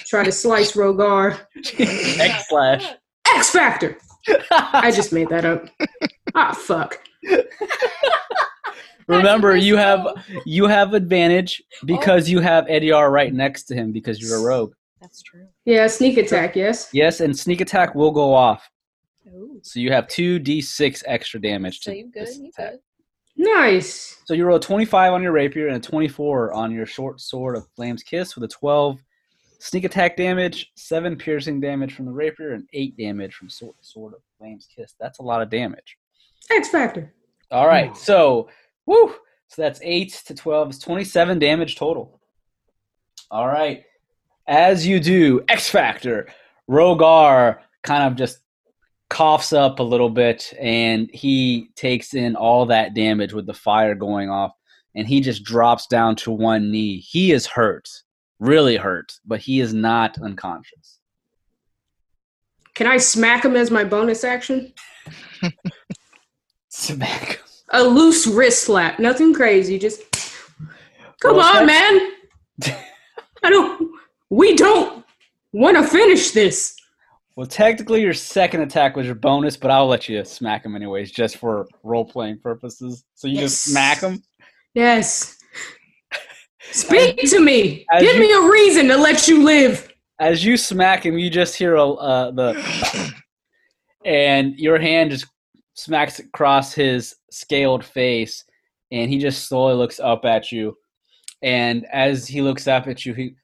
Try 0.07 0.25
to 0.25 0.33
slice 0.33 0.73
Rogar. 0.73 1.41
X 1.79 2.49
slash. 2.49 2.95
X 3.27 3.51
Factor. 3.51 3.99
I 4.51 4.91
just 4.95 5.13
made 5.13 5.29
that 5.31 5.45
up. 5.45 5.69
Ah, 6.35 6.53
fuck. 6.53 7.01
Remember, 9.09 9.55
you 9.57 9.77
this 9.77 9.85
have 9.85 10.07
you 10.45 10.67
have 10.67 10.93
advantage 10.95 11.63
because 11.85 12.29
you 12.29 12.41
have 12.41 12.67
Ediar 12.67 13.11
right 13.11 13.33
next 13.33 13.65
to 13.65 13.75
him 13.75 13.93
because 13.93 14.21
you're 14.21 14.39
a 14.39 14.43
rogue. 14.43 14.73
That's 15.01 15.23
true. 15.23 15.47
Yeah, 15.65 15.87
sneak 15.87 16.17
attack, 16.17 16.57
yes. 16.57 16.89
Yes, 16.93 17.21
and 17.21 17.37
sneak 17.37 17.61
attack 17.61 17.95
will 17.95 18.11
go 18.11 18.35
off, 18.35 18.69
Oh, 19.33 19.59
so 19.63 19.79
you 19.79 19.93
have 19.93 20.09
two 20.09 20.41
d6 20.41 21.03
extra 21.07 21.41
damage. 21.41 21.81
so 21.83 21.93
you 21.93 22.11
good? 22.11 22.29
You 22.37 22.51
good? 22.57 22.79
Nice. 23.37 24.17
So 24.25 24.35
you 24.35 24.45
roll 24.45 24.57
a 24.57 24.61
25 24.61 25.13
on 25.13 25.23
your 25.23 25.33
rapier 25.33 25.69
and 25.69 25.77
a 25.77 25.81
24 25.81 26.53
on 26.53 26.73
your 26.73 26.87
short 26.87 27.21
sword 27.21 27.57
of 27.57 27.67
Flame's 27.77 28.03
Kiss 28.03 28.35
with 28.35 28.45
a 28.45 28.49
12 28.49 28.99
sneak 29.59 29.85
attack 29.85 30.17
damage, 30.17 30.71
7 30.77 31.17
piercing 31.17 31.61
damage 31.61 31.95
from 31.95 32.07
the 32.07 32.13
rapier, 32.13 32.53
and 32.53 32.69
8 32.73 32.97
damage 32.97 33.35
from 33.35 33.49
sword, 33.49 33.75
sword 33.81 34.15
of 34.15 34.21
Flame's 34.39 34.67
Kiss. 34.75 34.95
That's 34.99 35.19
a 35.19 35.23
lot 35.23 35.43
of 35.43 35.51
damage. 35.51 35.97
X 36.51 36.69
Factor. 36.69 37.13
All 37.51 37.67
right, 37.67 37.97
so 37.97 38.49
woo, 38.87 39.15
so 39.49 39.63
that's 39.63 39.81
8 39.83 40.23
to 40.27 40.35
12 40.35 40.71
is 40.71 40.79
27 40.79 41.39
damage 41.39 41.77
total. 41.77 42.21
All 43.31 43.47
right, 43.47 43.85
as 44.47 44.87
you 44.87 45.01
do, 45.01 45.45
X 45.49 45.69
Factor, 45.71 46.29
Rogar 46.71 47.59
kind 47.83 48.05
of 48.05 48.17
just 48.17 48.39
coughs 49.09 49.53
up 49.53 49.79
a 49.79 49.85
little 49.85 50.11
bit 50.11 50.53
and 50.61 51.09
he 51.13 51.69
takes 51.77 52.15
in 52.15 52.35
all 52.35 52.67
that 52.67 52.95
damage 52.95 53.33
with 53.33 53.47
the 53.47 53.55
fire 53.55 53.95
going 53.95 54.29
off 54.31 54.53
and 54.97 55.07
he 55.07 55.21
just 55.21 55.45
drops 55.45 55.87
down 55.87 56.17
to 56.17 56.33
one 56.33 56.71
knee. 56.71 56.99
He 56.99 57.33
is 57.33 57.47
hurt, 57.47 57.89
really 58.39 58.77
hurt, 58.77 59.13
but 59.25 59.41
he 59.41 59.61
is 59.61 59.73
not 59.75 60.19
unconscious. 60.19 60.99
Can 62.75 62.87
I 62.87 62.99
smack 62.99 63.45
him 63.45 63.57
as 63.57 63.71
my 63.71 63.85
bonus 63.85 64.23
action? 64.25 64.73
Smack. 66.69 67.41
A 67.71 67.83
loose 67.83 68.27
wrist 68.27 68.65
slap. 68.65 68.99
Nothing 68.99 69.33
crazy. 69.33 69.79
Just 69.79 70.03
come 71.21 71.37
Well, 71.37 71.57
on, 71.57 71.67
man. 71.67 72.13
I 73.43 73.51
don't. 73.51 73.91
We 74.29 74.57
don't 74.57 75.05
want 75.53 75.77
to 75.79 75.85
finish 75.85 76.33
this. 76.33 76.77
Well, 77.35 77.47
technically, 77.47 78.03
your 78.03 78.13
second 78.15 78.61
attack 78.63 78.97
was 78.97 79.07
your 79.07 79.15
bonus, 79.15 79.57
but 79.57 79.71
I'll 79.71 79.87
let 79.87 80.09
you 80.09 80.25
smack 80.25 80.65
him 80.65 80.77
anyways, 80.77 81.11
just 81.13 81.39
for 81.39 81.67
role 81.83 82.05
playing 82.05 82.41
purposes. 82.41 83.05
So 83.15 83.29
you 83.29 83.39
just 83.39 83.63
smack 83.63 84.01
him. 84.01 84.23
Yes. 84.75 85.36
Speak 86.73 87.19
to 87.31 87.41
me. 87.41 87.87
as 87.93 88.03
Give 88.03 88.15
you- 88.17 88.21
me 88.21 88.33
a 88.33 88.51
reason 88.51 88.89
to 88.89 88.97
let 88.97 89.29
you 89.29 89.43
live. 89.45 89.93
As 90.19 90.45
you 90.45 90.57
smack 90.57 91.05
him, 91.05 91.19
you 91.19 91.29
just 91.31 91.55
hear 91.57 91.75
a, 91.75 91.91
uh, 91.91 92.31
the, 92.31 93.13
and 94.05 94.59
your 94.59 94.79
hand 94.79 95.11
just 95.11 95.27
smacks 95.75 96.19
across 96.19 96.73
his 96.73 97.17
scaled 97.31 97.85
face, 97.85 98.45
and 98.91 99.11
he 99.11 99.19
just 99.19 99.47
slowly 99.49 99.75
looks 99.75 100.01
up 100.01 100.25
at 100.25 100.51
you. 100.51 100.77
And 101.43 101.85
as 101.93 102.27
he 102.27 102.41
looks 102.41 102.67
up 102.67 102.87
at 102.87 103.05
you, 103.05 103.13
he 103.13 103.35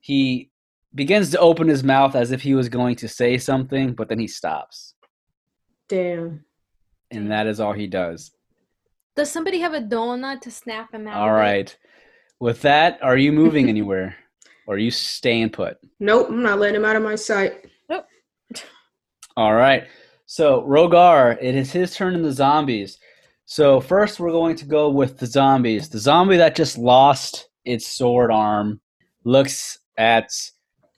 he 0.00 0.50
begins 0.94 1.30
to 1.30 1.38
open 1.38 1.66
his 1.68 1.82
mouth 1.82 2.14
as 2.14 2.30
if 2.30 2.42
he 2.42 2.54
was 2.54 2.68
going 2.68 2.96
to 2.96 3.08
say 3.08 3.38
something, 3.38 3.94
but 3.94 4.08
then 4.08 4.18
he 4.18 4.26
stops, 4.26 4.94
Damn. 5.88 6.44
and 7.10 7.30
that 7.30 7.46
is 7.46 7.58
all 7.58 7.72
he 7.72 7.86
does. 7.86 8.32
Does 9.16 9.30
somebody 9.30 9.58
have 9.60 9.74
a 9.74 9.80
donut 9.80 10.40
to 10.42 10.50
snap 10.50 10.92
him 10.92 11.06
out? 11.08 11.16
All 11.16 11.28
of 11.28 11.34
it? 11.34 11.38
right. 11.38 11.76
With 12.40 12.62
that, 12.62 12.98
are 13.02 13.16
you 13.16 13.32
moving 13.32 13.68
anywhere? 13.68 14.16
Or 14.66 14.74
are 14.74 14.78
you 14.78 14.90
staying 14.90 15.50
put? 15.50 15.78
Nope, 15.98 16.28
I'm 16.28 16.42
not 16.42 16.58
letting 16.58 16.76
him 16.76 16.84
out 16.84 16.96
of 16.96 17.02
my 17.02 17.14
sight. 17.14 17.66
Nope. 17.88 18.04
All 19.36 19.54
right. 19.54 19.86
So, 20.26 20.62
Rogar, 20.62 21.38
it 21.40 21.54
is 21.54 21.72
his 21.72 21.96
turn 21.96 22.14
in 22.14 22.22
the 22.22 22.32
zombies. 22.32 22.98
So, 23.46 23.80
first, 23.80 24.20
we're 24.20 24.30
going 24.30 24.56
to 24.56 24.66
go 24.66 24.90
with 24.90 25.16
the 25.16 25.26
zombies. 25.26 25.88
The 25.88 25.98
zombie 25.98 26.36
that 26.36 26.54
just 26.54 26.76
lost 26.76 27.48
its 27.64 27.86
sword 27.86 28.30
arm 28.30 28.80
looks 29.24 29.78
at 29.96 30.30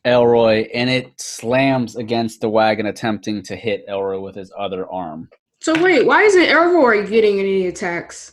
Elroy 0.05 0.69
and 0.75 0.91
it 0.91 1.21
slams 1.21 1.95
against 1.95 2.41
the 2.41 2.49
wagon, 2.49 2.87
attempting 2.87 3.43
to 3.45 3.55
hit 3.55 3.85
Elroy 3.87 4.19
with 4.19 4.35
his 4.35 4.53
other 4.59 4.91
arm. 4.91 5.29
So 5.61 5.81
wait, 5.81 6.07
why 6.07 6.23
isn't 6.23 6.49
Elroy 6.49 7.07
getting 7.07 7.39
any 7.39 7.67
attacks? 7.67 8.33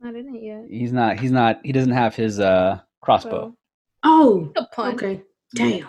Not 0.00 0.14
in 0.14 0.34
it 0.34 0.42
yet. 0.42 0.64
He's 0.68 0.92
not, 0.92 1.18
he's 1.18 1.30
not, 1.30 1.60
he 1.64 1.72
doesn't 1.72 1.92
have 1.92 2.14
his, 2.14 2.38
uh, 2.40 2.80
crossbow. 3.00 3.56
Oh, 4.02 4.52
A 4.56 4.64
pun. 4.66 4.94
okay. 4.94 5.22
Damn. 5.54 5.88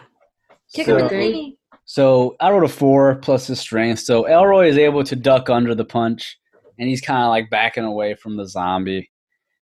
Kick 0.73 0.85
So- 0.85 0.97
him 0.97 1.05
Okay. 1.05 1.25
in 1.27 1.31
the 1.31 1.37
knee. 1.37 1.57
So 1.85 2.35
I 2.39 2.51
rolled 2.51 2.63
a 2.63 2.67
four 2.67 3.15
plus 3.15 3.47
his 3.47 3.59
strength. 3.59 3.99
So 4.01 4.25
Elroy 4.25 4.67
is 4.67 4.77
able 4.77 5.03
to 5.05 5.15
duck 5.15 5.49
under 5.49 5.73
the 5.73 5.85
punch, 5.85 6.37
and 6.77 6.89
he's 6.89 6.99
kind 7.01 7.23
of 7.23 7.29
like 7.29 7.49
backing 7.49 7.85
away 7.85 8.13
from 8.15 8.35
the 8.35 8.45
zombie. 8.45 9.09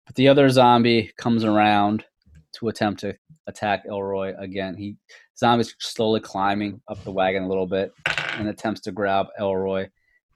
But 0.05 0.15
the 0.15 0.29
other 0.29 0.49
zombie 0.49 1.11
comes 1.17 1.43
around 1.43 2.05
to 2.53 2.69
attempt 2.69 3.01
to 3.01 3.13
attack 3.47 3.83
Elroy 3.89 4.33
again. 4.37 4.77
He 4.77 4.95
zombie's 5.37 5.75
slowly 5.79 6.21
climbing 6.21 6.81
up 6.87 7.03
the 7.03 7.11
wagon 7.11 7.43
a 7.43 7.47
little 7.49 7.67
bit 7.67 7.91
and 8.37 8.47
attempts 8.47 8.79
to 8.81 8.91
grab 8.93 9.27
Elroy. 9.37 9.89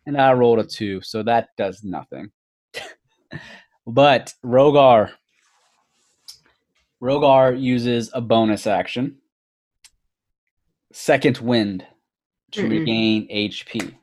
And 0.06 0.18
I 0.20 0.34
rolled 0.34 0.60
a 0.60 0.66
two, 0.66 1.00
so 1.02 1.24
that 1.24 1.50
does 1.58 1.84
nothing. 1.86 2.32
but 3.88 4.34
Rogar 4.46 5.12
Rogar 7.02 7.60
uses 7.60 8.10
a 8.14 8.22
bonus 8.22 8.68
action. 8.68 9.18
Second 10.92 11.38
wind 11.40 11.86
to 12.52 12.64
Mm-mm. 12.64 12.70
regain 12.72 13.28
HP. 13.30 13.96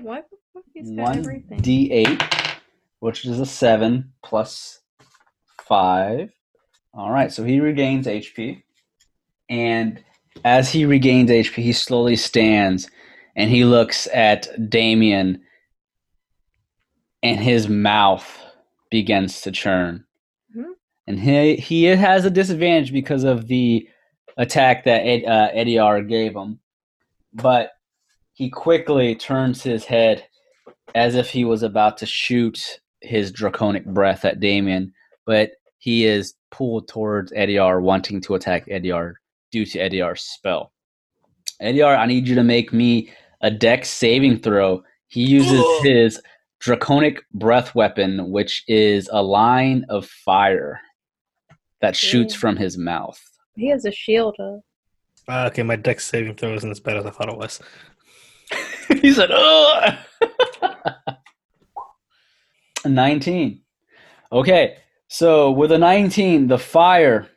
Why 0.00 0.20
the 0.20 0.36
fuck 0.52 0.64
he's 0.72 0.90
got 0.90 1.02
One 1.02 1.18
everything? 1.18 1.60
D8, 1.60 2.56
which 3.00 3.24
is 3.24 3.38
a 3.40 3.46
seven 3.46 4.12
plus 4.22 4.80
five. 5.60 6.30
All 6.92 7.10
right, 7.10 7.32
so 7.32 7.44
he 7.44 7.60
regains 7.60 8.06
HP, 8.06 8.62
and 9.48 10.02
as 10.44 10.70
he 10.70 10.84
regains 10.84 11.30
HP, 11.30 11.54
he 11.54 11.72
slowly 11.72 12.14
stands 12.16 12.88
and 13.36 13.50
he 13.50 13.64
looks 13.64 14.06
at 14.14 14.46
Damien, 14.70 15.42
and 17.22 17.40
his 17.40 17.68
mouth 17.68 18.43
begins 18.94 19.40
to 19.40 19.50
churn, 19.50 20.04
Mhm. 20.56 20.74
and 21.08 21.18
he 21.18 21.56
he 21.56 21.82
has 21.84 22.24
a 22.24 22.30
disadvantage 22.30 22.92
because 22.92 23.24
of 23.24 23.48
the 23.48 23.88
attack 24.36 24.84
that 24.84 25.00
Ed, 25.04 25.24
uh, 25.24 25.50
Ediar 25.52 26.08
gave 26.08 26.32
him, 26.36 26.60
but 27.32 27.72
he 28.34 28.48
quickly 28.50 29.16
turns 29.16 29.64
his 29.64 29.84
head 29.84 30.24
as 30.94 31.16
if 31.16 31.28
he 31.30 31.44
was 31.44 31.64
about 31.64 31.98
to 31.98 32.06
shoot 32.06 32.78
his 33.00 33.32
draconic 33.32 33.84
breath 33.84 34.24
at 34.24 34.38
Damien, 34.38 34.92
but 35.26 35.50
he 35.78 36.04
is 36.04 36.34
pulled 36.52 36.86
towards 36.86 37.32
Ediar, 37.32 37.82
wanting 37.82 38.20
to 38.22 38.36
attack 38.36 38.66
Ediar 38.68 39.14
due 39.50 39.66
to 39.66 39.78
Ediar's 39.80 40.22
spell. 40.22 40.72
Ediar, 41.60 41.98
I 41.98 42.06
need 42.06 42.28
you 42.28 42.36
to 42.36 42.44
make 42.44 42.72
me 42.72 43.10
a 43.40 43.50
dex 43.50 43.88
saving 43.90 44.38
throw. 44.38 44.84
He 45.08 45.22
uses 45.24 45.64
his 45.82 46.20
draconic 46.64 47.22
breath 47.34 47.74
weapon, 47.74 48.30
which 48.30 48.64
is 48.66 49.08
a 49.12 49.22
line 49.22 49.84
of 49.90 50.06
fire 50.06 50.80
that 51.82 51.94
shoots 51.94 52.34
Ooh. 52.34 52.38
from 52.38 52.56
his 52.56 52.78
mouth. 52.78 53.20
He 53.54 53.68
has 53.68 53.84
a 53.84 53.92
shield. 53.92 54.34
Uh, 54.40 54.58
Uh, 55.28 55.48
okay, 55.50 55.62
my 55.62 55.76
dex 55.76 56.04
saving 56.04 56.34
throw 56.34 56.54
isn't 56.54 56.70
as 56.70 56.80
bad 56.80 56.96
as 56.96 57.06
I 57.06 57.10
thought 57.10 57.28
it 57.28 57.38
was. 57.38 57.60
he 59.02 59.12
said, 59.12 59.30
"Oh." 59.32 59.98
19. 62.86 63.60
Okay, 64.32 64.76
so 65.08 65.50
with 65.50 65.72
a 65.72 65.78
19, 65.78 66.48
the 66.48 66.58
fire 66.58 67.28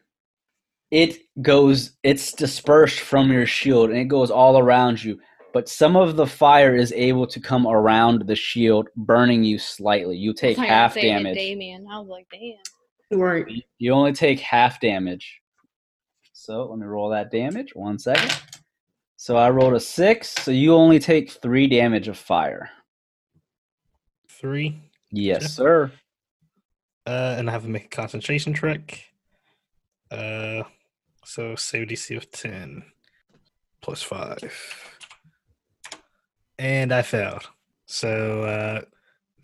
it 0.90 1.18
goes 1.42 1.98
it's 2.02 2.32
dispersed 2.32 3.00
from 3.00 3.30
your 3.32 3.46
shield 3.46 3.90
and 3.90 4.00
it 4.00 4.08
goes 4.08 4.32
all 4.32 4.58
around 4.58 5.04
you, 5.04 5.20
but 5.54 5.68
some 5.70 5.96
of 5.96 6.16
the 6.16 6.28
fire 6.28 6.76
is 6.76 6.92
able 6.94 7.26
to 7.28 7.40
come 7.40 7.66
around 7.68 8.24
the 8.28 8.36
shield, 8.36 8.90
burning 8.96 9.44
you 9.44 9.58
slightly. 9.58 10.18
You 10.18 10.34
take 10.34 10.60
I 10.60 10.66
half 10.66 10.92
gonna 10.96 11.02
say 11.02 11.08
to 11.08 11.14
damage. 11.24 11.36
Damien. 11.38 11.88
I 11.92 12.00
was 12.00 12.08
like, 12.08 12.28
damn. 12.32 13.20
Right. 13.20 13.46
You 13.80 13.94
only 13.94 14.14
take 14.14 14.40
half 14.40 14.80
damage. 14.82 15.40
So 16.34 16.66
let 16.68 16.78
me 16.80 16.86
roll 16.86 17.10
that 17.10 17.32
damage. 17.32 17.74
One 17.76 17.98
second. 17.98 18.34
So 19.16 19.36
I 19.38 19.50
rolled 19.50 19.74
a 19.74 19.80
six, 19.80 20.30
so 20.30 20.52
you 20.52 20.74
only 20.76 21.00
take 21.00 21.32
three 21.32 21.68
damage 21.68 22.08
of 22.08 22.18
fire. 22.18 22.70
Three. 24.30 24.80
Yes, 25.12 25.42
Yeah. 25.42 25.48
sir. 25.48 25.92
Uh, 27.08 27.36
and 27.38 27.50
I 27.50 27.54
have 27.54 27.64
to 27.64 27.70
make 27.70 27.86
a 27.86 27.90
concentration 27.90 28.54
check. 28.54 29.06
Uh, 30.12 30.64
so 31.26 31.56
save 31.56 31.88
DC 31.88 32.16
of 32.16 32.30
10 32.32 32.84
plus 33.82 34.04
5. 34.04 34.40
And 36.60 36.94
I 36.94 37.02
failed. 37.02 37.48
So 37.86 38.44
uh, 38.44 38.82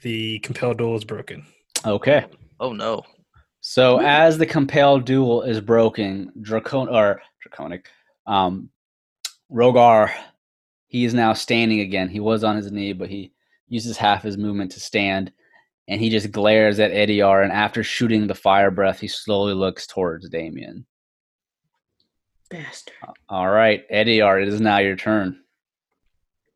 the 0.02 0.40
compel 0.40 0.74
duel 0.74 0.96
is 0.96 1.04
broken. 1.04 1.46
Okay. 1.86 2.26
Oh 2.60 2.74
no. 2.74 3.04
So 3.62 4.00
as 4.02 4.38
the 4.38 4.46
compel 4.46 5.00
duel 5.00 5.42
is 5.44 5.62
broken, 5.62 6.32
Dracon 6.42 6.92
or 6.92 7.22
draconic, 7.42 7.88
um, 8.28 8.70
Rogar, 9.52 10.12
he 10.88 11.06
is 11.06 11.14
now 11.14 11.34
standing 11.34 11.80
again. 11.80 12.10
He 12.10 12.20
was 12.20 12.44
on 12.44 12.58
his 12.58 12.72
knee, 12.72 12.94
but 12.94 13.10
he 13.10 13.32
uses 13.68 13.98
half 13.98 14.24
his 14.24 14.38
movement 14.38 14.72
to 14.72 14.80
stand, 14.80 15.32
and 15.88 16.02
he 16.02 16.10
just 16.10 16.32
glares 16.32 16.80
at 16.80 16.92
Ediar. 16.92 17.44
And 17.44 17.52
after 17.52 17.84
shooting 17.84 18.28
the 18.28 18.36
fire 18.36 18.72
breath, 18.72 19.00
he 19.00 19.08
slowly 19.08 19.54
looks 19.54 19.88
towards 19.88 20.28
Damien. 20.30 20.86
Bastard. 22.50 22.96
All 23.30 23.50
right, 23.50 23.90
Ediar, 23.90 24.42
it 24.42 24.48
is 24.48 24.60
now 24.60 24.80
your 24.80 24.96
turn. 24.96 25.43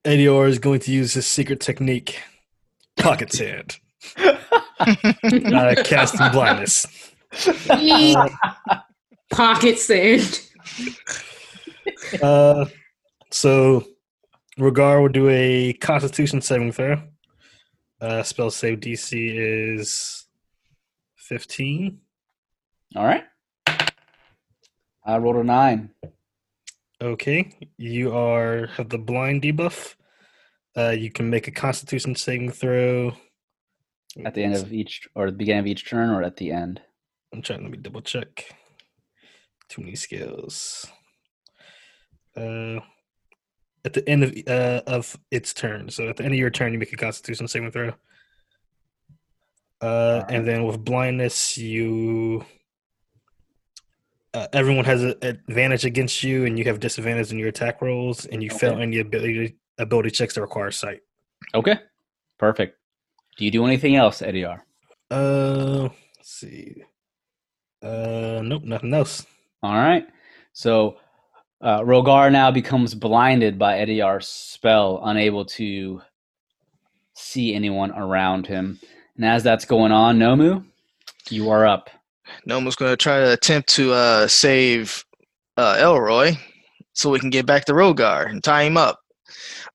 Ediar 0.07 0.47
is 0.47 0.57
going 0.57 0.79
to 0.79 0.91
use 0.91 1.13
his 1.13 1.27
secret 1.27 1.59
technique, 1.59 2.21
Pocket 2.95 3.33
Sand, 3.33 3.77
uh, 4.17 5.75
casting 5.83 6.31
blindness. 6.31 6.87
Eat 7.77 8.17
pocket 9.29 9.77
sand. 9.79 10.39
Uh, 12.21 12.65
so 13.31 13.83
Rogar 14.57 15.01
will 15.01 15.09
do 15.09 15.27
a 15.27 15.73
Constitution 15.73 16.39
saving 16.39 16.71
throw. 16.71 17.01
Uh, 17.99 18.23
spell 18.23 18.49
save 18.49 18.79
DC 18.79 19.77
is 19.77 20.25
15. 21.17 21.99
All 22.95 23.03
right. 23.03 23.25
I 25.03 25.17
rolled 25.17 25.35
a 25.35 25.43
nine. 25.43 25.89
Okay, 26.99 27.53
you 27.77 28.15
are 28.15 28.67
have 28.67 28.89
the 28.89 28.97
blind 28.97 29.43
debuff. 29.43 29.95
Uh, 30.75 30.89
you 30.89 31.11
can 31.11 31.29
make 31.29 31.47
a 31.47 31.51
Constitution 31.51 32.15
saving 32.15 32.51
throw 32.51 33.13
At 34.25 34.33
the 34.33 34.43
end 34.43 34.55
of 34.55 34.73
each, 34.73 35.07
or 35.13 35.27
the 35.27 35.37
beginning 35.37 35.59
of 35.59 35.67
each 35.67 35.87
turn, 35.87 36.09
or 36.09 36.23
at 36.23 36.37
the 36.37 36.51
end. 36.51 36.81
I'm 37.33 37.41
trying. 37.41 37.61
Let 37.61 37.71
me 37.71 37.77
double 37.77 38.01
check. 38.01 38.45
Too 39.69 39.81
many 39.81 39.95
skills. 39.95 40.87
Uh, 42.35 42.79
at 43.85 43.93
the 43.93 44.07
end 44.09 44.23
of 44.23 44.33
uh 44.47 44.81
of 44.87 45.15
its 45.29 45.53
turn. 45.53 45.89
So 45.89 46.09
at 46.09 46.17
the 46.17 46.23
end 46.23 46.33
of 46.33 46.39
your 46.39 46.49
turn, 46.49 46.73
you 46.73 46.79
make 46.79 46.93
a 46.93 46.97
Constitution 46.97 47.47
saving 47.47 47.71
throw. 47.71 47.93
Uh, 49.81 49.85
Alright. 49.85 50.31
and 50.31 50.47
then 50.47 50.63
with 50.63 50.83
blindness, 50.83 51.57
you. 51.59 52.43
Uh, 54.37 54.47
everyone 54.53 54.85
has 54.85 55.01
an 55.01 55.15
advantage 55.23 55.83
against 55.83 56.21
you, 56.21 56.45
and 56.45 56.59
you 56.59 56.65
have 56.65 56.79
disadvantage 56.79 57.31
in 57.31 57.39
your 57.39 57.47
attack 57.47 57.81
rolls, 57.81 58.27
and 58.27 58.43
you 58.43 58.51
fail 58.51 58.73
Okay. 58.73 58.83
any 58.83 58.99
ability 58.99 59.55
ability 59.79 60.11
checks 60.11 60.35
that 60.35 60.41
require 60.41 60.69
sight. 60.69 60.99
Okay. 61.55 61.79
Perfect. 62.37 62.77
Do 63.37 63.45
you 63.45 63.49
do 63.51 63.65
anything 63.65 63.95
else, 63.95 64.21
Ediar? 64.21 64.61
Uh, 65.09 65.89
let's 66.17 66.29
see. 66.29 66.83
Uh, 67.81 68.41
nope, 68.43 68.63
nothing 68.63 68.93
else. 68.93 69.25
All 69.63 69.73
right. 69.73 70.05
So 70.53 70.97
uh, 71.61 71.81
Rogar 71.81 72.31
now 72.31 72.51
becomes 72.51 72.93
blinded 72.93 73.57
by 73.57 73.79
Ediar's 73.79 74.27
spell, 74.27 75.01
unable 75.03 75.45
to 75.45 75.99
see 77.15 77.55
anyone 77.55 77.89
around 77.91 78.45
him. 78.45 78.79
And 79.15 79.25
as 79.25 79.41
that's 79.41 79.65
going 79.65 79.91
on, 79.91 80.19
Nomu, 80.19 80.63
you 81.31 81.49
are 81.49 81.65
up. 81.65 81.89
Nomu's 82.45 82.75
going 82.75 82.91
to 82.91 82.97
try 82.97 83.19
to 83.19 83.33
attempt 83.33 83.69
to 83.75 83.93
uh, 83.93 84.27
save 84.27 85.03
uh, 85.57 85.77
Elroy 85.79 86.33
so 86.93 87.09
we 87.09 87.19
can 87.19 87.29
get 87.29 87.45
back 87.45 87.65
to 87.65 87.73
Rogar 87.73 88.29
and 88.29 88.43
tie 88.43 88.63
him 88.63 88.77
up. 88.77 88.99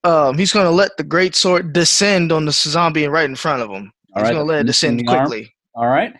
Um, 0.04 0.36
he's 0.38 0.52
going 0.52 0.66
to 0.66 0.70
let 0.70 0.96
the 0.96 1.04
great 1.04 1.34
sword 1.34 1.72
descend 1.72 2.32
on 2.32 2.44
the 2.44 2.52
zombie 2.52 3.06
right 3.06 3.28
in 3.28 3.36
front 3.36 3.62
of 3.62 3.70
him. 3.70 3.92
All 4.14 4.22
He's 4.22 4.24
right. 4.24 4.32
going 4.32 4.46
to 4.46 4.52
let 4.52 4.60
it 4.60 4.66
descend 4.66 5.02
arm. 5.08 5.26
quickly. 5.26 5.54
All 5.74 5.86
right. 5.86 6.12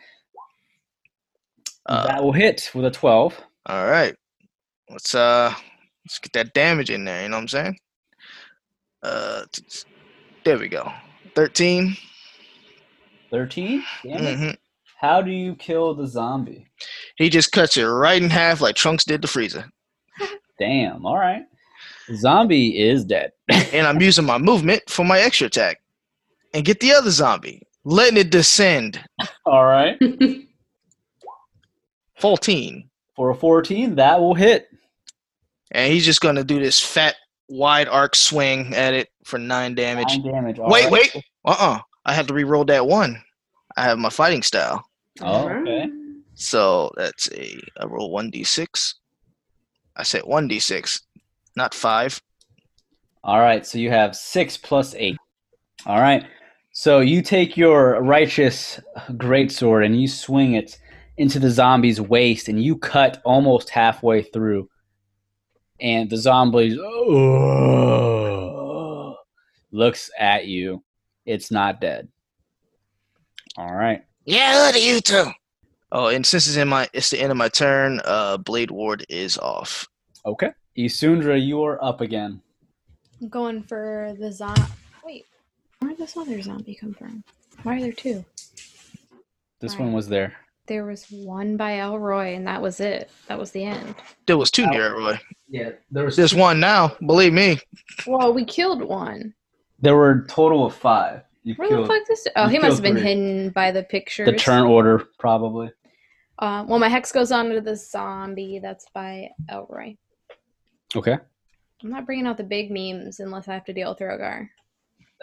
Uh, 1.87 2.07
that 2.07 2.22
will 2.22 2.33
hit 2.33 2.70
with 2.74 2.85
a 2.85 2.91
12. 2.91 3.39
all 3.66 3.87
right. 3.87 4.14
Let's 4.91 5.14
uh 5.14 5.53
let's 6.05 6.18
get 6.18 6.33
that 6.35 6.53
damage 6.55 6.91
in 6.91 7.05
there, 7.05 7.22
you 7.22 7.28
know 7.30 7.37
what 7.37 7.43
I'm 7.43 7.49
saying? 7.49 7.78
Uh 9.03 9.45
there 10.45 10.59
we 10.59 10.68
go. 10.68 10.93
13. 11.35 11.97
13? 13.30 13.83
Damn 14.05 14.26
it. 14.26 14.39
hmm 14.39 14.51
How 15.03 15.20
do 15.20 15.32
you 15.32 15.57
kill 15.57 15.94
the 15.94 16.07
zombie? 16.07 16.68
He 17.16 17.28
just 17.28 17.50
cuts 17.50 17.76
it 17.76 17.82
right 17.82 18.22
in 18.22 18.30
half 18.30 18.61
like 18.61 18.76
Trunks 18.76 19.05
did 19.05 19.20
the 19.20 19.26
Frieza. 19.26 19.68
Damn. 20.61 21.05
All 21.05 21.18
right. 21.18 21.42
Zombie 22.14 22.78
is 22.78 23.05
dead. 23.05 23.32
And 23.72 23.86
I'm 23.86 24.00
using 24.00 24.24
my 24.24 24.38
movement 24.38 24.82
for 24.88 25.05
my 25.05 25.18
extra 25.18 25.48
attack. 25.48 25.80
And 26.55 26.64
get 26.64 26.78
the 26.80 26.92
other 26.92 27.11
zombie. 27.11 27.66
Letting 27.84 28.18
it 28.18 28.30
descend. 28.30 29.03
All 29.44 29.64
right. 29.64 29.98
14. 32.20 32.88
For 33.16 33.30
a 33.30 33.34
14, 33.34 33.96
that 33.96 34.20
will 34.20 34.34
hit. 34.34 34.68
And 35.72 35.92
he's 35.92 36.05
just 36.05 36.20
gonna 36.20 36.44
do 36.44 36.61
this 36.61 36.78
fat 36.78 37.16
wide 37.48 37.88
arc 37.88 38.14
swing 38.14 38.72
at 38.74 38.94
it 38.94 39.09
for 39.24 39.38
nine 39.38 39.74
damage. 39.74 40.18
Nine 40.18 40.32
damage. 40.32 40.59
Wait, 40.59 40.84
alright. 40.84 40.90
wait. 41.14 41.24
Uh-uh. 41.44 41.80
I 42.05 42.12
have 42.12 42.28
to 42.28 42.34
re-roll 42.34 42.64
that 42.66 42.86
one. 42.86 43.20
I 43.76 43.82
have 43.82 43.98
my 43.98 44.11
fighting 44.11 44.42
style. 44.42 44.84
Oh, 45.20 45.48
okay. 45.48 45.90
So 46.34 46.90
that's 46.96 47.30
a 47.32 47.60
I 47.78 47.84
roll 47.84 48.10
one 48.10 48.30
d 48.30 48.44
six. 48.44 48.94
I 49.94 50.02
said 50.04 50.22
one 50.24 50.48
d 50.48 50.58
six, 50.58 51.02
not 51.54 51.74
five. 51.74 52.20
All 53.22 53.38
right, 53.38 53.66
so 53.66 53.78
you 53.78 53.90
have 53.90 54.16
six 54.16 54.56
plus 54.56 54.94
eight. 54.94 55.16
All 55.86 56.00
right, 56.00 56.24
so 56.72 57.00
you 57.00 57.22
take 57.22 57.56
your 57.56 58.02
righteous 58.02 58.80
greatsword 59.10 59.84
and 59.84 60.00
you 60.00 60.08
swing 60.08 60.54
it 60.54 60.78
into 61.18 61.38
the 61.38 61.50
zombie's 61.50 62.00
waist, 62.00 62.48
and 62.48 62.64
you 62.64 62.76
cut 62.78 63.20
almost 63.24 63.68
halfway 63.68 64.22
through. 64.22 64.68
And 65.78 66.08
the 66.08 66.16
zombie 66.16 66.76
looks 69.70 70.10
at 70.18 70.46
you. 70.46 70.82
It's 71.26 71.50
not 71.50 71.80
dead. 71.80 72.08
All 73.56 73.74
right. 73.74 74.02
Yeah, 74.25 74.62
look 74.66 74.77
at 74.77 74.83
you 74.83 75.01
two. 75.01 75.25
Oh, 75.91 76.07
and 76.09 76.25
since 76.25 76.47
it's 76.47 76.57
in 76.57 76.68
my 76.68 76.89
it's 76.93 77.11
the 77.11 77.20
end 77.20 77.31
of 77.31 77.37
my 77.37 77.49
turn, 77.49 78.01
uh 78.05 78.37
Blade 78.39 78.70
Ward 78.70 79.05
is 79.09 79.37
off. 79.39 79.87
Okay. 80.25 80.51
Isundra, 80.79 81.45
you 81.45 81.62
are 81.64 81.83
up 81.85 82.01
again. 82.01 82.41
I'm 83.20 83.29
going 83.29 83.62
for 83.62 84.14
the 84.18 84.33
zombie. 84.33 84.62
Wait, 85.05 85.27
where 85.81 85.91
did 85.91 85.99
this 85.99 86.16
other 86.16 86.41
zombie 86.41 86.75
come 86.75 86.95
from? 86.95 87.23
Why 87.62 87.77
are 87.77 87.81
there 87.81 87.93
two? 87.93 88.25
This 89.61 89.73
Right. 89.75 89.81
one 89.85 89.93
was 89.93 90.09
there. 90.09 90.35
There 90.66 90.85
was 90.87 91.07
one 91.11 91.57
by 91.57 91.81
Elroy, 91.81 92.35
and 92.35 92.47
that 92.47 92.62
was 92.62 92.81
it. 92.81 93.11
That 93.27 93.39
was 93.39 93.51
the 93.51 93.64
end. 93.64 93.97
There 94.27 94.39
was 94.39 94.51
two 94.51 94.66
near 94.66 94.97
Roy. 94.97 95.18
Yeah, 95.49 95.70
there 95.91 96.05
was 96.05 96.16
There's 96.16 96.35
one 96.35 96.61
now, 96.61 96.97
believe 97.05 97.33
me. 97.33 97.59
Well, 98.07 98.33
we 98.33 98.45
killed 98.45 98.83
one. 98.83 99.35
There 99.81 99.97
were 99.97 100.11
a 100.12 100.27
total 100.29 100.64
of 100.64 100.75
five. 100.75 101.23
You 101.45 101.55
Where 101.55 101.68
the 101.68 101.86
fuck 101.86 102.07
this? 102.07 102.26
Oh, 102.36 102.47
he 102.47 102.59
must 102.59 102.76
have 102.76 102.82
been 102.82 102.95
three. 102.95 103.03
hidden 103.03 103.51
by 103.51 103.72
the 103.72 103.82
pictures. 103.82 104.26
the 104.26 104.36
turn 104.36 104.62
order, 104.64 105.07
probably. 105.18 105.70
Uh, 106.38 106.64
well, 106.66 106.78
my 106.78 106.88
hex 106.88 107.11
goes 107.12 107.32
on 107.32 107.51
to 107.51 107.61
the 107.61 107.76
zombie. 107.76 108.61
That's 108.61 108.86
by 108.95 109.28
Elroy. 109.51 109.97
Okay. 110.95 111.18
I'm 111.82 111.90
not 111.90 112.07
bringing 112.07 112.26
out 112.26 112.36
the 112.36 112.45
big 112.45 112.70
memes 112.70 113.18
unless 113.18 113.49
I 113.49 113.55
have 113.55 113.64
to 113.64 113.72
deal 113.72 113.90
with 113.90 113.99
Rogar. 113.99 114.49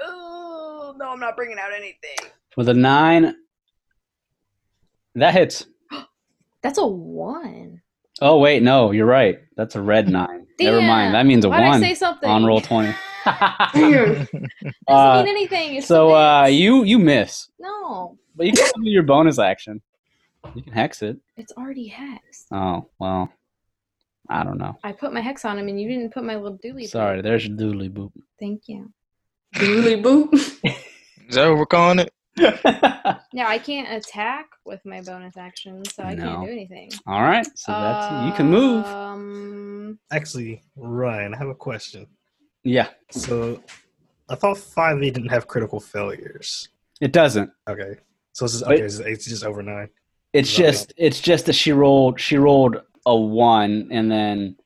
Oh 0.01 0.93
no, 0.97 1.11
I'm 1.11 1.19
not 1.19 1.35
bringing 1.37 1.57
out 1.57 1.71
anything. 1.73 2.17
With 2.57 2.67
a 2.69 2.73
nine, 2.73 3.35
that 5.15 5.33
hits. 5.33 5.65
That's 6.61 6.77
a 6.77 6.85
one. 6.85 7.81
Oh 8.21 8.39
wait, 8.39 8.61
no, 8.61 8.91
you're 8.91 9.05
right. 9.05 9.39
That's 9.55 9.75
a 9.75 9.81
red 9.81 10.09
nine. 10.09 10.47
Never 10.59 10.81
mind. 10.81 11.15
That 11.15 11.25
means 11.25 11.45
a 11.45 11.49
Why'd 11.49 11.61
one 11.61 11.83
I 11.83 11.87
say 11.87 11.95
something? 11.95 12.29
on 12.29 12.45
roll 12.45 12.59
twenty. 12.59 12.93
Damn. 13.25 14.13
Doesn't 14.25 14.27
Uh, 14.87 15.17
mean 15.23 15.27
anything. 15.27 15.75
It's 15.75 15.87
so 15.87 16.13
uh, 16.15 16.45
you 16.45 16.83
you 16.83 16.99
miss, 16.99 17.49
no, 17.59 18.17
but 18.35 18.45
you 18.47 18.53
can 18.53 18.83
do 18.83 18.89
your 18.89 19.03
bonus 19.03 19.39
action. 19.39 19.81
You 20.55 20.61
can 20.63 20.73
hex 20.73 21.01
it. 21.01 21.17
it's 21.37 21.51
already 21.53 21.89
hexed. 21.89 22.45
Oh 22.51 22.89
well, 22.99 23.31
I 24.29 24.43
don't 24.43 24.57
know. 24.57 24.77
I 24.83 24.91
put 24.93 25.13
my 25.13 25.21
hex 25.21 25.43
on 25.45 25.57
him, 25.59 25.67
and 25.67 25.79
you 25.79 25.87
didn't 25.89 26.13
put 26.13 26.23
my 26.23 26.35
little 26.35 26.57
dooley. 26.61 26.85
Sorry, 26.87 27.21
there's 27.21 27.45
your 27.47 27.57
doodly 27.57 27.89
boop. 27.91 28.11
Thank 28.39 28.67
you. 28.67 28.91
Dooley 29.53 30.01
boop. 30.01 30.33
Is 31.27 31.35
that 31.35 31.47
what 31.49 31.57
we're 31.57 31.65
calling 31.65 31.99
it? 31.99 32.11
Now 33.33 33.47
I 33.47 33.57
can't 33.59 33.91
attack 33.91 34.47
with 34.65 34.83
my 34.85 35.01
bonus 35.01 35.35
action, 35.37 35.83
so 35.85 36.03
I 36.03 36.15
No. 36.15 36.23
can't 36.23 36.45
do 36.45 36.51
anything. 36.51 36.89
All 37.05 37.21
right, 37.21 37.45
so 37.55 37.71
that's 37.71 38.09
you 38.25 38.31
can 38.33 38.49
move. 38.49 38.85
Um, 38.85 39.99
Actually, 40.11 40.63
Ryan, 40.75 41.33
I 41.33 41.37
have 41.37 41.49
a 41.49 41.55
question. 41.55 42.07
Yeah, 42.63 42.89
So, 43.11 43.61
I 44.29 44.35
thought 44.35 44.57
5e 44.57 45.13
didn't 45.13 45.29
have 45.29 45.47
critical 45.47 45.79
failures. 45.79 46.69
it 47.01 47.11
doesn't. 47.13 47.51
Okay. 47.67 47.95
So 48.33 48.45
it's 48.45 48.53
just, 48.55 48.63
okay, 48.65 48.81
it's, 48.81 48.99
it's 48.99 49.25
just 49.25 49.43
over 49.45 49.63
9. 49.63 49.89
It's 50.33 50.49
Right. 50.59 50.65
just 50.67 50.93
it's 50.97 51.19
just 51.19 51.47
that 51.47 51.53
she 51.53 51.71
rolled 51.71 52.19
she 52.19 52.37
rolled 52.37 52.77
a 53.05 53.15
one, 53.17 53.87
and 53.91 54.11
then 54.11 54.57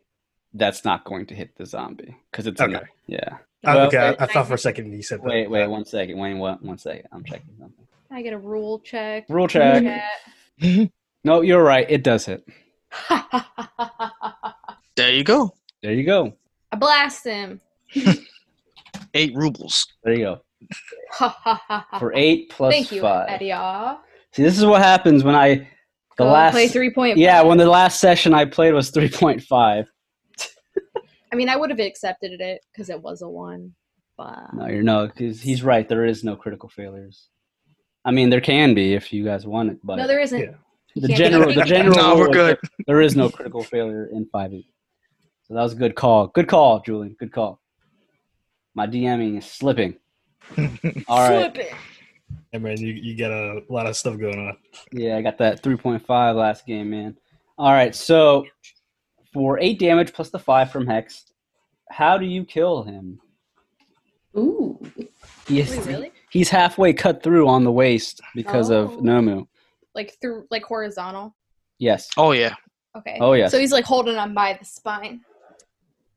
that's 0.54 0.84
not 0.84 1.06
going 1.06 1.26
to 1.28 1.36
hit 1.36 1.56
the 1.56 1.66
zombie 1.66 2.16
because 2.30 2.48
it's 2.48 2.60
Okay. 2.60 2.74
not- 2.74 2.84
yeah. 3.08 3.38
Uh, 3.64 3.74
Well- 3.76 3.88
okay, 3.88 3.98
I, 3.98 4.10
I 4.20 4.26
thought 4.28 4.48
for 4.48 4.56
a 4.56 4.58
second 4.58 4.92
you 4.92 5.02
said 5.02 5.20
that. 5.20 5.26
Wait, 5.28 5.50
wait, 5.50 5.68
one 5.68 5.86
second. 5.86 6.18
Wait, 6.18 6.34
what? 6.34 6.62
One 6.62 6.78
second. 6.78 7.08
I'm 7.14 7.24
checking 7.24 7.56
something. 7.58 7.88
I 8.12 8.22
get 8.22 8.34
a 8.34 8.38
rule 8.38 8.80
check. 8.80 9.26
Rule 9.30 9.48
check. 9.48 10.04
No, 11.26 11.40
you're 11.40 11.64
right. 11.64 11.90
It 11.90 12.04
does 12.04 12.26
hit. 12.26 12.46
There 14.96 15.12
you 15.12 15.24
go. 15.24 15.54
There 15.82 15.94
you 15.94 16.04
go. 16.04 16.34
I 16.72 16.76
blast 16.76 17.24
him. 17.26 17.62
Eight 19.14 19.36
rubles. 19.36 19.86
There 20.04 20.14
you 20.14 20.24
go. 20.24 20.42
For 22.00 22.14
eight 22.16 22.50
plus 22.50 22.74
Thank 22.74 22.92
you, 22.92 23.02
five. 23.02 23.28
Eddie. 23.30 23.52
See, 24.32 24.42
this 24.44 24.58
is 24.58 24.66
what 24.66 24.82
happens 24.82 25.24
when 25.24 25.36
I 25.36 25.56
the 26.18 26.26
Go 26.26 26.32
last 26.32 26.54
play 26.54 26.68
three 26.68 26.92
point. 26.92 27.18
yeah 27.18 27.42
when 27.42 27.58
the 27.58 27.66
last 27.70 28.00
session 28.00 28.34
I 28.34 28.46
played 28.46 28.74
was 28.74 28.90
three 28.90 29.10
point 29.10 29.42
five. 29.44 29.86
I 31.32 31.36
mean, 31.36 31.50
I 31.50 31.56
would 31.58 31.70
have 31.70 31.80
accepted 31.80 32.40
it 32.40 32.62
because 32.72 32.90
it 32.90 33.02
was 33.02 33.22
a 33.22 33.30
one, 33.30 33.74
but 34.18 34.54
No, 34.54 34.68
you're 34.68 34.84
no. 34.84 35.08
'cause 35.10 35.42
he's 35.42 35.64
right. 35.64 35.88
There 35.88 36.06
is 36.06 36.24
no 36.24 36.36
critical 36.36 36.70
failures. 36.70 37.30
I 38.06 38.12
mean, 38.12 38.30
there 38.30 38.42
can 38.42 38.74
be 38.74 38.94
if 38.94 39.12
you 39.14 39.24
guys 39.26 39.46
want 39.46 39.70
it, 39.72 39.78
but 39.84 39.96
no, 39.98 40.08
there 40.08 40.20
isn't. 40.20 40.40
Yeah. 40.40 40.52
the 40.96 41.08
can't 41.10 41.18
general 41.18 41.48
be- 41.50 41.56
the 41.56 41.64
general 41.64 41.96
No, 41.98 42.16
we're 42.16 42.26
rule 42.26 42.30
is 42.32 42.36
good. 42.38 42.58
that 42.62 42.70
There 42.88 43.02
is 43.02 43.16
no 43.16 43.30
critical 43.30 43.64
failure 43.64 44.08
in 44.12 44.26
five 44.32 44.54
e. 44.54 44.68
So 45.44 45.56
that 45.56 45.62
was 45.62 45.74
a 45.74 45.78
good 45.78 45.96
call. 45.96 46.28
Good 46.28 46.48
call, 46.48 46.80
Julian. 46.82 47.16
Good 47.20 47.32
call. 47.34 47.60
My 48.76 48.88
DMing 48.88 49.38
is 49.38 49.46
slipping. 49.46 49.96
All 51.08 51.30
right. 51.30 51.54
Flip 51.54 51.58
it. 51.68 51.74
Hey, 52.52 52.58
man, 52.60 52.78
you, 52.78 52.94
you 52.94 53.16
got 53.18 53.32
a 53.32 53.62
lot 53.70 53.86
of 53.88 53.96
stuff 53.96 54.18
going 54.20 54.40
on. 54.40 54.58
Yeah, 54.92 55.18
I 55.18 55.22
got 55.22 55.38
that 55.40 55.62
3.5 55.62 56.36
last 56.36 56.66
game, 56.66 56.90
man. 56.90 57.18
All 57.58 57.72
right, 57.72 57.94
so 57.96 58.46
for 59.32 59.60
8 59.60 59.78
damage 59.80 60.14
plus 60.14 60.30
the 60.30 60.40
5 60.40 60.72
from 60.72 60.88
Hex, 60.88 61.26
how 61.92 62.18
do 62.18 62.26
you 62.26 62.44
kill 62.44 62.84
him? 62.84 63.20
Ooh. 64.36 64.80
He 65.48 65.62
Wait, 65.62 65.86
really? 65.86 66.12
He's 66.32 66.50
halfway 66.50 66.94
cut 66.94 67.22
through 67.22 67.48
on 67.48 67.64
the 67.64 67.72
waist 67.72 68.22
because 68.34 68.72
Oh. 68.72 68.84
of 68.84 68.92
Nomu. 69.02 69.48
Like 69.94 70.18
through, 70.20 70.48
like 70.50 70.64
horizontal. 70.64 71.36
Yes. 71.78 72.10
Oh 72.18 72.32
yeah. 72.32 72.56
Okay. 72.98 73.18
Oh, 73.22 73.34
yeah. 73.34 73.48
So 73.48 73.60
he's 73.60 73.72
like 73.72 73.86
holding 73.86 74.16
on 74.18 74.34
by 74.34 74.58
the 74.60 74.66
spine. 74.66 75.22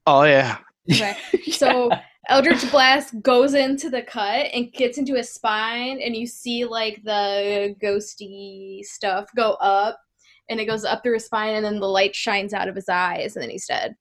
Oh 0.07 0.23
yeah. 0.23 0.59
Okay. 0.91 1.17
So 1.53 1.91
Eldritch 2.29 2.69
Blast 2.71 3.21
goes 3.23 3.55
into 3.55 3.89
the 3.89 4.03
cut 4.03 4.47
and 4.53 4.73
gets 4.73 4.99
into 4.99 5.15
his 5.15 5.33
spine, 5.33 6.01
and 6.01 6.17
you 6.17 6.27
see 6.27 6.65
like 6.65 7.03
the 7.05 7.75
ghosty 7.83 8.83
stuff 8.85 9.29
go 9.37 9.53
up, 9.55 10.01
and 10.49 10.59
it 10.59 10.67
goes 10.67 10.85
up 10.85 11.03
through 11.03 11.15
his 11.15 11.27
spine, 11.27 11.55
and 11.55 11.65
then 11.65 11.79
the 11.79 11.87
light 11.87 12.15
shines 12.15 12.53
out 12.53 12.69
of 12.69 12.75
his 12.75 12.89
eyes, 12.89 13.37
and 13.37 13.43
then 13.43 13.51
he's 13.51 13.67
dead. 13.67 13.95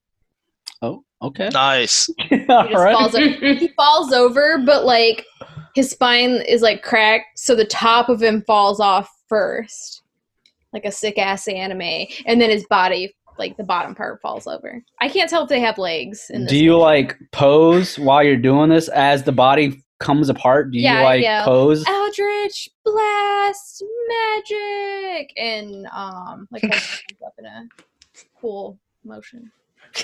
Oh, 0.82 1.04
okay. 1.22 1.50
Nice. 1.52 2.10
He 2.28 2.44
right. 2.48 2.96
falls 2.96 3.14
over. 3.14 3.54
He 3.54 3.68
falls 3.68 4.12
over, 4.12 4.62
but 4.64 4.84
like 4.84 5.24
his 5.74 5.90
spine 5.90 6.42
is 6.48 6.62
like 6.62 6.82
cracked, 6.82 7.38
so 7.38 7.54
the 7.54 7.64
top 7.64 8.08
of 8.08 8.22
him 8.22 8.42
falls 8.42 8.80
off 8.80 9.08
first, 9.28 10.02
like 10.72 10.84
a 10.84 10.92
sick 10.92 11.18
ass 11.18 11.46
anime, 11.48 12.06
and 12.26 12.40
then 12.40 12.50
his 12.50 12.66
body, 12.66 13.14
like 13.38 13.56
the 13.56 13.64
bottom 13.64 13.94
part, 13.94 14.20
falls 14.20 14.46
over. 14.46 14.82
I 15.00 15.08
can't 15.08 15.28
tell 15.30 15.42
if 15.42 15.48
they 15.48 15.60
have 15.60 15.78
legs. 15.78 16.26
In 16.30 16.42
this 16.42 16.50
Do 16.50 16.56
you 16.58 16.70
game. 16.72 16.78
like 16.80 17.16
pose 17.32 17.98
while 17.98 18.22
you're 18.22 18.36
doing 18.36 18.70
this 18.70 18.88
as 18.88 19.22
the 19.24 19.32
body 19.32 19.82
comes 20.00 20.28
apart? 20.28 20.70
Do 20.72 20.78
you 20.78 20.84
Yeah, 20.84 21.02
like 21.02 21.22
yeah. 21.22 21.44
pose? 21.44 21.84
Eldritch 21.86 22.68
Blast 22.84 23.82
Magic 24.08 25.32
and 25.36 25.86
um 25.92 26.48
like 26.50 26.62
hold 26.70 26.72
my 27.20 27.26
up 27.26 27.34
in 27.38 27.44
a 27.46 27.68
cool 28.40 28.78
motion. 29.04 29.50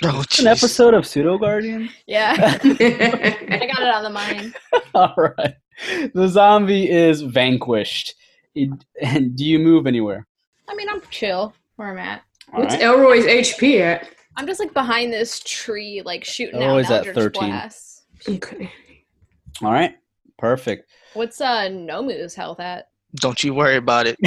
Oh, 0.00 0.22
An 0.38 0.46
episode 0.46 0.94
of 0.94 1.04
Pseudo 1.04 1.38
Guardian? 1.38 1.90
Yeah, 2.06 2.36
I 2.38 2.58
got 2.68 3.82
it 3.82 3.92
on 3.92 4.04
the 4.04 4.10
mind. 4.10 4.54
All 4.94 5.12
right. 5.16 5.56
The 6.14 6.28
zombie 6.28 6.88
is 6.88 7.22
vanquished. 7.22 8.14
It- 8.54 8.70
and 9.02 9.34
do 9.34 9.44
you 9.44 9.58
move 9.58 9.88
anywhere? 9.88 10.24
I 10.68 10.76
mean, 10.76 10.88
I'm 10.88 11.00
chill 11.10 11.52
where 11.74 11.88
I'm 11.90 11.98
at. 11.98 12.22
All 12.52 12.60
What's 12.60 12.74
right. 12.74 12.82
Elroy's 12.82 13.24
HP 13.26 13.80
at? 13.80 14.08
I'm 14.36 14.46
just 14.46 14.60
like 14.60 14.72
behind 14.72 15.12
this 15.12 15.40
tree, 15.40 16.02
like 16.04 16.24
shooting 16.24 16.62
Elroy's 16.62 16.86
out 16.90 17.06
at 17.06 17.16
Eldritch 17.16 17.34
13. 17.34 17.50
Blast. 17.50 18.04
Okay. 18.28 18.72
All 19.62 19.72
right. 19.72 19.96
Perfect. 20.38 20.88
What's 21.14 21.40
uh 21.40 21.68
Nomu's 21.68 22.34
health 22.34 22.60
at? 22.60 22.88
Don't 23.16 23.42
you 23.42 23.54
worry 23.54 23.76
about 23.76 24.06
it. 24.06 24.16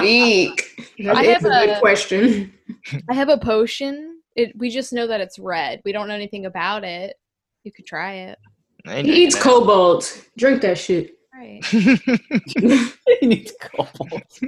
Weak. 0.00 0.64
That 1.04 1.16
I 1.16 1.22
is 1.24 1.32
have 1.34 1.44
a 1.44 1.48
good 1.48 1.68
a- 1.70 1.80
question. 1.80 2.52
question. 2.84 3.04
I 3.10 3.14
have 3.14 3.28
a 3.28 3.38
potion. 3.38 4.20
It 4.36 4.52
we 4.56 4.70
just 4.70 4.92
know 4.92 5.06
that 5.06 5.20
it's 5.20 5.38
red. 5.38 5.82
We 5.84 5.92
don't 5.92 6.08
know 6.08 6.14
anything 6.14 6.46
about 6.46 6.84
it. 6.84 7.16
You 7.64 7.72
could 7.72 7.86
try 7.86 8.14
it. 8.14 8.38
I 8.86 8.96
ain't 8.96 9.06
He 9.06 9.24
eats 9.24 9.34
drinking 9.34 9.52
cobalt. 9.60 10.26
Drink 10.38 10.62
that 10.62 10.78
shit. 10.78 11.12
Right. 11.34 11.64
he 11.66 13.26
needs 13.26 13.52
cobalt. 13.60 14.40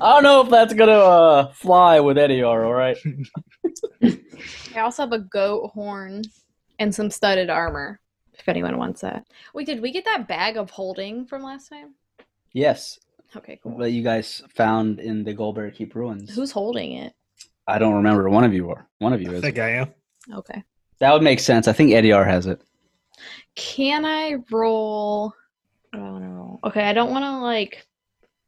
I 0.00 0.12
don't 0.14 0.22
know 0.22 0.40
if 0.42 0.50
that's 0.50 0.74
gonna 0.74 0.92
uh, 0.92 1.52
fly 1.52 2.00
with 2.00 2.16
Ediar. 2.16 2.64
All 2.64 2.72
right. 2.74 2.96
I 4.74 4.80
also 4.80 5.02
have 5.02 5.12
a 5.12 5.18
goat 5.18 5.70
horn 5.74 6.22
and 6.78 6.94
some 6.94 7.10
studded 7.10 7.50
armor. 7.50 8.00
If 8.38 8.48
anyone 8.48 8.78
wants 8.78 9.02
that. 9.02 9.26
Wait, 9.52 9.66
did 9.66 9.82
we 9.82 9.92
get 9.92 10.06
that 10.06 10.26
bag 10.26 10.56
of 10.56 10.70
holding 10.70 11.26
from 11.26 11.42
last 11.42 11.68
time? 11.68 11.94
Yes, 12.54 12.98
Okay, 13.36 13.60
cool. 13.62 13.76
that 13.78 13.90
you 13.90 14.02
guys 14.02 14.42
found 14.54 14.98
in 14.98 15.22
the 15.24 15.34
Goldberry 15.34 15.70
Keep 15.72 15.94
ruins. 15.94 16.34
Who's 16.34 16.50
holding 16.50 16.92
it? 16.92 17.12
I 17.66 17.78
don't 17.78 17.94
remember. 17.94 18.28
One 18.30 18.42
of 18.44 18.54
you 18.54 18.70
are. 18.70 18.88
One 18.98 19.12
of 19.12 19.20
you 19.20 19.30
I 19.30 19.34
is. 19.34 19.40
think 19.42 19.58
I 19.58 19.70
am. 19.72 19.88
Okay. 20.32 20.62
That 21.00 21.12
would 21.12 21.22
make 21.22 21.38
sense. 21.38 21.68
I 21.68 21.72
think 21.74 21.90
Ediar 21.90 22.24
has 22.26 22.46
it. 22.46 22.62
Can 23.54 24.04
I 24.06 24.36
roll? 24.50 25.34
What 25.90 25.98
do 26.00 26.04
I 26.06 26.10
want 26.10 26.24
to 26.24 26.28
roll? 26.30 26.60
Okay, 26.64 26.84
I 26.84 26.92
don't 26.94 27.10
want 27.10 27.24
to 27.24 27.38
like 27.40 27.86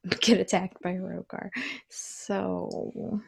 get 0.21 0.41
attacked 0.41 0.83
by 0.83 0.95
Rogar. 0.95 1.51
So, 1.89 3.21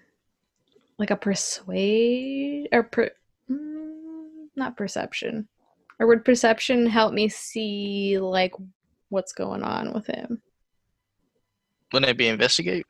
like 0.99 1.11
a 1.11 1.16
persuade 1.16 2.68
or 2.72 2.85
per, 2.85 3.11
mm, 3.51 4.47
not 4.57 4.77
perception. 4.77 5.49
Or 6.01 6.07
would 6.09 6.25
perception 6.25 6.87
help 6.87 7.14
me 7.14 7.29
see 7.29 8.18
like 8.18 8.53
what's 9.09 9.33
going 9.33 9.62
on 9.62 9.93
with 9.93 10.07
him? 10.07 10.43
Wouldn't 11.93 12.11
it 12.11 12.18
be 12.18 12.27
investigate? 12.27 12.87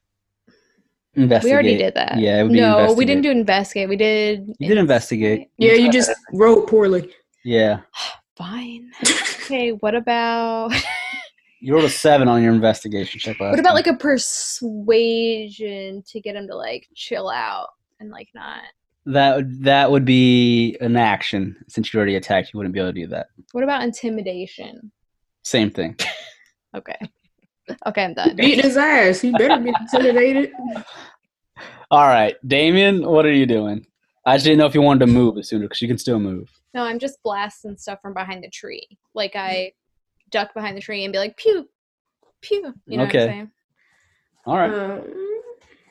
Investigate. 1.17 1.51
We 1.51 1.53
already 1.53 1.77
did 1.77 1.95
that. 1.95 2.19
Yeah, 2.19 2.41
it 2.41 2.43
would 2.45 2.53
be 2.53 2.61
no, 2.61 2.93
we 2.95 3.05
didn't 3.05 3.23
do 3.23 3.31
investigate. 3.31 3.89
We 3.89 3.97
did. 3.97 4.57
You 4.59 4.69
did 4.69 4.79
investigate. 4.79 5.51
Yeah, 5.59 5.75
you 5.75 5.93
just 5.93 6.11
wrote 6.33 6.69
poorly. 6.69 7.13
Yeah. 7.45 7.81
Fine. 8.37 8.91
okay, 9.45 9.71
what 9.71 9.95
about 9.95 10.73
You 11.65 11.73
rolled 11.73 11.87
a 11.87 11.89
seven 11.89 12.29
on 12.29 12.43
your 12.43 12.53
investigation 12.53 13.19
check 13.21 13.41
last 13.41 13.53
what 13.53 13.59
about 13.59 13.71
time. 13.71 13.75
like 13.77 13.87
a 13.87 13.97
persuasion 13.97 16.03
to 16.09 16.21
get 16.21 16.37
him 16.37 16.47
to 16.49 16.55
like 16.55 16.87
chill 16.95 17.31
out 17.31 17.69
and 18.01 18.11
like 18.11 18.29
not? 18.35 18.61
that? 19.07 19.37
would- 19.37 19.65
That 19.65 19.91
would 19.91 20.05
be 20.05 20.77
an 20.83 20.97
action. 20.97 21.57
Since 21.69 21.91
you 21.93 21.97
already 21.99 22.17
attacked, 22.17 22.51
you 22.53 22.59
wouldn't 22.59 22.75
be 22.75 22.81
able 22.81 22.91
to 22.91 23.01
do 23.01 23.07
that. 23.09 23.29
What 23.53 23.65
about 23.65 23.83
intimidation? 23.83 24.93
Same 25.43 25.71
thing. 25.71 25.97
Okay. 26.77 26.99
Okay, 27.87 28.05
I'm 28.05 28.15
done. 28.15 28.35
Beating 28.35 28.65
his 28.65 28.77
ass. 28.77 29.21
He 29.21 29.31
better 29.31 29.61
be 29.63 29.73
intimidated. 29.81 30.51
All 31.93 32.09
right, 32.09 32.35
Damien, 32.45 33.07
what 33.09 33.25
are 33.25 33.33
you 33.33 33.47
doing? 33.47 33.87
I 34.27 34.35
just 34.35 34.45
didn't 34.45 34.59
know 34.59 34.67
if 34.67 34.75
you 34.75 34.83
wanted 34.83 35.07
to 35.07 35.13
move 35.13 35.39
as 35.39 35.49
sooner 35.49 35.67
because 35.67 35.81
you 35.81 35.87
can 35.87 35.99
still 35.99 36.19
move. 36.19 36.51
No, 36.75 36.83
I'm 36.83 36.99
just 36.99 37.23
blasting 37.23 37.77
stuff 37.77 38.01
from 38.03 38.13
behind 38.13 38.43
the 38.43 38.51
tree. 38.51 38.89
Like 39.15 39.37
I 39.37 39.71
duck 40.35 40.53
behind 40.53 40.77
the 40.77 40.81
tree 40.83 41.05
and 41.05 41.13
be 41.13 41.19
like, 41.19 41.37
pew, 41.37 41.67
pew. 42.43 42.75
You 42.87 42.99
know 42.99 43.05
Okay. 43.05 43.19
what 43.19 43.25
I'm 43.25 43.31
saying? 43.31 43.51
All 44.47 44.59
right, 44.59 44.75
Um, 44.75 45.03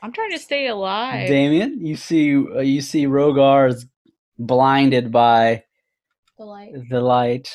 I'm 0.04 0.12
trying 0.12 0.32
to 0.32 0.38
stay 0.38 0.68
alive. 0.68 1.28
Damien, 1.28 1.84
you 1.84 1.96
see, 1.96 2.36
uh, 2.36 2.60
you 2.60 2.82
see 2.82 3.08
Rogar 3.08 3.70
is 3.70 3.88
blinded 4.38 5.12
by 5.12 5.64
The 6.38 6.44
light. 6.46 6.74
the 6.90 7.02
light 7.02 7.50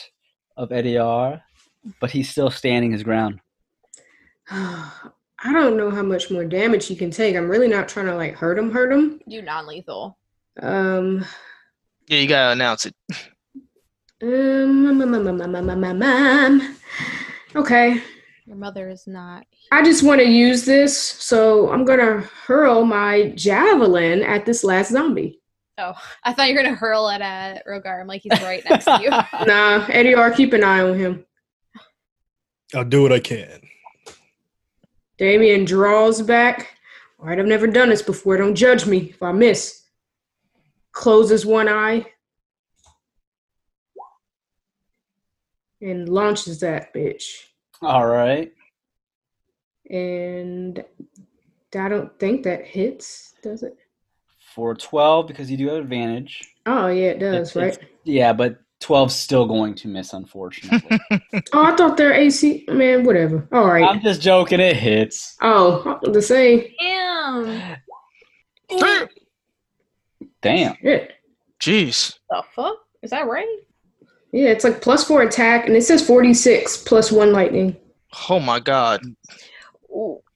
of 0.56 0.70
Ediar, 0.70 1.42
but 2.00 2.10
he's 2.10 2.30
still 2.30 2.50
standing 2.50 2.90
his 2.90 3.02
ground. 3.04 3.38
I 4.50 5.52
don't 5.52 5.76
know 5.76 5.90
how 5.90 6.02
much 6.02 6.30
more 6.32 6.44
damage 6.44 6.86
he 6.86 6.96
can 6.96 7.10
take. 7.12 7.36
I'm 7.36 7.48
really 7.50 7.68
not 7.68 7.86
trying 7.88 8.06
to 8.06 8.16
like 8.16 8.34
hurt 8.34 8.58
him, 8.58 8.72
hurt 8.72 8.90
him. 8.90 9.20
You 9.26 9.42
non-lethal. 9.42 10.18
Um, 10.60 11.24
Yeah, 12.08 12.18
you 12.18 12.28
gotta 12.28 12.52
announce 12.52 12.86
it. 12.86 12.94
Um, 14.20 14.98
mom, 14.98 15.98
mom, 15.98 16.76
Okay. 17.54 18.02
Your 18.46 18.56
mother 18.56 18.88
is 18.88 19.06
not. 19.06 19.46
Here. 19.50 19.68
I 19.72 19.84
just 19.84 20.02
want 20.02 20.20
to 20.20 20.26
use 20.26 20.64
this, 20.64 20.98
so 20.98 21.70
I'm 21.70 21.84
gonna 21.84 22.20
hurl 22.46 22.84
my 22.84 23.30
javelin 23.36 24.22
at 24.22 24.46
this 24.46 24.64
last 24.64 24.90
zombie. 24.90 25.40
Oh, 25.76 25.92
I 26.24 26.32
thought 26.32 26.48
you 26.48 26.56
were 26.56 26.62
gonna 26.62 26.74
hurl 26.74 27.08
it 27.10 27.20
at 27.20 27.64
Rogar. 27.66 28.00
I'm 28.00 28.06
like 28.06 28.22
he's 28.22 28.40
right 28.42 28.64
next 28.68 28.86
to 28.86 28.98
you. 29.00 29.10
nah, 29.46 29.86
Ediar, 29.86 30.34
keep 30.34 30.52
an 30.52 30.64
eye 30.64 30.80
on 30.80 30.98
him. 30.98 31.24
I'll 32.74 32.84
do 32.84 33.02
what 33.02 33.12
I 33.12 33.20
can. 33.20 33.60
Damien 35.18 35.64
draws 35.64 36.22
back. 36.22 36.76
All 37.20 37.26
right, 37.26 37.38
I've 37.38 37.46
never 37.46 37.66
done 37.66 37.90
this 37.90 38.02
before. 38.02 38.36
Don't 38.36 38.54
judge 38.54 38.86
me 38.86 39.10
if 39.10 39.22
I 39.22 39.32
miss. 39.32 39.84
Closes 40.92 41.44
one 41.46 41.68
eye, 41.68 42.06
and 45.80 46.08
launches 46.08 46.60
that 46.60 46.92
bitch. 46.94 47.24
All 47.82 48.06
right. 48.06 48.52
And 49.90 50.84
I 51.78 51.88
don't 51.88 52.18
think 52.18 52.42
that 52.44 52.64
hits, 52.66 53.34
does 53.42 53.62
it? 53.62 53.76
For 54.54 54.74
12, 54.74 55.26
because 55.26 55.50
you 55.50 55.56
do 55.56 55.68
have 55.68 55.78
advantage. 55.78 56.42
Oh 56.66 56.88
yeah, 56.88 57.10
it 57.10 57.18
does, 57.20 57.50
It's- 57.50 57.56
right? 57.56 57.72
it's- 57.74 57.88
Yeah, 58.04 58.32
but 58.32 58.58
12's 58.80 59.14
still 59.14 59.46
going 59.46 59.74
to 59.76 59.88
miss, 59.88 60.12
unfortunately. 60.12 60.98
Oh, 61.52 61.62
I 61.64 61.74
thought 61.76 61.96
they're 61.96 62.12
AC. 62.12 62.64
Man, 62.68 63.04
whatever. 63.04 63.48
All 63.52 63.66
right. 63.66 63.84
I'm 63.84 64.00
just 64.00 64.20
joking, 64.20 64.60
it 64.60 64.76
hits. 64.76 65.36
oh, 65.42 65.98
the 66.02 66.20
same. 66.22 66.64
Damn. 66.78 67.76
Damn. 70.42 70.76
Shit. 70.82 71.12
Jeez. 71.60 72.18
The 72.30 72.42
fuck? 72.54 72.76
Is 73.02 73.10
that 73.10 73.26
right? 73.26 73.46
Yeah, 74.32 74.48
it's 74.50 74.64
like 74.64 74.82
plus 74.82 75.04
four 75.04 75.22
attack, 75.22 75.66
and 75.66 75.74
it 75.76 75.82
says 75.82 76.06
forty-six 76.06 76.76
plus 76.76 77.10
one 77.10 77.32
lightning. 77.32 77.76
Oh 78.28 78.40
my 78.40 78.60
god. 78.60 79.00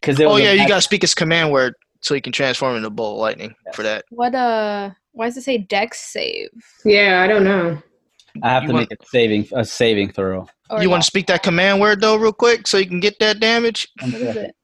Because 0.01 0.20
Oh 0.20 0.36
yeah, 0.36 0.53
you 0.53 0.66
gotta 0.66 0.80
speak 0.82 1.03
his 1.03 1.14
command 1.14 1.53
word 1.53 1.74
so 2.01 2.14
he 2.14 2.20
can 2.20 2.32
transform 2.32 2.76
into 2.76 2.88
a 2.88 2.90
bolt 2.90 3.16
of 3.16 3.20
lightning 3.20 3.55
for 3.74 3.82
that. 3.82 4.05
What 4.11 4.34
uh? 4.34 4.90
Why 5.12 5.26
does 5.26 5.36
it 5.36 5.43
say 5.43 5.59
Dex 5.59 6.01
save? 6.01 6.49
Yeah, 6.86 7.20
I 7.22 7.26
don't 7.26 7.45
know. 7.45 7.80
I 8.43 8.49
have 8.49 8.62
You 8.62 8.68
to 8.68 8.74
want- 8.74 8.90
make 8.90 8.99
a 8.99 9.07
saving 9.07 9.47
a 9.53 9.64
saving 9.64 10.12
throw. 10.12 10.47
You 10.80 10.88
want 10.88 11.03
to 11.03 11.07
speak 11.07 11.26
that 11.26 11.43
command 11.43 11.82
word 11.82 12.01
though, 12.01 12.16
real 12.16 12.32
quick, 12.32 12.66
so 12.66 12.78
you 12.78 12.86
can 12.86 12.99
get 13.01 13.18
that 13.18 13.40
damage? 13.40 13.88
What 14.01 14.14
is 14.14 14.36
it? 14.36 14.57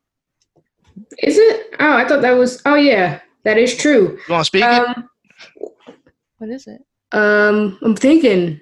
Is 1.18 1.36
it? 1.36 1.74
Oh, 1.78 1.92
I 1.96 2.08
thought 2.08 2.22
that 2.22 2.32
was. 2.32 2.62
Oh 2.64 2.76
yeah, 2.76 3.20
that 3.44 3.58
is 3.58 3.76
true. 3.76 4.18
You 4.26 4.32
want 4.32 4.40
to 4.40 4.44
speak 4.46 4.64
it? 4.64 4.70
Um, 4.70 5.08
What 6.38 6.48
is 6.50 6.66
it? 6.66 6.80
um, 7.12 7.78
I'm 7.82 7.94
thinking 7.94 8.58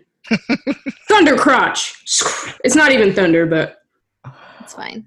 Thundercrotch. 1.11 2.57
It's 2.64 2.74
not 2.74 2.93
even 2.93 3.12
thunder, 3.14 3.47
but 3.47 3.79
It's 4.61 4.74
fine. 4.74 5.07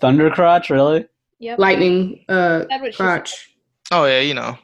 Thunder 0.00 0.30
crotch, 0.30 0.70
really? 0.70 1.06
Yep. 1.40 1.58
lightning. 1.58 2.24
Uh, 2.28 2.64
Said 2.70 2.80
what 2.80 2.92
she 2.94 2.96
crotch. 2.96 3.54
Oh 3.90 4.04
yeah, 4.06 4.20
you 4.20 4.34
know. 4.34 4.56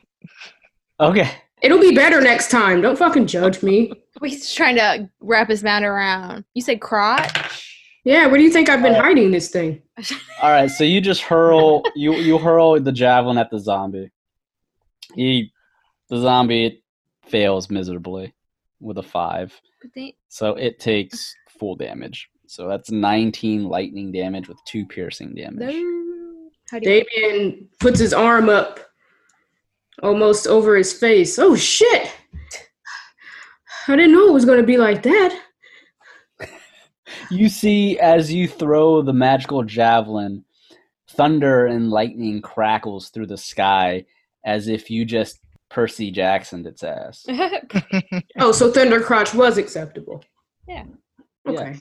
Okay. 1.00 1.30
It'll 1.62 1.80
be 1.80 1.94
better 1.94 2.20
next 2.20 2.50
time. 2.50 2.80
Don't 2.82 2.98
fucking 2.98 3.26
judge 3.26 3.62
me. 3.62 3.92
He's 4.22 4.52
trying 4.54 4.76
to 4.76 5.10
wrap 5.20 5.48
his 5.48 5.62
mind 5.62 5.84
around. 5.84 6.44
You 6.54 6.62
said 6.62 6.80
crotch. 6.80 7.62
Yeah, 8.04 8.26
where 8.26 8.36
do 8.38 8.44
you 8.44 8.50
think 8.50 8.68
I've 8.68 8.82
been 8.82 8.94
Uh, 8.94 9.02
hiding 9.02 9.30
this 9.30 9.48
thing? 9.50 9.82
All 10.42 10.50
right, 10.50 10.70
so 10.70 10.84
you 10.84 11.00
just 11.00 11.22
hurl 11.22 11.82
you 11.96 12.14
you 12.14 12.38
hurl 12.38 12.78
the 12.80 12.92
javelin 12.92 13.36
at 13.38 13.50
the 13.50 13.58
zombie. 13.58 14.10
He 15.14 15.52
the 16.08 16.20
zombie 16.20 16.82
fails 17.26 17.68
miserably 17.70 18.32
with 18.80 18.98
a 18.98 19.02
5. 19.02 19.60
But 19.82 19.90
they, 19.94 20.16
So 20.28 20.50
it 20.54 20.78
takes 20.78 21.34
full 21.48 21.76
damage. 21.76 22.28
So 22.46 22.68
that's 22.68 22.90
19 22.90 23.64
lightning 23.64 24.12
damage 24.12 24.48
with 24.48 24.58
2 24.66 24.86
piercing 24.86 25.34
damage. 25.34 25.74
no. 25.74 26.02
How 26.70 26.80
do 26.80 26.90
you? 26.90 27.04
Damien 27.22 27.68
puts 27.78 28.00
his 28.00 28.12
arm 28.12 28.48
up, 28.48 28.80
almost 30.02 30.48
over 30.48 30.74
his 30.76 30.92
face. 30.92 31.38
Oh 31.38 31.54
shit! 31.54 32.10
I 33.86 33.94
didn't 33.94 34.12
know 34.12 34.26
it 34.26 34.32
was 34.32 34.44
gonna 34.44 34.64
be 34.64 34.76
like 34.76 35.02
that. 35.04 35.42
You 37.30 37.48
see 37.48 37.98
as 38.00 38.32
you 38.32 38.48
throw 38.48 39.00
the 39.02 39.12
magical 39.12 39.62
javelin, 39.62 40.44
thunder 41.10 41.66
and 41.66 41.90
lightning 41.90 42.42
crackles 42.42 43.10
through 43.10 43.26
the 43.26 43.36
sky 43.38 44.04
as 44.44 44.68
if 44.68 44.90
you 44.90 45.04
just 45.04 45.38
Percy 45.70 46.10
Jacksoned 46.10 46.66
its 46.66 46.82
ass. 46.82 47.24
Oh, 48.38 48.52
so 48.52 48.70
Thundercrotch 48.70 49.34
was 49.34 49.58
acceptable. 49.58 50.22
Yeah. 50.68 50.84
Okay. 51.48 51.78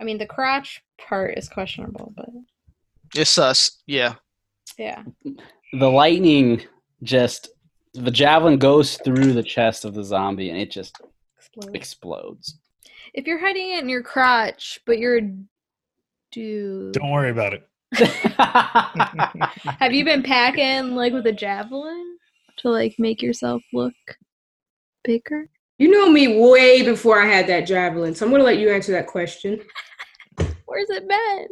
I 0.00 0.04
mean, 0.04 0.18
the 0.18 0.26
crotch 0.26 0.82
part 0.98 1.36
is 1.38 1.48
questionable, 1.48 2.12
but 2.16 2.28
It's 3.14 3.30
sus. 3.30 3.82
Yeah. 3.86 4.14
yeah. 4.78 5.02
The 5.72 5.88
lightning 5.90 6.62
just 7.02 7.48
the 7.94 8.10
javelin 8.10 8.58
goes 8.58 8.96
through 8.98 9.32
the 9.34 9.42
chest 9.42 9.84
of 9.84 9.92
the 9.94 10.02
zombie 10.04 10.48
and 10.50 10.58
it 10.58 10.70
just 10.70 10.98
Explode. 11.38 11.76
explodes. 11.76 12.58
If 13.12 13.26
you're 13.26 13.38
hiding 13.40 13.72
it 13.72 13.82
in 13.82 13.88
your 13.90 14.02
crotch, 14.02 14.80
but 14.86 14.98
you're 14.98 15.18
a 15.18 15.30
dude, 16.30 16.92
Don't 16.94 17.10
worry 17.10 17.30
about 17.30 17.52
it. 17.54 17.68
have 19.78 19.92
you 19.92 20.04
been 20.04 20.22
packing 20.22 20.94
like 20.94 21.12
with 21.12 21.26
a 21.26 21.32
javelin 21.32 22.11
to 22.62 22.70
like 22.70 22.94
make 22.98 23.22
yourself 23.22 23.62
look 23.72 23.94
bigger? 25.04 25.48
You 25.78 25.90
know 25.90 26.08
me 26.10 26.40
way 26.40 26.82
before 26.82 27.20
I 27.22 27.26
had 27.26 27.46
that 27.48 27.66
javelin, 27.66 28.14
so 28.14 28.24
I'm 28.24 28.32
gonna 28.32 28.44
let 28.44 28.58
you 28.58 28.70
answer 28.70 28.92
that 28.92 29.06
question. 29.06 29.60
Where's 30.66 30.90
it 30.90 31.08
been? 31.08 31.46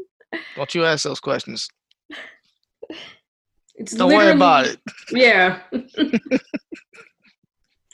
Don't 0.57 0.75
you 0.75 0.85
ask 0.85 1.05
those 1.05 1.21
questions. 1.21 1.69
It's 3.77 3.95
Don't 3.95 4.13
worry 4.13 4.33
about 4.33 4.67
it. 4.67 4.79
Yeah. 5.11 5.61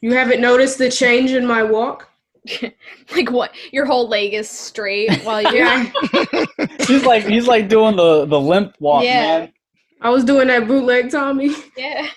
you 0.02 0.12
haven't 0.14 0.40
noticed 0.40 0.78
the 0.78 0.90
change 0.90 1.30
in 1.30 1.46
my 1.46 1.62
walk? 1.62 2.08
like 3.14 3.30
what? 3.30 3.54
Your 3.72 3.86
whole 3.86 4.08
leg 4.08 4.34
is 4.34 4.48
straight 4.50 5.22
while 5.22 5.42
you're 5.54 5.78
he's 6.86 7.04
like 7.04 7.24
he's 7.24 7.46
like 7.46 7.68
doing 7.68 7.94
the 7.96 8.24
the 8.26 8.40
limp 8.40 8.74
walk, 8.80 9.04
Yeah. 9.04 9.38
man. 9.38 9.52
I 10.00 10.10
was 10.10 10.24
doing 10.24 10.48
that 10.48 10.66
bootleg 10.66 11.10
Tommy. 11.10 11.54
yeah. 11.76 12.08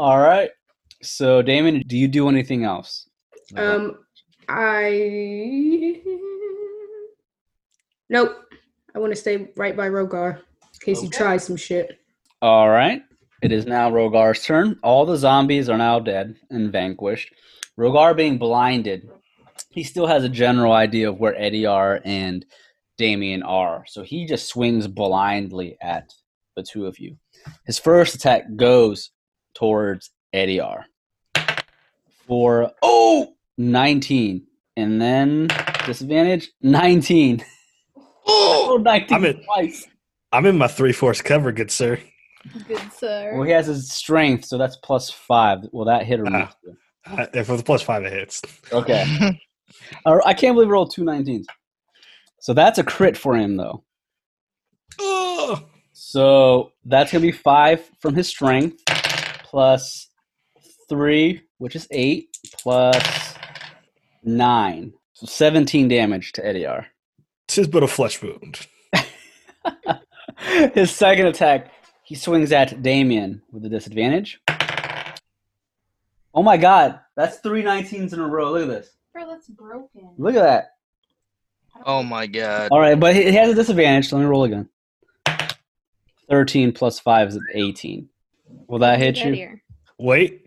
All 0.00 0.18
right. 0.18 0.48
So, 1.02 1.42
Damon, 1.42 1.82
do 1.86 1.94
you 1.98 2.08
do 2.08 2.30
anything 2.30 2.64
else? 2.64 3.06
Um, 3.54 3.98
I. 4.48 6.00
Nope. 8.08 8.34
I 8.94 8.98
want 8.98 9.12
to 9.12 9.16
stay 9.16 9.48
right 9.56 9.76
by 9.76 9.90
Rogar 9.90 10.36
in 10.38 10.80
case 10.80 11.02
he 11.02 11.08
Okay. 11.08 11.18
tries 11.18 11.44
some 11.44 11.56
shit. 11.56 11.98
All 12.40 12.70
right. 12.70 13.02
It 13.42 13.52
is 13.52 13.66
now 13.66 13.90
Rogar's 13.90 14.42
turn. 14.42 14.78
All 14.82 15.04
the 15.04 15.18
zombies 15.18 15.68
are 15.68 15.76
now 15.76 15.98
dead 16.00 16.34
and 16.48 16.72
vanquished. 16.72 17.34
Rogar 17.78 18.16
being 18.16 18.38
blinded, 18.38 19.06
he 19.68 19.84
still 19.84 20.06
has 20.06 20.24
a 20.24 20.30
general 20.30 20.72
idea 20.72 21.10
of 21.10 21.18
where 21.20 21.34
Ediar 21.34 22.00
and 22.06 22.46
Damien 22.96 23.42
are. 23.42 23.84
So 23.86 24.02
he 24.02 24.24
just 24.24 24.48
swings 24.48 24.86
blindly 24.88 25.76
at 25.82 26.10
the 26.56 26.62
two 26.62 26.86
of 26.86 26.98
you. 26.98 27.18
His 27.66 27.78
first 27.78 28.14
attack 28.14 28.44
goes 28.56 29.10
towards 29.54 30.10
Ediar 30.34 30.84
for 32.26 32.72
oh 32.82 33.34
19 33.58 34.46
and 34.76 35.00
then 35.00 35.48
disadvantage 35.86 36.50
19 36.62 37.44
Oh, 38.26 38.66
oh 38.72 38.76
19 38.76 39.16
I'm 39.16 39.24
in- 39.24 39.42
twice 39.44 39.86
I'm 40.32 40.46
in 40.46 40.56
my 40.58 40.68
three 40.68 40.92
fourths 40.92 41.22
cover, 41.22 41.50
good 41.50 41.72
sir. 41.72 41.98
Good 42.68 42.92
sir. 42.92 43.32
Well, 43.34 43.42
he 43.42 43.50
has 43.50 43.66
his 43.66 43.90
strength, 43.90 44.44
so 44.44 44.56
that's 44.58 44.76
plus 44.76 45.10
five. 45.10 45.58
Will 45.72 45.86
that 45.86 46.06
hit 46.06 46.20
or 46.20 46.24
miss? 46.26 46.48
Uh, 47.04 47.26
If 47.34 47.48
it 47.48 47.52
was 47.52 47.62
plus 47.64 47.82
five, 47.82 48.04
it 48.04 48.12
hits. 48.12 48.40
Okay. 48.72 49.04
I 50.06 50.34
can't 50.34 50.54
believe 50.54 50.68
we 50.68 50.72
rolled 50.72 50.94
two 50.94 51.02
19s. 51.02 51.46
So 52.40 52.54
that's 52.54 52.78
a 52.78 52.84
crit 52.84 53.16
for 53.16 53.34
him, 53.36 53.56
though. 53.56 53.82
Oh, 55.00 55.66
So 55.92 56.70
that's 56.84 57.10
going 57.10 57.22
to 57.22 57.26
be 57.28 57.32
five 57.36 57.90
from 58.00 58.14
his 58.14 58.28
strength, 58.28 58.80
plus 59.50 60.08
three, 60.88 61.42
which 61.58 61.74
is 61.74 61.88
eight, 61.90 62.28
plus 62.62 63.34
nine. 64.22 64.92
So 65.14 65.26
17 65.26 65.88
damage 65.88 66.32
to 66.32 66.42
Ediar. 66.42 66.86
tis 67.48 67.66
but 67.66 67.82
a 67.82 67.88
flesh 67.88 68.22
wound. 68.22 68.66
his 70.74 70.90
second 70.92 71.26
attack, 71.26 71.72
he 72.04 72.14
swings 72.14 72.52
at 72.52 72.80
Damien 72.82 73.42
with 73.52 73.64
a 73.64 73.68
disadvantage. 73.68 74.40
Oh 76.32 76.44
my 76.44 76.56
god, 76.56 77.00
that's 77.16 77.38
three 77.38 77.64
19s 77.64 78.12
in 78.12 78.20
a 78.20 78.26
row. 78.26 78.52
Look 78.52 78.62
at 78.62 78.68
this. 78.68 78.90
Bro, 79.12 79.28
that's 79.30 79.48
broken. 79.48 80.14
Look 80.16 80.36
at 80.36 80.42
that. 80.42 80.68
oh 81.84 82.04
my 82.04 82.28
god. 82.28 82.68
All 82.70 82.78
right, 82.78 82.98
but 82.98 83.16
he 83.16 83.24
he 83.24 83.32
has 83.32 83.50
a 83.50 83.54
disadvantage. 83.54 84.08
So 84.08 84.16
let 84.16 84.22
me 84.22 84.28
roll 84.28 84.44
again. 84.44 84.68
13 86.30 86.70
plus 86.72 87.00
5 87.00 87.28
is 87.28 87.40
18. 87.54 88.08
Will 88.70 88.78
that 88.78 89.00
hit 89.00 89.18
you? 89.18 89.32
here. 89.32 89.62
Wait. 89.98 90.46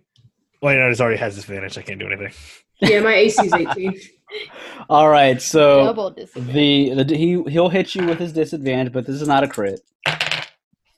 Wait, 0.61 0.77
no, 0.77 0.89
it 0.89 1.01
already 1.01 1.17
has 1.17 1.35
disadvantage. 1.35 1.77
I 1.77 1.81
can't 1.81 1.99
do 1.99 2.07
anything. 2.07 2.31
Yeah, 2.79 3.01
my 3.01 3.13
AC 3.13 3.45
is 3.45 3.53
18. 3.53 3.99
All 4.89 5.09
right, 5.09 5.41
so 5.41 5.93
the, 6.33 7.03
the 7.03 7.15
he 7.15 7.43
he'll 7.51 7.69
hit 7.69 7.93
you 7.93 8.05
with 8.05 8.17
his 8.19 8.31
disadvantage, 8.31 8.93
but 8.93 9.05
this 9.05 9.21
is 9.21 9.27
not 9.27 9.43
a 9.43 9.47
crit 9.47 9.81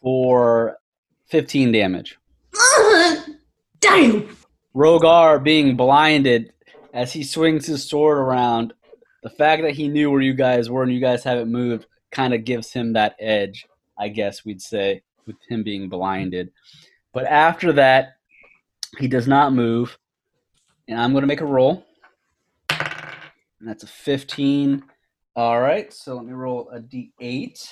for 0.01 0.77
15 1.25 1.71
damage. 1.71 2.17
Damn! 3.81 4.37
Rogar 4.75 5.43
being 5.43 5.75
blinded 5.75 6.53
as 6.93 7.11
he 7.11 7.23
swings 7.23 7.65
his 7.65 7.89
sword 7.89 8.19
around, 8.19 8.73
the 9.23 9.29
fact 9.31 9.63
that 9.63 9.73
he 9.73 9.87
knew 9.87 10.11
where 10.11 10.21
you 10.21 10.33
guys 10.33 10.69
were 10.69 10.83
and 10.83 10.93
you 10.93 11.01
guys 11.01 11.23
haven't 11.23 11.51
moved 11.51 11.87
kind 12.11 12.33
of 12.33 12.45
gives 12.45 12.71
him 12.71 12.93
that 12.93 13.15
edge, 13.19 13.65
I 13.97 14.09
guess 14.09 14.45
we'd 14.45 14.61
say, 14.61 15.01
with 15.25 15.37
him 15.49 15.63
being 15.63 15.89
blinded. 15.89 16.51
But 17.15 17.27
after 17.27 17.71
that, 17.71 18.17
he 18.99 19.07
does 19.07 19.25
not 19.25 19.53
move. 19.53 19.97
And 20.89 20.99
I'm 20.99 21.13
going 21.13 21.21
to 21.23 21.27
make 21.27 21.39
a 21.39 21.45
roll. 21.45 21.85
And 22.69 23.61
that's 23.61 23.83
a 23.83 23.87
15. 23.87 24.83
All 25.37 25.61
right, 25.61 25.91
so 25.93 26.15
let 26.15 26.25
me 26.25 26.33
roll 26.33 26.69
a 26.69 26.79
d8 26.79 27.67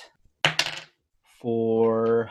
for 1.40 2.30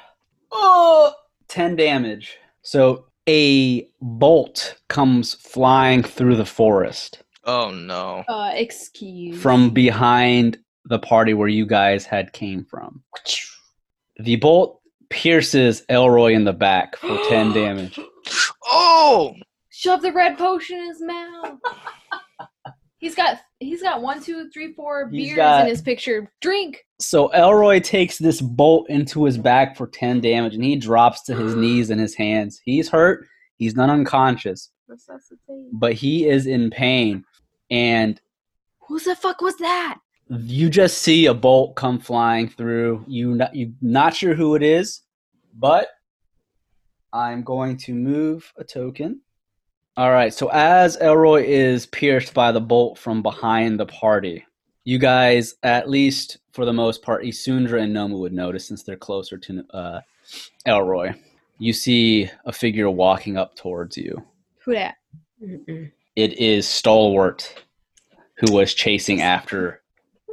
oh, 0.51 1.14
10 1.47 1.76
damage. 1.76 2.38
So 2.64 3.05
a 3.30 3.88
bolt 4.01 4.76
comes 4.88 5.36
flying 5.36 6.01
through 6.01 6.36
the 6.36 6.45
forest 6.45 7.24
Oh 7.45 7.70
no. 7.72 8.24
Uh, 8.28 8.51
excuse. 8.53 9.39
from 9.41 9.70
behind 9.70 10.57
the 10.86 10.99
party 10.99 11.34
where 11.34 11.47
you 11.47 11.66
guys 11.66 12.05
had 12.05 12.34
came 12.34 12.66
from. 12.66 13.03
The 14.18 14.36
bolt 14.38 14.83
pierces 15.14 15.84
Elroy 15.89 16.34
in 16.34 16.43
the 16.43 16.51
back 16.53 16.97
for 16.97 17.18
10 17.30 17.53
damage. 17.53 17.99
Oh, 18.66 19.34
Shove 19.70 20.01
the 20.01 20.11
red 20.11 20.38
potion 20.38 20.78
in 20.80 20.88
his 20.88 21.01
mouth. 21.01 21.59
he's 22.97 23.16
got 23.16 23.39
he's 23.59 23.82
got 23.82 24.01
one, 24.01 24.22
two, 24.22 24.49
three, 24.51 24.74
four 24.74 25.09
He's 25.09 25.28
beers 25.28 25.36
got- 25.36 25.61
in 25.61 25.68
his 25.68 25.82
picture. 25.82 26.32
Drink. 26.41 26.84
So 26.99 27.28
Elroy 27.30 27.80
takes 27.80 28.18
this 28.18 28.39
bolt 28.41 28.89
into 28.89 29.26
his 29.26 29.38
back 29.38 29.76
for 29.76 29.88
10 29.88 30.22
damage 30.22 30.55
and 30.55 30.64
he 30.64 30.76
drops 30.78 31.22
to 31.24 31.36
his 31.36 31.55
knees 31.61 31.89
and 31.89 31.99
his 31.99 32.16
hands. 32.16 32.61
He's 32.66 32.89
hurt. 32.89 33.26
He's 33.57 33.76
not 33.76 33.89
unconscious, 33.89 34.72
Resuscitate. 34.88 35.70
but 35.74 35.93
he 35.93 36.28
is 36.28 36.47
in 36.47 36.70
pain. 36.72 37.24
And 37.70 38.20
Who 38.88 38.99
the 38.99 39.16
fuck 39.16 39.41
was 39.41 39.55
that? 39.57 39.99
you 40.30 40.70
just 40.70 40.99
see 40.99 41.26
a 41.28 41.34
bolt 41.34 41.76
come 41.76 41.99
flying 41.99 42.47
through. 42.47 43.03
You 43.07 43.36
not, 43.36 43.53
you 43.55 43.74
not 43.82 44.16
sure 44.16 44.34
who 44.34 44.55
it 44.55 44.64
is, 44.64 45.01
but 45.54 45.88
I'm 47.12 47.43
going 47.43 47.78
to 47.78 47.93
move 47.93 48.51
a 48.58 48.64
token. 48.64 49.22
All 49.95 50.12
right. 50.12 50.34
So 50.34 50.49
as 50.51 50.97
Elroy 50.97 51.43
is 51.45 51.86
pierced 51.86 52.34
by 52.34 52.51
the 52.51 52.62
bolt 52.62 52.97
from 52.97 53.22
behind 53.22 53.80
the 53.80 53.86
party, 53.86 54.45
you 54.84 54.97
guys, 54.97 55.56
at 55.62 55.89
least 55.89 56.39
for 56.51 56.66
the 56.66 56.74
most 56.74 57.04
part, 57.04 57.24
Isundra 57.24 57.82
and 57.82 57.95
Nomu 57.95 58.20
would 58.20 58.34
notice 58.34 58.68
since 58.68 58.84
they're 58.84 58.97
closer 58.97 59.38
to 59.38 59.64
uh, 59.72 60.01
Elroy. 60.66 61.14
You 61.60 61.74
see 61.74 62.30
a 62.45 62.51
figure 62.51 62.89
walking 62.89 63.38
up 63.38 63.56
towards 63.56 63.95
you. 63.95 64.24
Who 64.66 64.74
that? 64.74 64.95
Mm-mm. 65.41 65.91
It 66.16 66.39
is 66.39 66.68
Stalwart, 66.68 67.64
who 68.39 68.54
was 68.54 68.74
chasing 68.74 69.22
after 69.22 69.82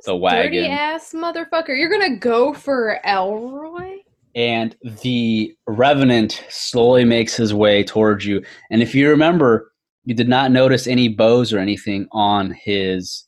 the 0.05 0.17
wagon. 0.17 0.63
Dirty 0.63 0.67
ass 0.69 1.13
motherfucker. 1.13 1.79
You're 1.79 1.91
gonna 1.91 2.17
go 2.17 2.53
for 2.53 2.99
Elroy? 3.05 4.00
And 4.35 4.77
the 5.03 5.55
revenant 5.67 6.45
slowly 6.49 7.05
makes 7.05 7.35
his 7.37 7.53
way 7.53 7.83
towards 7.83 8.25
you 8.25 8.43
and 8.71 8.83
if 8.83 8.95
you 8.95 9.11
remember 9.11 9.73
you 10.05 10.15
did 10.15 10.29
not 10.29 10.51
notice 10.51 10.87
any 10.87 11.09
bows 11.09 11.53
or 11.53 11.59
anything 11.59 12.07
on 12.13 12.53
his 12.53 13.27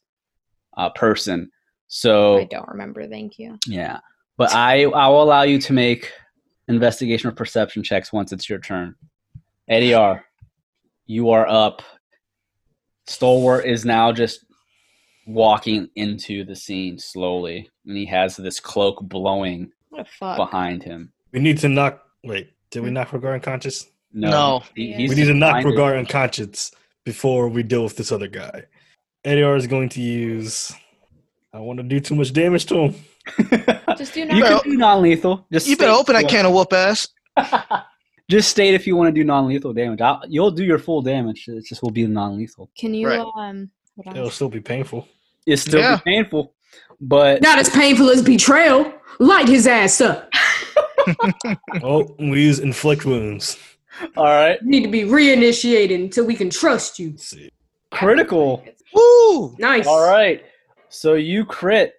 uh, 0.76 0.90
person 0.90 1.50
so 1.88 2.38
I 2.38 2.44
don't 2.44 2.68
remember. 2.68 3.06
Thank 3.06 3.38
you. 3.38 3.58
yeah 3.66 3.98
but 4.38 4.54
i 4.54 4.84
i 4.84 5.08
will 5.08 5.22
allow 5.22 5.42
you 5.42 5.60
to 5.60 5.72
make 5.72 6.10
investigation 6.68 7.28
or 7.28 7.32
perception 7.32 7.82
checks 7.82 8.12
once 8.12 8.32
it's 8.32 8.48
your 8.48 8.60
turn 8.60 8.94
Ediar 9.70 10.22
you 11.06 11.30
are 11.30 11.46
up 11.48 11.82
stalwart 13.06 13.66
is 13.66 13.84
now 13.84 14.12
just 14.12 14.44
walking 15.26 15.88
into 15.96 16.44
the 16.44 16.56
scene 16.56 16.98
slowly 16.98 17.68
and 17.86 17.96
he 17.96 18.06
has 18.06 18.36
this 18.36 18.58
cloak 18.60 19.00
blowing 19.02 19.70
What 19.92 20.00
a 20.02 20.10
fuck. 20.18 20.36
behind 20.38 20.82
him 20.82 21.12
We 21.32 21.40
need 21.40 21.58
to 21.58 21.68
knock. 21.68 22.02
Wait, 22.24 22.50
did 22.70 22.82
we 22.82 22.90
knock 22.90 23.08
Rogar 23.10 23.34
unconscious? 23.34 23.86
No, 24.12 24.30
No. 24.30 24.62
he- 24.74 24.94
we 25.08 25.14
need 25.14 25.26
to 25.26 25.34
knock 25.34 25.62
blinded. 25.62 25.72
Rogar 25.78 25.98
unconscious 25.98 26.70
before 27.04 27.48
we 27.48 27.62
deal 27.62 27.84
with 27.84 27.96
this 27.96 28.10
other 28.12 28.28
guy. 28.28 28.64
Ediar 29.24 29.56
is 29.56 29.66
going 29.66 29.88
to 29.90 30.00
use. 30.00 30.72
I 31.52 31.58
want 31.60 31.76
to 31.78 31.82
do 31.82 32.00
too 32.00 32.14
much 32.14 32.32
damage 32.32 32.64
to 32.66 32.76
him. 32.88 32.94
Just 33.98 34.14
do 34.14 34.20
you 34.20 34.26
not. 34.26 34.40
Well, 34.40 34.60
can 34.62 34.70
do 34.72 34.76
non-lethal. 34.78 35.46
Just 35.52 35.68
you 35.68 35.76
better 35.76 35.92
state 35.92 36.00
open 36.00 36.16
if 36.16 36.22
that 36.22 36.32
you 36.32 36.36
can 36.38 36.46
of 36.46 36.52
whoop 36.54 36.72
ass. 36.72 37.08
Just 38.30 38.48
state 38.50 38.72
if 38.74 38.86
you 38.86 38.96
want 38.96 39.08
to 39.08 39.12
do 39.12 39.24
non-lethal 39.24 39.72
damage. 39.74 40.00
I'll, 40.00 40.22
you'll 40.28 40.50
do 40.52 40.64
your 40.64 40.78
full 40.78 41.02
damage. 41.02 41.44
It 41.48 41.64
just 41.66 41.82
will 41.82 41.90
be 41.90 42.06
non-lethal. 42.06 42.70
Can 42.78 42.94
you 42.94 43.08
Right. 43.08 43.26
um? 43.36 43.70
It'll 44.06 44.30
still 44.30 44.48
be 44.48 44.60
painful. 44.60 45.06
It's 45.46 45.62
still 45.62 45.80
Yeah. 45.80 45.96
be 45.96 46.02
painful, 46.12 46.54
but 47.02 47.42
Not 47.42 47.58
as 47.58 47.68
painful 47.68 48.08
as 48.10 48.22
betrayal. 48.22 48.92
Light 49.18 49.48
his 49.48 49.66
ass 49.66 50.00
up. 50.00 50.30
oh, 51.82 52.14
we 52.18 52.42
use 52.42 52.58
inflict 52.60 53.04
wounds. 53.04 53.58
all 54.16 54.24
right. 54.24 54.58
You 54.62 54.68
need 54.70 54.84
to 54.84 54.90
be 54.90 55.02
reinitiated 55.02 55.94
until 55.94 56.24
we 56.24 56.34
can 56.34 56.48
trust 56.48 56.98
you. 56.98 57.10
Let's 57.10 57.26
see. 57.28 57.50
Critical. 57.90 58.64
Woo! 58.94 59.54
Nice. 59.58 59.86
All 59.86 60.08
right. 60.08 60.44
So 60.88 61.14
you 61.14 61.44
crit 61.44 61.94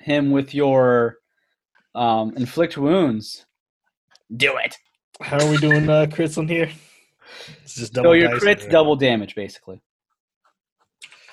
him 0.00 0.30
with 0.30 0.54
your 0.54 1.18
Um, 1.94 2.34
inflict 2.36 2.76
wounds. 2.76 3.46
Do 4.36 4.56
it. 4.64 4.76
How 5.20 5.38
are 5.44 5.50
we 5.50 5.56
doing 5.58 5.88
uh, 5.88 6.06
crits 6.06 6.36
on 6.36 6.48
here? 6.48 6.70
It's 7.62 7.74
just 7.76 7.94
So 7.94 8.12
your 8.12 8.38
crits 8.38 8.66
or- 8.66 8.70
double 8.70 8.96
damage 8.96 9.34
basically. 9.34 9.80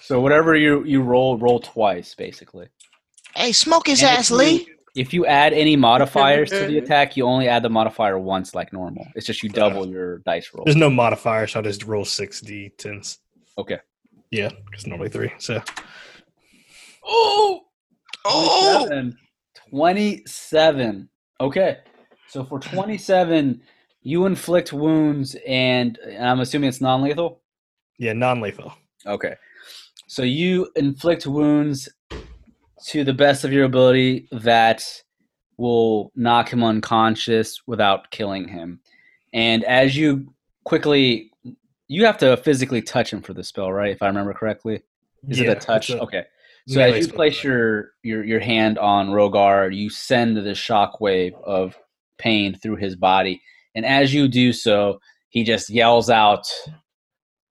So 0.03 0.19
whatever 0.19 0.53
you 0.55 0.83
you 0.83 1.01
roll, 1.01 1.37
roll 1.37 1.59
twice 1.59 2.13
basically. 2.13 2.67
Hey, 3.35 3.53
smoke 3.53 3.87
his 3.87 4.01
And 4.03 4.11
if 4.11 4.19
ass, 4.19 4.29
you- 4.29 4.35
Lee. 4.37 4.67
If 4.95 5.11
you 5.11 5.25
add 5.25 5.53
any 5.53 5.75
modifiers 5.89 6.51
to 6.51 6.67
the 6.67 6.77
attack, 6.77 7.17
you 7.17 7.25
only 7.25 7.47
add 7.47 7.63
the 7.63 7.69
modifier 7.69 8.19
once, 8.19 8.53
like 8.53 8.71
normal. 8.71 9.07
It's 9.15 9.25
just 9.25 9.41
you 9.41 9.49
double 9.49 9.87
your 9.87 10.19
dice 10.19 10.51
roll. 10.53 10.65
There's 10.65 10.75
no 10.75 10.89
modifier, 10.91 11.47
so 11.47 11.61
I 11.61 11.63
just 11.63 11.83
roll 11.85 12.05
six 12.05 12.41
d10s. 12.41 13.17
Okay. 13.57 13.79
Yeah, 14.29 14.49
because 14.65 14.85
normally 14.85 15.09
three. 15.09 15.31
So 15.39 15.61
Oh, 17.05 17.61
Oh, 18.25 18.85
27. 18.87 19.17
27. 19.71 21.09
Okay. 21.41 21.77
So 22.27 22.43
for 22.43 22.59
27, 22.59 23.61
you 24.03 24.25
inflict 24.27 24.73
wounds, 24.73 25.35
and 25.47 25.97
I'm 26.19 26.39
assuming 26.39 26.69
it's 26.69 26.81
non 26.81 27.01
lethal? 27.01 27.41
yeah, 27.97 28.13
non-lethal. 28.13 28.73
Okay. 29.07 29.35
So 30.13 30.21
you 30.21 30.69
inflict 30.75 31.25
wounds 31.25 31.89
to 32.89 33.03
the 33.03 33.15
best 33.15 33.43
of 33.43 33.51
your 33.51 33.63
ability 33.63 34.27
that 34.31 34.85
will 35.57 36.11
knock 36.15 36.53
him 36.53 36.63
unconscious 36.63 37.59
without 37.65 38.11
killing 38.11 38.47
him. 38.47 38.79
And 39.33 39.63
as 39.63 39.97
you 39.97 40.31
quickly, 40.65 41.31
you 41.87 42.05
have 42.05 42.19
to 42.19 42.37
physically 42.37 42.83
touch 42.83 43.11
him 43.11 43.23
for 43.23 43.33
the 43.33 43.43
spell, 43.43 43.73
right? 43.73 43.89
If 43.89 44.03
I 44.03 44.05
remember 44.05 44.35
correctly. 44.35 44.83
Is 45.27 45.39
it 45.39 45.47
a 45.47 45.55
touch? 45.55 45.89
a 45.89 45.99
okay. 46.03 46.25
So 46.67 46.79
as 46.79 47.07
you 47.07 47.11
place 47.11 47.43
your, 47.43 47.93
your 48.03 48.23
your 48.23 48.39
hand 48.39 48.77
on 48.77 49.09
Rogar, 49.09 49.75
you 49.75 49.89
send 49.89 50.37
the 50.37 50.51
shockwave 50.51 51.33
of 51.41 51.75
pain 52.19 52.53
through 52.53 52.75
his 52.75 52.95
body, 52.95 53.41
and 53.73 53.83
as 53.83 54.13
you 54.13 54.27
do 54.27 54.53
so, 54.53 54.99
he 55.29 55.43
just 55.43 55.71
yells 55.71 56.11
out 56.11 56.45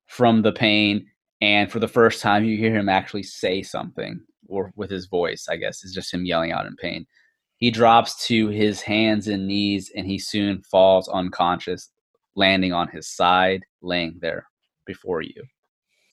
from 0.06 0.42
the 0.42 0.52
pain, 0.52 1.08
and 1.42 1.72
for 1.72 1.80
the 1.80 1.88
first 1.88 2.22
time, 2.22 2.44
you 2.44 2.56
hear 2.56 2.72
him 2.72 2.88
actually 2.88 3.24
say 3.24 3.62
something, 3.62 4.20
or 4.46 4.72
with 4.76 4.90
his 4.90 5.06
voice, 5.06 5.48
I 5.50 5.56
guess, 5.56 5.82
is 5.82 5.92
just 5.92 6.14
him 6.14 6.24
yelling 6.24 6.52
out 6.52 6.66
in 6.66 6.76
pain. 6.76 7.04
He 7.56 7.72
drops 7.72 8.26
to 8.28 8.46
his 8.46 8.80
hands 8.80 9.26
and 9.26 9.48
knees, 9.48 9.90
and 9.96 10.06
he 10.06 10.20
soon 10.20 10.62
falls 10.62 11.08
unconscious, 11.08 11.90
landing 12.36 12.72
on 12.72 12.86
his 12.88 13.08
side, 13.08 13.64
laying 13.82 14.18
there 14.20 14.46
before 14.86 15.20
you. 15.20 15.42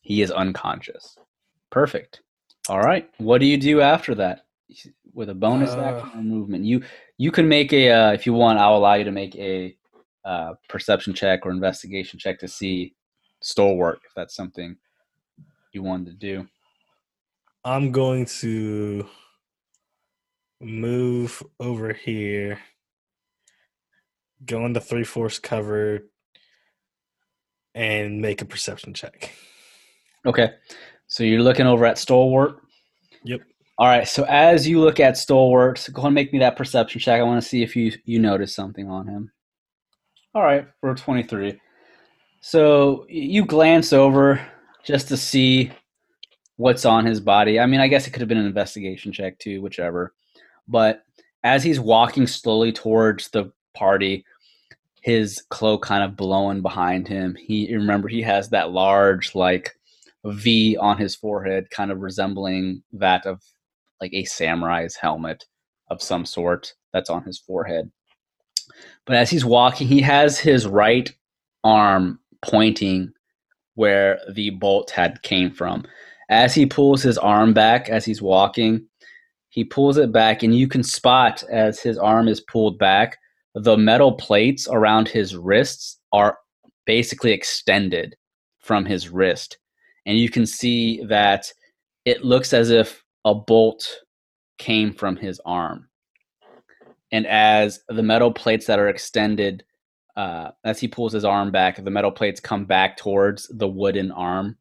He 0.02 0.24
is 0.24 0.32
unconscious. 0.32 1.16
Perfect. 1.70 2.22
All 2.68 2.82
right. 2.82 3.08
What 3.20 3.38
do 3.40 3.46
you 3.46 3.58
do 3.58 3.82
after 3.82 4.16
that? 4.16 4.48
With 5.14 5.30
a 5.30 5.36
bonus 5.36 5.72
Uh, 5.72 5.82
action 5.82 6.28
movement, 6.28 6.66
you 6.66 6.84
you 7.18 7.32
can 7.32 7.48
make 7.48 7.72
a 7.72 7.92
uh, 7.92 8.12
if 8.14 8.26
you 8.26 8.34
want. 8.34 8.60
I'll 8.60 8.78
allow 8.78 8.96
you 8.96 9.04
to 9.04 9.12
make 9.12 9.36
a 9.36 9.76
uh, 10.26 10.54
perception 10.68 11.14
check 11.14 11.46
or 11.46 11.52
investigation 11.52 12.18
check 12.20 12.40
to 12.40 12.48
see 12.48 12.96
stalwart 13.42 14.00
if 14.06 14.14
that's 14.16 14.36
something 14.36 14.76
you 15.72 15.84
wanted 15.84 16.08
to 16.08 16.14
do. 16.14 16.48
I'm 17.64 17.92
going 17.92 18.26
to 18.42 19.08
move 20.62 21.44
over 21.60 21.94
here, 21.94 22.60
go 24.46 24.66
into 24.66 24.80
three 24.80 25.04
fourths 25.04 25.40
cover, 25.40 26.00
and 27.76 28.22
make 28.22 28.42
a 28.42 28.46
perception 28.46 28.94
check. 28.94 29.32
Okay. 30.26 30.52
So 31.08 31.24
you're 31.24 31.42
looking 31.42 31.68
over 31.68 31.86
at 31.86 31.98
stalwart. 31.98 32.58
Yep. 33.24 33.42
All 33.78 33.88
right. 33.88 34.08
So 34.08 34.26
as 34.28 34.68
you 34.68 34.80
look 34.82 35.00
at 35.00 35.18
stalwart, 35.18 35.88
go 35.94 36.02
ahead 36.02 36.08
and 36.08 36.16
make 36.16 36.34
me 36.34 36.40
that 36.40 36.56
perception 36.56 37.00
check. 37.00 37.20
I 37.20 37.24
want 37.24 37.42
to 37.42 37.48
see 37.48 37.64
if 37.64 37.76
you 37.76 37.92
you 38.06 38.20
notice 38.20 38.54
something 38.54 38.90
on 38.90 39.08
him. 39.08 39.32
All 40.36 40.44
right, 40.44 40.68
for 40.80 40.94
23. 40.94 41.60
So 42.42 43.06
you 43.10 43.46
glance 43.46 43.92
over 43.94 44.40
just 44.84 45.08
to 45.10 45.18
see 45.18 45.72
what's 46.58 46.86
on 46.86 47.06
his 47.06 47.20
body. 47.20 47.60
I 47.60 47.66
mean, 47.66 47.80
I 47.80 47.88
guess 47.88 48.08
it 48.08 48.12
could 48.12 48.22
have 48.22 48.30
been 48.30 48.38
an 48.38 48.46
investigation 48.46 49.12
check 49.12 49.40
too, 49.40 49.62
whichever. 49.62 50.14
But 50.68 51.04
as 51.44 51.64
he's 51.64 51.80
walking 51.80 52.28
slowly 52.28 52.72
towards 52.72 53.30
the 53.30 53.52
party, 53.74 54.26
his 55.02 55.42
cloak 55.50 55.84
kind 55.84 56.04
of 56.04 56.16
blowing 56.16 56.62
behind 56.62 57.08
him. 57.08 57.36
He 57.36 57.74
remember 57.74 58.08
he 58.08 58.22
has 58.22 58.50
that 58.50 58.72
large 58.72 59.34
like 59.36 59.76
V 60.26 60.78
on 60.78 60.98
his 60.98 61.16
forehead, 61.16 61.70
kind 61.70 61.92
of 61.92 62.02
resembling 62.02 62.84
that 62.94 63.26
of 63.26 63.42
like 64.02 64.14
a 64.14 64.26
samurai's 64.26 64.96
helmet 64.96 65.46
of 65.90 66.02
some 66.02 66.26
sort 66.26 66.74
that's 66.94 67.10
on 67.10 67.24
his 67.24 67.40
forehead. 67.40 67.90
But 69.06 69.16
as 69.16 69.30
he's 69.30 69.46
walking, 69.46 69.88
he 69.88 70.02
has 70.02 70.40
his 70.40 70.68
right 70.68 71.10
arm 71.64 72.20
pointing 72.42 73.14
where 73.80 74.20
the 74.34 74.50
bolt 74.50 74.92
had 74.92 75.22
came 75.22 75.50
from. 75.50 75.86
As 76.30 76.54
he 76.54 76.66
pulls 76.66 77.02
his 77.02 77.18
arm 77.18 77.54
back 77.54 77.88
as 77.88 78.04
he's 78.04 78.22
walking, 78.22 78.86
he 79.48 79.64
pulls 79.64 79.98
it 79.98 80.12
back, 80.12 80.44
and 80.44 80.54
you 80.54 80.68
can 80.68 80.84
spot 80.84 81.44
as 81.50 81.80
his 81.80 81.98
arm 81.98 82.28
is 82.28 82.42
pulled 82.42 82.78
back, 82.78 83.18
the 83.56 83.78
metal 83.78 84.12
plates 84.12 84.68
around 84.70 85.08
his 85.08 85.34
wrists 85.34 85.98
are 86.12 86.38
basically 86.86 87.32
extended 87.32 88.18
from 88.60 88.84
his 88.84 89.08
wrist. 89.08 89.58
And 90.06 90.18
you 90.18 90.30
can 90.30 90.46
see 90.46 91.02
that 91.06 91.50
it 92.04 92.26
looks 92.26 92.52
as 92.52 92.72
if 92.72 93.02
a 93.24 93.34
bolt 93.34 93.88
came 94.58 94.92
from 94.92 95.16
his 95.16 95.40
arm. 95.46 95.88
And 97.14 97.26
as 97.26 97.80
the 97.88 98.04
metal 98.04 98.34
plates 98.34 98.66
that 98.66 98.78
are 98.78 98.90
extended, 98.90 99.64
uh, 100.20 100.52
as 100.66 100.82
he 100.82 100.88
pulls 100.90 101.14
his 101.14 101.24
arm 101.24 101.50
back, 101.50 101.82
the 101.82 101.90
metal 101.90 102.12
plates 102.12 102.42
come 102.42 102.66
back 102.66 102.98
towards 102.98 103.48
the 103.54 103.70
wooden 103.70 104.12
arm 104.12 104.58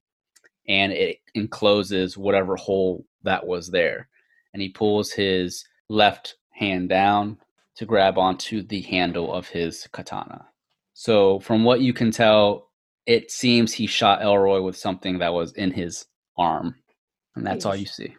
and 0.69 0.93
it 0.93 1.19
encloses 1.35 2.17
whatever 2.17 2.55
hole 2.55 3.05
that 3.25 3.45
was 3.45 3.69
there. 3.69 4.09
And 4.53 4.63
he 4.63 4.69
pulls 4.69 5.11
his 5.11 5.65
left 5.89 6.37
hand 6.51 6.89
down 6.89 7.39
to 7.75 7.87
grab 7.87 8.19
onto 8.19 8.63
the 8.63 8.83
handle 8.83 9.35
of 9.35 9.49
his 9.49 9.89
katana. 9.91 10.47
So, 10.95 11.41
from 11.41 11.65
what 11.65 11.81
you 11.81 11.93
can 11.93 12.13
tell, 12.13 12.71
it 13.07 13.33
seems 13.33 13.73
he 13.73 13.89
shot 13.89 14.23
Elroy 14.23 14.61
with 14.61 14.77
something 14.77 15.19
that 15.19 15.35
was 15.35 15.53
in 15.55 15.73
his 15.73 16.07
arm. 16.37 16.77
And 17.35 17.45
that's 17.45 17.67
all 17.67 17.75
you 17.75 17.87
see. 17.87 18.15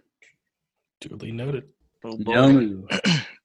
Duly 1.00 1.32
noted. 1.32 1.70
Oh. 2.04 2.18
No. 2.20 2.84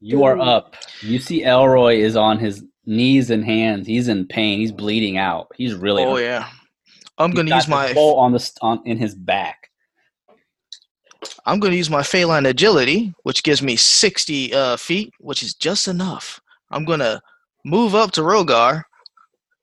You 0.00 0.24
are 0.24 0.38
up. 0.40 0.74
You 1.00 1.20
see 1.20 1.44
Elroy 1.44 1.98
is 1.98 2.16
on 2.16 2.40
his 2.40 2.64
knees 2.86 3.30
and 3.30 3.44
hands. 3.44 3.86
He's 3.86 4.08
in 4.08 4.26
pain. 4.26 4.58
He's 4.58 4.72
bleeding 4.72 5.18
out. 5.18 5.50
He's 5.56 5.74
really. 5.74 6.04
Oh 6.04 6.16
hurt. 6.16 6.22
yeah. 6.22 6.48
I'm 7.18 7.30
He's 7.30 7.36
gonna 7.36 7.54
use 7.54 7.68
my 7.68 7.92
bolt 7.92 8.18
on 8.18 8.32
the 8.32 8.50
on 8.60 8.82
in 8.84 8.98
his 8.98 9.14
back. 9.14 9.70
I'm 11.46 11.60
gonna 11.60 11.76
use 11.76 11.90
my 11.90 12.02
feline 12.02 12.46
agility, 12.46 13.14
which 13.22 13.42
gives 13.42 13.62
me 13.62 13.76
60 13.76 14.54
uh, 14.54 14.76
feet, 14.76 15.12
which 15.20 15.42
is 15.42 15.54
just 15.54 15.88
enough. 15.88 16.40
I'm 16.70 16.84
gonna 16.84 17.20
move 17.64 17.94
up 17.94 18.10
to 18.12 18.22
Rogar, 18.22 18.82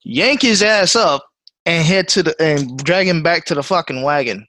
yank 0.03 0.41
his 0.41 0.63
ass 0.63 0.95
up, 0.95 1.25
and 1.65 1.85
head 1.85 2.07
to 2.09 2.23
the 2.23 2.41
and 2.41 2.77
drag 2.83 3.07
him 3.07 3.21
back 3.21 3.45
to 3.45 3.55
the 3.55 3.63
fucking 3.63 4.01
wagon. 4.01 4.47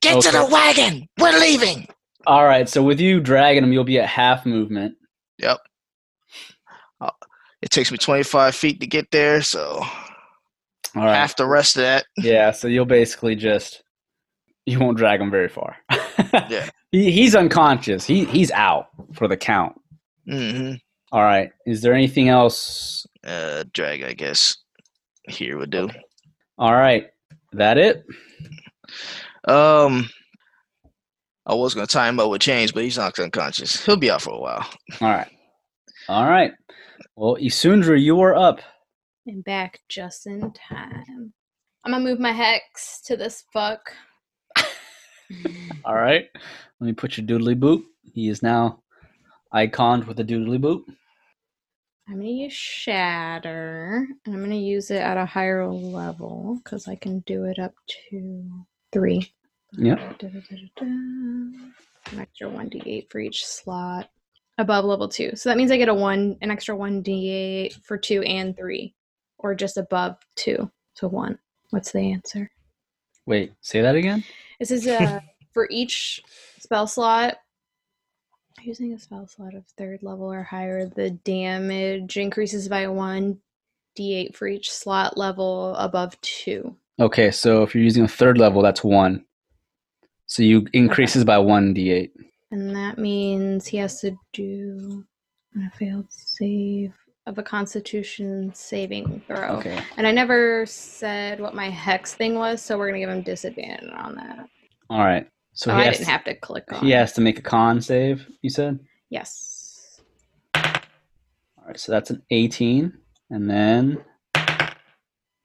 Get 0.00 0.20
to 0.22 0.30
the 0.30 0.46
wagon. 0.50 1.08
We're 1.18 1.38
leaving. 1.38 1.86
All 2.26 2.44
right. 2.44 2.68
So 2.68 2.82
with 2.82 3.00
you 3.00 3.20
dragging 3.20 3.62
him, 3.62 3.72
you'll 3.72 3.84
be 3.84 3.98
at 3.98 4.08
half 4.08 4.46
movement. 4.46 4.96
Yep. 5.38 5.58
It 7.62 7.70
takes 7.70 7.90
me 7.92 7.98
25 7.98 8.54
feet 8.54 8.80
to 8.80 8.86
get 8.86 9.10
there, 9.12 9.40
so 9.42 9.80
All 10.96 11.04
right. 11.04 11.14
half 11.14 11.36
the 11.36 11.46
rest 11.46 11.76
of 11.76 11.82
that. 11.82 12.04
Yeah. 12.18 12.50
So 12.50 12.68
you'll 12.68 12.84
basically 12.84 13.36
just 13.36 13.82
you 14.66 14.78
won't 14.78 14.96
drag 14.98 15.20
him 15.20 15.30
very 15.30 15.48
far. 15.48 15.76
Yeah. 16.48 16.68
He, 16.92 17.10
he's 17.10 17.34
unconscious. 17.34 18.06
He 18.06 18.24
he's 18.26 18.50
out 18.52 18.86
for 19.14 19.26
the 19.28 19.36
count. 19.36 19.74
hmm 20.26 20.74
All 21.10 21.22
right. 21.22 21.50
Is 21.66 21.82
there 21.82 21.94
anything 21.94 22.28
else? 22.28 23.06
Uh, 23.26 23.64
drag, 23.72 24.02
I 24.02 24.12
guess. 24.14 24.56
Here 25.28 25.58
would 25.58 25.70
do. 25.70 25.88
All 26.58 26.72
right. 26.72 27.08
That 27.52 27.76
it? 27.78 28.04
Um, 29.46 30.08
I 31.46 31.54
was 31.54 31.74
gonna 31.74 31.86
tie 31.86 32.08
him 32.08 32.20
up 32.20 32.30
with 32.30 32.40
chains, 32.42 32.72
but 32.72 32.84
he's 32.84 32.96
not 32.98 33.18
unconscious. 33.18 33.84
He'll 33.84 33.96
be 33.96 34.10
out 34.10 34.22
for 34.22 34.30
a 34.34 34.38
while. 34.38 34.66
All 35.00 35.08
right. 35.08 35.28
All 36.08 36.26
right. 36.26 36.52
Well, 37.16 37.36
Isundra, 37.36 38.00
you 38.00 38.20
are 38.20 38.34
up. 38.34 38.60
And 39.26 39.44
back 39.44 39.80
just 39.88 40.26
in 40.26 40.52
time. 40.52 41.32
I'm 41.84 41.92
gonna 41.92 42.00
move 42.04 42.18
my 42.18 42.32
hex 42.32 43.00
to 43.06 43.16
this 43.16 43.44
fuck. 43.52 43.92
All 45.84 45.94
right. 45.94 46.26
Let 46.80 46.86
me 46.86 46.92
put 46.92 47.16
your 47.16 47.26
doodly 47.26 47.58
boot. 47.58 47.84
He 48.02 48.28
is 48.28 48.42
now 48.42 48.82
iconed 49.54 50.06
with 50.06 50.20
a 50.20 50.24
doodly 50.24 50.60
boot. 50.60 50.84
I'm 52.08 52.16
gonna 52.16 52.28
use 52.28 52.52
shatter. 52.52 54.06
and 54.24 54.34
I'm 54.34 54.42
gonna 54.42 54.54
use 54.56 54.90
it 54.90 55.02
at 55.02 55.16
a 55.16 55.26
higher 55.26 55.70
level 55.70 56.60
because 56.64 56.88
I 56.88 56.96
can 56.96 57.20
do 57.20 57.44
it 57.44 57.58
up 57.58 57.74
to 58.10 58.64
three. 58.92 59.32
Yep. 59.72 60.22
An 60.80 62.18
extra 62.18 62.48
one 62.48 62.68
d8 62.70 63.10
for 63.10 63.20
each 63.20 63.44
slot. 63.46 64.10
Above 64.58 64.84
level 64.84 65.08
two. 65.08 65.32
So 65.34 65.48
that 65.48 65.56
means 65.56 65.70
I 65.70 65.76
get 65.76 65.88
a 65.88 65.94
one, 65.94 66.36
an 66.40 66.50
extra 66.50 66.76
one 66.76 67.02
d8 67.02 67.84
for 67.84 67.96
two 67.96 68.22
and 68.22 68.56
three, 68.56 68.94
or 69.38 69.54
just 69.54 69.76
above 69.76 70.16
two. 70.36 70.70
So 70.94 71.08
one. 71.08 71.38
What's 71.70 71.92
the 71.92 72.12
answer? 72.12 72.50
Wait, 73.26 73.52
say 73.60 73.80
that 73.80 73.94
again? 73.94 74.24
This 74.58 74.70
is 74.70 74.86
uh, 74.86 75.20
for 75.52 75.68
each 75.70 76.22
spell 76.58 76.86
slot. 76.86 77.38
Using 78.62 78.92
a 78.92 78.98
spell 78.98 79.26
slot 79.26 79.54
of 79.54 79.66
third 79.78 80.02
level 80.02 80.30
or 80.32 80.42
higher, 80.42 80.86
the 80.86 81.10
damage 81.10 82.16
increases 82.16 82.68
by 82.68 82.86
one 82.86 83.38
d8 83.98 84.36
for 84.36 84.46
each 84.46 84.70
slot 84.70 85.16
level 85.16 85.74
above 85.76 86.20
two. 86.20 86.76
Okay, 87.00 87.30
so 87.30 87.62
if 87.62 87.74
you're 87.74 87.82
using 87.82 88.04
a 88.04 88.08
third 88.08 88.38
level, 88.38 88.62
that's 88.62 88.84
one. 88.84 89.24
So 90.26 90.42
you 90.42 90.66
increases 90.72 91.24
by 91.24 91.38
one 91.38 91.74
d8. 91.74 92.10
And 92.52 92.76
that 92.76 92.98
means 92.98 93.66
he 93.66 93.78
has 93.78 94.00
to 94.02 94.14
do 94.34 95.04
a 95.56 95.70
failed 95.76 96.06
save 96.10 96.92
of 97.26 97.38
a 97.38 97.42
constitution 97.42 98.52
saving 98.54 99.22
throw. 99.26 99.56
Okay. 99.56 99.80
And 99.96 100.06
I 100.06 100.10
never 100.10 100.66
said 100.66 101.40
what 101.40 101.54
my 101.54 101.70
hex 101.70 102.14
thing 102.14 102.34
was, 102.34 102.60
so 102.60 102.76
we're 102.76 102.88
gonna 102.88 102.98
give 102.98 103.08
him 103.08 103.22
disadvantage 103.22 103.90
on 103.96 104.16
that. 104.16 104.46
All 104.90 104.98
right. 104.98 105.26
So 105.54 105.72
oh, 105.72 105.76
he 105.76 105.82
I 105.82 105.90
didn't 105.92 106.06
have 106.06 106.24
to 106.24 106.34
click 106.34 106.64
on. 106.72 106.80
he 106.84 106.90
has 106.90 107.12
to 107.14 107.22
make 107.22 107.38
a 107.38 107.42
con 107.42 107.80
save. 107.80 108.26
You 108.42 108.50
said. 108.50 108.78
Yes. 109.08 110.00
All 110.54 110.62
right. 111.66 111.80
So 111.80 111.90
that's 111.92 112.10
an 112.10 112.22
18, 112.30 112.92
and 113.30 113.48
then 113.48 114.04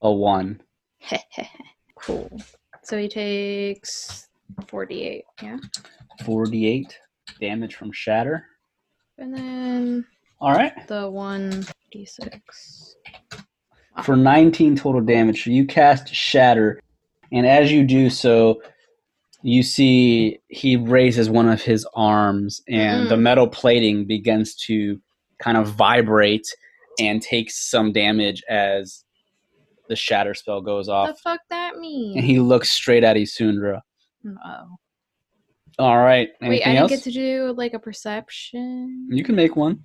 a 0.01 0.11
one. 0.11 0.61
cool. 1.95 2.37
So 2.83 2.97
he 2.97 3.07
takes 3.07 4.26
48, 4.67 5.23
yeah? 5.41 5.57
48 6.25 6.97
damage 7.39 7.75
from 7.75 7.91
shatter. 7.91 8.45
And 9.17 9.33
then 9.33 10.05
All 10.39 10.51
right. 10.51 10.73
the 10.87 11.09
1d6. 11.09 12.93
For 14.03 14.15
19 14.15 14.75
total 14.75 15.01
damage, 15.01 15.43
so 15.43 15.49
you 15.49 15.65
cast 15.65 16.13
shatter, 16.13 16.79
and 17.31 17.47
as 17.47 17.71
you 17.71 17.83
do 17.83 18.09
so, 18.11 18.61
you 19.41 19.63
see 19.63 20.39
he 20.49 20.75
raises 20.77 21.29
one 21.29 21.49
of 21.49 21.61
his 21.63 21.87
arms, 21.95 22.61
and 22.67 23.09
the 23.09 23.15
Mm. 23.15 23.21
metal 23.21 23.47
plating 23.47 24.05
begins 24.05 24.55
to 24.65 25.01
kind 25.39 25.57
of 25.57 25.67
vibrate 25.69 26.45
and 26.99 27.21
takes 27.21 27.69
some 27.69 27.91
damage 27.91 28.43
as 28.49 29.03
the 29.89 29.95
shatter 29.95 30.33
spell 30.35 30.61
goes 30.61 30.89
off. 30.89 31.07
What 31.07 31.15
the 31.15 31.21
fuck 31.21 31.41
that 31.49 31.77
means? 31.77 32.17
And 32.17 32.25
he 32.25 32.39
looks 32.39 32.69
straight 32.69 33.03
at 33.03 33.15
Isundra. 33.15 33.81
Oh. 34.45 34.77
All 35.79 35.97
right. 35.97 36.29
Anything 36.41 36.49
Wait, 36.49 36.63
I 36.63 36.69
didn't 36.69 36.81
else? 36.81 36.89
get 36.91 37.03
to 37.03 37.11
do 37.11 37.53
like 37.55 37.73
a 37.73 37.79
perception. 37.79 39.07
You 39.11 39.23
can 39.23 39.35
make 39.35 39.55
one. 39.55 39.83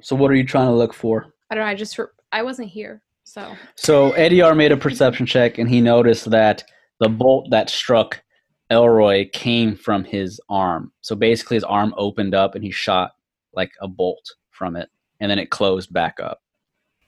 So, 0.00 0.16
what 0.16 0.30
are 0.30 0.34
you 0.34 0.44
trying 0.44 0.68
to 0.68 0.74
look 0.74 0.94
for? 0.94 1.26
I 1.50 1.54
don't 1.54 1.64
know. 1.64 1.70
I 1.70 1.74
just 1.74 1.98
re- 1.98 2.06
I 2.32 2.42
wasn't 2.42 2.68
here, 2.68 3.02
so 3.24 3.54
So 3.76 4.12
Ediar 4.12 4.56
made 4.56 4.72
a 4.72 4.76
perception 4.76 5.26
check 5.26 5.58
and 5.58 5.68
he 5.68 5.80
noticed 5.80 6.30
that 6.30 6.64
the 7.00 7.08
bolt 7.08 7.48
that 7.50 7.70
struck 7.70 8.22
Elroy 8.70 9.28
came 9.32 9.76
from 9.76 10.04
his 10.04 10.40
arm. 10.48 10.92
So 11.00 11.16
basically 11.16 11.56
his 11.56 11.64
arm 11.64 11.94
opened 11.96 12.34
up 12.34 12.54
and 12.54 12.62
he 12.62 12.70
shot 12.70 13.12
like 13.54 13.70
a 13.80 13.88
bolt 13.88 14.24
from 14.50 14.76
it 14.76 14.88
and 15.20 15.30
then 15.30 15.38
it 15.38 15.50
closed 15.50 15.92
back 15.92 16.18
up. 16.20 16.42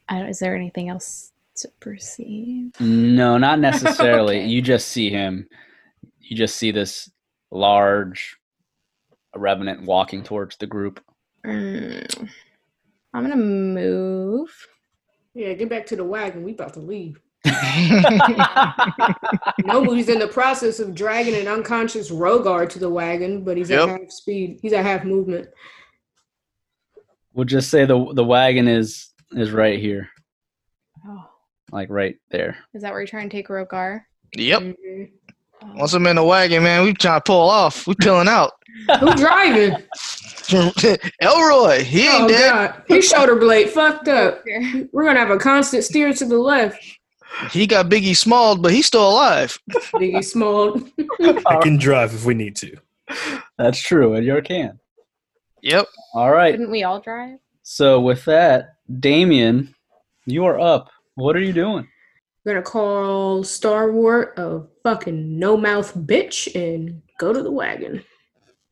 I 0.08 0.18
don't, 0.18 0.28
is 0.28 0.38
there 0.38 0.56
anything 0.56 0.88
else 0.88 1.32
to 1.56 1.68
perceive? 1.80 2.72
No, 2.80 3.36
not 3.38 3.58
necessarily. 3.60 4.38
Okay. 4.38 4.46
You 4.46 4.62
just 4.62 4.88
see 4.88 5.10
him. 5.10 5.46
You 6.30 6.36
just 6.36 6.54
see 6.56 6.70
this 6.70 7.10
large 7.50 8.36
revenant 9.34 9.82
walking 9.84 10.22
towards 10.22 10.56
the 10.58 10.66
group. 10.68 11.00
Mm, 11.44 12.30
I'm 13.12 13.22
gonna 13.24 13.34
move. 13.34 14.48
Yeah, 15.34 15.54
get 15.54 15.68
back 15.68 15.86
to 15.86 15.96
the 15.96 16.04
wagon. 16.04 16.44
We 16.44 16.52
about 16.52 16.74
to 16.74 16.80
leave. 16.80 17.20
Nomu's 19.64 20.08
in 20.08 20.20
the 20.20 20.28
process 20.30 20.78
of 20.78 20.94
dragging 20.94 21.34
an 21.34 21.48
unconscious 21.48 22.12
Rogar 22.12 22.68
to 22.68 22.78
the 22.78 22.88
wagon, 22.90 23.42
but 23.42 23.56
he's 23.56 23.70
Yep. 23.70 23.88
at 23.88 24.00
half 24.00 24.10
speed. 24.12 24.60
He's 24.62 24.72
at 24.72 24.84
half 24.84 25.02
movement. 25.04 25.48
We'll 27.32 27.44
just 27.46 27.70
say 27.70 27.86
the 27.86 28.12
the 28.14 28.24
wagon 28.24 28.68
is 28.68 29.08
is 29.32 29.50
right 29.50 29.80
here, 29.80 30.08
Oh, 31.04 31.24
like 31.72 31.90
right 31.90 32.16
there. 32.30 32.56
is 32.72 32.82
that 32.82 32.92
where 32.92 33.00
you're 33.00 33.06
trying 33.08 33.28
to 33.28 33.36
take 33.36 33.48
Rogar? 33.48 34.02
yep. 34.36 34.62
Mhm. 34.62 35.10
Oh. 35.62 35.72
Once 35.74 35.92
I'm 35.92 36.06
in 36.06 36.16
the 36.16 36.24
wagon, 36.24 36.62
man, 36.62 36.84
we 36.84 36.92
trying 36.94 37.20
to 37.20 37.24
pull 37.24 37.48
off. 37.50 37.86
We 37.86 37.94
peeling 37.94 38.28
out. 38.28 38.52
Who 39.00 39.14
driving? 39.14 39.76
Elroy, 41.20 41.84
he 41.84 42.08
ain't 42.08 42.24
Oh 42.24 42.28
dead. 42.28 42.50
god, 42.52 42.82
his 42.88 43.06
shoulder 43.08 43.36
blade 43.36 43.70
fucked 43.70 44.08
up. 44.08 44.42
We're 44.92 45.04
gonna 45.04 45.18
have 45.20 45.30
a 45.30 45.38
constant 45.38 45.84
steer 45.84 46.12
to 46.12 46.24
the 46.24 46.38
left. 46.38 46.82
He 47.52 47.66
got 47.66 47.88
Biggie 47.88 48.16
Smalled, 48.16 48.60
but 48.62 48.72
he's 48.72 48.86
still 48.86 49.08
alive. 49.08 49.56
Biggie 49.70 50.24
Small. 50.24 50.80
I 51.46 51.56
can 51.62 51.76
drive 51.76 52.12
if 52.14 52.24
we 52.24 52.34
need 52.34 52.56
to. 52.56 52.76
That's 53.58 53.80
true, 53.80 54.14
and 54.14 54.24
you 54.26 54.40
can. 54.42 54.80
Yep. 55.62 55.86
All 56.14 56.30
right. 56.32 56.52
Couldn't 56.52 56.70
we 56.70 56.82
all 56.82 57.00
drive? 57.00 57.38
So 57.62 58.00
with 58.00 58.24
that, 58.24 58.74
Damien, 58.98 59.74
you 60.26 60.44
are 60.46 60.58
up. 60.58 60.90
What 61.14 61.36
are 61.36 61.40
you 61.40 61.52
doing? 61.52 61.86
We're 62.44 62.54
gonna 62.54 62.64
call 62.64 63.44
Star 63.44 63.92
Wars 63.92 64.28
a 64.38 64.62
fucking 64.82 65.38
no 65.38 65.56
mouth 65.56 65.94
bitch 65.94 66.54
and 66.54 67.02
go 67.18 67.32
to 67.32 67.42
the 67.42 67.50
wagon. 67.50 68.02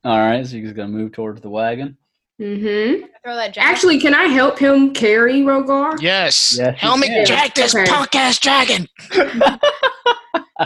All 0.05 0.19
right, 0.19 0.47
so 0.47 0.57
you're 0.57 0.73
gonna 0.73 0.89
move 0.89 1.13
towards 1.13 1.41
the 1.41 1.51
wagon. 1.51 1.97
Mm-hmm. 2.41 3.07
Throw 3.25 3.35
that 3.35 3.53
jack. 3.53 3.65
Actually, 3.67 3.99
can 3.99 4.15
I 4.15 4.25
help 4.25 4.59
him 4.61 4.95
carry 4.95 5.41
Rogar? 5.43 6.01
Yes. 6.01 6.57
Yes, 6.57 6.69
you 6.75 6.89
Helmet 6.89 7.09
can. 7.09 7.27
jack 7.27 7.55
this 7.55 7.75
Okay. 7.75 7.85
punk 7.91 8.15
ass 8.15 8.39
dragon. 8.39 8.87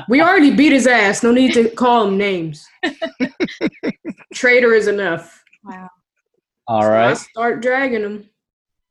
We 0.09 0.23
already 0.23 0.51
beat 0.51 0.73
his 0.73 0.87
ass. 0.87 1.23
No 1.23 1.33
need 1.33 1.53
to 1.53 1.69
call 1.69 2.09
him 2.09 2.17
names. 2.17 2.67
Traitor 4.35 4.73
is 4.73 4.89
enough. 4.89 5.45
wow. 5.65 5.89
All 6.67 6.83
So 6.83 6.93
I 6.95 7.13
start 7.15 7.61
dragging 7.61 8.01
him. 8.03 8.31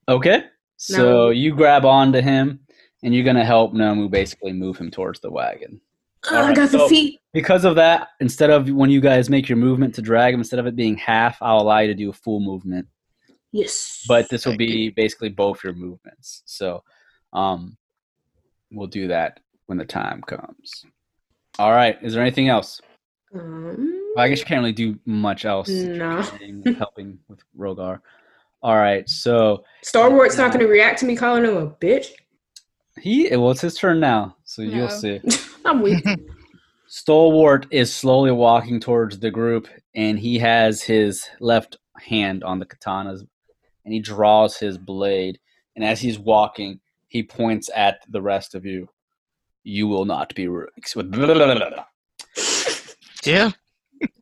Okay. 0.07 0.43
So 0.77 0.97
No. 1.03 1.29
you 1.29 1.55
grab 1.55 1.85
onto 1.85 2.21
him, 2.21 2.59
and 3.03 3.15
you're 3.15 3.23
gonna 3.23 3.43
help 3.45 3.73
Nomu 3.73 4.11
basically 4.11 4.53
move 4.53 4.77
him 4.77 4.91
towards 4.91 5.19
the 5.21 5.31
wagon. 5.31 5.81
Oh, 6.29 6.35
All 6.37 6.43
I 6.43 6.47
right, 6.47 6.55
got 6.55 6.71
the 6.71 6.87
feet. 6.87 7.19
Because 7.33 7.65
of 7.65 7.75
that, 7.75 8.09
instead 8.19 8.49
of 8.49 8.69
when 8.69 8.89
you 8.89 9.01
guys 9.01 9.29
make 9.29 9.49
your 9.49 9.57
movement 9.57 9.95
to 9.95 10.01
drag 10.01 10.33
him, 10.33 10.39
instead 10.39 10.59
of 10.59 10.67
it 10.67 10.75
being 10.75 10.97
half, 10.97 11.37
I'll 11.41 11.61
allow 11.61 11.79
you 11.79 11.87
to 11.87 11.93
do 11.95 12.09
a 12.09 12.13
full 12.13 12.39
movement. 12.41 12.87
Yes. 13.51 14.03
But 14.07 14.29
this 14.29 14.45
will 14.45 14.51
Thank 14.51 14.59
be 14.59 14.89
basically 14.89 15.29
both 15.29 15.63
your 15.63 15.73
movements. 15.73 16.43
So, 16.45 16.83
um, 17.33 17.77
we'll 18.71 18.87
do 18.87 19.07
that 19.07 19.39
when 19.65 19.77
the 19.77 19.85
time 19.85 20.21
comes. 20.21 20.85
All 21.59 21.71
right. 21.71 21.97
Is 22.01 22.13
there 22.13 22.21
anything 22.21 22.49
else? 22.49 22.79
Um, 23.33 23.97
Well, 24.15 24.25
I 24.25 24.29
guess 24.29 24.39
you 24.39 24.45
can't 24.45 24.59
really 24.59 24.71
do 24.73 24.99
much 25.05 25.45
else. 25.45 25.69
No. 25.69 26.21
helping- 26.21 26.63
helping 26.75 27.19
with 27.29 27.39
Rogar. 27.57 27.99
All 28.63 28.75
right, 28.77 29.09
so 29.09 29.63
Stalwart's 29.81 30.37
not 30.37 30.51
going 30.53 30.59
to 30.63 30.71
react 30.71 30.99
to 30.99 31.05
me 31.07 31.15
calling 31.15 31.43
him 31.45 31.57
a 31.57 31.67
bitch. 31.71 32.09
he 33.01 33.27
well, 33.35 33.49
it's 33.49 33.61
his 33.61 33.73
turn 33.75 33.99
now, 33.99 34.35
so 34.43 34.61
No. 34.61 34.69
you'll 34.75 34.89
see. 34.89 35.19
I'm 35.65 35.81
weak. 35.81 36.05
Stalwart 36.87 37.67
is 37.71 37.93
slowly 37.95 38.31
walking 38.31 38.79
towards 38.79 39.19
the 39.19 39.31
group, 39.31 39.67
and 39.95 40.19
he 40.19 40.37
has 40.39 40.81
his 40.81 41.25
left 41.39 41.77
hand 41.99 42.43
on 42.43 42.59
the 42.59 42.65
katanas, 42.65 43.25
and 43.85 43.93
he 43.93 43.99
draws 43.99 44.57
his 44.57 44.77
blade. 44.77 45.39
And 45.75 45.85
as 45.85 46.01
he's 46.01 46.19
walking, 46.19 46.81
he 47.07 47.23
points 47.23 47.69
at 47.73 47.99
the 48.09 48.21
rest 48.21 48.55
of 48.55 48.65
you. 48.65 48.89
You 49.63 49.87
will 49.87 50.05
not 50.05 50.35
be. 50.35 50.47
re- 50.47 50.67
Yeah. 53.23 53.51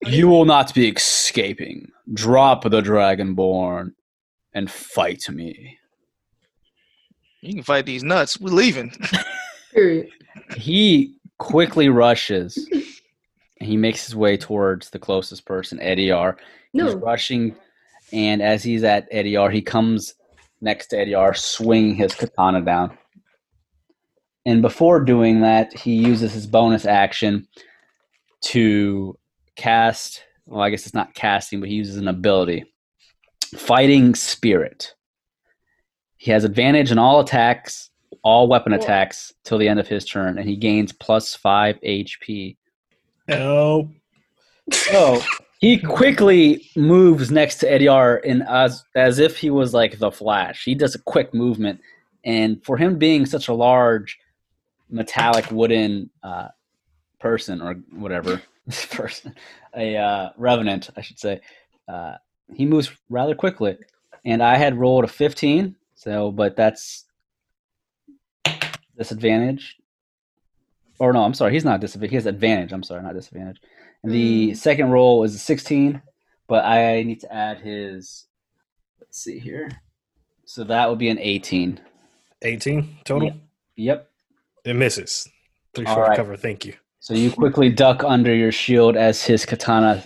You 0.06 0.28
will 0.28 0.46
not 0.46 0.74
be 0.74 0.90
escaping. 0.90 1.92
Drop 2.14 2.64
the 2.64 2.82
dragonborn 2.82 3.94
and 4.54 4.70
fight 4.70 5.30
me. 5.30 5.78
You 7.42 7.54
can 7.54 7.64
fight 7.64 7.86
these 7.86 8.04
nuts. 8.04 8.40
We're 8.40 8.50
leaving. 8.50 8.92
Period. 9.74 10.10
He 10.58 11.16
quickly 11.40 11.90
rushes. 11.90 12.68
and 13.60 13.68
He 13.68 13.76
makes 13.78 14.06
his 14.06 14.16
way 14.16 14.38
towards 14.38 14.90
the 14.92 15.00
closest 15.00 15.46
person, 15.46 15.80
Ediar. 15.80 16.36
He's 16.72 16.84
No. 16.84 16.96
rushing, 16.96 17.56
and 18.14 18.42
as 18.42 18.64
he's 18.64 18.84
at 18.84 19.12
Ediar, 19.12 19.52
he 19.52 19.62
comes 19.62 20.14
next 20.62 20.88
to 20.88 20.98
Ediar, 20.98 21.36
swinging 21.36 21.96
his 21.96 22.14
katana 22.14 22.62
down. 22.62 22.98
And 24.46 24.62
before 24.62 25.04
doing 25.04 25.42
that, 25.42 25.78
he 25.78 25.96
uses 25.96 26.32
his 26.34 26.48
bonus 26.48 26.86
action 26.86 27.48
to 28.46 29.18
cast. 29.56 30.24
Well, 30.46 30.62
I 30.62 30.70
guess 30.70 30.86
it's 30.86 30.96
not 30.96 31.14
casting, 31.14 31.60
but 31.60 31.70
he 31.70 31.76
uses 31.76 31.98
an 31.98 32.08
ability 32.08 32.66
Fighting 33.56 34.14
Spirit. 34.16 34.94
He 36.18 36.32
has 36.32 36.44
advantage 36.44 36.92
in 36.92 36.98
all 36.98 37.20
attacks, 37.20 37.90
all 38.24 38.48
weapon 38.48 38.74
Cool. 38.74 38.82
attacks, 38.82 39.34
till 39.44 39.58
the 39.58 39.68
end 39.68 39.80
of 39.80 39.88
his 39.88 40.06
turn, 40.06 40.38
and 40.38 40.48
he 40.48 40.56
gains 40.56 40.92
plus 40.92 41.36
five 41.36 41.80
HP. 41.82 42.58
Help. 43.28 43.90
So 44.72 45.22
He 45.60 45.78
quickly 45.78 46.70
moves 46.76 47.32
next 47.32 47.56
to 47.58 47.68
Ediar 47.68 48.24
in 48.24 48.42
as 48.44 48.84
as 48.96 49.20
if 49.20 49.38
he 49.38 49.50
was 49.50 49.74
like 49.74 50.00
the 50.00 50.12
Flash. 50.12 50.64
He 50.64 50.74
does 50.76 50.96
a 50.96 51.00
quick 51.00 51.34
movement, 51.34 51.82
and 52.24 52.64
for 52.64 52.78
him 52.78 52.98
being 52.98 53.26
such 53.26 53.48
a 53.50 53.54
large 53.54 54.18
metallic 54.90 55.52
wooden 55.52 56.10
uh, 56.24 56.48
person 57.20 57.62
or 57.62 57.76
whatever 57.92 58.42
person, 58.92 59.36
a 59.76 59.98
uh, 59.98 60.30
revenant, 60.38 60.90
I 60.98 61.02
should 61.02 61.20
say, 61.20 61.42
uh, 61.88 62.16
he 62.54 62.66
moves 62.66 62.90
rather 63.10 63.36
quickly. 63.36 63.78
And 64.26 64.42
I 64.42 64.56
had 64.56 64.78
rolled 64.78 65.04
a 65.04 65.08
fifteen, 65.08 65.76
so 65.96 66.32
but 66.32 66.56
that's 66.56 67.06
disadvantage. 69.00 69.78
Or 71.00 71.14
no, 71.14 71.24
I'm 71.24 71.34
sorry, 71.34 71.54
he's 71.54 71.66
not 71.66 71.80
disadvantage. 71.80 72.12
He 72.12 72.16
has 72.18 72.26
advantage. 72.26 72.74
I'm 72.74 72.84
sorry, 72.84 73.02
not 73.02 73.16
disadvantage. 73.16 73.58
And 74.04 74.12
the 74.14 74.52
Mm. 74.52 74.58
second 74.58 74.92
roll 74.92 75.24
is 75.24 75.34
a 75.34 75.40
16, 75.40 76.02
but 76.48 76.66
I 76.66 77.04
need 77.04 77.22
to 77.22 77.34
add 77.34 77.60
his. 77.60 78.28
Let's 79.00 79.20
see 79.22 79.40
here. 79.40 79.70
So 80.46 80.64
that 80.66 80.90
would 80.90 81.00
be 81.00 81.10
an 81.10 81.18
18. 81.20 81.80
18 82.42 82.98
total. 83.06 83.32
Yep. 83.78 84.10
It 84.66 84.74
misses. 84.76 85.28
Three 85.74 85.86
All 85.86 85.96
short 85.96 86.10
right. 86.10 86.16
cover. 86.18 86.36
Thank 86.36 86.66
you. 86.66 86.74
So 87.00 87.14
you 87.14 87.32
quickly 87.32 87.70
duck 87.70 88.04
under 88.04 88.36
your 88.36 88.52
shield 88.52 88.98
as 88.98 89.24
his 89.24 89.46
katana 89.46 90.04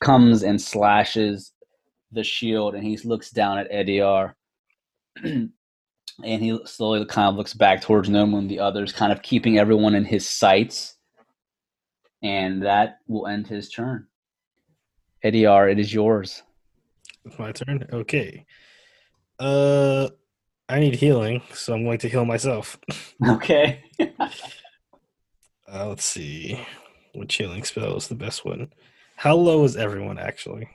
comes 0.00 0.42
and 0.44 0.60
slashes 0.62 1.52
the 2.12 2.22
shield, 2.22 2.74
and 2.76 2.84
he 2.84 2.96
looks 2.98 3.30
down 3.30 3.58
at 3.58 3.70
Ediar. 3.72 4.34
and 6.24 6.42
he 6.42 6.58
slowly 6.64 7.04
kind 7.06 7.28
of 7.28 7.36
looks 7.36 7.54
back 7.54 7.82
towards 7.82 8.08
Nomu 8.08 8.38
and 8.38 8.50
the 8.50 8.60
others, 8.60 8.92
kind 8.92 9.12
of 9.12 9.22
keeping 9.22 9.58
everyone 9.58 9.94
in 9.94 10.04
his 10.04 10.26
sights. 10.28 10.94
And 12.22 12.62
that 12.62 12.98
will 13.06 13.26
end 13.26 13.46
his 13.46 13.68
turn. 13.68 14.06
Ediar, 15.24 15.70
it 15.70 15.78
is 15.78 15.92
yours. 15.92 16.42
It's 17.24 17.38
my 17.38 17.52
turn. 17.52 17.86
Okay. 17.92 18.46
Uh, 19.38 20.08
I 20.68 20.80
need 20.80 20.94
healing, 20.94 21.42
so 21.52 21.74
I'm 21.74 21.84
going 21.84 21.98
to 21.98 22.08
heal 22.08 22.24
myself. 22.24 22.78
Okay. 23.28 23.82
Uh, 25.68 25.88
let's 25.88 26.04
see. 26.04 26.64
Which 27.14 27.34
healing 27.34 27.64
spell 27.64 27.96
is 27.96 28.08
the 28.08 28.14
best 28.14 28.44
one? 28.44 28.72
How 29.16 29.34
low 29.34 29.64
is 29.64 29.76
everyone 29.76 30.18
actually? 30.18 30.68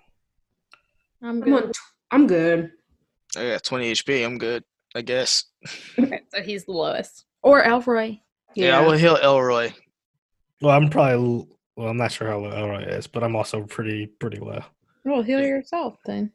I'm 1.22 1.42
I'm 1.44 1.54
on. 1.54 1.62
good. 1.62 1.74
T- 1.74 1.80
I'm 2.12 2.28
good. 2.28 2.72
I 3.38 3.48
got 3.50 3.64
20 3.64 3.92
HP. 3.94 4.26
I'm 4.26 4.38
good, 4.38 4.64
I 4.96 5.02
guess. 5.02 5.46
Okay, 5.98 6.22
so 6.34 6.42
he's 6.42 6.66
the 6.66 6.72
lowest. 6.74 7.26
Or 7.44 7.64
Elroy. 7.64 8.20
Yeah, 8.56 8.78
I 8.80 8.82
will 8.86 8.98
heal 8.98 9.18
Elroy. 9.22 9.72
Well, 10.62 10.76
I'm 10.76 10.90
probably. 10.90 11.48
Well, 11.76 11.88
I'm 11.88 11.98
not 11.98 12.12
sure 12.12 12.28
how 12.28 12.40
low 12.40 12.52
Elroy 12.52 12.84
is, 12.84 13.08
but 13.08 13.24
I'm 13.24 13.36
also 13.36 13.64
pretty 13.64 14.08
pretty 14.08 14.38
low. 14.40 14.62
Well, 15.06 15.22
heal 15.24 15.40
yourself 15.42 15.98
then. 16.06 16.32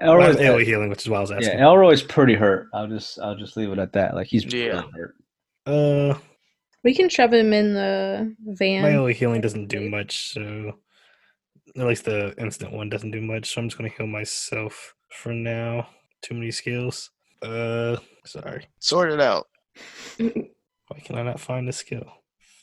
Elroy's, 0.00 0.38
have 0.38 0.54
AoE 0.56 0.64
healing, 0.64 0.88
which 0.88 1.02
is 1.02 1.08
why 1.08 1.18
I 1.18 1.20
was 1.20 1.30
asking. 1.30 1.58
yeah. 1.58 1.64
Elroy's 1.66 2.02
pretty 2.02 2.34
hurt. 2.34 2.68
I'll 2.72 2.86
just 2.88 3.18
I'll 3.20 3.36
just 3.36 3.56
leave 3.56 3.70
it 3.70 3.78
at 3.78 3.92
that. 3.92 4.14
Like 4.14 4.26
he's 4.28 4.44
pretty 4.44 4.66
Yeah. 4.66 4.82
hurt. 4.94 5.14
Uh, 5.66 6.18
We 6.82 6.94
can 6.94 7.08
shove 7.10 7.32
him 7.34 7.52
in 7.52 7.74
the 7.74 8.34
van. 8.40 8.82
my 8.82 8.92
AoE 8.92 9.14
healing 9.14 9.42
doesn't 9.42 9.66
do 9.66 9.88
much, 9.90 10.32
so 10.32 10.78
at 11.76 11.86
least 11.86 12.06
the 12.06 12.34
instant 12.38 12.72
one 12.72 12.88
doesn't 12.88 13.10
do 13.10 13.20
much. 13.20 13.52
So 13.52 13.60
I'm 13.60 13.68
just 13.68 13.76
gonna 13.76 13.90
heal 13.90 14.06
myself 14.06 14.94
for 15.10 15.32
now. 15.34 15.88
Too 16.22 16.34
many 16.34 16.50
skills. 16.50 17.10
Uh, 17.42 17.96
sorry. 18.24 18.66
Sort 18.78 19.12
it 19.12 19.20
out. 19.20 19.46
Why 20.18 21.00
can 21.04 21.16
I 21.16 21.22
not 21.22 21.40
find 21.40 21.66
the 21.66 21.72
skill? 21.72 22.06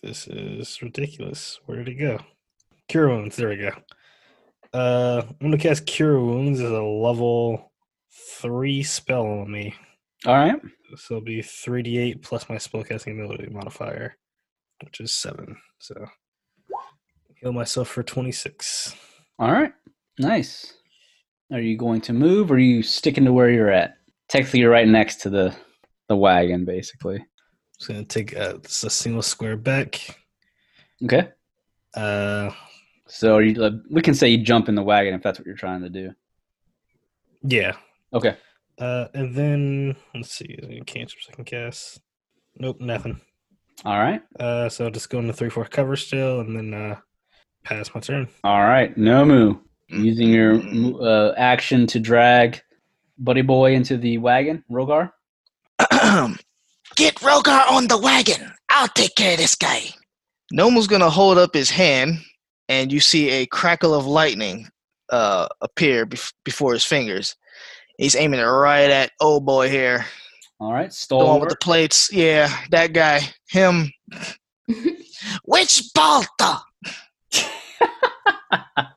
This 0.04 0.28
is 0.28 0.82
ridiculous. 0.82 1.60
Where 1.66 1.78
did 1.78 1.88
it 1.88 1.96
go? 1.96 2.20
Cure 2.88 3.10
wounds. 3.10 3.36
There 3.36 3.50
we 3.50 3.58
go. 3.58 3.72
Uh, 4.74 5.24
I'm 5.26 5.48
gonna 5.48 5.58
cast 5.58 5.86
Cure 5.86 6.20
Wounds 6.20 6.60
as 6.60 6.72
a 6.72 6.82
level 6.82 7.72
three 8.12 8.84
spell 8.84 9.26
on 9.26 9.52
me. 9.52 9.74
All 10.26 10.36
right. 10.36 10.60
So 10.96 11.16
it'll 11.16 11.26
be 11.26 11.42
3d8 11.42 12.22
plus 12.22 12.50
my 12.50 12.56
spellcasting 12.56 13.14
ability 13.14 13.50
modifier, 13.52 14.16
which 14.84 15.00
is 15.00 15.14
seven. 15.14 15.58
So 15.80 16.06
heal 17.36 17.54
myself 17.54 17.88
for 17.88 18.04
26. 18.04 18.96
All 19.40 19.52
right. 19.52 19.74
Nice. 20.20 20.74
Are 21.52 21.60
you 21.60 21.78
going 21.78 22.02
to 22.02 22.14
move 22.14 22.52
or 22.52 22.56
are 22.56 22.60
you 22.60 22.84
sticking 22.84 23.26
to 23.26 23.34
where 23.34 23.50
you're 23.50 23.72
at? 23.72 23.97
Technically 24.30 24.60
you're 24.60 24.72
right 24.72 24.88
next 24.88 25.22
to 25.22 25.30
the 25.30 25.56
the 26.10 26.16
wagon 26.16 26.66
basically. 26.66 27.26
Just 27.78 27.88
gonna 27.90 28.04
take 28.06 28.36
uh, 28.36 28.58
just 28.64 28.84
a 28.84 28.90
single 28.90 29.22
square 29.22 29.58
back. 29.58 30.18
Okay. 31.04 31.30
Uh, 31.94 32.52
So 33.08 33.36
are 33.38 33.42
you 33.42 33.82
we 33.90 34.02
can 34.02 34.14
say 34.14 34.30
you 34.30 34.40
jump 34.44 34.68
in 34.70 34.76
the 34.76 34.84
wagon 34.84 35.14
if 35.14 35.22
that's 35.24 35.40
what 35.40 35.46
you're 35.46 35.56
trying 35.56 35.82
to 35.82 35.90
do. 35.90 36.12
yeah. 37.44 37.74
Okay. 38.14 38.36
Uh, 38.80 39.08
and 39.14 39.34
then 39.36 39.96
let's 40.14 40.32
see, 40.32 40.58
any 40.62 40.82
cancers 40.82 41.28
I 41.32 41.36
can 41.36 41.46
cast? 41.46 42.00
Nope, 42.60 42.80
nothing. 42.80 43.20
All 43.86 43.98
right. 44.00 44.22
Uh, 44.40 44.70
so 44.70 44.86
I'll 44.86 44.92
just 44.92 45.10
go 45.10 45.20
into 45.20 45.34
three 45.34 45.50
four 45.50 45.66
cover 45.66 45.96
still, 45.96 46.40
and 46.42 46.56
then 46.56 46.74
uh, 46.74 46.96
pass 47.64 47.94
my 47.94 48.02
turn. 48.02 48.28
All 48.44 48.62
right. 48.62 48.96
Nomu 48.96 49.60
using 49.90 50.30
your 50.30 50.62
uh, 51.02 51.34
action 51.38 51.86
to 51.88 52.00
drag 52.00 52.62
Buddy 53.18 53.42
Boy 53.42 53.74
into 53.74 53.98
the 53.98 54.18
wagon, 54.18 54.64
Rogar. 54.70 55.12
Get 56.96 57.16
Rogar 57.16 57.70
on 57.70 57.88
the 57.88 57.98
wagon. 57.98 58.52
I'll 58.70 58.88
take 58.90 59.16
care 59.16 59.34
of 59.34 59.38
this 59.40 59.56
guy. 59.56 59.82
Nomu's 60.52 60.88
gonna 60.88 61.10
hold 61.10 61.38
up 61.38 61.54
his 61.54 61.70
hand, 61.70 62.20
and 62.70 62.92
you 62.92 63.00
see 63.00 63.30
a 63.30 63.46
crackle 63.48 63.94
of 63.94 64.06
lightning 64.06 64.70
uh, 65.10 65.48
appear 65.62 66.06
bef- 66.06 66.34
before 66.46 66.74
his 66.74 66.86
fingers. 66.86 67.36
He's 67.98 68.16
aiming 68.16 68.40
it 68.40 68.44
right 68.44 68.90
at 68.90 69.12
old 69.20 69.46
boy 69.46 69.70
here, 69.70 70.06
All 70.60 70.72
right. 70.72 70.92
the 71.10 71.18
one 71.18 71.40
with 71.40 71.50
the 71.50 71.56
plates. 71.58 72.12
Yeah, 72.14 72.50
that 72.72 72.94
guy. 72.94 73.22
Him. 73.50 73.92
Which 75.46 75.84
Balta? 75.96 76.62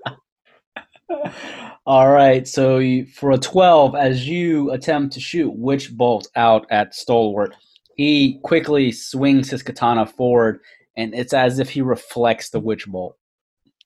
All 1.86 2.10
right, 2.10 2.46
so 2.46 2.78
you, 2.78 3.06
for 3.06 3.32
a 3.32 3.38
12, 3.38 3.94
as 3.94 4.28
you 4.28 4.70
attempt 4.70 5.14
to 5.14 5.20
shoot 5.20 5.50
Witch 5.50 5.96
Bolt 5.96 6.28
out 6.36 6.66
at 6.70 6.94
Stalwart, 6.94 7.54
he 7.96 8.38
quickly 8.42 8.92
swings 8.92 9.50
his 9.50 9.62
katana 9.62 10.06
forward, 10.06 10.60
and 10.96 11.14
it's 11.14 11.32
as 11.32 11.58
if 11.58 11.70
he 11.70 11.82
reflects 11.82 12.50
the 12.50 12.60
Witch 12.60 12.86
Bolt 12.86 13.16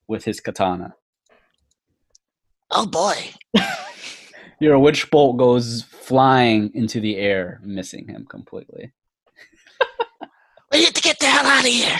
with 0.07 0.23
his 0.25 0.39
katana. 0.39 0.95
Oh 2.71 2.85
boy. 2.85 3.15
Your 4.59 4.79
Witch 4.79 5.09
Bolt 5.11 5.37
goes 5.37 5.83
flying 5.83 6.71
into 6.73 6.99
the 6.99 7.17
air, 7.17 7.59
missing 7.63 8.07
him 8.07 8.25
completely. 8.29 8.91
We 10.71 10.79
need 10.79 10.95
to 10.95 11.01
get 11.01 11.19
the 11.19 11.27
hell 11.27 11.45
out 11.45 11.63
of 11.63 11.69
here. 11.69 11.99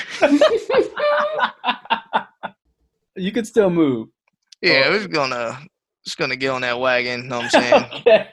you 3.15 3.31
can 3.31 3.45
still 3.45 3.69
move. 3.69 4.09
Yeah, 4.61 4.89
we're 4.89 5.07
gonna 5.07 5.59
just 6.03 6.17
gonna 6.17 6.35
get 6.35 6.49
on 6.49 6.61
that 6.61 6.79
wagon. 6.79 7.27
Know 7.27 7.39
what 7.39 7.55
I'm 7.55 7.89
saying? 8.01 8.25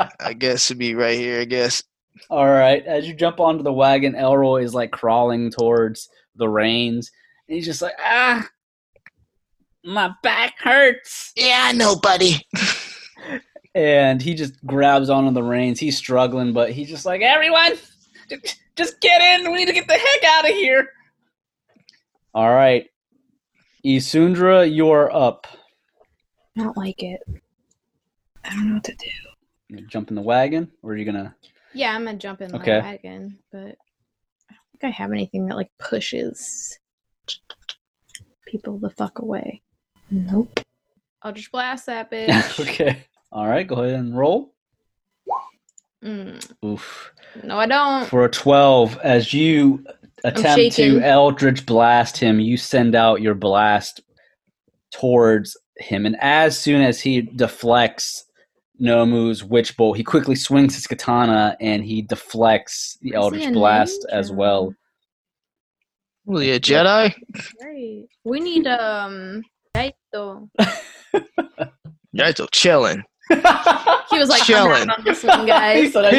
I 0.20 0.32
guess 0.32 0.68
to 0.68 0.74
be 0.74 0.94
right 0.94 1.18
here. 1.18 1.40
I 1.40 1.44
guess. 1.44 1.82
All 2.30 2.46
right. 2.46 2.84
As 2.86 3.06
you 3.08 3.14
jump 3.14 3.40
onto 3.40 3.62
the 3.62 3.72
wagon, 3.72 4.14
Elroy 4.14 4.62
is 4.62 4.74
like 4.74 4.92
crawling 4.92 5.50
towards 5.50 6.08
the 6.36 6.48
reins. 6.48 7.10
And 7.48 7.56
he's 7.56 7.66
just 7.66 7.82
like, 7.82 7.94
ah, 7.98 8.46
my 9.84 10.12
back 10.22 10.54
hurts. 10.58 11.32
Yeah, 11.36 11.62
I 11.64 11.72
know, 11.72 11.96
buddy. 11.96 12.40
And 13.76 14.22
he 14.22 14.34
just 14.34 14.64
grabs 14.64 15.10
onto 15.10 15.32
the 15.32 15.42
reins. 15.42 15.80
He's 15.80 15.98
struggling, 15.98 16.52
but 16.52 16.70
he's 16.70 16.88
just 16.88 17.04
like, 17.04 17.22
everyone, 17.22 17.72
just 18.76 19.00
get 19.00 19.20
in. 19.20 19.50
We 19.50 19.58
need 19.58 19.66
to 19.66 19.72
get 19.72 19.88
the 19.88 19.94
heck 19.94 20.24
out 20.24 20.48
of 20.48 20.54
here. 20.54 20.88
All 22.34 22.54
right. 22.54 22.86
Isundra, 23.84 24.72
you're 24.74 25.14
up. 25.14 25.46
I 26.56 26.62
don't 26.62 26.76
like 26.76 27.02
it. 27.02 27.20
I 28.44 28.50
don't 28.50 28.68
know 28.68 28.74
what 28.76 28.84
to 28.84 28.94
do. 28.94 29.10
You 29.68 29.76
gonna 29.76 29.88
jump 29.88 30.08
in 30.10 30.14
the 30.14 30.22
wagon, 30.22 30.70
or 30.82 30.92
are 30.92 30.96
you 30.96 31.04
gonna? 31.04 31.34
Yeah, 31.74 31.94
I'm 31.94 32.04
gonna 32.04 32.16
jump 32.16 32.40
in 32.40 32.50
the 32.52 32.56
Okay. 32.58 32.78
wagon, 32.80 33.38
but 33.52 33.58
I 33.60 34.54
don't 34.54 34.70
think 34.72 34.84
I 34.84 34.88
have 34.90 35.12
anything 35.12 35.46
that 35.46 35.56
like 35.56 35.70
pushes 35.78 36.78
people 38.46 38.78
the 38.78 38.90
fuck 38.90 39.18
away. 39.18 39.60
Nope. 40.10 40.60
I'll 41.22 41.32
just 41.32 41.50
blast 41.52 41.86
that 41.86 42.10
bitch. 42.10 42.60
okay. 42.60 43.04
All 43.32 43.46
right. 43.48 43.66
Go 43.66 43.76
ahead 43.76 43.98
and 43.98 44.16
roll. 44.16 44.54
Mm, 46.02 46.52
Oof. 46.64 47.12
no, 47.42 47.58
I 47.58 47.66
don't. 47.66 48.06
For 48.06 48.26
a 48.26 48.30
12, 48.30 48.98
as 49.02 49.32
you 49.32 49.86
attempt 50.24 50.76
to 50.76 50.82
shaking. 50.82 51.02
Eldritch 51.02 51.64
blast 51.66 52.16
him, 52.16 52.40
you 52.40 52.56
send 52.56 52.94
out 52.94 53.20
your 53.22 53.34
blast 53.34 54.00
towards 54.92 55.56
him. 55.78 56.06
And 56.06 56.16
as 56.20 56.58
soon 56.58 56.82
as 56.82 57.00
he 57.00 57.22
deflects 57.22 58.24
Nomu's 58.78 59.44
Witch 59.44 59.76
Bolt, 59.76 59.96
he 59.96 60.04
quickly 60.04 60.34
swings 60.34 60.74
his 60.74 60.86
katana 60.86 61.56
and 61.60 61.84
he 61.84 62.02
deflects 62.02 62.98
the 63.02 63.10
Is 63.10 63.14
Eldritch 63.16 63.52
blast 63.52 64.06
ninja? 64.10 64.12
as 64.18 64.32
well. 64.32 64.74
Was 66.26 66.42
he 66.42 66.50
a 66.52 66.60
Jedi? 66.60 67.14
Great. 67.60 68.06
We 68.24 68.40
need 68.40 68.66
um. 68.66 69.42
Daito. 69.76 70.48
You 71.12 72.20
guys 72.20 72.38
are 72.40 72.48
chilling. 72.52 73.02
He 73.30 74.18
was 74.18 74.28
like, 74.28 74.42
I'm 74.42 74.46
Chilling. 74.46 74.90
on 74.90 75.04
this 75.04 75.24
one, 75.24 75.46
guys. 75.46 75.82
He's 75.82 75.94
like, 75.94 76.12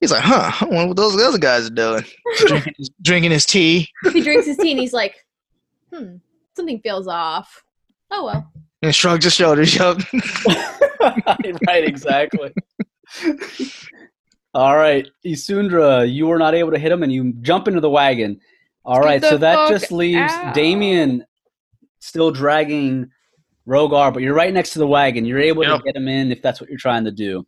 he's 0.00 0.10
like, 0.10 0.22
huh? 0.22 0.50
I 0.60 0.64
wonder 0.64 0.88
what 0.88 0.96
those 0.96 1.20
other 1.22 1.38
guys 1.38 1.66
are 1.66 1.70
doing. 1.70 2.04
drinking, 2.38 2.74
his, 2.76 2.90
drinking 3.02 3.30
his 3.30 3.46
tea 3.46 3.88
he 4.12 4.20
drinks 4.20 4.46
his 4.46 4.56
tea 4.56 4.72
and 4.72 4.80
he's 4.80 4.92
like, 4.92 5.14
hmm, 5.92 6.16
something 6.54 6.80
feels 6.80 7.06
off. 7.06 7.62
Oh 8.10 8.24
well. 8.24 8.52
and 8.82 8.94
shrugs 8.94 9.24
his 9.24 9.34
shoulders. 9.34 9.74
Yup. 9.74 9.98
right, 11.00 11.84
exactly. 11.84 12.52
All 14.54 14.76
right, 14.76 15.06
Isundra, 15.24 16.10
you 16.10 16.26
were 16.26 16.38
not 16.38 16.54
able 16.54 16.72
to 16.72 16.78
hit 16.78 16.90
him, 16.90 17.02
and 17.02 17.12
you 17.12 17.34
jump 17.42 17.68
into 17.68 17.80
the 17.80 17.90
wagon. 17.90 18.40
All 18.84 19.00
Get 19.00 19.04
right, 19.04 19.22
so 19.22 19.36
that 19.38 19.68
just 19.68 19.92
leaves 19.92 20.32
out. 20.32 20.54
Damien 20.54 21.24
still 22.00 22.30
dragging 22.30 23.10
Rogar, 23.68 24.12
but 24.14 24.22
you're 24.22 24.34
right 24.34 24.52
next 24.52 24.70
to 24.70 24.78
the 24.78 24.86
wagon. 24.86 25.24
You're 25.24 25.38
able 25.40 25.62
Yep. 25.64 25.78
to 25.78 25.82
get 25.84 25.96
him 25.96 26.08
in 26.08 26.32
if 26.32 26.40
that's 26.40 26.60
what 26.60 26.70
you're 26.70 26.78
trying 26.78 27.04
to 27.04 27.10
do. 27.12 27.46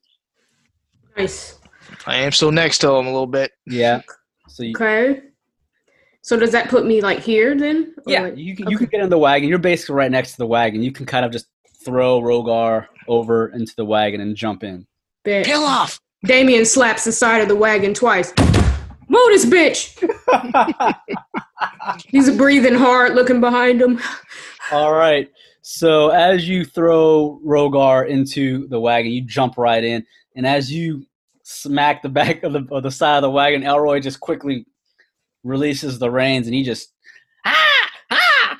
Nice. 1.16 1.58
I 2.06 2.16
am 2.16 2.30
still 2.32 2.52
next 2.52 2.78
to 2.78 2.88
him 2.90 3.06
a 3.06 3.10
little 3.10 3.26
bit. 3.26 3.52
Yeah. 3.66 4.02
So 4.48 4.62
you, 4.62 4.72
Okay. 4.76 5.22
So 6.22 6.38
does 6.38 6.52
that 6.52 6.68
put 6.68 6.84
me 6.86 7.00
like 7.00 7.20
here 7.20 7.56
then? 7.56 7.94
Or, 8.06 8.12
yeah, 8.12 8.22
like- 8.24 8.36
you 8.36 8.54
can 8.54 8.68
you 8.70 8.76
can 8.76 8.86
get 8.88 9.00
in 9.00 9.08
the 9.08 9.18
wagon. 9.18 9.48
You're 9.48 9.58
basically 9.58 9.94
right 9.94 10.10
next 10.10 10.32
to 10.32 10.36
the 10.38 10.46
wagon. 10.46 10.82
You 10.82 10.92
can 10.92 11.06
kind 11.06 11.24
of 11.24 11.32
just 11.32 11.46
throw 11.84 12.20
Rogar 12.20 12.86
over 13.08 13.48
into 13.48 13.74
the 13.74 13.84
wagon 13.86 14.20
and 14.20 14.36
jump 14.36 14.62
in. 14.62 14.86
bet. 15.24 15.46
Peel 15.46 15.62
off. 15.62 15.98
Damien 16.26 16.66
slaps 16.66 17.04
the 17.04 17.12
side 17.12 17.40
of 17.40 17.48
the 17.48 17.56
wagon 17.56 17.94
twice. 17.94 18.34
Move 19.08 19.28
this 19.28 19.46
bitch. 19.46 19.96
He's 22.08 22.30
breathing 22.36 22.74
hard, 22.74 23.14
looking 23.14 23.40
behind 23.40 23.80
him. 23.80 23.98
All 24.70 24.92
right. 24.92 25.28
So 25.62 26.08
as 26.10 26.48
you 26.48 26.64
throw 26.64 27.40
Rogar 27.44 28.08
into 28.08 28.66
the 28.68 28.80
wagon, 28.80 29.12
you 29.12 29.22
jump 29.22 29.58
right 29.58 29.82
in, 29.84 30.04
and 30.36 30.46
as 30.46 30.72
you 30.72 31.04
smack 31.42 32.02
the 32.02 32.08
back 32.20 32.42
of 32.42 32.52
the 32.52 32.66
of 32.70 32.82
the 32.82 32.90
side 32.90 33.16
of 33.16 33.22
the 33.22 33.30
wagon, 33.30 33.62
Elroy 33.62 34.00
just 34.00 34.20
quickly 34.20 34.66
releases 35.44 35.98
the 35.98 36.10
reins, 36.10 36.46
and 36.46 36.54
he 36.54 36.62
just 36.62 36.92
ah 37.44 37.88
ah. 38.10 38.58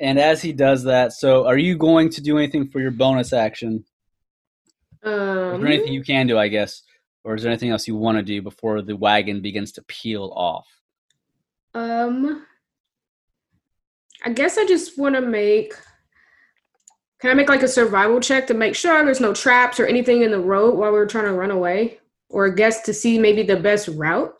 And 0.00 0.18
as 0.18 0.40
he 0.42 0.52
does 0.52 0.84
that, 0.84 1.12
so 1.12 1.46
are 1.46 1.58
you 1.58 1.76
going 1.76 2.08
to 2.10 2.20
do 2.22 2.38
anything 2.38 2.68
for 2.68 2.80
your 2.80 2.92
bonus 2.92 3.32
action? 3.32 3.84
Is 5.04 5.10
Um, 5.10 5.60
there 5.60 5.68
anything 5.68 5.92
you 5.92 6.02
can 6.02 6.26
do, 6.26 6.38
I 6.38 6.48
guess, 6.48 6.82
or 7.24 7.34
is 7.34 7.42
there 7.42 7.52
anything 7.52 7.70
else 7.70 7.86
you 7.86 7.94
want 7.96 8.18
to 8.18 8.22
do 8.22 8.42
before 8.42 8.82
the 8.82 8.96
wagon 8.96 9.40
begins 9.42 9.72
to 9.72 9.82
peel 9.82 10.32
off? 10.34 10.66
um, 11.74 12.44
I 14.24 14.30
guess 14.32 14.58
I 14.58 14.66
just 14.66 14.98
want 14.98 15.14
to 15.14 15.20
make. 15.20 15.74
Can 17.20 17.30
I 17.30 17.34
make 17.34 17.48
like 17.48 17.62
a 17.62 17.68
survival 17.68 18.20
check 18.20 18.46
to 18.46 18.54
make 18.54 18.74
sure 18.74 19.04
there's 19.04 19.20
no 19.20 19.34
traps 19.34 19.80
or 19.80 19.86
anything 19.86 20.22
in 20.22 20.30
the 20.30 20.38
road 20.38 20.76
while 20.76 20.92
we're 20.92 21.06
trying 21.06 21.24
to 21.24 21.32
run 21.32 21.50
away, 21.50 21.98
or 22.28 22.46
I 22.46 22.54
guess 22.54 22.82
to 22.82 22.94
see 22.94 23.18
maybe 23.18 23.42
the 23.42 23.56
best 23.56 23.88
route, 23.88 24.32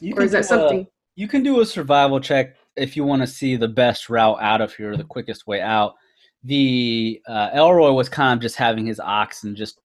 You 0.00 0.14
or 0.16 0.22
is 0.22 0.32
that 0.32 0.40
do 0.40 0.44
a- 0.44 0.48
something? 0.48 0.86
You 1.16 1.26
can 1.26 1.42
do 1.42 1.60
a 1.60 1.66
survival 1.66 2.20
check 2.20 2.54
if 2.76 2.96
you 2.96 3.04
want 3.04 3.22
to 3.22 3.26
see 3.26 3.56
the 3.56 3.66
best 3.66 4.08
route 4.08 4.38
out 4.40 4.60
of 4.60 4.72
here, 4.74 4.96
the 4.96 5.04
quickest 5.04 5.46
way 5.46 5.60
out. 5.60 5.94
The 6.44 7.20
uh, 7.26 7.50
Elroy 7.52 7.90
was 7.92 8.08
kind 8.08 8.38
of 8.38 8.42
just 8.42 8.54
having 8.54 8.86
his 8.86 9.00
oxen 9.00 9.56
just, 9.56 9.80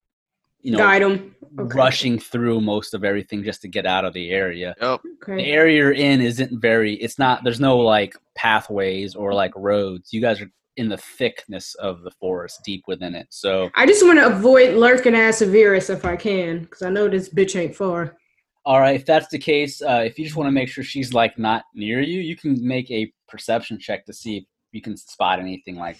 you 0.62 0.72
know, 0.74 0.78
Guide 0.78 1.02
him. 1.02 1.36
Okay. 1.58 1.76
rushing 1.76 2.20
through 2.20 2.62
most 2.62 2.94
of 2.94 3.04
everything 3.04 3.44
just 3.44 3.62
to 3.64 3.68
get 3.68 3.86
out 3.88 4.06
of 4.06 4.14
the 4.14 4.30
area. 4.30 4.76
Yep. 4.80 5.02
The 5.26 5.46
area 5.46 5.78
you're 5.78 5.92
in 5.92 6.22
isn't 6.22 6.62
very. 6.62 6.94
It's 6.96 7.18
not. 7.18 7.44
There's 7.44 7.60
no 7.60 7.78
like 7.80 8.16
pathways 8.36 9.16
or 9.16 9.34
like 9.34 9.54
roads. 9.56 10.14
You 10.14 10.22
guys 10.22 10.40
are 10.40 10.52
in 10.78 10.90
the 10.90 10.98
thickness 10.98 11.76
of 11.76 12.02
the 12.02 12.12
forest, 12.12 12.62
deep 12.66 12.84
within 12.88 13.14
it. 13.16 13.28
So, 13.30 13.70
I 13.76 13.86
just 13.86 14.04
want 14.06 14.20
to 14.20 14.28
avoid 14.28 14.76
lurking 14.76 15.16
ass 15.16 15.38
Severus 15.38 15.90
if 15.90 16.04
I 16.06 16.16
can, 16.16 16.62
because 16.62 16.82
I 16.82 16.90
know 16.90 17.08
this 17.08 17.30
bitch 17.30 17.60
ain't 17.60 17.76
far. 17.76 18.18
all 18.66 18.80
right, 18.80 18.96
if 18.96 19.06
that's 19.06 19.28
the 19.28 19.38
case, 19.38 19.82
uh, 19.82 20.04
if 20.06 20.18
you 20.18 20.26
just 20.26 20.38
want 20.38 20.48
to 20.48 20.52
make 20.52 20.70
sure 20.70 20.84
she's 20.84 21.14
like 21.14 21.38
not 21.38 21.66
near 21.76 22.02
you, 22.02 22.22
you 22.22 22.36
can 22.36 22.66
make 22.66 22.90
a 22.92 23.12
perception 23.28 23.78
check 23.78 24.06
to 24.06 24.14
see 24.14 24.38
if 24.38 24.44
you 24.72 24.82
can 24.82 24.96
spot 24.96 25.40
anything 25.40 25.76
like 25.76 25.98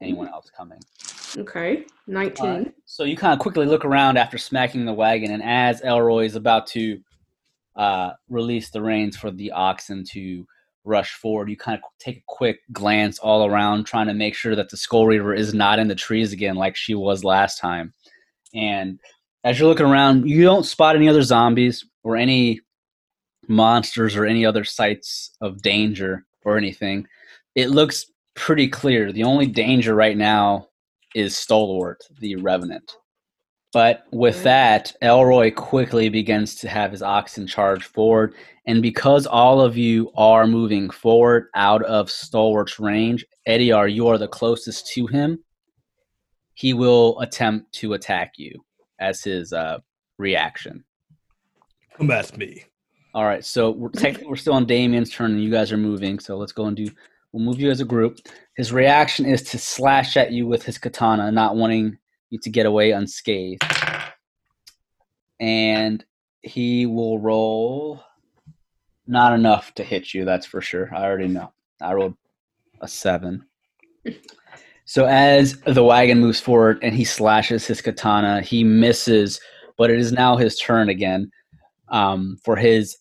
anyone 0.00 0.28
else 0.28 0.50
coming. 0.54 0.80
Okay, 1.36 1.84
nineteen. 2.08 2.46
All 2.46 2.58
right. 2.58 2.74
So 2.86 3.04
you 3.04 3.16
kind 3.16 3.32
of 3.32 3.38
quickly 3.38 3.64
look 3.64 3.84
around 3.84 4.16
after 4.16 4.36
smacking 4.38 4.84
the 4.84 4.92
wagon, 4.92 5.30
and 5.30 5.42
as 5.42 5.82
Elroy 5.82 6.24
is 6.24 6.34
about 6.34 6.66
to 6.68 7.00
uh, 7.76 8.10
release 8.28 8.70
the 8.70 8.82
reins 8.82 9.16
for 9.16 9.30
the 9.30 9.52
oxen 9.52 10.04
to 10.10 10.44
rush 10.84 11.12
forward, 11.12 11.50
you 11.50 11.56
kind 11.56 11.78
of 11.78 11.84
take 11.98 12.18
a 12.18 12.24
quick 12.26 12.60
glance 12.72 13.18
all 13.18 13.46
around, 13.46 13.84
trying 13.84 14.06
to 14.06 14.14
make 14.14 14.34
sure 14.34 14.56
that 14.56 14.70
the 14.70 14.76
Skull 14.76 15.06
Reaver 15.06 15.34
is 15.34 15.54
not 15.54 15.78
in 15.78 15.88
the 15.88 15.94
trees 15.94 16.32
again 16.32 16.56
like 16.56 16.76
she 16.76 16.94
was 16.94 17.24
last 17.24 17.58
time. 17.58 17.92
And 18.54 18.98
as 19.44 19.58
you're 19.58 19.68
looking 19.68 19.86
around, 19.86 20.28
you 20.28 20.42
don't 20.42 20.64
spot 20.64 20.96
any 20.96 21.08
other 21.08 21.22
zombies 21.22 21.84
or 22.02 22.16
any 22.16 22.60
monsters 23.48 24.16
or 24.16 24.24
any 24.24 24.44
other 24.46 24.64
sights 24.64 25.36
of 25.40 25.62
danger 25.62 26.24
or 26.44 26.56
anything. 26.56 27.06
It 27.54 27.70
looks 27.70 28.06
pretty 28.34 28.68
clear. 28.68 29.12
The 29.12 29.24
only 29.24 29.46
danger 29.46 29.94
right 29.94 30.16
now 30.16 30.68
is 31.14 31.36
Stalwart, 31.36 32.02
the 32.20 32.36
Revenant. 32.36 32.92
But 33.72 34.04
with 34.10 34.42
that, 34.42 34.92
Elroy 35.00 35.52
quickly 35.52 36.08
begins 36.08 36.56
to 36.56 36.68
have 36.68 36.90
his 36.90 37.02
oxen 37.02 37.46
charge 37.46 37.84
forward. 37.84 38.34
And 38.66 38.82
because 38.82 39.26
all 39.26 39.60
of 39.60 39.76
you 39.76 40.10
are 40.16 40.46
moving 40.46 40.90
forward 40.90 41.46
out 41.54 41.82
of 41.84 42.10
Stalwart's 42.10 42.80
range, 42.80 43.24
Ediar, 43.48 43.92
you 43.92 44.08
are 44.08 44.18
the 44.18 44.28
closest 44.28 44.88
to 44.94 45.06
him. 45.06 45.38
He 46.54 46.74
will 46.74 47.18
attempt 47.20 47.72
to 47.74 47.92
attack 47.92 48.32
you 48.36 48.60
as 48.98 49.22
his 49.22 49.52
uh, 49.52 49.78
reaction. 50.18 50.84
Combat 51.96 52.36
me. 52.36 52.64
All 53.14 53.24
right, 53.24 53.44
so 53.44 53.70
we're 53.70 53.88
technically 53.94 54.28
we're 54.28 54.36
still 54.36 54.54
on 54.54 54.66
Damien's 54.66 55.10
turn, 55.10 55.32
and 55.32 55.42
you 55.42 55.50
guys 55.50 55.72
are 55.72 55.76
moving. 55.76 56.18
So 56.18 56.36
let's 56.36 56.52
go 56.52 56.66
and 56.66 56.76
do. 56.76 56.88
We'll 57.32 57.44
move 57.44 57.60
you 57.60 57.70
as 57.70 57.80
a 57.80 57.84
group. 57.84 58.18
His 58.56 58.72
reaction 58.72 59.24
is 59.24 59.42
to 59.44 59.58
slash 59.58 60.16
at 60.16 60.32
you 60.32 60.46
with 60.46 60.64
his 60.64 60.78
katana, 60.78 61.30
not 61.30 61.56
wanting 61.56 61.96
to 62.38 62.50
get 62.50 62.66
away 62.66 62.92
unscathed. 62.92 63.62
And 65.38 66.04
he 66.42 66.86
will 66.86 67.18
roll. 67.18 68.02
Not 69.06 69.32
enough 69.32 69.74
to 69.74 69.82
hit 69.82 70.14
you, 70.14 70.24
that's 70.24 70.46
for 70.46 70.60
sure. 70.60 70.88
I 70.94 71.04
already 71.04 71.28
know. 71.28 71.52
I 71.80 71.94
rolled 71.94 72.16
a 72.80 72.88
seven. 72.88 73.46
So 74.86 75.06
as 75.06 75.60
the 75.60 75.84
wagon 75.84 76.18
moves 76.18 76.40
forward 76.40 76.80
and 76.82 76.92
he 76.92 77.04
slashes 77.04 77.64
his 77.64 77.80
katana, 77.80 78.42
he 78.42 78.64
misses, 78.64 79.40
but 79.78 79.88
it 79.88 80.00
is 80.00 80.10
now 80.10 80.36
his 80.36 80.58
turn 80.58 80.88
again 80.88 81.30
um, 81.90 82.38
for 82.44 82.56
his 82.56 82.98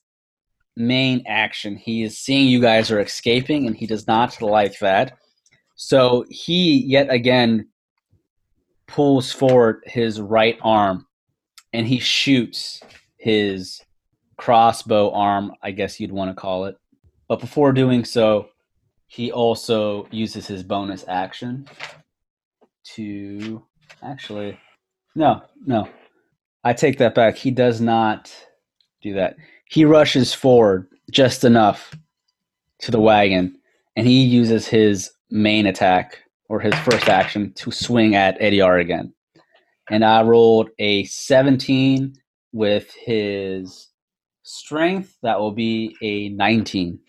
main 0.75 1.23
action. 1.27 1.75
He 1.75 2.03
is 2.03 2.19
seeing 2.19 2.47
you 2.47 2.61
guys 2.61 2.91
are 2.91 2.99
escaping, 2.99 3.65
and 3.65 3.75
he 3.75 3.87
does 3.87 4.05
not 4.05 4.39
like 4.39 4.77
that. 4.79 5.17
So 5.75 6.25
he 6.29 6.83
yet 6.85 7.11
again 7.11 7.67
pulls 8.89 9.31
forward 9.31 9.83
his 9.85 10.19
right 10.19 10.57
arm, 10.61 11.07
and 11.73 11.87
he 11.87 11.99
shoots 11.99 12.81
his 13.17 13.81
crossbow 14.37 15.11
arm, 15.11 15.53
I 15.61 15.71
guess 15.71 15.99
you'd 15.99 16.11
want 16.11 16.31
to 16.31 16.39
call 16.39 16.65
it. 16.65 16.77
But 17.27 17.39
before 17.39 17.71
doing 17.71 18.05
so, 18.05 18.49
he 19.07 19.31
also 19.31 20.07
uses 20.11 20.47
his 20.47 20.63
bonus 20.63 21.05
action 21.07 21.67
to 22.95 23.63
actually 24.01 24.57
no 25.15 25.41
no 25.65 25.87
i 26.63 26.71
take 26.71 26.97
that 26.97 27.13
back 27.13 27.35
he 27.35 27.51
does 27.51 27.81
not 27.81 28.33
do 29.01 29.13
that. 29.13 29.35
He 29.69 29.85
rushes 29.85 30.33
forward 30.33 30.87
just 31.11 31.43
enough 31.43 31.95
to 32.79 32.91
the 32.91 32.99
wagon, 32.99 33.57
and 33.95 34.07
he 34.07 34.23
uses 34.23 34.67
his 34.67 35.11
main 35.29 35.65
attack 35.65 36.19
or 36.49 36.59
his 36.59 36.73
first 36.79 37.07
action 37.07 37.53
to 37.53 37.71
swing 37.71 38.15
at 38.15 38.39
Ediar 38.39 38.81
again. 38.81 39.13
And 39.89 40.03
I 40.03 40.23
rolled 40.23 40.69
a 40.79 41.05
17 41.05 42.13
with 42.51 42.91
his 42.93 43.87
strength. 44.43 45.15
That 45.23 45.39
will 45.39 45.51
be 45.51 45.95
a 46.01 46.29
19. 46.29 46.99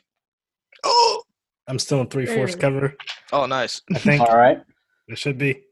Oh, 0.84 1.22
I'm 1.66 1.78
still 1.78 2.00
in 2.00 2.08
three 2.08 2.26
fourths 2.26 2.54
cover. 2.54 2.94
oh, 3.32 3.46
nice. 3.46 3.82
I 3.94 3.98
think 3.98 4.20
All 4.22 4.36
right. 4.36 4.58
it 5.08 5.18
should 5.18 5.38
be. 5.38 5.62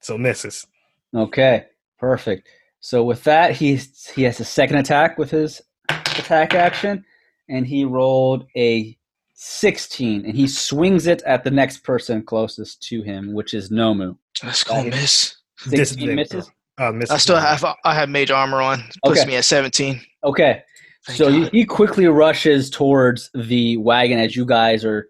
So 0.00 0.16
misses. 0.16 0.66
Okay. 1.14 1.66
Perfect. 1.98 2.48
So 2.80 3.02
with 3.04 3.24
that, 3.24 3.52
he's 3.52 4.06
he 4.10 4.22
has 4.24 4.38
a 4.38 4.44
second 4.44 4.76
attack 4.76 5.18
with 5.18 5.30
his 5.30 5.62
attack 5.88 6.54
action, 6.54 7.04
and 7.48 7.66
he 7.66 7.84
rolled 7.84 8.46
a 8.56 8.96
16, 9.36 10.24
and 10.24 10.34
he 10.34 10.48
swings 10.48 11.06
it 11.06 11.22
at 11.26 11.44
the 11.44 11.50
next 11.50 11.84
person 11.84 12.22
closest 12.22 12.82
to 12.88 13.02
him, 13.02 13.32
which 13.34 13.54
is 13.54 13.70
Nomu. 13.70 14.16
That's 14.42 14.64
gonna 14.64 14.90
miss. 14.90 15.36
16 15.58 16.14
misses. 16.14 16.50
Uh, 16.78 16.92
misses. 16.92 17.10
I 17.14 17.18
still 17.18 17.36
have 17.38 17.64
I 17.84 17.94
have 17.94 18.08
mage 18.08 18.30
armor 18.30 18.60
on. 18.60 18.82
Puts 19.04 19.20
Okay. 19.20 19.28
me 19.28 19.36
at 19.36 19.44
seventeen. 19.44 20.00
Okay. 20.24 20.62
Thank 21.06 21.16
so 21.18 21.30
he, 21.30 21.40
God. 21.42 21.50
he 21.52 21.64
quickly 21.64 22.06
rushes 22.06 22.68
towards 22.70 23.30
the 23.34 23.76
wagon 23.76 24.18
as 24.18 24.34
you 24.34 24.44
guys 24.44 24.84
are 24.84 25.08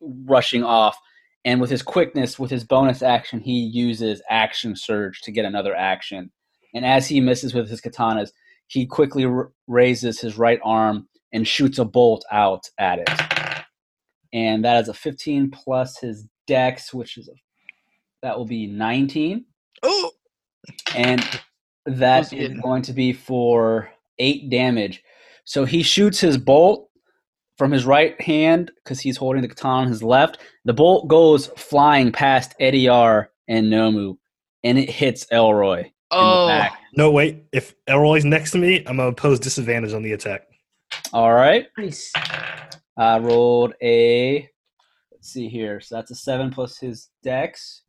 rushing 0.00 0.62
off, 0.62 0.96
And 1.44 1.60
with 1.60 1.70
his 1.70 1.82
quickness, 1.82 2.38
with 2.38 2.50
his 2.50 2.62
bonus 2.64 3.02
action, 3.02 3.40
he 3.40 3.58
uses 3.60 4.22
action 4.30 4.76
surge 4.76 5.20
to 5.22 5.32
get 5.32 5.44
another 5.44 5.74
action. 5.74 6.30
And 6.74 6.84
as 6.86 7.08
he 7.08 7.20
misses 7.20 7.52
with 7.54 7.68
his 7.68 7.80
katanas, 7.80 8.30
he 8.68 8.86
quickly 8.86 9.24
r- 9.24 9.50
raises 9.66 10.20
his 10.20 10.36
right 10.38 10.60
arm 10.62 11.08
and 11.32 11.46
shoots 11.48 11.78
a 11.78 11.84
bolt 11.84 12.24
out 12.30 12.64
at 12.78 12.98
it. 13.00 13.08
And 14.32 14.64
that 14.64 14.82
is 14.82 14.88
a 14.88 14.94
15 14.94 15.50
plus 15.50 15.98
his 15.98 16.26
dex, 16.46 16.92
which 16.92 17.16
is 17.16 17.28
a, 17.28 17.32
that 18.22 18.36
will 18.36 18.46
be 18.46 18.66
19. 18.66 19.44
Oh, 19.82 20.10
And 20.94 21.24
that 21.86 22.32
is 22.32 22.52
Who's 22.52 22.60
going 22.60 22.82
to 22.82 22.92
be 22.92 23.12
for 23.12 23.90
eight 24.18 24.50
damage. 24.50 25.02
So 25.44 25.64
he 25.64 25.82
shoots 25.82 26.20
his 26.20 26.36
bolt 26.36 26.88
from 27.56 27.70
his 27.70 27.84
right 27.84 28.20
hand 28.20 28.70
because 28.82 29.00
he's 29.00 29.16
holding 29.16 29.42
the 29.42 29.48
katana 29.48 29.82
on 29.82 29.88
his 29.88 30.02
left. 30.02 30.38
The 30.64 30.74
bolt 30.74 31.08
goes 31.08 31.48
flying 31.56 32.12
past 32.12 32.54
Ediar 32.60 33.28
and 33.48 33.72
Nomu, 33.72 34.18
and 34.62 34.78
it 34.78 34.90
hits 34.90 35.26
Elroy 35.32 35.80
in 35.80 35.84
the 35.84 35.90
oh, 36.10 36.48
back. 36.48 36.78
No, 36.94 37.10
wait. 37.10 37.44
If 37.52 37.74
Elroy's 37.86 38.24
next 38.24 38.52
to 38.52 38.58
me, 38.58 38.84
I'm 38.86 38.96
gonna 38.96 39.12
pose 39.12 39.40
disadvantage 39.40 39.92
on 39.92 40.02
the 40.02 40.12
attack. 40.12 40.42
All 41.12 41.32
right. 41.32 41.66
Nice. 41.76 42.12
I 42.98 43.18
rolled 43.18 43.74
a. 43.80 44.48
Let's 45.12 45.30
see 45.30 45.48
here. 45.48 45.80
So 45.80 45.94
that's 45.94 46.10
a 46.10 46.16
seven 46.16 46.50
plus 46.50 46.78
his 46.78 47.10
dex. 47.22 47.82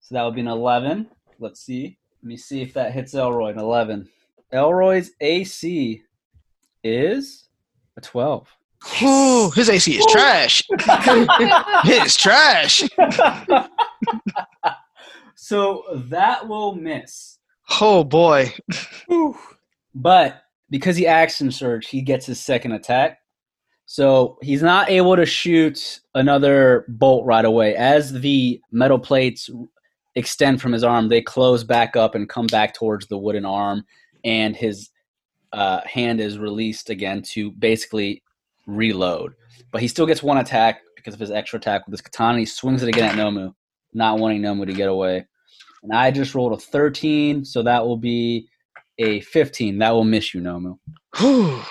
So 0.00 0.14
that 0.14 0.24
would 0.24 0.34
be 0.34 0.40
an 0.40 0.48
eleven. 0.48 1.08
Let's 1.38 1.60
see. 1.60 1.98
Let 2.22 2.28
me 2.28 2.36
see 2.38 2.62
if 2.62 2.72
that 2.72 2.92
hits 2.92 3.14
Elroy. 3.14 3.50
An 3.50 3.58
eleven. 3.58 4.08
Elroy's 4.52 5.12
AC 5.20 6.02
is 6.82 7.48
a 7.96 8.00
twelve. 8.00 8.48
Whew, 8.98 9.50
his 9.50 9.68
AC 9.68 9.98
is 9.98 10.06
trash. 10.06 10.62
It 10.76 12.06
is 12.06 12.16
trash. 12.16 12.82
so 15.34 15.84
that 16.10 16.46
will 16.48 16.74
miss. 16.74 17.38
Oh 17.80 18.04
boy. 18.04 18.52
But 19.94 20.42
because 20.70 20.96
he 20.96 21.06
action 21.06 21.50
surge, 21.50 21.88
he 21.88 22.02
gets 22.02 22.26
his 22.26 22.40
second 22.40 22.72
attack. 22.72 23.18
So 23.94 24.38
he's 24.42 24.60
not 24.60 24.90
able 24.90 25.14
to 25.14 25.24
shoot 25.24 26.00
another 26.16 26.84
bolt 26.88 27.24
right 27.24 27.44
away. 27.44 27.76
As 27.76 28.12
the 28.12 28.60
metal 28.72 28.98
plates 28.98 29.48
extend 30.16 30.60
from 30.60 30.72
his 30.72 30.82
arm, 30.82 31.08
they 31.08 31.22
close 31.22 31.62
back 31.62 31.94
up 31.94 32.16
and 32.16 32.28
come 32.28 32.48
back 32.48 32.74
towards 32.74 33.06
the 33.06 33.16
wooden 33.16 33.44
arm, 33.44 33.84
and 34.24 34.56
his 34.56 34.90
uh, 35.52 35.80
hand 35.84 36.20
is 36.20 36.40
released 36.40 36.90
again 36.90 37.22
to 37.34 37.52
basically 37.52 38.24
reload. 38.66 39.34
But 39.70 39.80
he 39.80 39.86
still 39.86 40.06
gets 40.06 40.24
one 40.24 40.38
attack 40.38 40.80
because 40.96 41.14
of 41.14 41.20
his 41.20 41.30
extra 41.30 41.60
attack 41.60 41.86
with 41.86 41.92
his 41.92 42.00
katana. 42.00 42.40
He 42.40 42.46
swings 42.46 42.82
it 42.82 42.88
again 42.88 43.10
at 43.10 43.14
Nomu, 43.14 43.54
not 43.92 44.18
wanting 44.18 44.42
Nomu 44.42 44.66
to 44.66 44.72
get 44.72 44.88
away. 44.88 45.24
And 45.84 45.92
I 45.92 46.10
just 46.10 46.34
rolled 46.34 46.52
a 46.52 46.56
13, 46.56 47.44
so 47.44 47.62
that 47.62 47.86
will 47.86 47.96
be 47.96 48.48
a 48.98 49.20
15. 49.20 49.78
That 49.78 49.90
will 49.90 50.02
miss 50.02 50.34
you, 50.34 50.40
Nomu. 50.40 50.80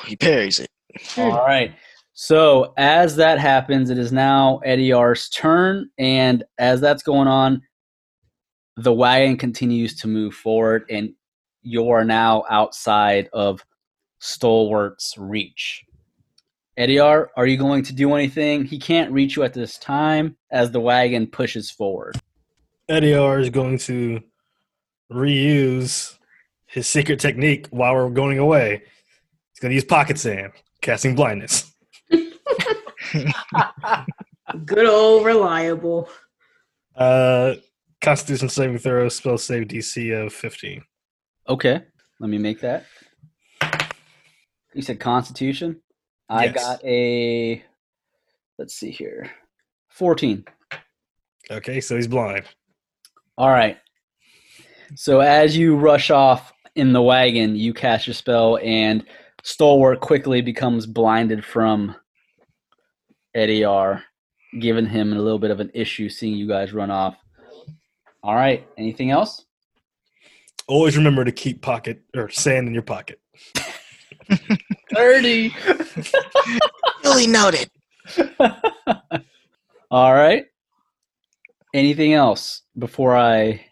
He 0.06 0.16
parries 0.16 0.60
it. 0.60 0.70
All 1.18 1.45
right. 1.45 1.76
So 2.14 2.73
as 2.77 3.15
that 3.15 3.40
happens, 3.40 3.90
it 3.90 3.98
is 3.98 4.11
now 4.11 4.61
Ediar's 4.65 5.30
turn, 5.30 5.90
and 5.98 6.44
as 6.60 6.80
that's 6.80 7.02
going 7.02 7.27
on, 7.27 7.61
the 8.77 8.94
wagon 8.94 9.38
continues 9.38 9.95
to 9.98 10.07
move 10.07 10.34
forward, 10.34 10.85
and 10.90 11.14
you 11.64 11.90
are 11.90 12.06
now 12.06 12.44
outside 12.49 13.30
of 13.34 13.65
Stalwart's 14.19 15.15
reach. 15.18 15.84
Ediar, 16.77 17.27
are 17.35 17.45
you 17.45 17.57
going 17.57 17.84
to 17.84 17.94
do 17.94 18.14
anything? 18.14 18.65
He 18.65 18.80
can't 18.80 19.11
reach 19.11 19.35
you 19.35 19.44
at 19.44 19.53
this 19.53 19.77
time 19.77 20.35
as 20.52 20.72
the 20.72 20.80
wagon 20.80 21.27
pushes 21.27 21.69
forward. 21.69 22.15
Ediar 22.90 23.41
is 23.41 23.49
going 23.49 23.77
to 23.80 24.22
reuse 25.11 26.18
his 26.65 26.88
secret 26.88 27.19
technique 27.19 27.68
while 27.69 27.94
we're 27.94 28.10
going 28.10 28.40
away. 28.40 28.81
He's 29.52 29.60
going 29.60 29.69
to 29.69 29.76
use 29.76 29.84
pocket 29.84 30.18
sand, 30.18 30.53
casting 30.81 31.15
blindness. 31.15 31.73
Good 34.65 34.85
old 34.88 35.26
reliable. 35.26 36.10
Uh, 36.95 37.56
Constitution 38.02 38.49
saving 38.49 38.77
throw, 38.77 39.07
spell 39.10 39.38
save 39.38 39.68
DC 39.68 40.26
of 40.26 40.34
15. 40.34 40.84
Okay, 41.49 41.81
let 42.19 42.30
me 42.30 42.38
make 42.38 42.60
that. 42.61 42.85
You 44.73 44.81
said 44.81 44.99
Constitution. 44.99 45.81
I 46.30 46.45
Yes. 46.45 46.53
got 46.56 46.84
a. 46.84 47.64
Let's 48.57 48.76
see 48.76 48.91
here, 48.91 49.30
fourteen. 49.90 50.45
Okay, 51.52 51.81
so 51.81 51.95
he's 51.95 52.07
blind. 52.07 52.45
All 53.38 53.49
right. 53.49 53.77
So 54.95 55.19
as 55.19 55.57
you 55.57 55.76
rush 55.76 56.11
off 56.11 56.53
in 56.76 56.94
the 56.94 57.02
wagon, 57.02 57.56
you 57.56 57.73
cast 57.73 58.07
your 58.07 58.14
spell, 58.14 58.57
and 58.64 59.03
Stalwart 59.44 59.99
quickly 59.99 60.41
becomes 60.41 60.85
blinded 60.85 61.44
from 61.44 61.95
Ediar, 63.35 64.01
giving 64.60 64.85
him 64.85 65.14
a 65.14 65.19
little 65.19 65.39
bit 65.39 65.51
of 65.51 65.60
an 65.60 65.72
issue 65.73 66.10
seeing 66.10 66.35
you 66.35 66.47
guys 66.47 66.73
run 66.73 66.91
off. 66.91 67.15
All 68.22 68.35
right. 68.35 68.65
Anything 68.77 69.11
else? 69.11 69.45
Always 70.68 70.95
remember 70.95 71.26
to 71.26 71.31
keep 71.31 71.61
pocket 71.61 72.01
or 72.15 72.30
sand 72.30 72.68
in 72.68 72.73
your 72.73 72.84
pocket. 72.84 73.19
Thirty. 74.93 75.53
Really 77.03 77.27
noted. 77.27 77.69
All 79.91 80.14
right. 80.14 80.45
Anything 81.73 82.14
else 82.14 82.61
before 82.77 83.18
I 83.18 83.65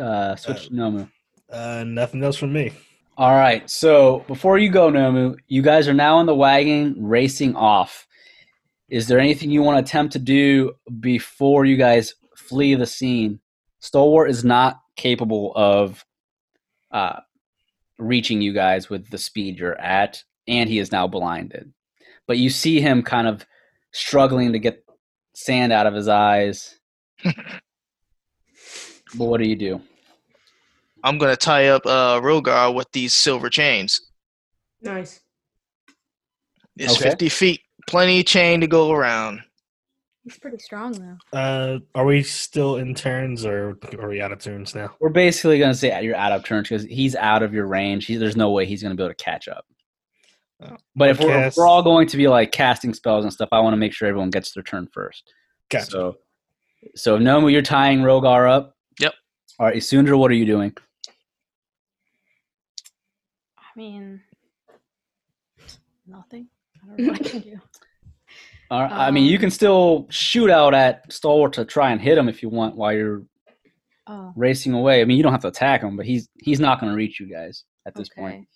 uh, 0.00 0.36
switch 0.36 0.68
to 0.68 0.72
Nomu? 0.72 1.10
Uh, 1.50 1.84
nothing 1.86 2.24
else 2.24 2.36
from 2.36 2.52
me. 2.52 2.72
All 3.18 3.34
right. 3.34 3.68
So 3.68 4.24
before 4.26 4.58
you 4.58 4.70
go, 4.70 4.90
Nomu, 4.90 5.36
you 5.48 5.60
guys 5.60 5.86
are 5.86 5.94
now 5.94 6.18
in 6.20 6.26
the 6.26 6.34
wagon 6.34 6.96
racing 6.98 7.54
off. 7.56 8.06
Is 8.92 9.08
there 9.08 9.18
anything 9.18 9.50
you 9.50 9.62
want 9.62 9.78
to 9.78 9.90
attempt 9.90 10.12
to 10.12 10.18
do 10.18 10.74
before 11.00 11.64
you 11.64 11.78
guys 11.78 12.12
flee 12.36 12.74
the 12.74 12.86
scene? 12.86 13.40
Stalwart 13.80 14.28
is 14.28 14.44
not 14.44 14.80
capable 14.96 15.54
of 15.56 16.04
uh, 16.90 17.20
reaching 17.98 18.42
you 18.42 18.52
guys 18.52 18.90
with 18.90 19.08
the 19.08 19.16
speed 19.16 19.58
you're 19.58 19.80
at, 19.80 20.22
and 20.46 20.68
he 20.68 20.78
is 20.78 20.92
now 20.92 21.06
blinded. 21.06 21.72
But 22.26 22.36
you 22.36 22.50
see 22.50 22.82
him 22.82 23.02
kind 23.02 23.26
of 23.26 23.46
struggling 23.92 24.52
to 24.52 24.58
get 24.58 24.84
sand 25.34 25.72
out 25.72 25.86
of 25.86 25.94
his 25.94 26.08
eyes. 26.08 26.78
but 27.24 27.34
what 29.14 29.40
do 29.40 29.48
you 29.48 29.56
do? 29.56 29.80
I'm 31.02 31.16
gonna 31.16 31.34
tie 31.34 31.68
up 31.68 31.86
uh 31.86 32.20
Rogar 32.20 32.74
with 32.74 32.92
these 32.92 33.14
silver 33.14 33.48
chains. 33.48 33.98
Nice. 34.82 35.22
It's 36.76 36.92
Okay. 36.94 37.08
50 37.08 37.28
feet, 37.30 37.60
plenty 37.86 38.20
of 38.20 38.26
chain 38.26 38.60
to 38.60 38.66
go 38.66 38.92
around. 38.92 39.42
He's 40.24 40.38
pretty 40.38 40.58
strong 40.58 40.92
though. 40.92 41.38
Uh, 41.38 41.78
are 41.96 42.04
we 42.04 42.22
still 42.22 42.76
in 42.76 42.94
turns 42.94 43.44
or 43.44 43.76
are 43.98 44.08
we 44.08 44.20
out 44.20 44.30
of 44.30 44.38
turns 44.38 44.74
now? 44.74 44.94
We're 45.00 45.10
basically 45.10 45.58
going 45.58 45.72
to 45.72 45.78
say 45.78 46.00
you're 46.02 46.14
out 46.14 46.30
of 46.30 46.44
turns 46.44 46.68
because 46.68 46.84
he's 46.84 47.16
out 47.16 47.42
of 47.42 47.52
your 47.52 47.66
range. 47.66 48.06
He, 48.06 48.16
there's 48.16 48.36
no 48.36 48.50
way 48.50 48.64
he's 48.64 48.82
going 48.82 48.90
to 48.90 48.96
be 48.96 49.02
able 49.02 49.14
to 49.14 49.24
catch 49.24 49.48
up. 49.48 49.66
Oh, 50.62 50.76
But 50.94 51.10
if 51.10 51.18
we're, 51.18 51.46
if 51.46 51.56
we're 51.56 51.66
all 51.66 51.82
going 51.82 52.06
to 52.06 52.16
be 52.16 52.28
like 52.28 52.52
casting 52.52 52.94
spells 52.94 53.24
and 53.24 53.32
stuff, 53.32 53.48
I 53.50 53.58
want 53.58 53.72
to 53.72 53.78
make 53.78 53.92
sure 53.92 54.06
everyone 54.06 54.30
gets 54.30 54.52
their 54.52 54.62
turn 54.62 54.86
first. 54.92 55.32
Gotcha. 55.70 55.90
So, 55.90 56.16
so 56.94 57.18
Nomu, 57.18 57.50
you're 57.50 57.62
tying 57.62 58.00
Rogar 58.00 58.48
up. 58.48 58.76
Yep. 59.00 59.14
All 59.58 59.66
right, 59.66 59.76
Isundra, 59.76 60.16
what 60.16 60.30
are 60.30 60.34
you 60.34 60.46
doing? 60.46 60.72
I 63.58 63.62
mean, 63.74 64.20
nothing. 66.06 66.46
I 66.76 66.86
don't 66.86 66.98
know 67.00 67.12
what 67.12 67.26
I 67.26 67.28
can 67.28 67.40
do. 67.40 67.60
All 68.72 68.80
right, 68.80 68.90
I 68.90 69.10
mean, 69.10 69.24
you 69.26 69.36
Um, 69.36 69.40
can 69.42 69.50
still 69.50 70.06
shoot 70.10 70.48
out 70.50 70.72
at 70.74 71.12
Stalwart 71.12 71.52
to 71.54 71.64
try 71.66 71.92
and 71.92 72.00
hit 72.00 72.16
him 72.16 72.26
if 72.28 72.42
you 72.42 72.48
want 72.48 72.74
while 72.74 72.92
you're 72.94 73.22
Oh, 74.06 74.32
racing 74.34 74.72
away. 74.72 75.00
I 75.00 75.04
mean, 75.04 75.16
you 75.18 75.22
don't 75.22 75.32
have 75.32 75.42
to 75.42 75.48
attack 75.48 75.82
him, 75.82 75.96
but 75.96 76.06
he's 76.06 76.28
he's 76.40 76.58
not 76.58 76.80
going 76.80 76.90
to 76.90 76.96
reach 76.96 77.20
you 77.20 77.26
guys 77.30 77.64
at 77.86 77.94
this 77.94 78.08
point. 78.08 78.34
okay. 78.34 78.46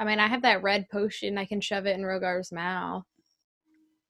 I 0.00 0.04
mean, 0.04 0.18
I 0.20 0.26
have 0.28 0.42
that 0.42 0.62
red 0.62 0.88
potion. 0.88 1.36
I 1.36 1.44
can 1.46 1.60
shove 1.60 1.84
it 1.86 1.96
in 1.96 2.02
Rogar's 2.02 2.50
mouth. 2.52 3.02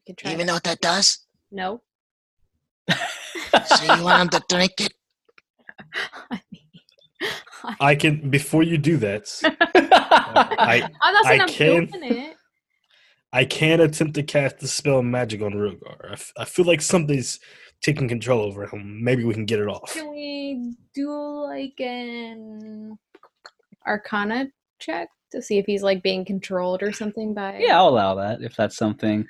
You 0.06 0.14
could 0.14 0.18
try. 0.18 0.30
Even 0.32 0.40
that. 0.40 0.46
know 0.46 0.54
what 0.54 0.64
that 0.64 0.80
does? 0.80 1.26
No. 1.50 1.80
So 2.90 3.96
you 3.96 4.04
want 4.04 4.22
him 4.22 4.28
to 4.40 4.42
drink 4.54 4.72
it? 4.78 4.92
I 6.30 6.40
mean, 6.52 6.62
I, 7.64 7.76
I 7.80 7.94
can 7.96 8.28
before 8.30 8.62
you 8.62 8.76
do 8.78 8.96
that. 8.98 9.24
I 9.44 10.88
I'm 11.02 11.14
not 11.14 11.24
saying 11.24 11.40
I 11.40 11.44
am 11.44 11.48
can- 11.48 11.86
doing 11.86 12.12
it. 12.18 12.36
I 13.34 13.44
can't 13.44 13.82
attempt 13.82 14.14
to 14.14 14.22
cast 14.22 14.60
the 14.60 14.68
spell 14.68 15.02
magic 15.02 15.42
on 15.42 15.54
Rogar. 15.54 16.08
I, 16.08 16.12
f- 16.12 16.32
I 16.38 16.44
feel 16.44 16.64
like 16.64 16.80
something's 16.80 17.40
taking 17.82 18.06
control 18.08 18.42
over 18.42 18.64
him. 18.64 19.02
Maybe 19.02 19.24
we 19.24 19.34
can 19.34 19.44
get 19.44 19.58
it 19.58 19.66
off. 19.66 19.92
Can 19.92 20.12
we 20.12 20.72
do 20.94 21.10
like 21.42 21.74
an 21.80 22.96
Arcana 23.84 24.46
check 24.78 25.08
to 25.32 25.42
see 25.42 25.58
if 25.58 25.66
he's 25.66 25.82
like 25.82 26.00
being 26.00 26.24
controlled 26.24 26.80
or 26.80 26.92
something 26.92 27.34
by? 27.34 27.58
yeah, 27.58 27.76
I'll 27.76 27.88
allow 27.88 28.14
that 28.14 28.40
if 28.40 28.54
that's 28.54 28.76
something 28.76 29.26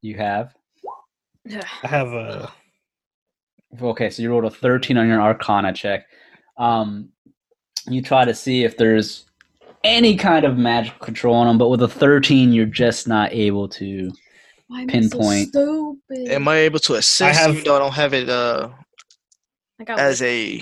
you 0.00 0.16
have. 0.16 0.54
Ugh. 1.54 1.64
I 1.82 1.86
have 1.86 2.08
a 2.08 2.50
Okay, 3.82 4.08
so 4.08 4.22
you 4.22 4.30
rolled 4.30 4.46
a 4.46 4.50
13 4.50 4.96
on 4.96 5.06
your 5.06 5.20
Arcana 5.20 5.72
check. 5.72 6.06
Um, 6.56 7.10
you 7.88 8.00
try 8.00 8.24
to 8.24 8.34
see 8.34 8.64
if 8.64 8.78
there's 8.78 9.26
any 9.84 10.16
kind 10.16 10.44
of 10.44 10.56
magic 10.56 10.98
control 11.00 11.34
on 11.36 11.46
them, 11.46 11.58
but 11.58 11.68
with 11.68 11.82
a 11.82 11.88
13, 11.88 12.52
you're 12.52 12.66
just 12.66 13.06
not 13.06 13.32
able 13.32 13.68
to. 13.68 14.10
Why 14.68 14.80
am 14.80 14.86
Pinpoint. 14.88 15.52
So 15.52 15.96
stupid. 16.08 16.32
Am 16.32 16.48
I 16.48 16.56
able 16.58 16.78
to 16.80 16.94
assist 16.94 17.38
have- 17.38 17.50
even 17.52 17.64
though 17.64 17.76
I 17.76 17.78
don't 17.78 17.92
have 17.94 18.14
it 18.14 18.28
uh, 18.28 18.70
I 19.80 19.84
got 19.84 19.98
as 19.98 20.22
a 20.22 20.60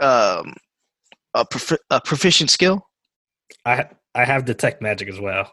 um 0.00 0.54
a, 1.34 1.44
profi- 1.44 1.78
a 1.90 2.00
proficient 2.00 2.50
skill? 2.50 2.86
I 3.64 3.86
I 4.14 4.24
have 4.24 4.44
detect 4.46 4.82
magic 4.82 5.08
as 5.08 5.20
well, 5.20 5.50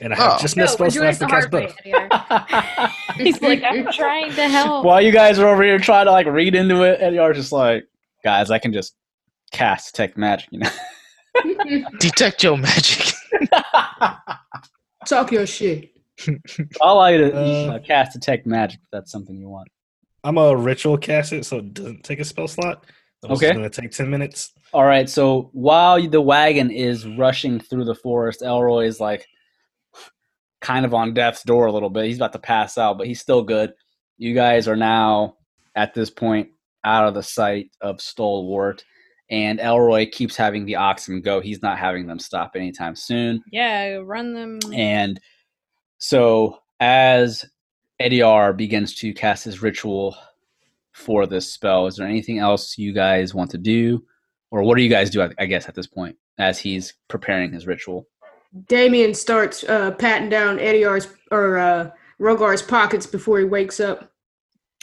and 0.00 0.12
I 0.12 0.16
have 0.16 0.32
Oh. 0.34 0.38
just 0.42 0.56
no, 0.56 0.64
missed 0.64 0.78
we're 0.78 0.90
spells 0.90 1.18
doing 1.18 1.30
to 1.30 1.36
it 1.36 1.50
cast 1.50 1.50
both. 3.10 3.16
He's 3.16 3.40
like, 3.40 3.62
I'm 3.64 3.90
trying 3.92 4.32
to 4.34 4.48
help. 4.48 4.84
While 4.84 5.00
you 5.00 5.12
guys 5.12 5.38
are 5.38 5.48
over 5.48 5.62
here 5.62 5.78
trying 5.78 6.06
to 6.06 6.12
like 6.12 6.26
read 6.26 6.54
into 6.54 6.82
it, 6.82 7.00
and 7.00 7.14
you 7.14 7.22
are 7.22 7.32
just 7.32 7.52
like, 7.52 7.84
guys, 8.24 8.50
I 8.50 8.58
can 8.58 8.72
just 8.72 8.94
cast 9.52 9.94
detect 9.94 10.18
magic, 10.18 10.48
you 10.50 10.58
know. 10.58 10.70
Detect 11.98 12.42
your 12.42 12.56
magic. 12.58 13.12
Talk 15.06 15.32
your 15.32 15.46
shit. 15.46 15.90
I'll 16.82 16.94
allow 16.94 17.06
you 17.08 17.18
to 17.18 17.36
Uh, 17.36 17.66
uh, 17.74 17.78
cast 17.78 18.12
detect 18.12 18.46
magic 18.46 18.80
if 18.82 18.88
that's 18.92 19.10
something 19.10 19.36
you 19.36 19.48
want. 19.48 19.68
I'm 20.24 20.36
a 20.36 20.54
ritual 20.54 20.98
cast 20.98 21.32
it, 21.32 21.46
so 21.46 21.58
it 21.58 21.72
doesn't 21.72 22.04
take 22.04 22.20
a 22.20 22.24
spell 22.24 22.46
slot. 22.48 22.84
It's 23.22 23.32
Okay. 23.32 23.52
going 23.54 23.68
to 23.68 23.80
take 23.80 23.90
ten 23.90 24.10
minutes. 24.10 24.52
All 24.74 24.84
right, 24.84 25.08
so 25.08 25.48
while 25.52 26.00
the 26.08 26.20
wagon 26.20 26.70
is 26.70 27.06
rushing 27.06 27.58
through 27.58 27.84
the 27.84 27.94
forest, 27.94 28.42
Elroy 28.42 28.84
is 28.86 29.00
like 29.00 29.26
kind 30.60 30.84
of 30.84 30.92
on 30.92 31.14
death's 31.14 31.42
door 31.42 31.66
a 31.66 31.72
little 31.72 31.88
bit. 31.90 32.04
He's 32.04 32.16
about 32.16 32.34
to 32.34 32.38
pass 32.38 32.76
out, 32.76 32.98
but 32.98 33.06
he's 33.06 33.20
still 33.20 33.42
good. 33.42 33.72
You 34.18 34.34
guys 34.34 34.68
are 34.68 34.76
now 34.76 35.36
at 35.74 35.94
this 35.94 36.10
point 36.10 36.50
out 36.84 37.08
of 37.08 37.14
the 37.14 37.22
sight 37.22 37.70
of 37.80 38.00
Stalwart, 38.02 38.84
and 39.30 39.60
Elroy 39.60 40.06
keeps 40.10 40.36
having 40.36 40.64
the 40.66 40.76
oxen 40.76 41.20
go. 41.20 41.40
He's 41.40 41.62
not 41.62 41.78
having 41.78 42.06
them 42.06 42.18
stop 42.18 42.52
anytime 42.56 42.96
soon. 42.96 43.42
Yeah, 43.52 44.00
run 44.02 44.34
them. 44.34 44.58
And 44.72 45.20
so 45.98 46.58
as 46.80 47.44
Ediar 48.00 48.56
begins 48.56 48.94
to 48.96 49.12
cast 49.12 49.44
his 49.44 49.62
ritual 49.62 50.16
for 50.92 51.26
this 51.26 51.52
spell, 51.52 51.86
is 51.86 51.96
there 51.96 52.06
anything 52.06 52.38
else 52.38 52.76
you 52.76 52.92
guys 52.92 53.34
want 53.34 53.50
to 53.52 53.58
do? 53.58 54.04
Or 54.50 54.62
what 54.62 54.76
do 54.76 54.82
you 54.82 54.90
guys 54.90 55.10
do, 55.10 55.22
I- 55.22 55.30
I 55.38 55.46
guess, 55.46 55.68
at 55.68 55.74
this 55.76 55.86
point, 55.86 56.16
as 56.38 56.58
he's 56.58 56.94
preparing 57.08 57.52
his 57.52 57.66
ritual? 57.66 58.06
Damien 58.66 59.14
starts 59.14 59.62
uh, 59.64 59.92
patting 59.92 60.28
down 60.28 60.58
Ediar's 60.58 61.06
or 61.30 61.56
uh, 61.58 61.90
Rogar's 62.20 62.62
pockets 62.62 63.06
before 63.06 63.38
he 63.38 63.44
wakes 63.44 63.78
up. 63.78 64.10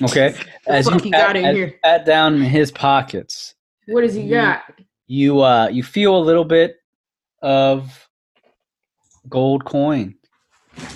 Okay. 0.01 0.35
As 0.67 0.87
you 0.87 0.97
he 0.99 1.11
pat, 1.11 1.27
got 1.27 1.35
in 1.35 1.45
as- 1.45 1.55
here? 1.55 1.73
pat 1.83 2.05
down 2.05 2.39
his 2.39 2.71
pockets, 2.71 3.55
What 3.87 4.01
does 4.01 4.13
he 4.13 4.21
You- 4.21 4.35
got? 4.35 4.63
you 5.07 5.41
uh 5.41 5.67
you 5.69 5.83
feel 5.83 6.17
a 6.17 6.19
little 6.23 6.43
bit 6.45 6.75
of 7.41 8.07
gold 9.29 9.63
coin. 9.65 10.15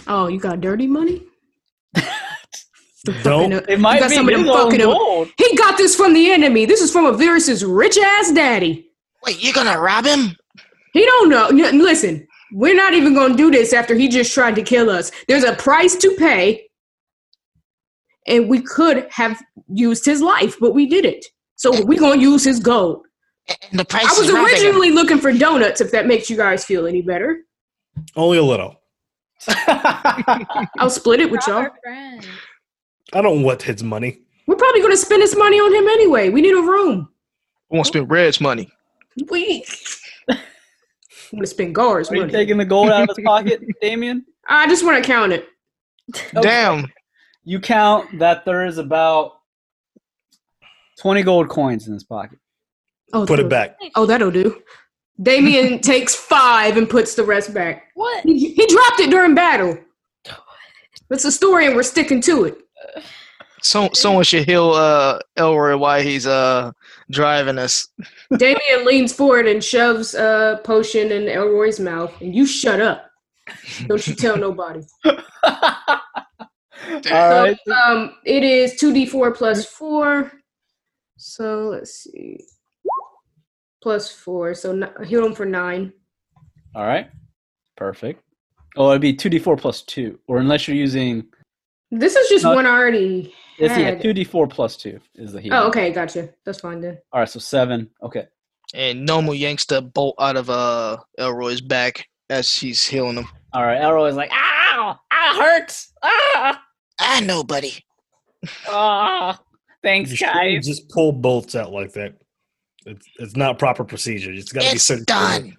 Oh, 0.08 0.28
you 0.28 0.40
got 0.40 0.62
dirty 0.62 0.88
money? 0.88 1.24
Don't- 3.24 3.52
fucking- 3.52 3.74
It 3.74 3.80
might 3.80 4.00
got 4.00 4.10
be 4.10 4.16
some 4.16 4.28
of 4.28 4.34
them 4.34 4.42
his 4.44 4.50
own 4.52 4.64
fucking- 4.72 4.80
gold. 4.86 5.30
He 5.38 5.56
got 5.56 5.78
this 5.78 5.96
from 5.96 6.14
the 6.14 6.32
enemy. 6.32 6.66
This 6.66 6.82
is 6.82 6.92
from 6.92 7.06
a 7.06 7.14
Avirus's 7.14 7.64
rich 7.66 7.98
ass 7.98 8.32
daddy. 8.32 8.90
Wait, 9.26 9.42
you're 9.44 9.54
gonna 9.54 9.80
rob 9.80 10.06
him? 10.06 10.36
He 10.94 11.06
don't 11.06 11.30
know. 11.30 11.48
N- 11.48 11.80
Listen, 11.82 12.28
we're 12.54 12.76
not 12.76 12.94
even 12.94 13.14
gonna 13.14 13.36
do 13.36 13.50
this 13.50 13.72
after 13.74 13.96
he 13.96 14.08
just 14.10 14.34
tried 14.34 14.56
to 14.56 14.62
kill 14.62 14.90
us. 14.90 15.12
There's 15.28 15.44
a 15.46 15.56
price 15.56 15.96
to 15.96 16.16
pay, 16.18 16.68
and 18.28 18.50
we 18.50 18.62
could 18.62 19.08
have 19.12 19.42
used 19.74 20.06
his 20.06 20.22
life, 20.22 20.58
but 20.60 20.74
we 20.74 20.86
didn't. 20.86 21.26
So 21.62 21.84
we're 21.86 22.00
gonna 22.00 22.20
use 22.20 22.44
his 22.44 22.60
gold. 22.60 23.06
And 23.70 23.80
the 23.80 23.86
price 23.86 24.06
I 24.06 24.20
was 24.20 24.30
is 24.30 24.32
robbing 24.34 24.52
originally 24.52 24.90
looking 24.90 25.20
for 25.20 25.32
donuts. 25.32 25.80
If 25.80 25.92
that 25.92 26.08
makes 26.08 26.28
you 26.28 26.36
guys 26.36 26.66
feel 26.66 26.88
any 26.88 27.04
better, 27.04 27.42
Only 28.16 28.40
a 28.40 28.44
little. 28.44 28.82
I'll 29.68 30.90
split 30.90 31.20
it 31.20 31.30
with 31.30 31.46
y'all. 31.46 31.68
I 33.14 33.22
don't 33.22 33.44
want 33.44 33.62
his 33.62 33.84
money. 33.84 34.22
We're 34.48 34.56
probably 34.56 34.82
gonna 34.82 34.98
spend 34.98 35.22
his 35.22 35.38
money 35.38 35.58
on 35.60 35.72
him 35.72 35.88
anyway. 35.88 36.30
We 36.30 36.42
need 36.42 36.56
a 36.58 36.64
room. 36.64 37.08
I 37.72 37.76
won't 37.76 37.86
spend 37.86 38.10
Red's 38.10 38.42
money. 38.42 38.68
We. 39.30 39.64
I'm 40.28 40.38
gonna 41.32 41.46
spend 41.46 41.76
Gar's 41.76 42.10
Are 42.10 42.16
you 42.16 42.22
money. 42.22 42.34
taking 42.34 42.58
the 42.58 42.66
gold 42.66 42.90
out 42.90 43.08
of 43.08 43.16
his 43.16 43.24
pocket, 43.24 43.62
Damien? 43.82 44.26
I 44.50 44.66
just 44.66 44.84
want 44.84 44.98
to 45.04 45.08
count 45.08 45.32
it. 45.32 45.48
Okay. 46.16 46.42
Damn. 46.42 46.92
You 47.44 47.60
count 47.60 48.18
that 48.18 48.46
there 48.46 48.66
is 48.66 48.80
about 48.80 49.41
20 51.02 51.24
gold 51.24 51.50
coins 51.50 51.88
in 51.88 51.94
his 51.94 52.04
pocket. 52.04 52.38
Oh, 53.12 53.26
Put 53.26 53.40
it 53.40 53.50
back. 53.50 53.76
Oh, 53.96 54.06
that'll 54.06 54.30
do. 54.30 54.62
Damien 55.22 55.80
takes 55.82 56.14
five 56.14 56.78
and 56.78 56.88
puts 56.88 57.16
the 57.16 57.24
rest 57.24 57.56
back. 57.56 57.88
What? 57.96 58.24
He, 58.24 58.54
he 58.54 58.68
dropped 58.68 59.00
it 59.00 59.10
during 59.10 59.34
battle. 59.34 59.78
That's 61.10 61.26
a 61.26 61.32
story, 61.32 61.66
and 61.66 61.76
we're 61.76 61.84
sticking 61.84 62.22
to 62.22 62.46
it. 62.46 62.58
So, 63.64 63.90
someone 63.94 64.24
should 64.24 64.46
heal 64.46 64.72
uh, 64.72 65.20
Elroy 65.38 65.76
while 65.76 66.02
he's 66.02 66.28
uh, 66.28 66.72
driving 67.10 67.58
us. 67.58 67.88
Damien 68.38 68.86
leans 68.86 69.12
forward 69.12 69.48
and 69.48 69.64
shoves 69.64 70.14
a 70.14 70.62
potion 70.64 71.12
in 71.12 71.28
Elroy's 71.28 71.80
mouth, 71.80 72.14
and 72.22 72.34
you 72.36 72.46
shut 72.46 72.80
up. 72.80 73.10
Don't 73.88 74.08
you 74.08 74.14
tell 74.14 74.38
nobody. 74.38 74.82
All 75.04 75.16
right. 77.04 77.58
So, 77.68 77.74
um, 77.74 78.16
it 78.24 78.44
is 78.44 78.76
two 78.80 78.94
d 78.94 79.06
four 79.08 79.32
plus 79.32 79.66
four. 79.66 80.32
So 81.24 81.70
let's 81.70 82.04
see, 82.04 82.44
plus 83.84 84.12
four. 84.12 84.56
So 84.56 84.72
n- 84.72 85.06
heal 85.06 85.24
him 85.26 85.34
for 85.36 85.46
nine. 85.46 85.94
All 86.76 86.86
right. 86.86 87.10
Perfect. 87.78 88.24
Oh, 88.78 88.90
it'd 88.92 89.02
be 89.02 89.14
2d4 89.14 89.60
plus 89.60 89.82
2. 89.84 90.18
Or 90.28 90.38
unless 90.38 90.68
you're 90.68 90.78
using. 90.78 91.26
This 91.92 92.16
is 92.16 92.30
just 92.30 92.44
No. 92.46 92.56
one 92.56 92.66
I 92.66 92.72
already 92.78 93.34
It's, 93.60 93.78
yeah, 93.78 93.96
2d4 93.96 94.50
plus 94.50 94.78
2 94.78 95.00
is 95.16 95.34
the 95.34 95.42
heal. 95.42 95.54
Oh, 95.54 95.68
okay, 95.68 95.92
gotcha. 95.92 96.30
That's 96.46 96.62
fine 96.62 96.80
then. 96.80 96.98
All 97.12 97.20
right, 97.20 97.30
so 97.30 97.40
7. 97.40 97.90
Okay. 98.02 98.28
And 98.74 99.08
Nomu 99.08 99.38
yanks 99.38 99.66
the 99.66 99.82
bolt 99.82 100.16
out 100.20 100.38
of 100.38 100.50
uh, 100.50 100.98
Elroy's 101.20 101.60
back 101.62 102.08
as 102.30 102.54
he's 102.56 102.86
healing 102.86 103.18
him. 103.18 103.28
All 103.54 103.64
right, 103.64 103.82
Elroy 103.82 104.08
is 104.08 104.16
like, 104.16 104.32
ow! 104.32 104.98
Ah, 105.12 105.38
hurts! 105.40 105.92
Ah! 106.02 106.64
I 107.00 107.20
know, 107.22 107.44
buddy. 107.44 107.84
Ah! 108.70 109.38
Thanks, 109.84 110.12
guys. 110.12 110.20
You 110.20 110.58
guys. 110.58 110.68
just 110.68 110.90
pull 110.90 111.12
bolts 111.12 111.56
out 111.56 111.72
like 111.72 111.94
that. 111.94 112.16
It's, 112.86 113.08
it's 113.18 113.36
not 113.36 113.60
proper 113.60 113.84
procedure. 113.84 114.32
It's 114.32 114.52
got 114.52 114.64
to 114.64 114.72
be 114.74 114.78
certain. 114.78 115.06
done. 115.06 115.56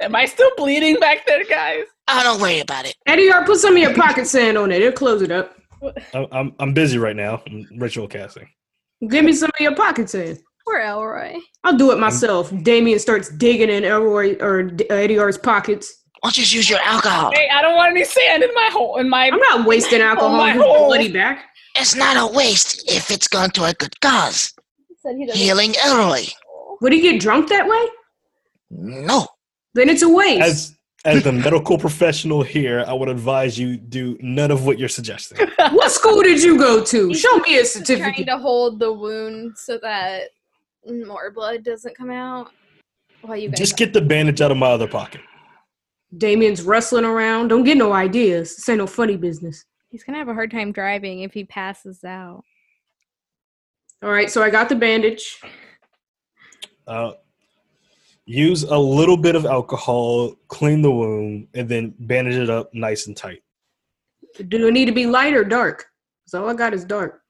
Am 0.00 0.14
I 0.14 0.26
still 0.26 0.50
bleeding 0.56 0.96
back 0.96 1.26
there, 1.26 1.44
guys? 1.44 1.84
Oh, 2.08 2.22
don't 2.22 2.40
worry 2.40 2.60
about 2.60 2.86
it. 2.86 2.94
Ediar 3.08 3.44
put 3.46 3.58
some 3.58 3.74
of 3.74 3.82
your 3.82 3.94
pocket 3.94 4.26
sand 4.26 4.58
on 4.58 4.70
it. 4.70 4.82
It'll 4.82 4.92
close 4.92 5.22
it 5.22 5.30
up. 5.30 5.56
I'm, 6.14 6.26
I'm 6.32 6.52
I'm 6.58 6.74
busy 6.74 6.98
right 6.98 7.16
now. 7.16 7.42
I'm 7.46 7.66
ritual 7.78 8.08
casting. 8.08 8.48
Give 9.08 9.24
me 9.24 9.32
some 9.32 9.50
of 9.50 9.60
your 9.60 9.74
pocket 9.74 10.08
sand. 10.08 10.38
Poor 10.66 10.78
Elroy. 10.78 11.36
I'll 11.64 11.76
do 11.76 11.90
it 11.90 11.94
mm-hmm. 11.94 12.00
myself. 12.00 12.52
Damien 12.62 12.98
starts 12.98 13.30
digging 13.36 13.70
in 13.70 13.84
Elroy 13.84 14.36
or 14.40 14.64
D- 14.64 14.88
uh, 14.88 14.94
Ediar's 14.94 15.38
pockets. 15.38 16.02
Why 16.20 16.28
don't 16.28 16.34
just 16.34 16.52
use 16.52 16.68
your 16.68 16.80
alcohol? 16.80 17.30
Hey, 17.34 17.48
I 17.52 17.62
don't 17.62 17.76
want 17.76 17.90
any 17.90 18.04
sand 18.04 18.42
in 18.42 18.52
my 18.54 18.68
hole. 18.72 18.98
In 18.98 19.08
my. 19.08 19.26
I'm 19.26 19.38
not 19.38 19.66
wasting 19.66 20.00
alcohol 20.02 20.36
my 20.36 20.50
on 20.50 20.56
his 20.56 20.62
hole. 20.64 20.86
bloody 20.86 21.12
back. 21.12 21.44
It's 21.78 21.94
not 21.94 22.16
a 22.16 22.32
waste 22.32 22.90
if 22.90 23.10
it's 23.10 23.28
gone 23.28 23.50
to 23.50 23.64
a 23.64 23.74
good 23.74 24.00
cause. 24.00 24.52
He 24.88 24.94
said 25.02 25.16
he 25.16 25.26
doesn't. 25.26 25.40
Healing 25.40 25.74
Elroy. 25.84 26.24
Would 26.80 26.92
he 26.92 27.00
get 27.00 27.20
drunk 27.20 27.48
that 27.48 27.66
way? 27.66 27.86
No. 28.70 29.26
Then 29.74 29.88
it's 29.88 30.02
a 30.02 30.08
waste. 30.08 30.42
As 30.42 30.76
as 31.04 31.22
the 31.22 31.30
medical 31.30 31.78
professional 31.78 32.42
here, 32.42 32.84
I 32.86 32.92
would 32.92 33.08
advise 33.08 33.56
you 33.56 33.76
do 33.76 34.18
none 34.20 34.50
of 34.50 34.66
what 34.66 34.76
you're 34.78 34.88
suggesting. 34.88 35.46
what 35.70 35.92
school 35.92 36.20
did 36.22 36.42
you 36.42 36.58
go 36.58 36.82
to? 36.82 37.08
He's 37.08 37.20
Show 37.20 37.38
me 37.38 37.58
a 37.58 37.64
certificate. 37.64 38.14
trying 38.14 38.26
to 38.26 38.38
hold 38.38 38.80
the 38.80 38.92
wound 38.92 39.56
so 39.56 39.78
that 39.82 40.30
more 40.84 41.30
blood 41.30 41.62
doesn't 41.62 41.96
come 41.96 42.10
out. 42.10 42.50
While 43.22 43.36
you 43.36 43.50
guys 43.50 43.58
Just 43.58 43.76
get 43.76 43.92
the 43.92 44.00
bandage 44.00 44.40
out 44.40 44.50
of 44.50 44.56
my 44.56 44.66
other 44.66 44.88
pocket. 44.88 45.20
Damien's 46.16 46.62
rustling 46.62 47.04
around. 47.04 47.48
Don't 47.48 47.64
get 47.64 47.76
no 47.76 47.92
ideas. 47.92 48.56
This 48.56 48.68
ain't 48.68 48.78
no 48.78 48.86
funny 48.86 49.16
business. 49.16 49.64
He's 49.96 50.04
gonna 50.04 50.18
have 50.18 50.28
a 50.28 50.34
hard 50.34 50.50
time 50.50 50.72
driving 50.72 51.22
if 51.22 51.32
he 51.32 51.44
passes 51.44 52.04
out. 52.04 52.44
All 54.02 54.10
right, 54.10 54.30
so 54.30 54.42
I 54.42 54.50
got 54.50 54.68
the 54.68 54.74
bandage. 54.74 55.40
Uh, 56.86 57.12
use 58.26 58.64
a 58.64 58.76
little 58.76 59.16
bit 59.16 59.36
of 59.36 59.46
alcohol, 59.46 60.34
clean 60.48 60.82
the 60.82 60.90
wound, 60.90 61.48
and 61.54 61.66
then 61.66 61.94
bandage 61.98 62.34
it 62.34 62.50
up 62.50 62.74
nice 62.74 63.06
and 63.06 63.16
tight. 63.16 63.42
Do 64.48 64.68
it 64.68 64.72
need 64.72 64.84
to 64.84 64.92
be 64.92 65.06
light 65.06 65.32
or 65.32 65.44
dark? 65.44 65.86
Because 66.26 66.34
all 66.42 66.50
I 66.50 66.52
got 66.52 66.74
is 66.74 66.84
dark. 66.84 67.22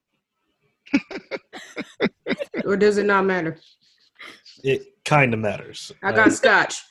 or 2.65 2.77
does 2.77 2.99
it 2.99 3.07
not 3.07 3.27
matter? 3.27 3.59
It 4.65 4.89
kind 5.05 5.33
of 5.33 5.39
matters. 5.39 5.93
I 6.03 6.11
got 6.11 6.27
Uh, 6.27 6.31
scotch. 6.31 6.83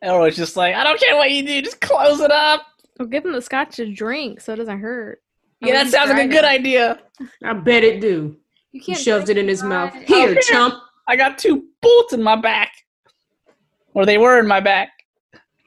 Elroy's 0.00 0.36
just 0.36 0.56
like, 0.56 0.74
I 0.74 0.82
don't 0.84 0.98
care 0.98 1.16
what 1.16 1.30
you 1.30 1.46
do, 1.46 1.60
just 1.60 1.82
close 1.82 2.20
it 2.20 2.30
up. 2.30 2.66
Well, 3.02 3.08
give 3.08 3.24
him 3.24 3.32
the 3.32 3.42
scotch 3.42 3.74
to 3.76 3.92
drink 3.92 4.40
so 4.40 4.52
it 4.52 4.56
doesn't 4.56 4.78
hurt. 4.78 5.20
Yeah, 5.60 5.72
that 5.72 5.90
sounds 5.90 6.10
like 6.10 6.24
a 6.24 6.28
good 6.28 6.44
idea. 6.44 7.00
I 7.42 7.52
bet 7.52 7.82
it 7.82 8.00
do. 8.00 8.36
You 8.70 8.80
He 8.80 8.80
can't 8.80 8.98
shoves 8.98 9.28
it 9.28 9.36
in 9.36 9.48
his 9.48 9.58
drink 9.58 9.70
mouth. 9.70 9.92
Here, 10.06 10.28
here. 10.28 10.40
chump. 10.42 10.74
I 11.08 11.16
got 11.16 11.36
two 11.36 11.64
bullets 11.80 12.12
in 12.12 12.22
my 12.22 12.36
back. 12.36 12.70
Or 13.94 14.06
they 14.06 14.18
were 14.18 14.38
in 14.38 14.46
my 14.46 14.60
back. 14.60 14.90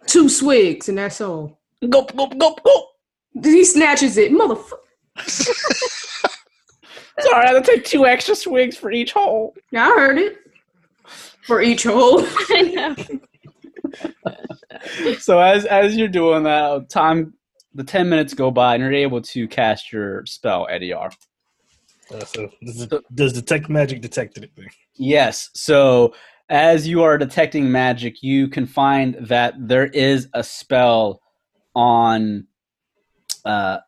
Two 0.07 0.30
swigs, 0.30 0.88
and 0.88 0.98
that's 0.98 1.20
all. 1.20 1.60
Gulp, 1.90 2.16
gulp, 2.16 2.38
gulp, 2.38 2.64
gulp. 2.64 2.86
He 3.44 3.66
snatches 3.66 4.16
it. 4.18 4.32
Motherfucker. 4.32 4.78
Sorry, 7.20 7.48
I 7.48 7.53
had 7.53 7.66
to 7.66 7.70
take 7.70 7.84
two 7.84 8.06
extra 8.06 8.34
swigs 8.34 8.78
for 8.78 8.94
each 8.94 9.12
hole. 9.12 9.53
Yeah, 9.72 9.88
I 9.88 9.90
heard 9.90 10.20
it. 10.20 10.38
For 11.41 11.62
each 11.62 11.84
hole. 11.84 12.22
I 12.49 12.62
know. 12.74 12.95
So 15.20 15.40
as 15.40 15.66
as 15.66 15.96
you're 15.96 16.08
doing 16.08 16.44
that, 16.44 16.90
time 16.90 17.34
the 17.74 17.84
ten 17.84 18.10
minutes 18.10 18.34
go 18.34 18.52
by 18.52 18.76
and 18.76 18.84
you're 18.84 18.94
able 18.94 19.22
to 19.22 19.48
cast 19.48 19.92
your 19.92 20.26
spell, 20.26 20.68
Ediar. 20.72 21.14
Uh, 22.14 22.24
so 22.24 22.50
does, 22.64 22.82
it, 22.82 22.94
does 23.16 23.34
detect 23.34 23.70
magic 23.70 24.02
detect 24.02 24.38
anything? 24.38 24.70
Yes. 24.96 25.50
So 25.54 26.14
as 26.50 26.88
you 26.88 27.02
are 27.04 27.18
detecting 27.18 27.72
magic, 27.72 28.22
you 28.22 28.48
can 28.48 28.66
find 28.66 29.16
that 29.22 29.56
there 29.58 29.88
is 29.88 30.30
a 30.34 30.44
spell 30.44 31.22
on 31.76 32.48
uh, 33.44 33.80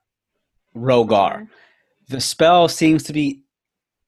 Rogar. 0.75 1.47
The 2.09 2.19
spell 2.21 2.67
seems 2.67 3.03
to 3.03 3.13
be 3.13 3.43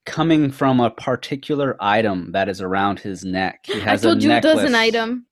coming 0.05 0.49
from 0.49 0.79
a 0.79 0.89
particular 0.89 1.77
item 1.79 2.31
that 2.31 2.49
is 2.49 2.61
around 2.61 2.99
his 2.99 3.23
neck. 3.23 3.59
He 3.65 3.73
has 3.73 3.83
I 3.83 3.89
has 3.91 4.01
told 4.01 4.17
a 4.17 4.21
you 4.21 4.31
it 4.31 4.33
necklace. 4.35 4.55
does 4.55 4.63
an 4.63 4.75
item. 4.75 5.27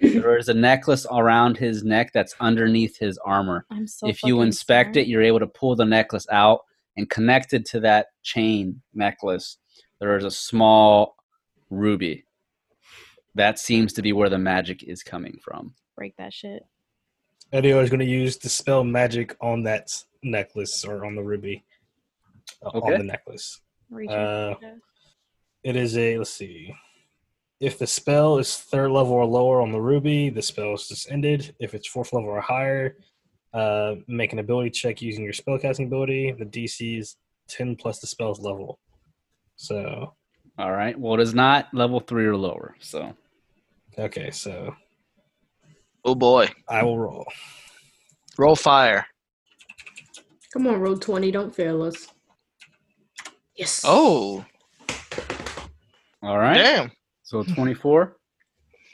There 0.00 0.36
is 0.36 0.48
a 0.48 0.54
necklace 0.54 1.06
around 1.10 1.56
his 1.56 1.82
neck 1.82 2.12
that's 2.12 2.34
underneath 2.40 2.98
his 2.98 3.18
armor. 3.18 3.64
I'm 3.70 3.86
so. 3.86 4.08
if 4.08 4.22
you 4.22 4.42
inspect 4.42 4.94
sorry. 4.94 5.04
it, 5.04 5.08
you're 5.08 5.22
able 5.22 5.40
to 5.40 5.46
pull 5.46 5.74
the 5.74 5.84
necklace 5.84 6.26
out, 6.30 6.60
and 6.96 7.08
connected 7.08 7.64
to 7.66 7.80
that 7.80 8.08
chain 8.22 8.82
necklace, 8.94 9.58
there 10.00 10.16
is 10.16 10.24
a 10.24 10.30
small 10.30 11.16
ruby. 11.70 12.24
That 13.34 13.58
seems 13.58 13.92
to 13.94 14.02
be 14.02 14.12
where 14.12 14.30
the 14.30 14.38
magic 14.38 14.82
is 14.82 15.02
coming 15.02 15.38
from. 15.42 15.74
break 15.94 16.16
that 16.16 16.32
shit. 16.32 16.64
Ediar 17.52 17.82
is 17.82 17.90
going 17.90 18.00
to 18.00 18.06
use 18.06 18.36
dispel 18.36 18.82
magic 18.82 19.36
on 19.40 19.62
that 19.64 19.92
necklace 20.22 20.84
or 20.84 21.04
on 21.04 21.14
the 21.14 21.22
ruby. 21.22 21.64
uh, 22.64 22.70
Okay. 22.74 22.94
On 22.94 22.98
the 22.98 23.04
necklace. 23.04 23.60
Uh, 24.10 24.54
It 25.62 25.76
is 25.76 25.96
a 25.96 26.18
let's 26.18 26.30
see. 26.30 26.74
If 27.60 27.78
the 27.78 27.86
spell 27.86 28.38
is 28.38 28.56
third 28.56 28.90
level 28.90 29.14
or 29.14 29.24
lower 29.24 29.62
on 29.62 29.72
the 29.72 29.80
ruby, 29.80 30.28
the 30.28 30.42
spell 30.42 30.74
is 30.74 30.88
just 30.88 31.10
ended. 31.10 31.54
If 31.58 31.74
it's 31.74 31.88
fourth 31.88 32.12
level 32.12 32.28
or 32.28 32.40
higher, 32.40 32.96
uh, 33.54 33.94
make 34.08 34.32
an 34.32 34.38
ability 34.38 34.70
check 34.70 35.00
using 35.00 35.24
your 35.24 35.32
spellcasting 35.32 35.86
ability. 35.86 36.32
The 36.38 36.44
DC 36.44 36.98
is 36.98 37.16
ten 37.48 37.74
plus 37.74 37.98
the 38.00 38.06
spell's 38.06 38.40
level. 38.40 38.78
So 39.56 40.14
All 40.58 40.72
right. 40.72 40.98
Well, 40.98 41.14
it 41.14 41.20
is 41.20 41.34
not 41.34 41.72
level 41.72 42.00
three 42.00 42.26
or 42.26 42.36
lower. 42.36 42.76
So 42.80 43.14
okay, 43.98 44.30
so 44.30 44.74
Oh 46.04 46.14
boy. 46.14 46.48
I 46.68 46.84
will 46.84 46.98
roll. 46.98 47.26
Roll 48.38 48.54
fire. 48.54 49.06
Come 50.52 50.68
on, 50.68 50.80
roll 50.80 50.96
20. 50.96 51.32
Don't 51.32 51.54
fail 51.54 51.82
us. 51.82 52.06
Yes. 53.56 53.82
Oh, 53.84 54.44
all 56.22 56.38
right. 56.38 56.54
damn. 56.54 56.92
So 57.26 57.42
24. 57.42 58.16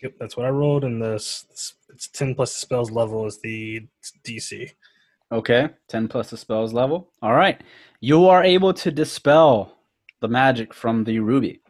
Yep, 0.02 0.14
that's 0.18 0.36
what 0.38 0.46
I 0.46 0.48
rolled, 0.48 0.84
and 0.84 1.00
the 1.00 1.14
s- 1.16 1.74
it's 1.90 2.08
ten 2.08 2.34
plus 2.34 2.54
the 2.54 2.60
spell's 2.60 2.90
level 2.90 3.26
is 3.26 3.38
the 3.42 3.86
DC. 4.24 4.70
Okay. 5.30 5.68
10 5.88 6.08
plus 6.08 6.30
the 6.30 6.36
spell's 6.38 6.72
level. 6.72 7.12
All 7.22 7.34
right. 7.34 7.60
You 8.00 8.26
are 8.26 8.42
able 8.42 8.72
to 8.74 8.90
dispel 8.90 9.78
the 10.20 10.28
magic 10.28 10.72
from 10.74 11.04
the 11.04 11.18
ruby. 11.20 11.60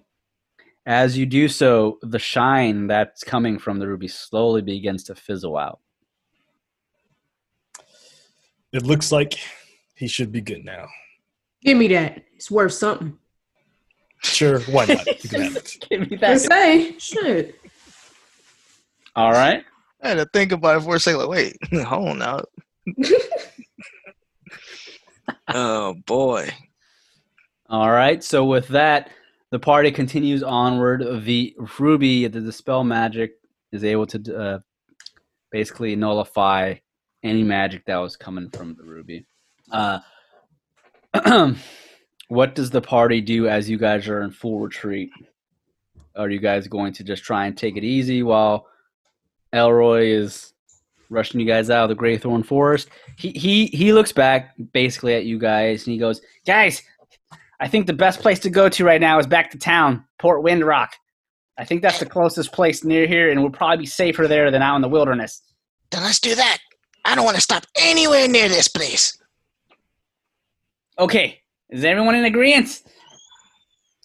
As 0.86 1.18
you 1.18 1.26
do 1.26 1.46
so, 1.48 1.98
the 2.02 2.18
shine 2.18 2.86
that's 2.86 3.22
coming 3.24 3.58
from 3.58 3.78
the 3.80 3.86
ruby 3.88 4.08
slowly 4.08 4.62
begins 4.62 5.04
to 5.04 5.14
fizzle 5.16 5.56
out. 5.56 5.80
It 8.72 8.84
looks 8.84 9.12
like 9.12 9.34
he 9.94 10.08
should 10.08 10.32
be 10.32 10.40
good 10.40 10.64
now. 10.64 10.86
Give 11.62 11.76
me 11.76 11.88
that. 11.88 12.24
It's 12.34 12.50
worth 12.50 12.72
something. 12.72 13.18
Sure, 14.22 14.60
why 14.60 14.86
not? 14.86 15.06
You 15.24 15.28
can 15.28 15.42
have 15.42 15.56
it. 15.56 15.76
Give 15.88 16.10
me 16.10 16.16
that. 16.16 16.40
say, 16.40 16.96
shit. 16.98 17.58
All 19.14 19.32
right. 19.32 19.64
I 20.02 20.08
had 20.08 20.14
to 20.18 20.26
think 20.32 20.52
about 20.52 20.78
it 20.78 20.84
for 20.84 20.96
a 20.96 21.00
second. 21.00 21.20
Like, 21.20 21.28
wait, 21.28 21.56
hold 21.84 22.08
on 22.08 22.18
now. 22.18 22.40
oh 25.48 25.94
boy. 26.06 26.48
All 27.68 27.90
right. 27.90 28.22
So 28.22 28.44
with 28.44 28.68
that, 28.68 29.10
the 29.50 29.58
party 29.58 29.90
continues 29.90 30.42
onward. 30.42 31.24
The 31.24 31.54
ruby, 31.78 32.26
the 32.26 32.40
dispel 32.40 32.84
magic, 32.84 33.32
is 33.70 33.84
able 33.84 34.06
to 34.06 34.36
uh, 34.36 34.58
basically 35.50 35.94
nullify 35.94 36.74
any 37.22 37.42
magic 37.42 37.84
that 37.86 37.96
was 37.98 38.16
coming 38.16 38.50
from 38.50 38.74
the 38.74 38.84
ruby. 38.84 39.24
Uh, 39.70 40.00
what 42.28 42.54
does 42.54 42.70
the 42.70 42.80
party 42.80 43.20
do 43.20 43.48
as 43.48 43.68
you 43.68 43.78
guys 43.78 44.08
are 44.08 44.22
in 44.22 44.30
full 44.30 44.60
retreat? 44.60 45.10
Are 46.16 46.30
you 46.30 46.38
guys 46.38 46.66
going 46.68 46.92
to 46.94 47.04
just 47.04 47.24
try 47.24 47.46
and 47.46 47.56
take 47.56 47.76
it 47.76 47.84
easy 47.84 48.22
while 48.22 48.66
Elroy 49.52 50.06
is 50.06 50.52
rushing 51.10 51.40
you 51.40 51.46
guys 51.46 51.70
out 51.70 51.90
of 51.90 51.96
the 51.96 52.02
Greythorn 52.02 52.44
Forest? 52.44 52.88
He 53.16 53.30
he 53.30 53.66
he 53.66 53.92
looks 53.92 54.12
back 54.12 54.54
basically 54.72 55.14
at 55.14 55.24
you 55.24 55.38
guys 55.38 55.86
and 55.86 55.92
he 55.92 55.98
goes, 55.98 56.20
"Guys, 56.46 56.82
I 57.60 57.68
think 57.68 57.86
the 57.86 57.92
best 57.92 58.20
place 58.20 58.38
to 58.40 58.50
go 58.50 58.68
to 58.68 58.84
right 58.84 59.00
now 59.00 59.18
is 59.18 59.26
back 59.26 59.50
to 59.52 59.58
town, 59.58 60.04
Port 60.18 60.44
Windrock. 60.44 60.88
I 61.58 61.64
think 61.64 61.82
that's 61.82 61.98
the 61.98 62.06
closest 62.06 62.52
place 62.52 62.82
near 62.84 63.06
here, 63.06 63.30
and 63.30 63.40
we'll 63.40 63.50
probably 63.50 63.78
be 63.78 63.86
safer 63.86 64.26
there 64.26 64.50
than 64.50 64.62
out 64.62 64.76
in 64.76 64.82
the 64.82 64.88
wilderness." 64.88 65.42
Then 65.90 66.02
let's 66.02 66.20
do 66.20 66.34
that. 66.34 66.58
I 67.04 67.14
don't 67.14 67.24
want 67.24 67.36
to 67.36 67.42
stop 67.42 67.66
anywhere 67.76 68.28
near 68.28 68.48
this 68.48 68.68
place. 68.68 69.18
Okay, 70.98 71.41
is 71.72 71.84
everyone 71.84 72.14
in 72.14 72.26
agreement? 72.26 72.82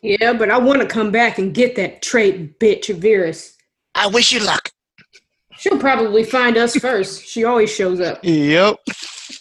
Yeah, 0.02 0.34
but 0.34 0.50
I 0.50 0.58
want 0.58 0.82
to 0.82 0.88
come 0.88 1.12
back 1.12 1.38
and 1.38 1.54
get 1.54 1.76
that 1.76 2.02
trait 2.02 2.60
bitch, 2.60 2.94
Virus. 2.96 3.58
I 3.94 4.08
wish 4.08 4.32
you 4.32 4.44
luck. 4.44 4.72
She'll 5.58 5.78
probably 5.78 6.24
find 6.24 6.56
us 6.56 6.76
first. 6.78 7.28
She 7.28 7.44
always 7.44 7.74
shows 7.74 8.00
up. 8.00 8.20
Yep. 8.24 8.78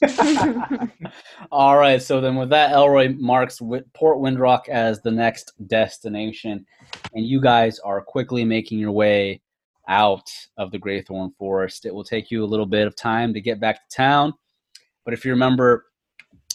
All 1.52 1.76
right, 1.76 2.02
so 2.02 2.20
then 2.20 2.34
with 2.34 2.50
that, 2.50 2.72
Elroy 2.72 3.14
marks 3.16 3.60
Port 3.94 4.18
Windrock 4.18 4.68
as 4.68 5.00
the 5.02 5.10
next 5.10 5.52
destination, 5.68 6.66
and 7.14 7.24
you 7.24 7.40
guys 7.40 7.78
are 7.78 8.00
quickly 8.00 8.44
making 8.44 8.78
your 8.78 8.92
way 8.92 9.40
out 9.88 10.28
of 10.56 10.72
the 10.72 10.78
Greythorn 10.78 11.32
Forest. 11.38 11.86
It 11.86 11.94
will 11.94 12.02
take 12.02 12.30
you 12.30 12.42
a 12.42 12.46
little 12.46 12.66
bit 12.66 12.88
of 12.88 12.96
time 12.96 13.32
to 13.34 13.40
get 13.40 13.60
back 13.60 13.88
to 13.88 13.96
town, 13.96 14.34
but 15.04 15.14
if 15.14 15.24
you 15.24 15.30
remember, 15.30 15.84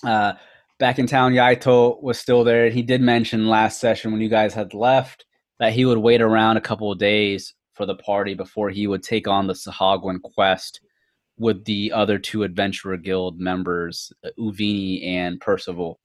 uh, 0.04 0.34
back 0.82 0.98
in 0.98 1.06
town, 1.06 1.32
Yaito 1.32 2.02
was 2.02 2.20
still 2.20 2.44
there. 2.44 2.72
He 2.72 2.82
did 2.82 3.02
mention 3.02 3.48
last 3.48 3.80
session 3.80 4.12
when 4.12 4.20
you 4.20 4.30
guys 4.30 4.56
had 4.56 4.74
left 4.74 5.26
that 5.60 5.74
he 5.74 5.86
would 5.86 6.00
wait 6.00 6.24
around 6.24 6.58
a 6.58 6.62
couple 6.62 6.92
of 6.92 6.98
days 6.98 7.54
for 7.74 7.86
the 7.86 7.94
party 7.94 8.34
before 8.34 8.72
he 8.72 8.88
would 8.88 9.04
take 9.04 9.28
on 9.28 9.46
the 9.46 9.54
Sahuagin 9.54 10.20
quest 10.24 10.82
with 11.38 11.64
the 11.66 11.92
other 11.92 12.18
two 12.18 12.42
Adventurer 12.42 12.98
Guild 12.98 13.40
members, 13.40 14.12
Uvini 14.40 15.06
and 15.06 15.40
Percival. 15.40 16.00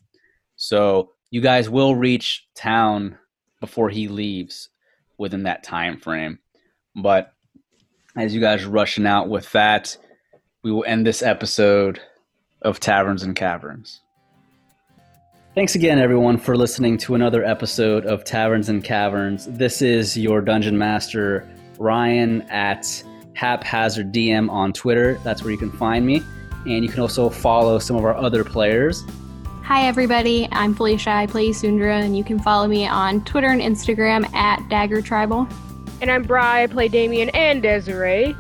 So 0.57 1.13
you 1.31 1.41
guys 1.41 1.71
will 1.71 1.97
reach 1.97 2.47
town 2.55 3.17
before 3.63 3.89
he 3.89 4.09
leaves 4.09 4.69
within 5.17 5.45
that 5.45 5.63
time 5.63 5.99
frame. 5.99 6.39
But 6.95 7.33
as 8.15 8.35
you 8.35 8.43
guys 8.43 8.65
are 8.65 8.71
rushing 8.71 9.07
out 9.07 9.31
with 9.31 9.51
that, 9.53 9.97
we 10.63 10.71
will 10.71 10.85
end 10.87 11.07
this 11.07 11.23
episode 11.23 11.99
of 12.61 12.79
Taverns 12.79 13.23
and 13.23 13.35
Caverns. 13.35 14.03
Thanks 15.57 15.75
again, 15.75 15.99
everyone, 15.99 16.37
for 16.37 16.55
listening 16.55 16.99
to 16.99 17.15
another 17.15 17.43
episode 17.43 18.05
of 18.05 18.25
Taverns 18.25 18.69
and 18.69 18.85
Caverns. 18.85 19.47
This 19.47 19.81
is 19.81 20.15
your 20.15 20.43
Dungeon 20.43 20.77
Master, 20.77 21.49
Ryan, 21.79 22.43
at 22.51 23.03
Haphazard 23.33 24.13
DM 24.13 24.51
on 24.51 24.75
Twitter. 24.75 25.19
That's 25.25 25.43
where 25.43 25.51
you 25.51 25.57
can 25.57 25.73
find 25.73 26.05
me. 26.05 26.21
And 26.67 26.85
you 26.85 26.91
can 26.91 27.01
also 27.01 27.31
follow 27.31 27.79
some 27.79 27.97
of 27.97 28.05
our 28.05 28.15
other 28.15 28.45
players. 28.45 29.03
Hi, 29.63 29.87
everybody. 29.87 30.47
I'm 30.53 30.75
Felicia. 30.75 31.09
I 31.09 31.27
play 31.27 31.55
Sundra, 31.55 32.01
and 32.01 32.19
you 32.19 32.23
can 32.23 32.39
follow 32.39 32.69
me 32.69 32.87
on 32.87 33.25
Twitter 33.25 33.49
and 33.49 33.63
Instagram 33.63 34.31
at 34.35 34.61
Dagger 34.69 35.01
Tribal. 35.01 35.49
And 36.03 36.11
I'm 36.11 36.25
Bri. 36.25 36.39
I 36.39 36.67
play 36.67 36.89
Damien 36.89 37.31
and 37.31 37.63
Desiree. 37.63 38.37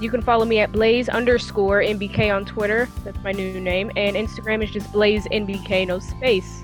You 0.00 0.08
can 0.08 0.22
follow 0.22 0.46
me 0.46 0.60
at 0.60 0.72
Blaze 0.72 1.10
underscore 1.10 1.82
NBK 1.82 2.34
on 2.34 2.46
Twitter. 2.46 2.88
That's 3.04 3.22
my 3.22 3.32
new 3.32 3.60
name. 3.60 3.90
And 3.96 4.16
Instagram 4.16 4.64
is 4.64 4.70
just 4.70 4.90
Blaze 4.92 5.26
NBK, 5.26 5.86
no 5.86 5.98
space. 5.98 6.62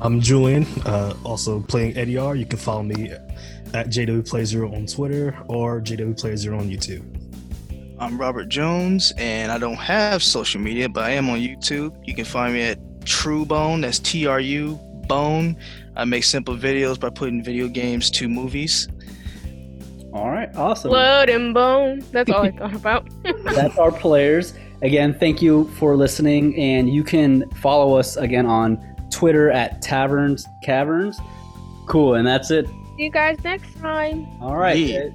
I'm 0.00 0.20
Julian, 0.20 0.64
uh, 0.86 1.14
also 1.24 1.60
playing 1.60 1.94
Ediar. 1.94 2.38
You 2.38 2.46
can 2.46 2.60
follow 2.60 2.84
me 2.84 3.10
at 3.10 3.88
JWPlay0 3.88 4.72
on 4.72 4.86
Twitter 4.86 5.36
or 5.48 5.80
JWPlay0 5.80 6.60
on 6.60 6.70
YouTube. 6.70 7.04
I'm 7.98 8.16
Robert 8.16 8.48
Jones, 8.48 9.12
and 9.18 9.50
I 9.50 9.58
don't 9.58 9.74
have 9.74 10.22
social 10.22 10.60
media, 10.60 10.88
but 10.88 11.02
I 11.02 11.10
am 11.10 11.28
on 11.28 11.40
YouTube. 11.40 11.94
You 12.06 12.14
can 12.14 12.24
find 12.24 12.54
me 12.54 12.62
at 12.62 12.78
True 13.04 13.44
Bone. 13.44 13.80
That's 13.80 13.98
T 13.98 14.28
R 14.28 14.38
U 14.38 14.78
Bone. 15.08 15.56
I 15.96 16.04
make 16.04 16.22
simple 16.22 16.56
videos 16.56 17.00
by 17.00 17.10
putting 17.10 17.42
video 17.42 17.66
games 17.66 18.10
to 18.12 18.28
movies. 18.28 18.88
All 20.12 20.30
right, 20.30 20.54
awesome. 20.56 20.90
Blood 20.90 21.28
and 21.28 21.54
bone. 21.54 22.00
That's 22.10 22.30
all 22.30 22.42
I 22.42 22.50
thought 22.58 22.74
about. 22.74 23.08
That's 23.44 23.78
our 23.78 23.92
players. 23.92 24.54
Again, 24.82 25.14
thank 25.18 25.42
you 25.42 25.68
for 25.78 25.94
listening, 25.96 26.56
and 26.58 26.88
you 26.88 27.04
can 27.04 27.48
follow 27.50 27.96
us 27.96 28.16
again 28.16 28.46
on 28.46 28.78
Twitter 29.10 29.50
at 29.50 29.82
Taverns 29.82 30.46
Caverns. 30.62 31.18
Cool, 31.86 32.14
and 32.14 32.26
that's 32.26 32.50
it. 32.50 32.66
See 32.66 33.04
you 33.04 33.10
guys 33.10 33.42
next 33.44 33.78
time. 33.78 34.26
All 34.40 34.56
right. 34.56 34.78
Yeah. 34.78 35.08